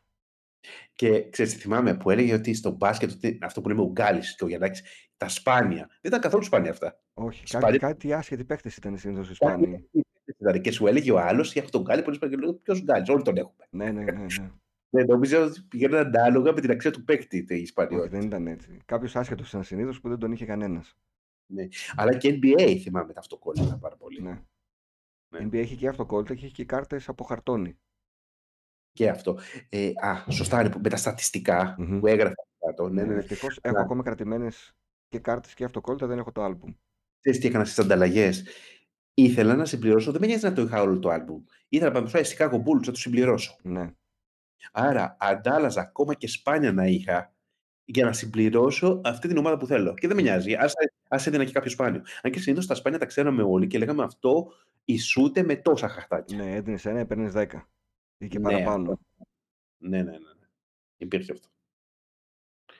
Και 0.93 1.29
ξέρεις, 1.29 1.55
θυμάμαι 1.55 1.97
που 1.97 2.09
έλεγε 2.09 2.33
ότι 2.33 2.53
στο 2.53 2.71
μπάσκετ, 2.71 3.11
ότι 3.11 3.37
αυτό 3.41 3.61
που 3.61 3.69
λέμε 3.69 3.81
ο 3.81 3.91
Γκάλης 3.91 4.35
και 4.35 4.43
ο 4.43 4.47
Γιαννάκης, 4.47 4.83
τα 5.17 5.27
σπάνια. 5.27 5.85
Δεν 5.87 5.99
ήταν 6.03 6.21
καθόλου 6.21 6.43
σπάνια 6.43 6.71
αυτά. 6.71 7.03
Όχι, 7.13 7.47
Σπάνια. 7.47 7.67
κάτι, 7.69 7.93
κάτι 7.93 8.13
άσχετοι 8.13 8.45
παίκτες 8.45 8.77
ήταν 8.77 8.97
συνήθως 8.97 9.27
οι 9.27 9.31
Ισπανοί. 9.31 9.89
Δηλαδή, 10.43 10.61
και 10.61 10.71
σου 10.71 10.87
έλεγε 10.87 11.11
ο 11.11 11.19
άλλος, 11.19 11.55
έχω 11.55 11.69
τον 11.69 11.81
Γκάλη, 11.81 12.01
πολύ 12.03 12.15
σπάνια. 12.15 12.35
Και 12.37 12.43
λέω, 12.43 12.53
ποιος 12.53 12.83
Γκάλης, 12.83 13.09
όλοι 13.09 13.21
τον 13.23 13.37
έχουμε. 13.37 13.67
Ναι, 13.69 13.91
ναι, 13.91 14.03
ναι. 14.03 14.11
ναι. 14.11 14.51
Δεν 14.89 15.05
νομίζω 15.05 15.43
ότι 15.45 15.61
πηγαίνουν 15.61 15.97
ανάλογα 15.97 16.51
με 16.53 16.61
την 16.61 16.71
αξία 16.71 16.91
του 16.91 17.03
παίκτη 17.03 17.37
η 17.37 17.45
Όχι, 17.53 17.61
Ισπανιότητα. 17.61 18.17
δεν 18.17 18.21
ήταν 18.27 18.47
έτσι. 18.47 18.77
Κάποιος 18.85 19.15
άσχετος 19.15 19.49
ήταν 19.49 19.63
συνήθως 19.63 20.01
που 20.01 20.09
δεν 20.09 20.17
τον 20.17 20.31
είχε 20.31 20.45
κανένας. 20.45 20.95
Αλλά 21.95 22.17
και 22.17 22.39
NBA 22.41 22.77
θυμάμαι 22.81 23.13
τα 23.13 23.19
αυτοκόλλητα 23.19 23.77
πάρα 23.77 23.95
πολύ. 23.95 24.21
Ναι. 24.21 24.41
Ναι. 25.29 25.45
NBA 25.45 25.53
έχει 25.53 25.75
και 25.75 25.87
αυτοκόλλητα 25.87 26.35
και 26.35 26.45
έχει 26.45 26.53
και 26.53 26.65
κάρτες 26.65 27.09
από 27.09 27.23
χαρτόνι. 27.23 27.77
Και 28.91 29.09
αυτό. 29.09 29.39
Ε, 29.69 29.91
α, 29.95 30.31
σωστά, 30.31 30.59
είναι 30.61 30.69
που- 30.69 30.79
με 30.83 30.89
τα 30.89 30.95
στατιστικα 30.97 31.75
Μμμ. 31.77 31.99
που 31.99 32.07
έγραφε 32.07 32.35
κάτω. 32.59 32.89
Ναι, 32.89 33.03
ναι, 33.03 33.13
ναι. 33.13 33.19
Ευτυχώς 33.19 33.57
έχω 33.61 33.75
Αλλά- 33.75 33.85
ακόμα 33.85 34.03
κρατημένες 34.03 34.73
και 35.07 35.19
κάρτες 35.19 35.53
και 35.53 35.63
αυτοκόλλητα, 35.63 36.07
δεν 36.07 36.17
έχω 36.17 36.31
το 36.31 36.45
album. 36.45 36.73
Ξέρεις 37.19 37.39
τι 37.39 37.47
έκανα 37.47 37.65
στις 37.65 37.79
ανταλλαγές; 37.79 38.43
Ήθελα 39.13 39.55
να 39.55 39.65
συμπληρώσω, 39.65 40.11
δεν 40.11 40.21
με 40.21 40.27
νοιάζει 40.27 40.45
να 40.45 40.53
το 40.53 40.61
είχα 40.61 40.81
όλο 40.81 40.99
το 40.99 41.09
album. 41.11 41.43
Ήθελα 41.69 41.91
να 41.91 42.01
πάω 42.01 42.23
στη 42.23 42.35
Chicago 42.37 42.55
Bulls 42.55 42.85
να 42.85 42.91
το 42.91 42.95
συμπληρώσω. 42.95 43.57
Ναι. 43.63 43.93
Άρα 44.71 45.17
αντάλλαζα 45.19 45.81
ακόμα 45.81 46.13
και 46.13 46.27
σπάνια 46.27 46.71
να 46.71 46.85
είχα 46.85 47.33
για 47.85 48.05
να 48.05 48.13
συμπληρώσω 48.13 49.01
αυτή 49.03 49.27
την 49.27 49.37
ομάδα 49.37 49.57
που 49.57 49.65
θέλω. 49.65 49.93
Και 49.93 50.07
δεν 50.07 50.15
με 50.15 50.21
νοιάζει. 50.21 50.53
Ας, 50.53 50.73
ας 51.07 51.27
έδινα 51.27 51.45
και 51.45 51.51
κάποιο 51.51 51.69
σπάνιο. 51.69 52.01
Αν 52.21 52.31
και 52.31 52.39
συνήθως 52.39 52.67
τα 52.67 52.75
σπάνια 52.75 52.99
τα 52.99 53.05
ξέραμε 53.05 53.43
όλοι 53.43 53.67
και 53.67 53.77
λέγαμε 53.77 54.03
αυτό 54.03 54.51
ισούται 54.85 55.43
με 55.43 55.55
τόσα 55.55 55.87
χαρτάκια. 55.87 56.37
Ναι, 56.37 56.55
έδινε 56.55 56.79
ένα, 56.83 56.99
έπαιρνες 56.99 57.33
10. 57.35 57.45
Ή 58.17 58.27
και 58.27 58.39
Ναι, 58.39 58.43
παραπάνω. 58.43 58.91
αυτό. 58.91 59.05
Ναι, 59.77 59.97
ναι, 59.97 60.03
ναι. 60.03 60.17
ναι. 60.17 60.47
Υπήρχε 60.97 61.31
αυτό. 61.31 61.47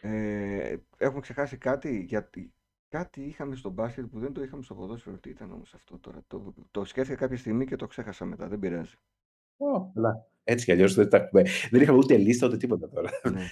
Ε, 0.02 0.76
έχουμε 0.98 1.22
ξεχάσει 1.22 1.58
κάτι, 1.58 2.00
γιατί 2.08 2.54
κάτι 2.98 3.22
είχαμε 3.22 3.56
στο 3.56 3.70
μπάσκετ 3.70 4.06
που 4.06 4.20
δεν 4.20 4.34
το 4.34 4.44
είχαμε 4.44 4.64
στο 4.64 4.76
ποδόσφαιρο. 4.76 5.18
Τι 5.18 5.30
ήταν 5.30 5.52
όμως 5.52 5.74
αυτό 5.74 5.98
τώρα; 5.98 6.24
Το, 6.28 6.54
το 6.72 6.86
σκέφτηκα 6.86 7.18
κάποια 7.18 7.38
στιγμή 7.38 7.66
και 7.66 7.76
το 7.76 7.88
ξέχασα 7.88 8.26
μετά. 8.26 8.48
Δεν 8.48 8.60
πειράζει. 8.60 8.96
Ω, 9.58 9.92
καλά. 9.94 10.28
Έτσι 10.44 10.66
κι 10.66 10.72
αλλιώς 10.72 10.94
δεν 10.94 11.10
τα 11.10 11.18
έχουμε. 11.18 11.44
Δεν 11.70 11.82
είχαμε 11.82 11.98
ούτε 11.98 12.18
λίστα 12.18 12.48
ούτε 12.48 12.58
τίποτα 12.58 12.90
τώρα. 12.90 13.10
ναι. 13.32 13.48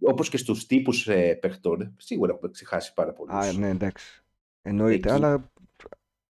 Όπως 0.00 0.28
και 0.28 0.36
στους 0.36 0.66
τύπους 0.66 1.08
ε, 1.08 1.34
παιχτών, 1.34 1.94
σίγουρα 1.98 2.32
έχουμε 2.32 2.50
ξεχάσει 2.50 2.94
πάρα 2.94 3.12
πολλούς. 3.12 3.34
Α, 3.34 3.52
ναι, 3.52 3.68
εντάξει. 3.68 4.24
Εννοείται, 4.62 5.08
Εκεί. 5.08 5.16
αλλά 5.16 5.52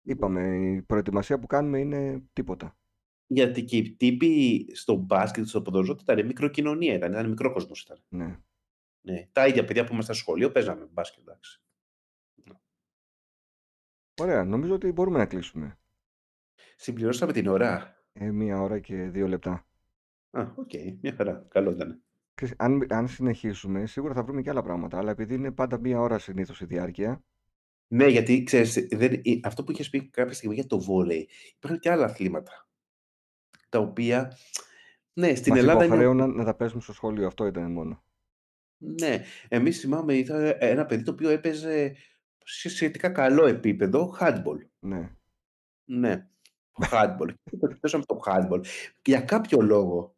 είπαμε, 0.03 0.57
η 0.57 0.83
προετοιμασία 0.83 1.39
που 1.39 1.47
κάνουμε 1.47 1.79
είναι 1.79 2.23
τίποτα. 2.33 2.77
Γιατί 3.27 3.65
και 3.65 3.77
οι 3.77 3.91
τύποι 3.91 4.67
στο 4.75 4.95
μπάσκετ, 4.95 5.47
στο 5.47 5.63
ποδόσφαιρο 5.63 5.99
ήταν 6.03 6.27
μικροκοινωνία, 6.27 6.95
ήταν, 6.95 7.13
ήταν 7.13 7.29
μικρόκοσμος. 7.29 7.83
Ήταν. 7.83 7.99
Ναι. 8.09 8.39
Ναι. 9.01 9.29
Τα 9.33 9.47
ίδια 9.47 9.65
παιδιά 9.65 9.85
που 9.85 9.93
ήμασταν 9.93 10.15
στο 10.15 10.25
σχολείο 10.25 10.51
παίζαμε 10.51 10.89
μπάσκετ. 10.93 11.21
Εντάξει. 11.29 11.61
Ωραία, 14.21 14.45
νομίζω 14.45 14.75
ότι 14.75 14.93
μπορούμε 14.93 15.18
να 15.18 15.27
κλείσουμε. 15.27 15.79
Συμπληρώσαμε 16.77 17.33
την 17.33 17.47
ώρα. 17.47 17.97
Ε, 18.12 18.31
μία 18.31 18.61
ώρα 18.61 18.79
και 18.79 18.97
δύο 18.97 19.29
λεπτά. 19.29 19.66
Α, 20.31 20.53
οκ, 20.55 20.71
μια 21.01 21.14
χαρά. 21.16 21.47
Καλό 21.49 21.71
ήταν. 21.71 22.03
Ξέρεις, 22.35 22.55
Αν, 22.59 22.87
αν 22.89 23.09
συνεχίσουμε, 23.09 23.87
σίγουρα 23.87 24.14
θα 24.14 24.23
βρούμε 24.23 24.43
και 24.43 24.51
άλλα 24.51 24.62
πράγματα. 24.62 24.99
Αλλά 24.99 25.11
επειδή 25.11 25.35
είναι 25.35 25.53
πάντα 25.53 25.79
μία 25.79 26.01
ώρα 26.01 26.18
συνήθως 26.18 26.61
η 26.61 26.64
διάρκεια, 26.64 27.25
Ναι, 27.87 28.07
γιατί 28.07 28.43
ξέρεις, 28.43 28.89
δεν, 28.91 29.12
ε, 29.12 29.21
αυτό 29.43 29.64
που 29.64 29.73
είχες 29.73 29.91
πει 29.91 30.09
κάποια 30.09 30.35
στιγμή 30.35 30.55
για 30.55 30.66
το 30.66 30.81
βόλεϊ, 30.81 31.29
υπάρχουν 31.57 31.81
και 31.81 31.91
άλλα 31.91 32.05
αθλήματα. 32.05 32.68
Τα 33.68 33.79
οποία, 33.79 34.37
ναι, 35.12 35.35
στην 35.35 35.53
μας 35.53 35.61
Ελλάδα 35.61 35.85
είναι. 35.85 35.95
υποχρέωναν 35.95 36.31
να 36.35 36.45
τα 36.45 36.55
παίζουμε 36.55 36.81
στο 36.81 36.93
σχολείο. 36.93 37.27
Αυτό 37.27 37.47
ήταν 37.47 37.73
μόνο. 37.73 38.03
Ναι, 38.79 39.25
εμείς 39.49 39.81
θυμάμαι, 39.81 40.16
είδα 40.16 40.64
ένα 40.64 40.87
παιδί 40.87 41.03
το 41.03 41.11
οποίο 41.11 41.29
έπαιζε 41.29 41.97
σε 42.45 42.68
σχετικά 42.68 43.11
καλό 43.11 43.47
επίπεδο 43.47 44.16
handball. 44.20 44.59
Ναι. 44.78 45.11
Ναι, 45.84 46.28
handball. 46.91 47.28
Και 47.51 47.57
το 47.57 47.76
παίζαμε 47.80 48.05
το 48.05 48.20
handball. 48.26 48.61
Και 49.03 49.11
για 49.11 49.20
κάποιο 49.20 49.61
λόγο, 49.61 50.16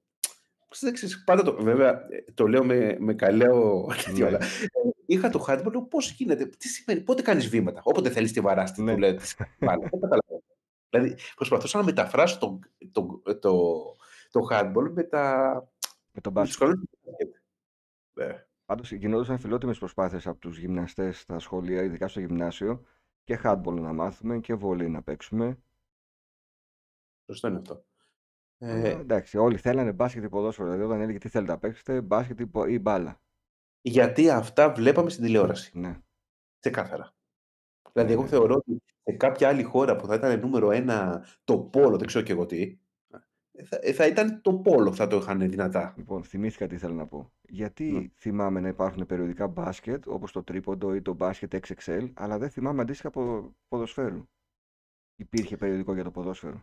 δεν 0.80 0.92
ξέρεις, 0.92 1.24
πάντα 1.24 1.42
το, 1.42 1.62
βέβαια, 1.62 2.06
ε, 2.10 2.24
το 2.34 2.46
λέω 2.46 2.64
με, 2.64 2.96
με 2.98 3.14
καλαίο 3.14 3.86
τέτοιο, 4.04 4.24
Ναι. 4.30 4.36
αλλά 4.36 4.44
ε, 4.44 4.68
είχα 5.06 5.28
το 5.30 5.44
handball, 5.48 5.70
λέω, 5.72 5.82
πώς 5.82 6.10
γίνεται, 6.10 6.46
τι 6.46 6.68
σημαίνει, 6.68 7.04
πότε 7.04 7.22
κάνεις 7.22 7.48
βήματα, 7.48 7.80
όποτε 7.84 8.10
θέλεις 8.10 8.32
τη 8.32 8.40
βαράστη, 8.40 8.82
Ναι. 8.82 8.92
του 8.92 8.98
λέω, 8.98 9.14
τι 9.14 9.26
σημαίνει 9.26 9.54
μπάλα, 9.58 9.88
δεν 9.90 10.00
καταλαβαίνω. 10.00 10.42
Δηλαδή, 10.90 11.16
προσπαθούσα 11.34 11.78
να 11.78 11.84
μεταφράσω 11.84 12.38
το, 12.38 12.58
το, 12.92 13.22
το, 13.38 13.82
το 14.30 14.40
handball 14.50 14.90
με, 14.92 15.02
τα, 15.02 15.54
Με 16.12 16.20
τον 16.20 16.32
με 16.32 16.42
τους 16.44 16.58
μπάσκετ. 16.58 16.58
κανόνες 16.58 16.88
του 16.90 16.98
μπάσκετ. 17.02 17.34
Ναι. 18.12 18.46
Πάντως 18.72 18.92
γινόντουσαν 18.92 19.38
φιλότιμες 19.38 19.78
προσπάθειες 19.78 20.26
από 20.26 20.38
τους 20.38 20.58
γυμναστές 20.58 21.20
στα 21.20 21.38
σχολεία, 21.38 21.82
ειδικά 21.82 22.08
στο 22.08 22.20
γυμνάσιο, 22.20 22.82
και 23.24 23.40
handball 23.44 23.78
να 23.80 23.92
μάθουμε 23.92 24.38
και 24.38 24.54
βόλεϊ 24.54 24.88
να 24.88 25.02
παίξουμε. 25.02 25.58
Σωστό 27.26 27.48
είναι 27.48 27.58
αυτό. 27.58 27.84
Αλλά, 28.58 28.88
Ε, 28.88 28.90
εντάξει, 28.90 29.38
όλοι 29.38 29.56
θέλανε 29.56 29.92
μπάσκετ 29.92 30.24
ή 30.24 30.28
ποδόσφαιρο. 30.28 30.68
Δηλαδή, 30.70 30.84
όταν 30.86 31.00
έλεγε 31.00 31.18
τι 31.18 31.28
θέλετε 31.28 31.52
να 31.52 31.58
παίξετε, 31.58 32.00
μπάσκετ 32.00 32.40
ή, 32.40 32.46
πο- 32.46 32.66
ή 32.66 32.78
μπάλα. 32.78 33.20
γιατί 33.80 34.30
αυτά 34.30 34.72
βλέπαμε 34.72 35.10
στην 35.10 35.24
τηλεόραση. 35.24 35.78
Ναι. 35.78 35.98
Ξεκάθαρα. 36.58 37.14
Δηλαδή, 37.92 38.08
Ναι, 38.08 38.14
εγώ 38.14 38.22
ναι. 38.22 38.28
θεωρώ 38.28 38.54
ότι 38.54 38.82
σε 39.02 39.16
κάποια 39.16 39.48
άλλη 39.48 39.62
χώρα 39.62 39.96
που 39.96 40.06
θα 40.06 40.14
ήταν 40.14 40.40
νούμερο 40.40 40.70
ένα 40.70 41.26
το 41.44 41.58
πόλο, 41.58 41.96
δεν 41.98 42.06
ξέρω 42.06 42.24
και 42.24 42.32
εγώ 42.32 42.46
τι, 42.46 42.62
ε, 42.62 42.76
θα, 43.64 43.78
ε, 43.80 43.92
θα 43.92 44.06
ήταν 44.06 44.40
το 44.42 44.54
πόλο, 44.54 44.92
θα 44.92 45.06
το 45.06 45.16
είχαν 45.16 45.50
δυνατά. 45.50 45.94
Λοιπόν, 45.96 46.24
θυμήθηκα 46.24 46.66
τι 46.66 46.74
ήθελα 46.74 46.94
να 46.94 47.06
πω. 47.06 47.32
Γιατί 47.48 47.84
Ναι. 47.92 48.06
θυμάμαι 48.16 48.60
να 48.60 48.68
υπάρχουν 48.68 49.06
περιοδικά 49.06 49.46
μπάσκετ, 49.46 50.06
όπως 50.06 50.32
το 50.32 50.42
τρίποντο 50.42 50.94
ή 50.94 51.02
το 51.02 51.14
μπάσκετ 51.14 51.54
XXL, 51.66 52.10
αλλά 52.14 52.38
δεν 52.38 52.50
θυμάμαι 52.50 52.82
αντίστοιχα 52.82 53.08
από 53.08 53.52
ποδοσφαίρου. 53.68 54.28
Υπήρχε 55.16 55.56
περιοδικό 55.56 55.94
για 55.94 56.04
το 56.04 56.10
ποδόσφαιρο. 56.10 56.62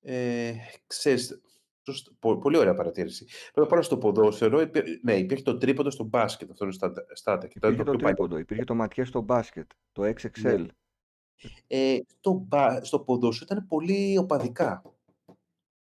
Ε, 0.00 0.52
ξέρεις, 0.86 1.40
σωστό, 1.82 2.12
πο- 2.18 2.38
πολύ 2.38 2.56
ωραία 2.56 2.74
παρατήρηση. 2.74 3.24
Πρέπει 3.24 3.60
να 3.60 3.66
πάω 3.66 3.82
στο 3.82 3.98
ποδόσφαιρο. 3.98 4.60
υπή- 4.60 5.04
ναι, 5.04 5.16
υπήρχε 5.18 5.42
το 5.42 5.58
τρίποντο 5.58 5.90
στο 5.90 6.04
μπάσκετ. 6.04 6.50
Αυτό 6.50 6.64
είναι 6.64 6.72
στα, 6.74 6.92
στα 7.12 7.38
και 7.38 7.52
ήταν 7.56 7.72
Υπήρχε 7.72 7.90
το 7.90 7.96
πιο 7.96 8.00
παλιό. 8.00 8.14
τρίποντο, 8.14 8.38
υπήρχε 8.38 8.64
το 8.64 8.74
ματιές 8.74 9.08
στο 9.08 9.20
μπάσκετ, 9.20 9.70
το 9.92 10.02
XXL. 10.02 10.66
Ε, 11.66 11.98
στο, 12.18 12.32
μπα- 12.32 12.84
στο 12.84 13.00
ποδόσφαιρο 13.00 13.48
ήταν 13.50 13.66
πολύ 13.66 14.18
οπαδικά. 14.18 14.82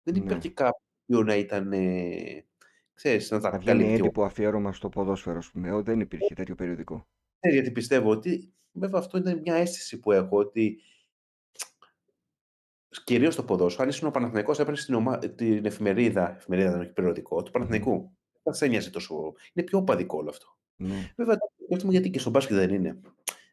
Δεν 0.06 0.14
Ναι. 0.14 0.24
υπήρχε 0.24 0.50
κάποιο 0.50 1.22
να 1.24 1.36
ήταν, 1.36 1.72
ε, 1.72 2.44
ξέρεις, 2.94 3.30
να 3.30 3.40
τα 3.40 3.50
Να 3.50 3.58
βγαίνει 3.58 3.78
καλύπτει. 3.82 4.00
έντυπο 4.02 4.24
αφιέρωμα 4.24 4.72
στο 4.72 4.88
ποδόσφαιρο, 4.88 5.38
ας 5.38 5.50
πούμε. 5.50 5.72
Ω, 5.72 5.82
δεν 5.82 6.00
υπήρχε 6.00 6.34
τέτοιο 6.34 6.54
περιοδικό. 6.54 7.06
Ναι, 7.46 7.52
γιατί 7.52 7.70
πιστεύω 7.70 8.10
ότι, 8.10 8.52
βέβαια 8.72 9.00
αυτό 9.00 9.18
είναι 9.18 9.34
μια 9.34 9.54
αίσθηση 9.54 9.98
που 9.98 10.12
έχω, 10.12 10.36
ότι 10.38 10.80
κυρίως 13.04 13.32
στο 13.32 13.42
ποδόσφαιρο, 13.44 13.82
αν 13.82 13.88
ήσουν 13.88 14.08
ο 14.08 14.10
Παναθηναϊκός 14.10 14.58
έπαιρνες 14.58 14.84
την, 14.84 14.94
ομα... 14.94 15.18
την 15.18 15.64
εφημερίδα, 15.64 16.36
εφημερίδα 16.36 16.70
δεν 16.70 16.80
έχει 16.80 16.92
περιοδικό, 16.92 17.42
του 17.42 17.50
Παναθηναϊκού. 17.50 18.16
Δεν 18.42 18.54
σε 18.54 18.64
ένοιαζε 18.64 18.90
τόσο. 18.90 19.32
Είναι 19.52 19.66
πιο 19.66 19.78
οπαδικό 19.78 20.16
όλο 20.18 20.28
αυτό. 20.28 20.46
Ναι. 20.76 21.12
Βέβαια, 21.16 21.36
σκέφτομαι 21.64 21.92
γιατί 21.92 22.10
και 22.10 22.18
στο 22.18 22.30
μπάσκετ 22.30 22.56
δεν 22.56 22.70
είναι. 22.74 23.00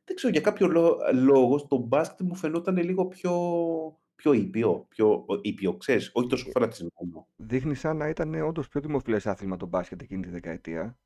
Δεν 0.05 0.15
ξέρω, 0.15 0.31
για 0.33 0.41
κάποιο 0.41 0.67
λό- 0.67 0.97
λόγο 1.13 1.57
στο 1.57 1.77
μπάσκετ 1.77 2.27
μου 2.27 2.35
φαινόταν 2.35 2.77
λίγο 2.77 3.05
πιο, 3.07 3.31
πιο 4.15 4.33
ήπιο, 4.33 4.85
πιο 4.89 5.25
ήπιο, 5.41 5.77
ξέρεις, 5.77 6.09
όχι 6.13 6.27
τόσο 6.27 6.49
φανατισμένο. 6.51 7.27
Δείχνει 7.35 7.75
σαν 7.75 7.97
να 7.97 8.07
ήταν 8.09 8.33
όντως 8.41 8.67
πιο 8.67 8.81
δημοφιλές 8.81 9.27
άθλημα 9.27 9.57
το 9.57 9.65
μπάσκετ 9.65 10.01
εκείνη 10.01 10.21
τη 10.21 10.29
δεκαετία. 10.29 10.99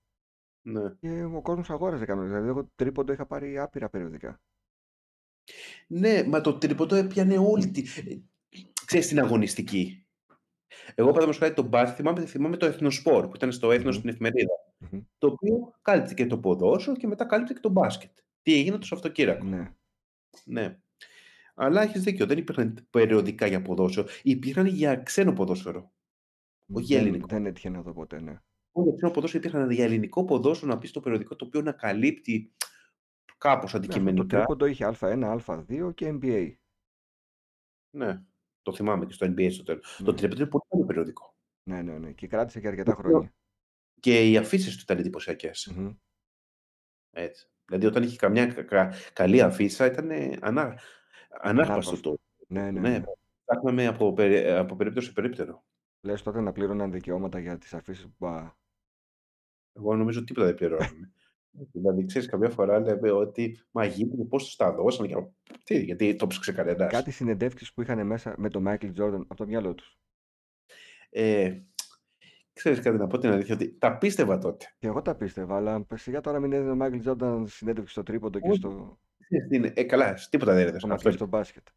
Ναι. 0.61 0.93
Και 0.99 1.23
ο 1.23 1.41
κόσμος 1.41 1.69
αγόραζε 1.69 2.05
κανονικά. 2.05 2.33
Δηλαδή, 2.33 2.49
εγώ 2.49 2.71
τρίποντο 2.75 3.13
είχα 3.13 3.25
πάρει 3.25 3.57
άπειρα 3.57 3.89
περιοδικά. 3.89 4.41
Ναι, 5.87 6.23
μα 6.23 6.41
το 6.41 6.57
τρίποντο 6.57 6.95
έπιανε 6.95 7.37
όλη 7.37 7.67
τη. 7.71 7.81
ε, 7.81 8.17
Ξέρεις 8.85 9.07
την 9.07 9.19
αγωνιστική. 9.19 10.01
Εγώ, 10.95 11.11
παραδείγματος 11.11 11.37
χάρη, 11.37 11.53
το 11.53 11.63
μπάσκετ 11.63 11.95
θυμάμαι, 11.97 12.25
θυμάμαι 12.25 12.57
το 12.57 12.65
Εθνοσπορ 12.65 13.27
που 13.27 13.35
ήταν 13.35 13.51
στο 13.51 13.71
έθνος 13.71 13.93
Μμμ. 13.95 13.97
στην 13.99 14.09
εφημερίδα. 14.09 14.53
Μμμ. 14.77 15.01
Το 15.17 15.27
οποίο 15.27 15.73
κάλυπτε 15.81 16.13
και 16.13 16.25
το 16.27 16.39
ποδόσφαιρο 16.39 16.95
και 16.95 17.07
μετά 17.07 17.25
κάλυπτε 17.25 17.53
και 17.53 17.59
το 17.59 17.69
μπάσκετ. 17.69 18.11
Τι 18.41 18.53
έγινε 18.53 18.77
το 18.77 18.85
Σαββατοκύριακο. 18.85 19.43
Ναι. 19.43 19.75
Ναι. 20.43 20.79
Αλλά 21.59 21.81
έχεις 21.81 22.01
δίκιο, 22.03 22.25
δεν 22.25 22.37
υπήρχαν 22.37 22.87
περιοδικά 22.89 23.47
για 23.47 23.61
ποδόσφαιρο. 23.61 24.07
Υπήρχαν 24.23 24.65
για 24.65 24.95
ξένο 24.95 25.33
ποδόσφαιρο. 25.33 25.91
Όχι 26.73 26.85
για 26.85 26.97
Δεν, 26.97 27.05
ελληνικό. 27.07 27.27
δεν 27.27 27.45
έτυχε 27.45 27.69
να 27.69 27.81
δω 27.81 27.93
ποτέ, 27.93 28.19
ναι. 28.21 28.41
Όχι 28.71 28.87
για 28.87 28.95
ξένο 28.95 29.11
ποδόσφαιρο, 29.11 29.43
υπήρχαν 29.47 29.71
για 29.71 29.83
ελληνικό 29.83 30.25
ποδόσφαιρο 30.25 30.71
να 30.71 30.77
πεις 30.77 30.89
στο 30.89 30.99
περιοδικό 30.99 31.35
το 31.35 31.45
οποίο 31.45 31.61
να 31.61 31.71
καλύπτει 31.71 32.51
κάπως 33.37 33.73
Ναι, 33.73 33.79
αυτό 33.79 33.79
το 33.79 33.85
αντικειμενικά. 33.97 34.37
τρίποντο 34.37 34.65
είχε 34.65 34.95
Α1, 34.99 35.37
Α2 35.45 35.91
και 35.93 36.17
NBA. 36.21 36.53
Ναι. 37.97 38.21
Το 38.61 38.73
θυμάμαι 38.73 39.05
και 39.05 39.13
στο 39.13 39.25
NBA 39.27 39.47
στο 39.51 39.63
τέλος. 39.63 39.97
Ναι. 39.99 40.05
Το 40.05 40.13
τρίποντο 40.13 40.41
είναι 40.41 40.49
πολύ 40.49 40.63
καλό 40.69 40.85
περιοδικό. 40.85 41.35
Ναι, 41.63 41.81
ναι, 41.81 41.97
ναι. 41.97 42.11
Και 42.11 42.27
κράτησε 42.27 42.59
και 42.59 42.67
αρκετά 42.67 42.93
χρόνια. 42.93 43.33
Και 43.99 44.29
οι 44.29 44.37
αφήσεις 44.37 44.75
του 44.75 44.81
ήταν 44.83 44.97
εντυπωσιακές. 44.97 45.71
Μμμ. 45.75 45.93
Έτσι. 47.11 47.47
Δηλαδή, 47.65 47.85
όταν 47.85 48.03
είχε 48.03 48.15
καμιά 48.15 48.45
κα- 48.47 48.63
κα- 48.63 48.93
καλή 49.13 49.41
αφίσα, 49.41 49.85
ήταν 49.85 50.09
ανά, 50.41 50.79
ανάρπαστο 51.29 51.73
Ανάρπαστο. 51.73 52.01
το. 52.11 52.17
Ναι, 52.47 52.71
ναι, 52.71 52.79
Ναι, 52.79 52.89
ναι. 52.97 53.03
ψάχναμε 53.45 53.85
από, 53.87 54.13
περι- 54.13 54.47
από 54.47 54.75
περίπτωση 54.75 55.07
σε 55.07 55.13
περίπτερο. 55.13 55.63
Λες 56.01 56.21
τότε 56.23 56.41
να 56.41 56.51
πλήρωναν 56.51 56.91
δικαιώματα 56.91 57.39
για 57.39 57.57
τις 57.57 57.73
αφήσεις 57.73 58.07
που... 58.17 58.27
α, 58.27 58.55
Εγώ 59.73 59.95
νομίζω 59.95 60.23
τίποτα 60.23 60.45
δεν 60.45 60.55
πληρώνουμε. 60.55 61.11
δηλαδή, 61.71 62.05
ξέρεις, 62.05 62.27
καμιά 62.27 62.49
φορά 62.49 62.79
λέμε 62.79 63.11
ότι 63.11 63.59
μα 63.71 63.85
γίνεται 63.85 64.23
πώς 64.23 64.49
του 64.49 64.55
τα 64.55 64.71
δώσαμε. 64.73 65.07
Και... 65.07 65.15
Τι, 65.63 65.77
γιατί 65.83 66.15
το 66.15 66.27
ψάξε 66.27 66.51
κανένα. 66.51 66.85
Κάτι 66.87 67.11
συνεντεύξεις 67.11 67.73
που 67.73 67.81
είχαν 67.81 68.05
μέσα 68.07 68.35
με 68.37 68.49
τον 68.49 68.61
Μάικλ 68.61 68.89
Τζόρνταν 68.91 69.21
από 69.21 69.35
το 69.35 69.45
μυαλό 69.45 69.73
τους. 69.75 69.99
Ε, 71.09 71.59
ξέρεις 72.53 72.79
κάτι 72.79 72.97
να 72.97 73.07
πω 73.07 73.17
την 73.17 73.29
αλήθεια, 73.29 73.55
ότι 73.55 73.77
τα 73.77 73.97
πίστευα 73.97 74.37
τότε. 74.37 74.65
Και 74.79 74.87
εγώ 74.87 75.01
τα 75.01 75.15
πίστευα, 75.15 75.55
αλλά 75.55 75.85
σιγά 75.93 76.21
τώρα 76.21 76.39
μην 76.39 76.53
έδινε 76.53 76.71
ο 76.71 76.75
Μάικλ 76.75 76.99
Τζόρνταν 76.99 77.47
συνέντευξη 77.47 77.91
στο 77.91 78.03
τρίποντο 78.03 78.39
και 78.39 78.47
Όχι. 78.49 78.57
στο, 78.57 78.99
Ξέρεις 79.27 79.47
τι 79.47 79.55
είναι, 79.55 79.73
Ε, 79.75 79.83
καλά, 79.83 80.13
τίποτα 80.29 80.53
δεν 80.53 80.61
έδωσε. 80.67 80.79
στο 80.79 80.93
Αυτό 80.93 81.11
στο 81.11 81.25
μπάσκετ. 81.25 81.67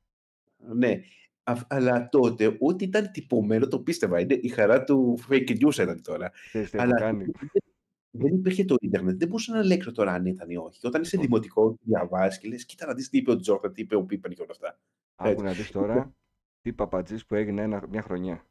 Ναι. 0.74 1.00
Α- 1.42 1.66
αλλά 1.68 2.08
τότε, 2.08 2.56
ό,τι 2.60 2.84
ήταν 2.84 3.10
τυπωμένο, 3.10 3.68
το 3.68 3.80
πίστευα. 3.80 4.20
Είναι 4.20 4.34
η 4.34 4.48
χαρά 4.48 4.84
του 4.84 5.18
fake 5.28 5.50
news 5.64 5.74
ήταν 5.82 6.02
τώρα. 6.02 6.30
Ξέρεις 6.30 6.70
τι 6.70 6.76
έχω 6.76 6.86
Αλλά 6.86 6.98
κάνει. 6.98 7.24
δεν- 7.24 7.62
δεν 8.10 8.34
υπήρχε 8.34 8.64
το 8.64 8.74
ίντερνετ. 8.80 9.18
Δεν 9.18 9.28
μπορούσα 9.28 9.52
να 9.52 9.58
ελέγξω 9.58 9.92
τώρα 9.92 10.12
αν 10.12 10.26
ήταν 10.26 10.50
ή 10.50 10.56
όχι. 10.56 10.86
Όταν 10.86 11.02
είσαι 11.02 11.16
Λοιπόν. 11.16 11.30
δημοτικό, 11.30 11.76
διαβάζεις 11.82 12.38
και 12.38 12.48
λες: 12.48 12.64
Κοίτα 12.64 12.86
να 12.86 12.94
δεις 12.94 13.08
τι 13.08 13.18
είπε 13.18 13.30
ο 13.30 13.36
Τζόρνταν, 13.36 13.72
τι 13.72 13.80
είπε 13.80 13.96
ο 13.96 14.04
Πίπεν 14.04 14.32
και 14.34 14.42
όλα 14.42 14.50
αυτά. 14.50 14.78
Άκου 15.14 15.30
Έτσι. 15.30 15.44
να 15.44 15.52
δεις 15.52 15.70
τώρα 15.70 16.14
τι 16.60 16.72
παπατζής 16.72 17.26
που 17.26 17.34
έγινε 17.34 17.62
ένα, 17.62 17.86
μια 17.88 18.02
χρονιά. 18.02 18.46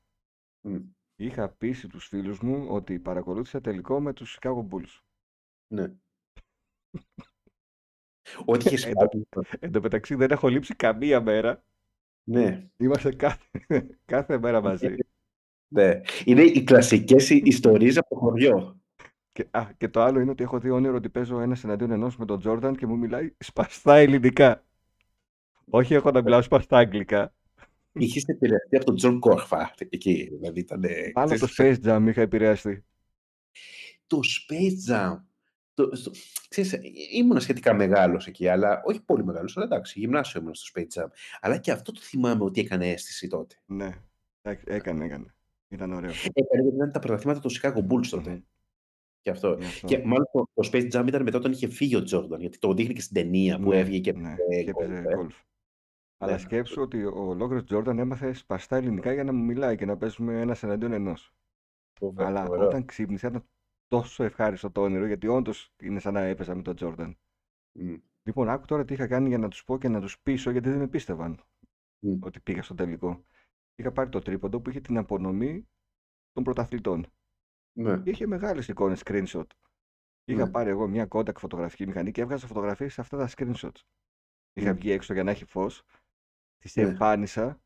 Μμ. 0.62 0.78
Είχα 1.16 1.50
πείσει 1.50 1.88
τους 1.88 2.08
φίλους 2.08 2.40
μου 2.40 2.66
ότι 2.70 3.00
παρακολούθησα 3.00 3.62
τελικό 3.62 4.00
με 4.02 4.14
τους 4.14 4.38
Chicago 4.42 4.68
Bulls. 4.70 5.00
Ναι. 5.68 5.94
Ό,τι 8.46 8.74
είχε 8.74 8.88
Εν 8.88 8.94
τω- 8.96 9.10
σπάσει. 9.32 9.58
Εν 9.60 9.72
τω 9.72 9.82
μεταξύ 9.82 10.16
δεν 10.16 10.32
έχω 10.32 10.48
λείψει 10.48 10.76
καμία 10.76 11.22
μέρα. 11.22 11.64
Ναι. 12.24 12.68
Είμαστε 12.78 13.12
κάθε, 13.16 13.44
κάθε 14.06 14.38
μέρα 14.40 14.62
μαζί. 14.62 14.96
ναι. 15.68 16.02
Είναι 16.26 16.42
οι 16.42 16.64
κλασικές 16.64 17.30
ιστορίες 17.30 17.98
από 17.98 18.10
το 18.10 18.16
χωριό. 18.16 18.80
Και, 19.32 19.48
α, 19.52 19.68
και 19.78 19.88
το 19.88 20.02
άλλο 20.02 20.20
είναι 20.20 20.32
ότι 20.32 20.44
έχω 20.44 20.60
δει 20.60 20.70
όνειρο 20.70 20.96
ότι 20.96 21.10
παίζω 21.10 21.40
ένα 21.40 21.58
εναντίον 21.64 21.92
ενός 21.92 22.18
με 22.18 22.26
τον 22.26 22.40
Τζόρνταν 22.40 22.76
και 22.76 22.86
μου 22.86 22.98
μιλάει 22.98 23.32
σπαστά 23.38 23.96
ελληνικά. 23.96 24.64
Όχι 25.70 25.94
εγώ 25.94 26.12
να 26.12 26.22
μιλάω 26.22 26.42
σπαστά 26.42 26.78
αγγλικά. 26.78 27.34
Είχες 27.92 28.24
επηρεαστεί 28.26 28.76
από 28.76 28.86
τον 28.86 28.96
Τζον 28.96 29.20
Κόρφα 29.20 29.74
εκεί. 29.90 30.30
Δηλαδή 30.40 30.60
ήταν. 30.60 30.82
Πάνω 31.14 31.32
από 31.32 31.40
το 31.40 31.48
Space 31.58 31.76
Jam 31.84 32.06
είχα 32.08 32.22
επηρεαστεί. 32.22 32.84
το 34.08 34.20
Space 34.24 34.92
Jam. 34.94 35.16
Το, 35.84 35.96
στο, 35.96 36.12
ξέρεις, 36.50 36.74
ε, 36.74 36.80
ήμουν 37.14 37.40
σχετικά 37.40 37.74
μεγάλος 37.74 38.28
εκεί, 38.28 38.48
αλλά 38.48 38.82
όχι 38.84 39.02
πολύ 39.04 39.24
μεγάλος, 39.26 39.58
αλλά 39.58 39.66
εντάξει, 39.66 40.00
γυμνάσιο 40.00 40.42
ήμουν 40.42 40.54
στο 40.56 40.72
Space 40.82 41.02
Jam. 41.02 41.08
Αλλά 41.42 41.58
και 41.58 41.72
αυτό 41.72 41.92
το 41.92 42.00
θυμάμαι 42.02 42.44
ότι 42.44 42.62
έκανε 42.62 42.90
αίσθηση 42.92 43.28
τότε. 43.28 43.56
Ναι, 43.66 43.90
εντάξει, 44.42 44.66
έκανε, 44.68 45.06
έκανε. 45.06 45.34
Ήταν 45.68 45.92
ωραίο. 45.94 46.10
Έκανε 46.10 46.62
γιατί 46.62 46.76
ήταν 46.76 46.92
τα 46.92 47.00
πρωταθλήματα 47.00 47.40
του 47.40 47.50
Chicago 47.52 47.88
Bulls 47.94 48.08
τότε. 48.10 48.30
Μμμ. 48.30 48.40
Και 49.22 49.30
αυτό. 49.30 49.56
Γι' 49.60 49.66
αυτό. 49.66 49.88
Και 49.88 49.98
μάλλον 49.98 50.26
το, 50.34 50.50
το 50.54 50.70
Space 50.74 50.92
Jam 50.92 51.08
ήταν 51.08 51.24
μετά 51.24 51.38
όταν 51.38 51.52
είχε 51.52 51.68
φύγει 51.68 51.96
ο 51.96 52.04
Jordan, 52.12 52.40
γιατί 52.40 52.58
το 52.60 52.74
δείχνει 52.74 52.94
και 52.94 53.02
στην 53.02 53.16
ταινία 53.16 53.60
που 53.60 53.70
Ναι, 53.70 53.78
έβγε 53.80 54.00
και 54.00 54.14
ναι, 54.14 54.32
έπαιζε 54.34 54.64
και 54.64 54.70
έπαιζε 54.70 55.04
golf, 55.08 55.12
ε. 55.12 55.16
golf. 55.22 55.44
Αλλά 56.18 56.32
Ναι. 56.32 56.38
σκέψου 56.38 56.82
ότι 56.82 57.04
ο 57.06 57.14
ολόκληρος 57.28 57.66
Τζόρνταν 57.66 58.00
έμαθε 58.00 58.34
σπαστά 58.34 58.76
ελληνικά 58.76 59.14
για 59.14 59.24
να 59.24 59.34
μου 59.34 59.44
μιλάει 59.44 59.76
και 59.76 59.86
να 59.86 59.98
παίζουμε 59.98 60.42
ένα 60.42 60.56
εναντίον 60.62 60.92
ενός. 60.92 61.34
Φοβε- 62.00 62.28
Αλλά 62.28 62.46
φοβερό. 62.46 62.66
όταν 62.66 62.86
ξύπνησα 62.86 63.28
ήταν 63.28 63.46
τόσο 63.90 64.24
ευχάριστο 64.24 64.72
το 64.72 64.82
όνειρο 64.82 65.06
γιατί 65.06 65.28
όντως 65.28 65.74
είναι 65.82 66.00
σαν 66.00 66.14
να 66.14 66.20
έπαιζα 66.22 66.56
με 66.56 66.62
τον 66.62 66.76
Τζόρνταν. 66.76 67.18
Μμ. 67.80 67.96
Λοιπόν, 68.24 68.50
άκου 68.50 68.66
τώρα 68.66 68.86
τι 68.86 68.94
είχα 68.94 69.08
κάνει 69.08 69.28
για 69.28 69.38
να 69.38 69.48
τους 69.48 69.64
πω 69.64 69.78
και 69.78 69.88
να 69.90 70.02
τους 70.02 70.20
πείσω 70.20 70.52
γιατί 70.52 70.70
δεν 70.70 70.78
με 70.80 70.88
πίστευαν 70.88 71.44
Μμ. 72.00 72.18
ότι 72.24 72.40
πήγα 72.40 72.64
στο 72.64 72.76
τελικό. 72.76 73.26
Είχα 73.76 73.92
πάρει 73.92 74.10
το 74.10 74.20
τρίποντο 74.20 74.62
που 74.62 74.70
είχε 74.70 74.80
την 74.82 74.98
απονομή 74.98 75.68
των 76.32 76.44
πρωταθλητών. 76.44 77.08
Ναι. 77.74 78.00
Και 78.00 78.10
είχε 78.10 78.28
μεγάλες 78.28 78.68
εικόνες 78.68 79.02
screenshot. 79.06 79.46
Είχα 80.26 80.46
Ναι. 80.46 80.52
πάρει 80.52 80.70
εγώ 80.70 80.88
μια 80.88 81.08
Kodak 81.10 81.36
φωτογραφική 81.38 81.86
μηχανή 81.88 82.12
και 82.12 82.22
έβγαζα 82.22 82.48
φωτογραφίες 82.48 82.94
σε 82.94 83.02
αυτά 83.02 83.18
τα 83.18 83.30
screenshots. 83.36 83.82
Είχα 84.54 84.72
Μμ. 84.72 84.76
βγει 84.76 84.92
έξω 84.92 85.14
για 85.14 85.24
να 85.24 85.32
έχει 85.32 85.46
φως, 85.46 85.84
τις 86.58 86.76
Ναι. 86.76 86.84
εμφάνισα 86.84 87.62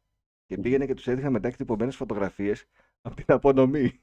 και 0.46 0.58
Μμ. 0.58 0.62
πήγαινε 0.62 0.86
και 0.86 0.94
τους 0.94 1.08
έδειχνα 1.08 1.30
μετά 1.30 1.48
εκτυπωμένε 1.48 1.92
φωτογραφίες 1.92 2.66
από 3.02 3.16
την 3.16 3.26
απονομή. 3.28 4.03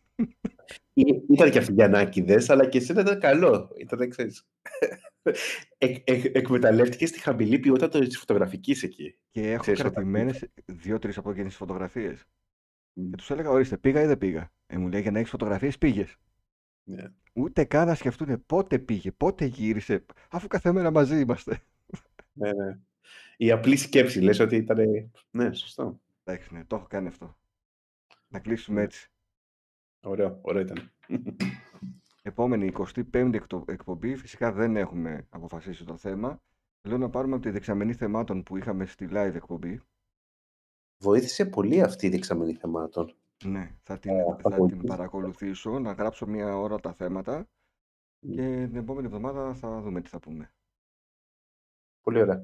Ή- 0.93 1.23
Ήταν 1.31 1.51
και 1.51 1.59
Αφιγιανάκηδες, 1.59 2.51
αλλά 2.51 2.69
και 2.69 2.79
εσένα 2.79 3.01
ήταν 3.01 3.21
καλό. 3.21 3.71
Ήταν, 3.79 4.09
ξέρεις. 4.09 4.47
Εκ, 5.79 6.09
εκ, 6.11 6.35
εκμεταλλεύτηκες 6.37 7.11
τη 7.11 7.21
χαμηλή 7.21 7.59
ποιότητα 7.59 7.89
της 7.89 8.19
φωτογραφικής 8.19 8.83
εκεί. 8.83 9.19
Και 9.31 9.51
έχω 9.53 9.61
Ξέρεις, 9.61 9.81
όταν- 9.81 9.93
κρατημένες 9.93 10.49
δύο-τρει 10.65 11.13
από 11.17 11.31
εκείνε 11.31 11.49
τι 11.49 11.55
φωτογραφίες. 11.55 12.25
Μμ. 12.93 13.11
Και 13.11 13.17
τους 13.17 13.31
έλεγα: 13.31 13.51
Ορίστε, 13.51 13.77
πήγα 13.79 14.03
ή 14.03 14.07
δεν 14.07 14.19
πήγα. 14.19 14.53
Ε, 14.67 14.77
μου 14.79 14.89
λέει: 14.89 15.01
Για 15.01 15.11
να 15.11 15.19
έχεις 15.19 15.31
φωτογραφίες, 15.31 15.79
πήγες. 15.79 16.17
Ναι. 16.85 17.05
Ούτε 17.33 17.65
καν 17.65 17.87
να 17.87 17.95
σκεφτούν 17.95 18.47
πότε 18.47 18.79
πήγε, 18.79 19.13
πότε 19.13 19.45
γύρισε, 19.45 20.05
αφού 20.31 20.47
κάθε 20.47 20.73
μέρα 20.73 20.91
μαζί 20.91 21.21
είμαστε. 21.21 21.61
Ναι, 22.33 22.53
ναι. 22.53 22.79
Η 23.37 23.51
απλή 23.51 23.77
σκέψη, 23.77 24.21
λες 24.21 24.39
ότι 24.39 24.57
ήταν... 24.57 24.79
Ναι, 25.31 25.53
σωστό. 25.53 26.01
Εντάξει, 26.25 26.55
ναι, 26.55 26.65
το 26.65 26.77
έχω 26.77 26.87
κάνει 26.87 27.09
αυτό. 27.09 27.37
Να 28.29 28.39
κλείσουμε 28.39 28.79
Ναι. 28.79 28.85
έτσι. 28.85 29.11
Ωραίο, 30.03 30.39
ωραίο 30.43 30.63
ήταν. 30.63 30.93
Επόμενη 32.23 32.73
25η 32.79 33.35
εκτο- 33.35 33.65
εκπομπή, 33.69 34.17
φυσικά 34.17 34.53
δεν 34.53 34.77
έχουμε 34.77 35.27
αποφασίσει 35.31 35.85
το 35.85 35.97
θέμα. 35.97 36.43
Λέω 36.83 36.99
να 36.99 37.11
πάρουμε 37.11 37.35
από 37.35 37.43
τη 37.43 37.51
δεξαμενή 37.51 37.93
θεμάτων 37.95 38.43
που 38.43 38.57
είχαμε 38.57 38.87
στη 38.87 39.09
live 39.11 39.33
εκπομπή. 39.35 39.81
Βοήθησε 41.03 41.47
πολύ 41.47 41.83
αυτή 41.83 42.07
η 42.07 42.11
δεξαμενή 42.11 42.55
θεμάτων. 42.55 43.15
Ναι, 43.45 43.77
θα 43.83 43.99
την, 43.99 44.11
Ε, 44.11 44.25
θα 44.25 44.35
την 44.35 44.43
παρακολουθήσω. 44.43 44.87
παρακολουθήσω, 44.87 45.79
να 45.79 45.93
γράψω 45.93 46.27
μία 46.27 46.57
ώρα 46.57 46.79
τα 46.81 46.93
θέματα 46.93 47.49
Μμ. 48.21 48.31
και 48.33 48.67
την 48.67 48.77
επόμενη 48.77 49.07
εβδομάδα 49.07 49.55
θα 49.55 49.81
δούμε 49.81 50.01
τι 50.01 50.09
θα 50.09 50.19
πούμε. 50.19 50.53
Πολύ 52.01 52.21
ωραία. 52.21 52.41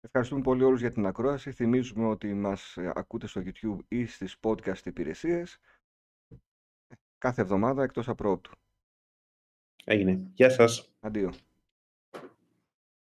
Ευχαριστούμε 0.00 0.42
πολύ 0.42 0.62
όλους 0.62 0.80
για 0.80 0.90
την 0.90 1.06
ακρόαση. 1.06 1.52
Θυμίζουμε 1.52 2.06
ότι 2.06 2.34
μας 2.34 2.76
ε, 2.76 2.92
ακούτε 2.94 3.26
στο 3.26 3.42
YouTube 3.44 3.78
ή 3.88 4.06
στις 4.06 4.36
podcast 4.42 4.86
υπηρεσίες 4.86 5.58
κάθε 7.20 7.42
εβδομάδα 7.42 7.82
εκτός 7.82 8.08
απρόπτου. 8.08 8.50
Έγινε. 9.84 10.30
Γεια 10.34 10.50
σας. 10.50 10.92
Αντίο. 11.00 11.32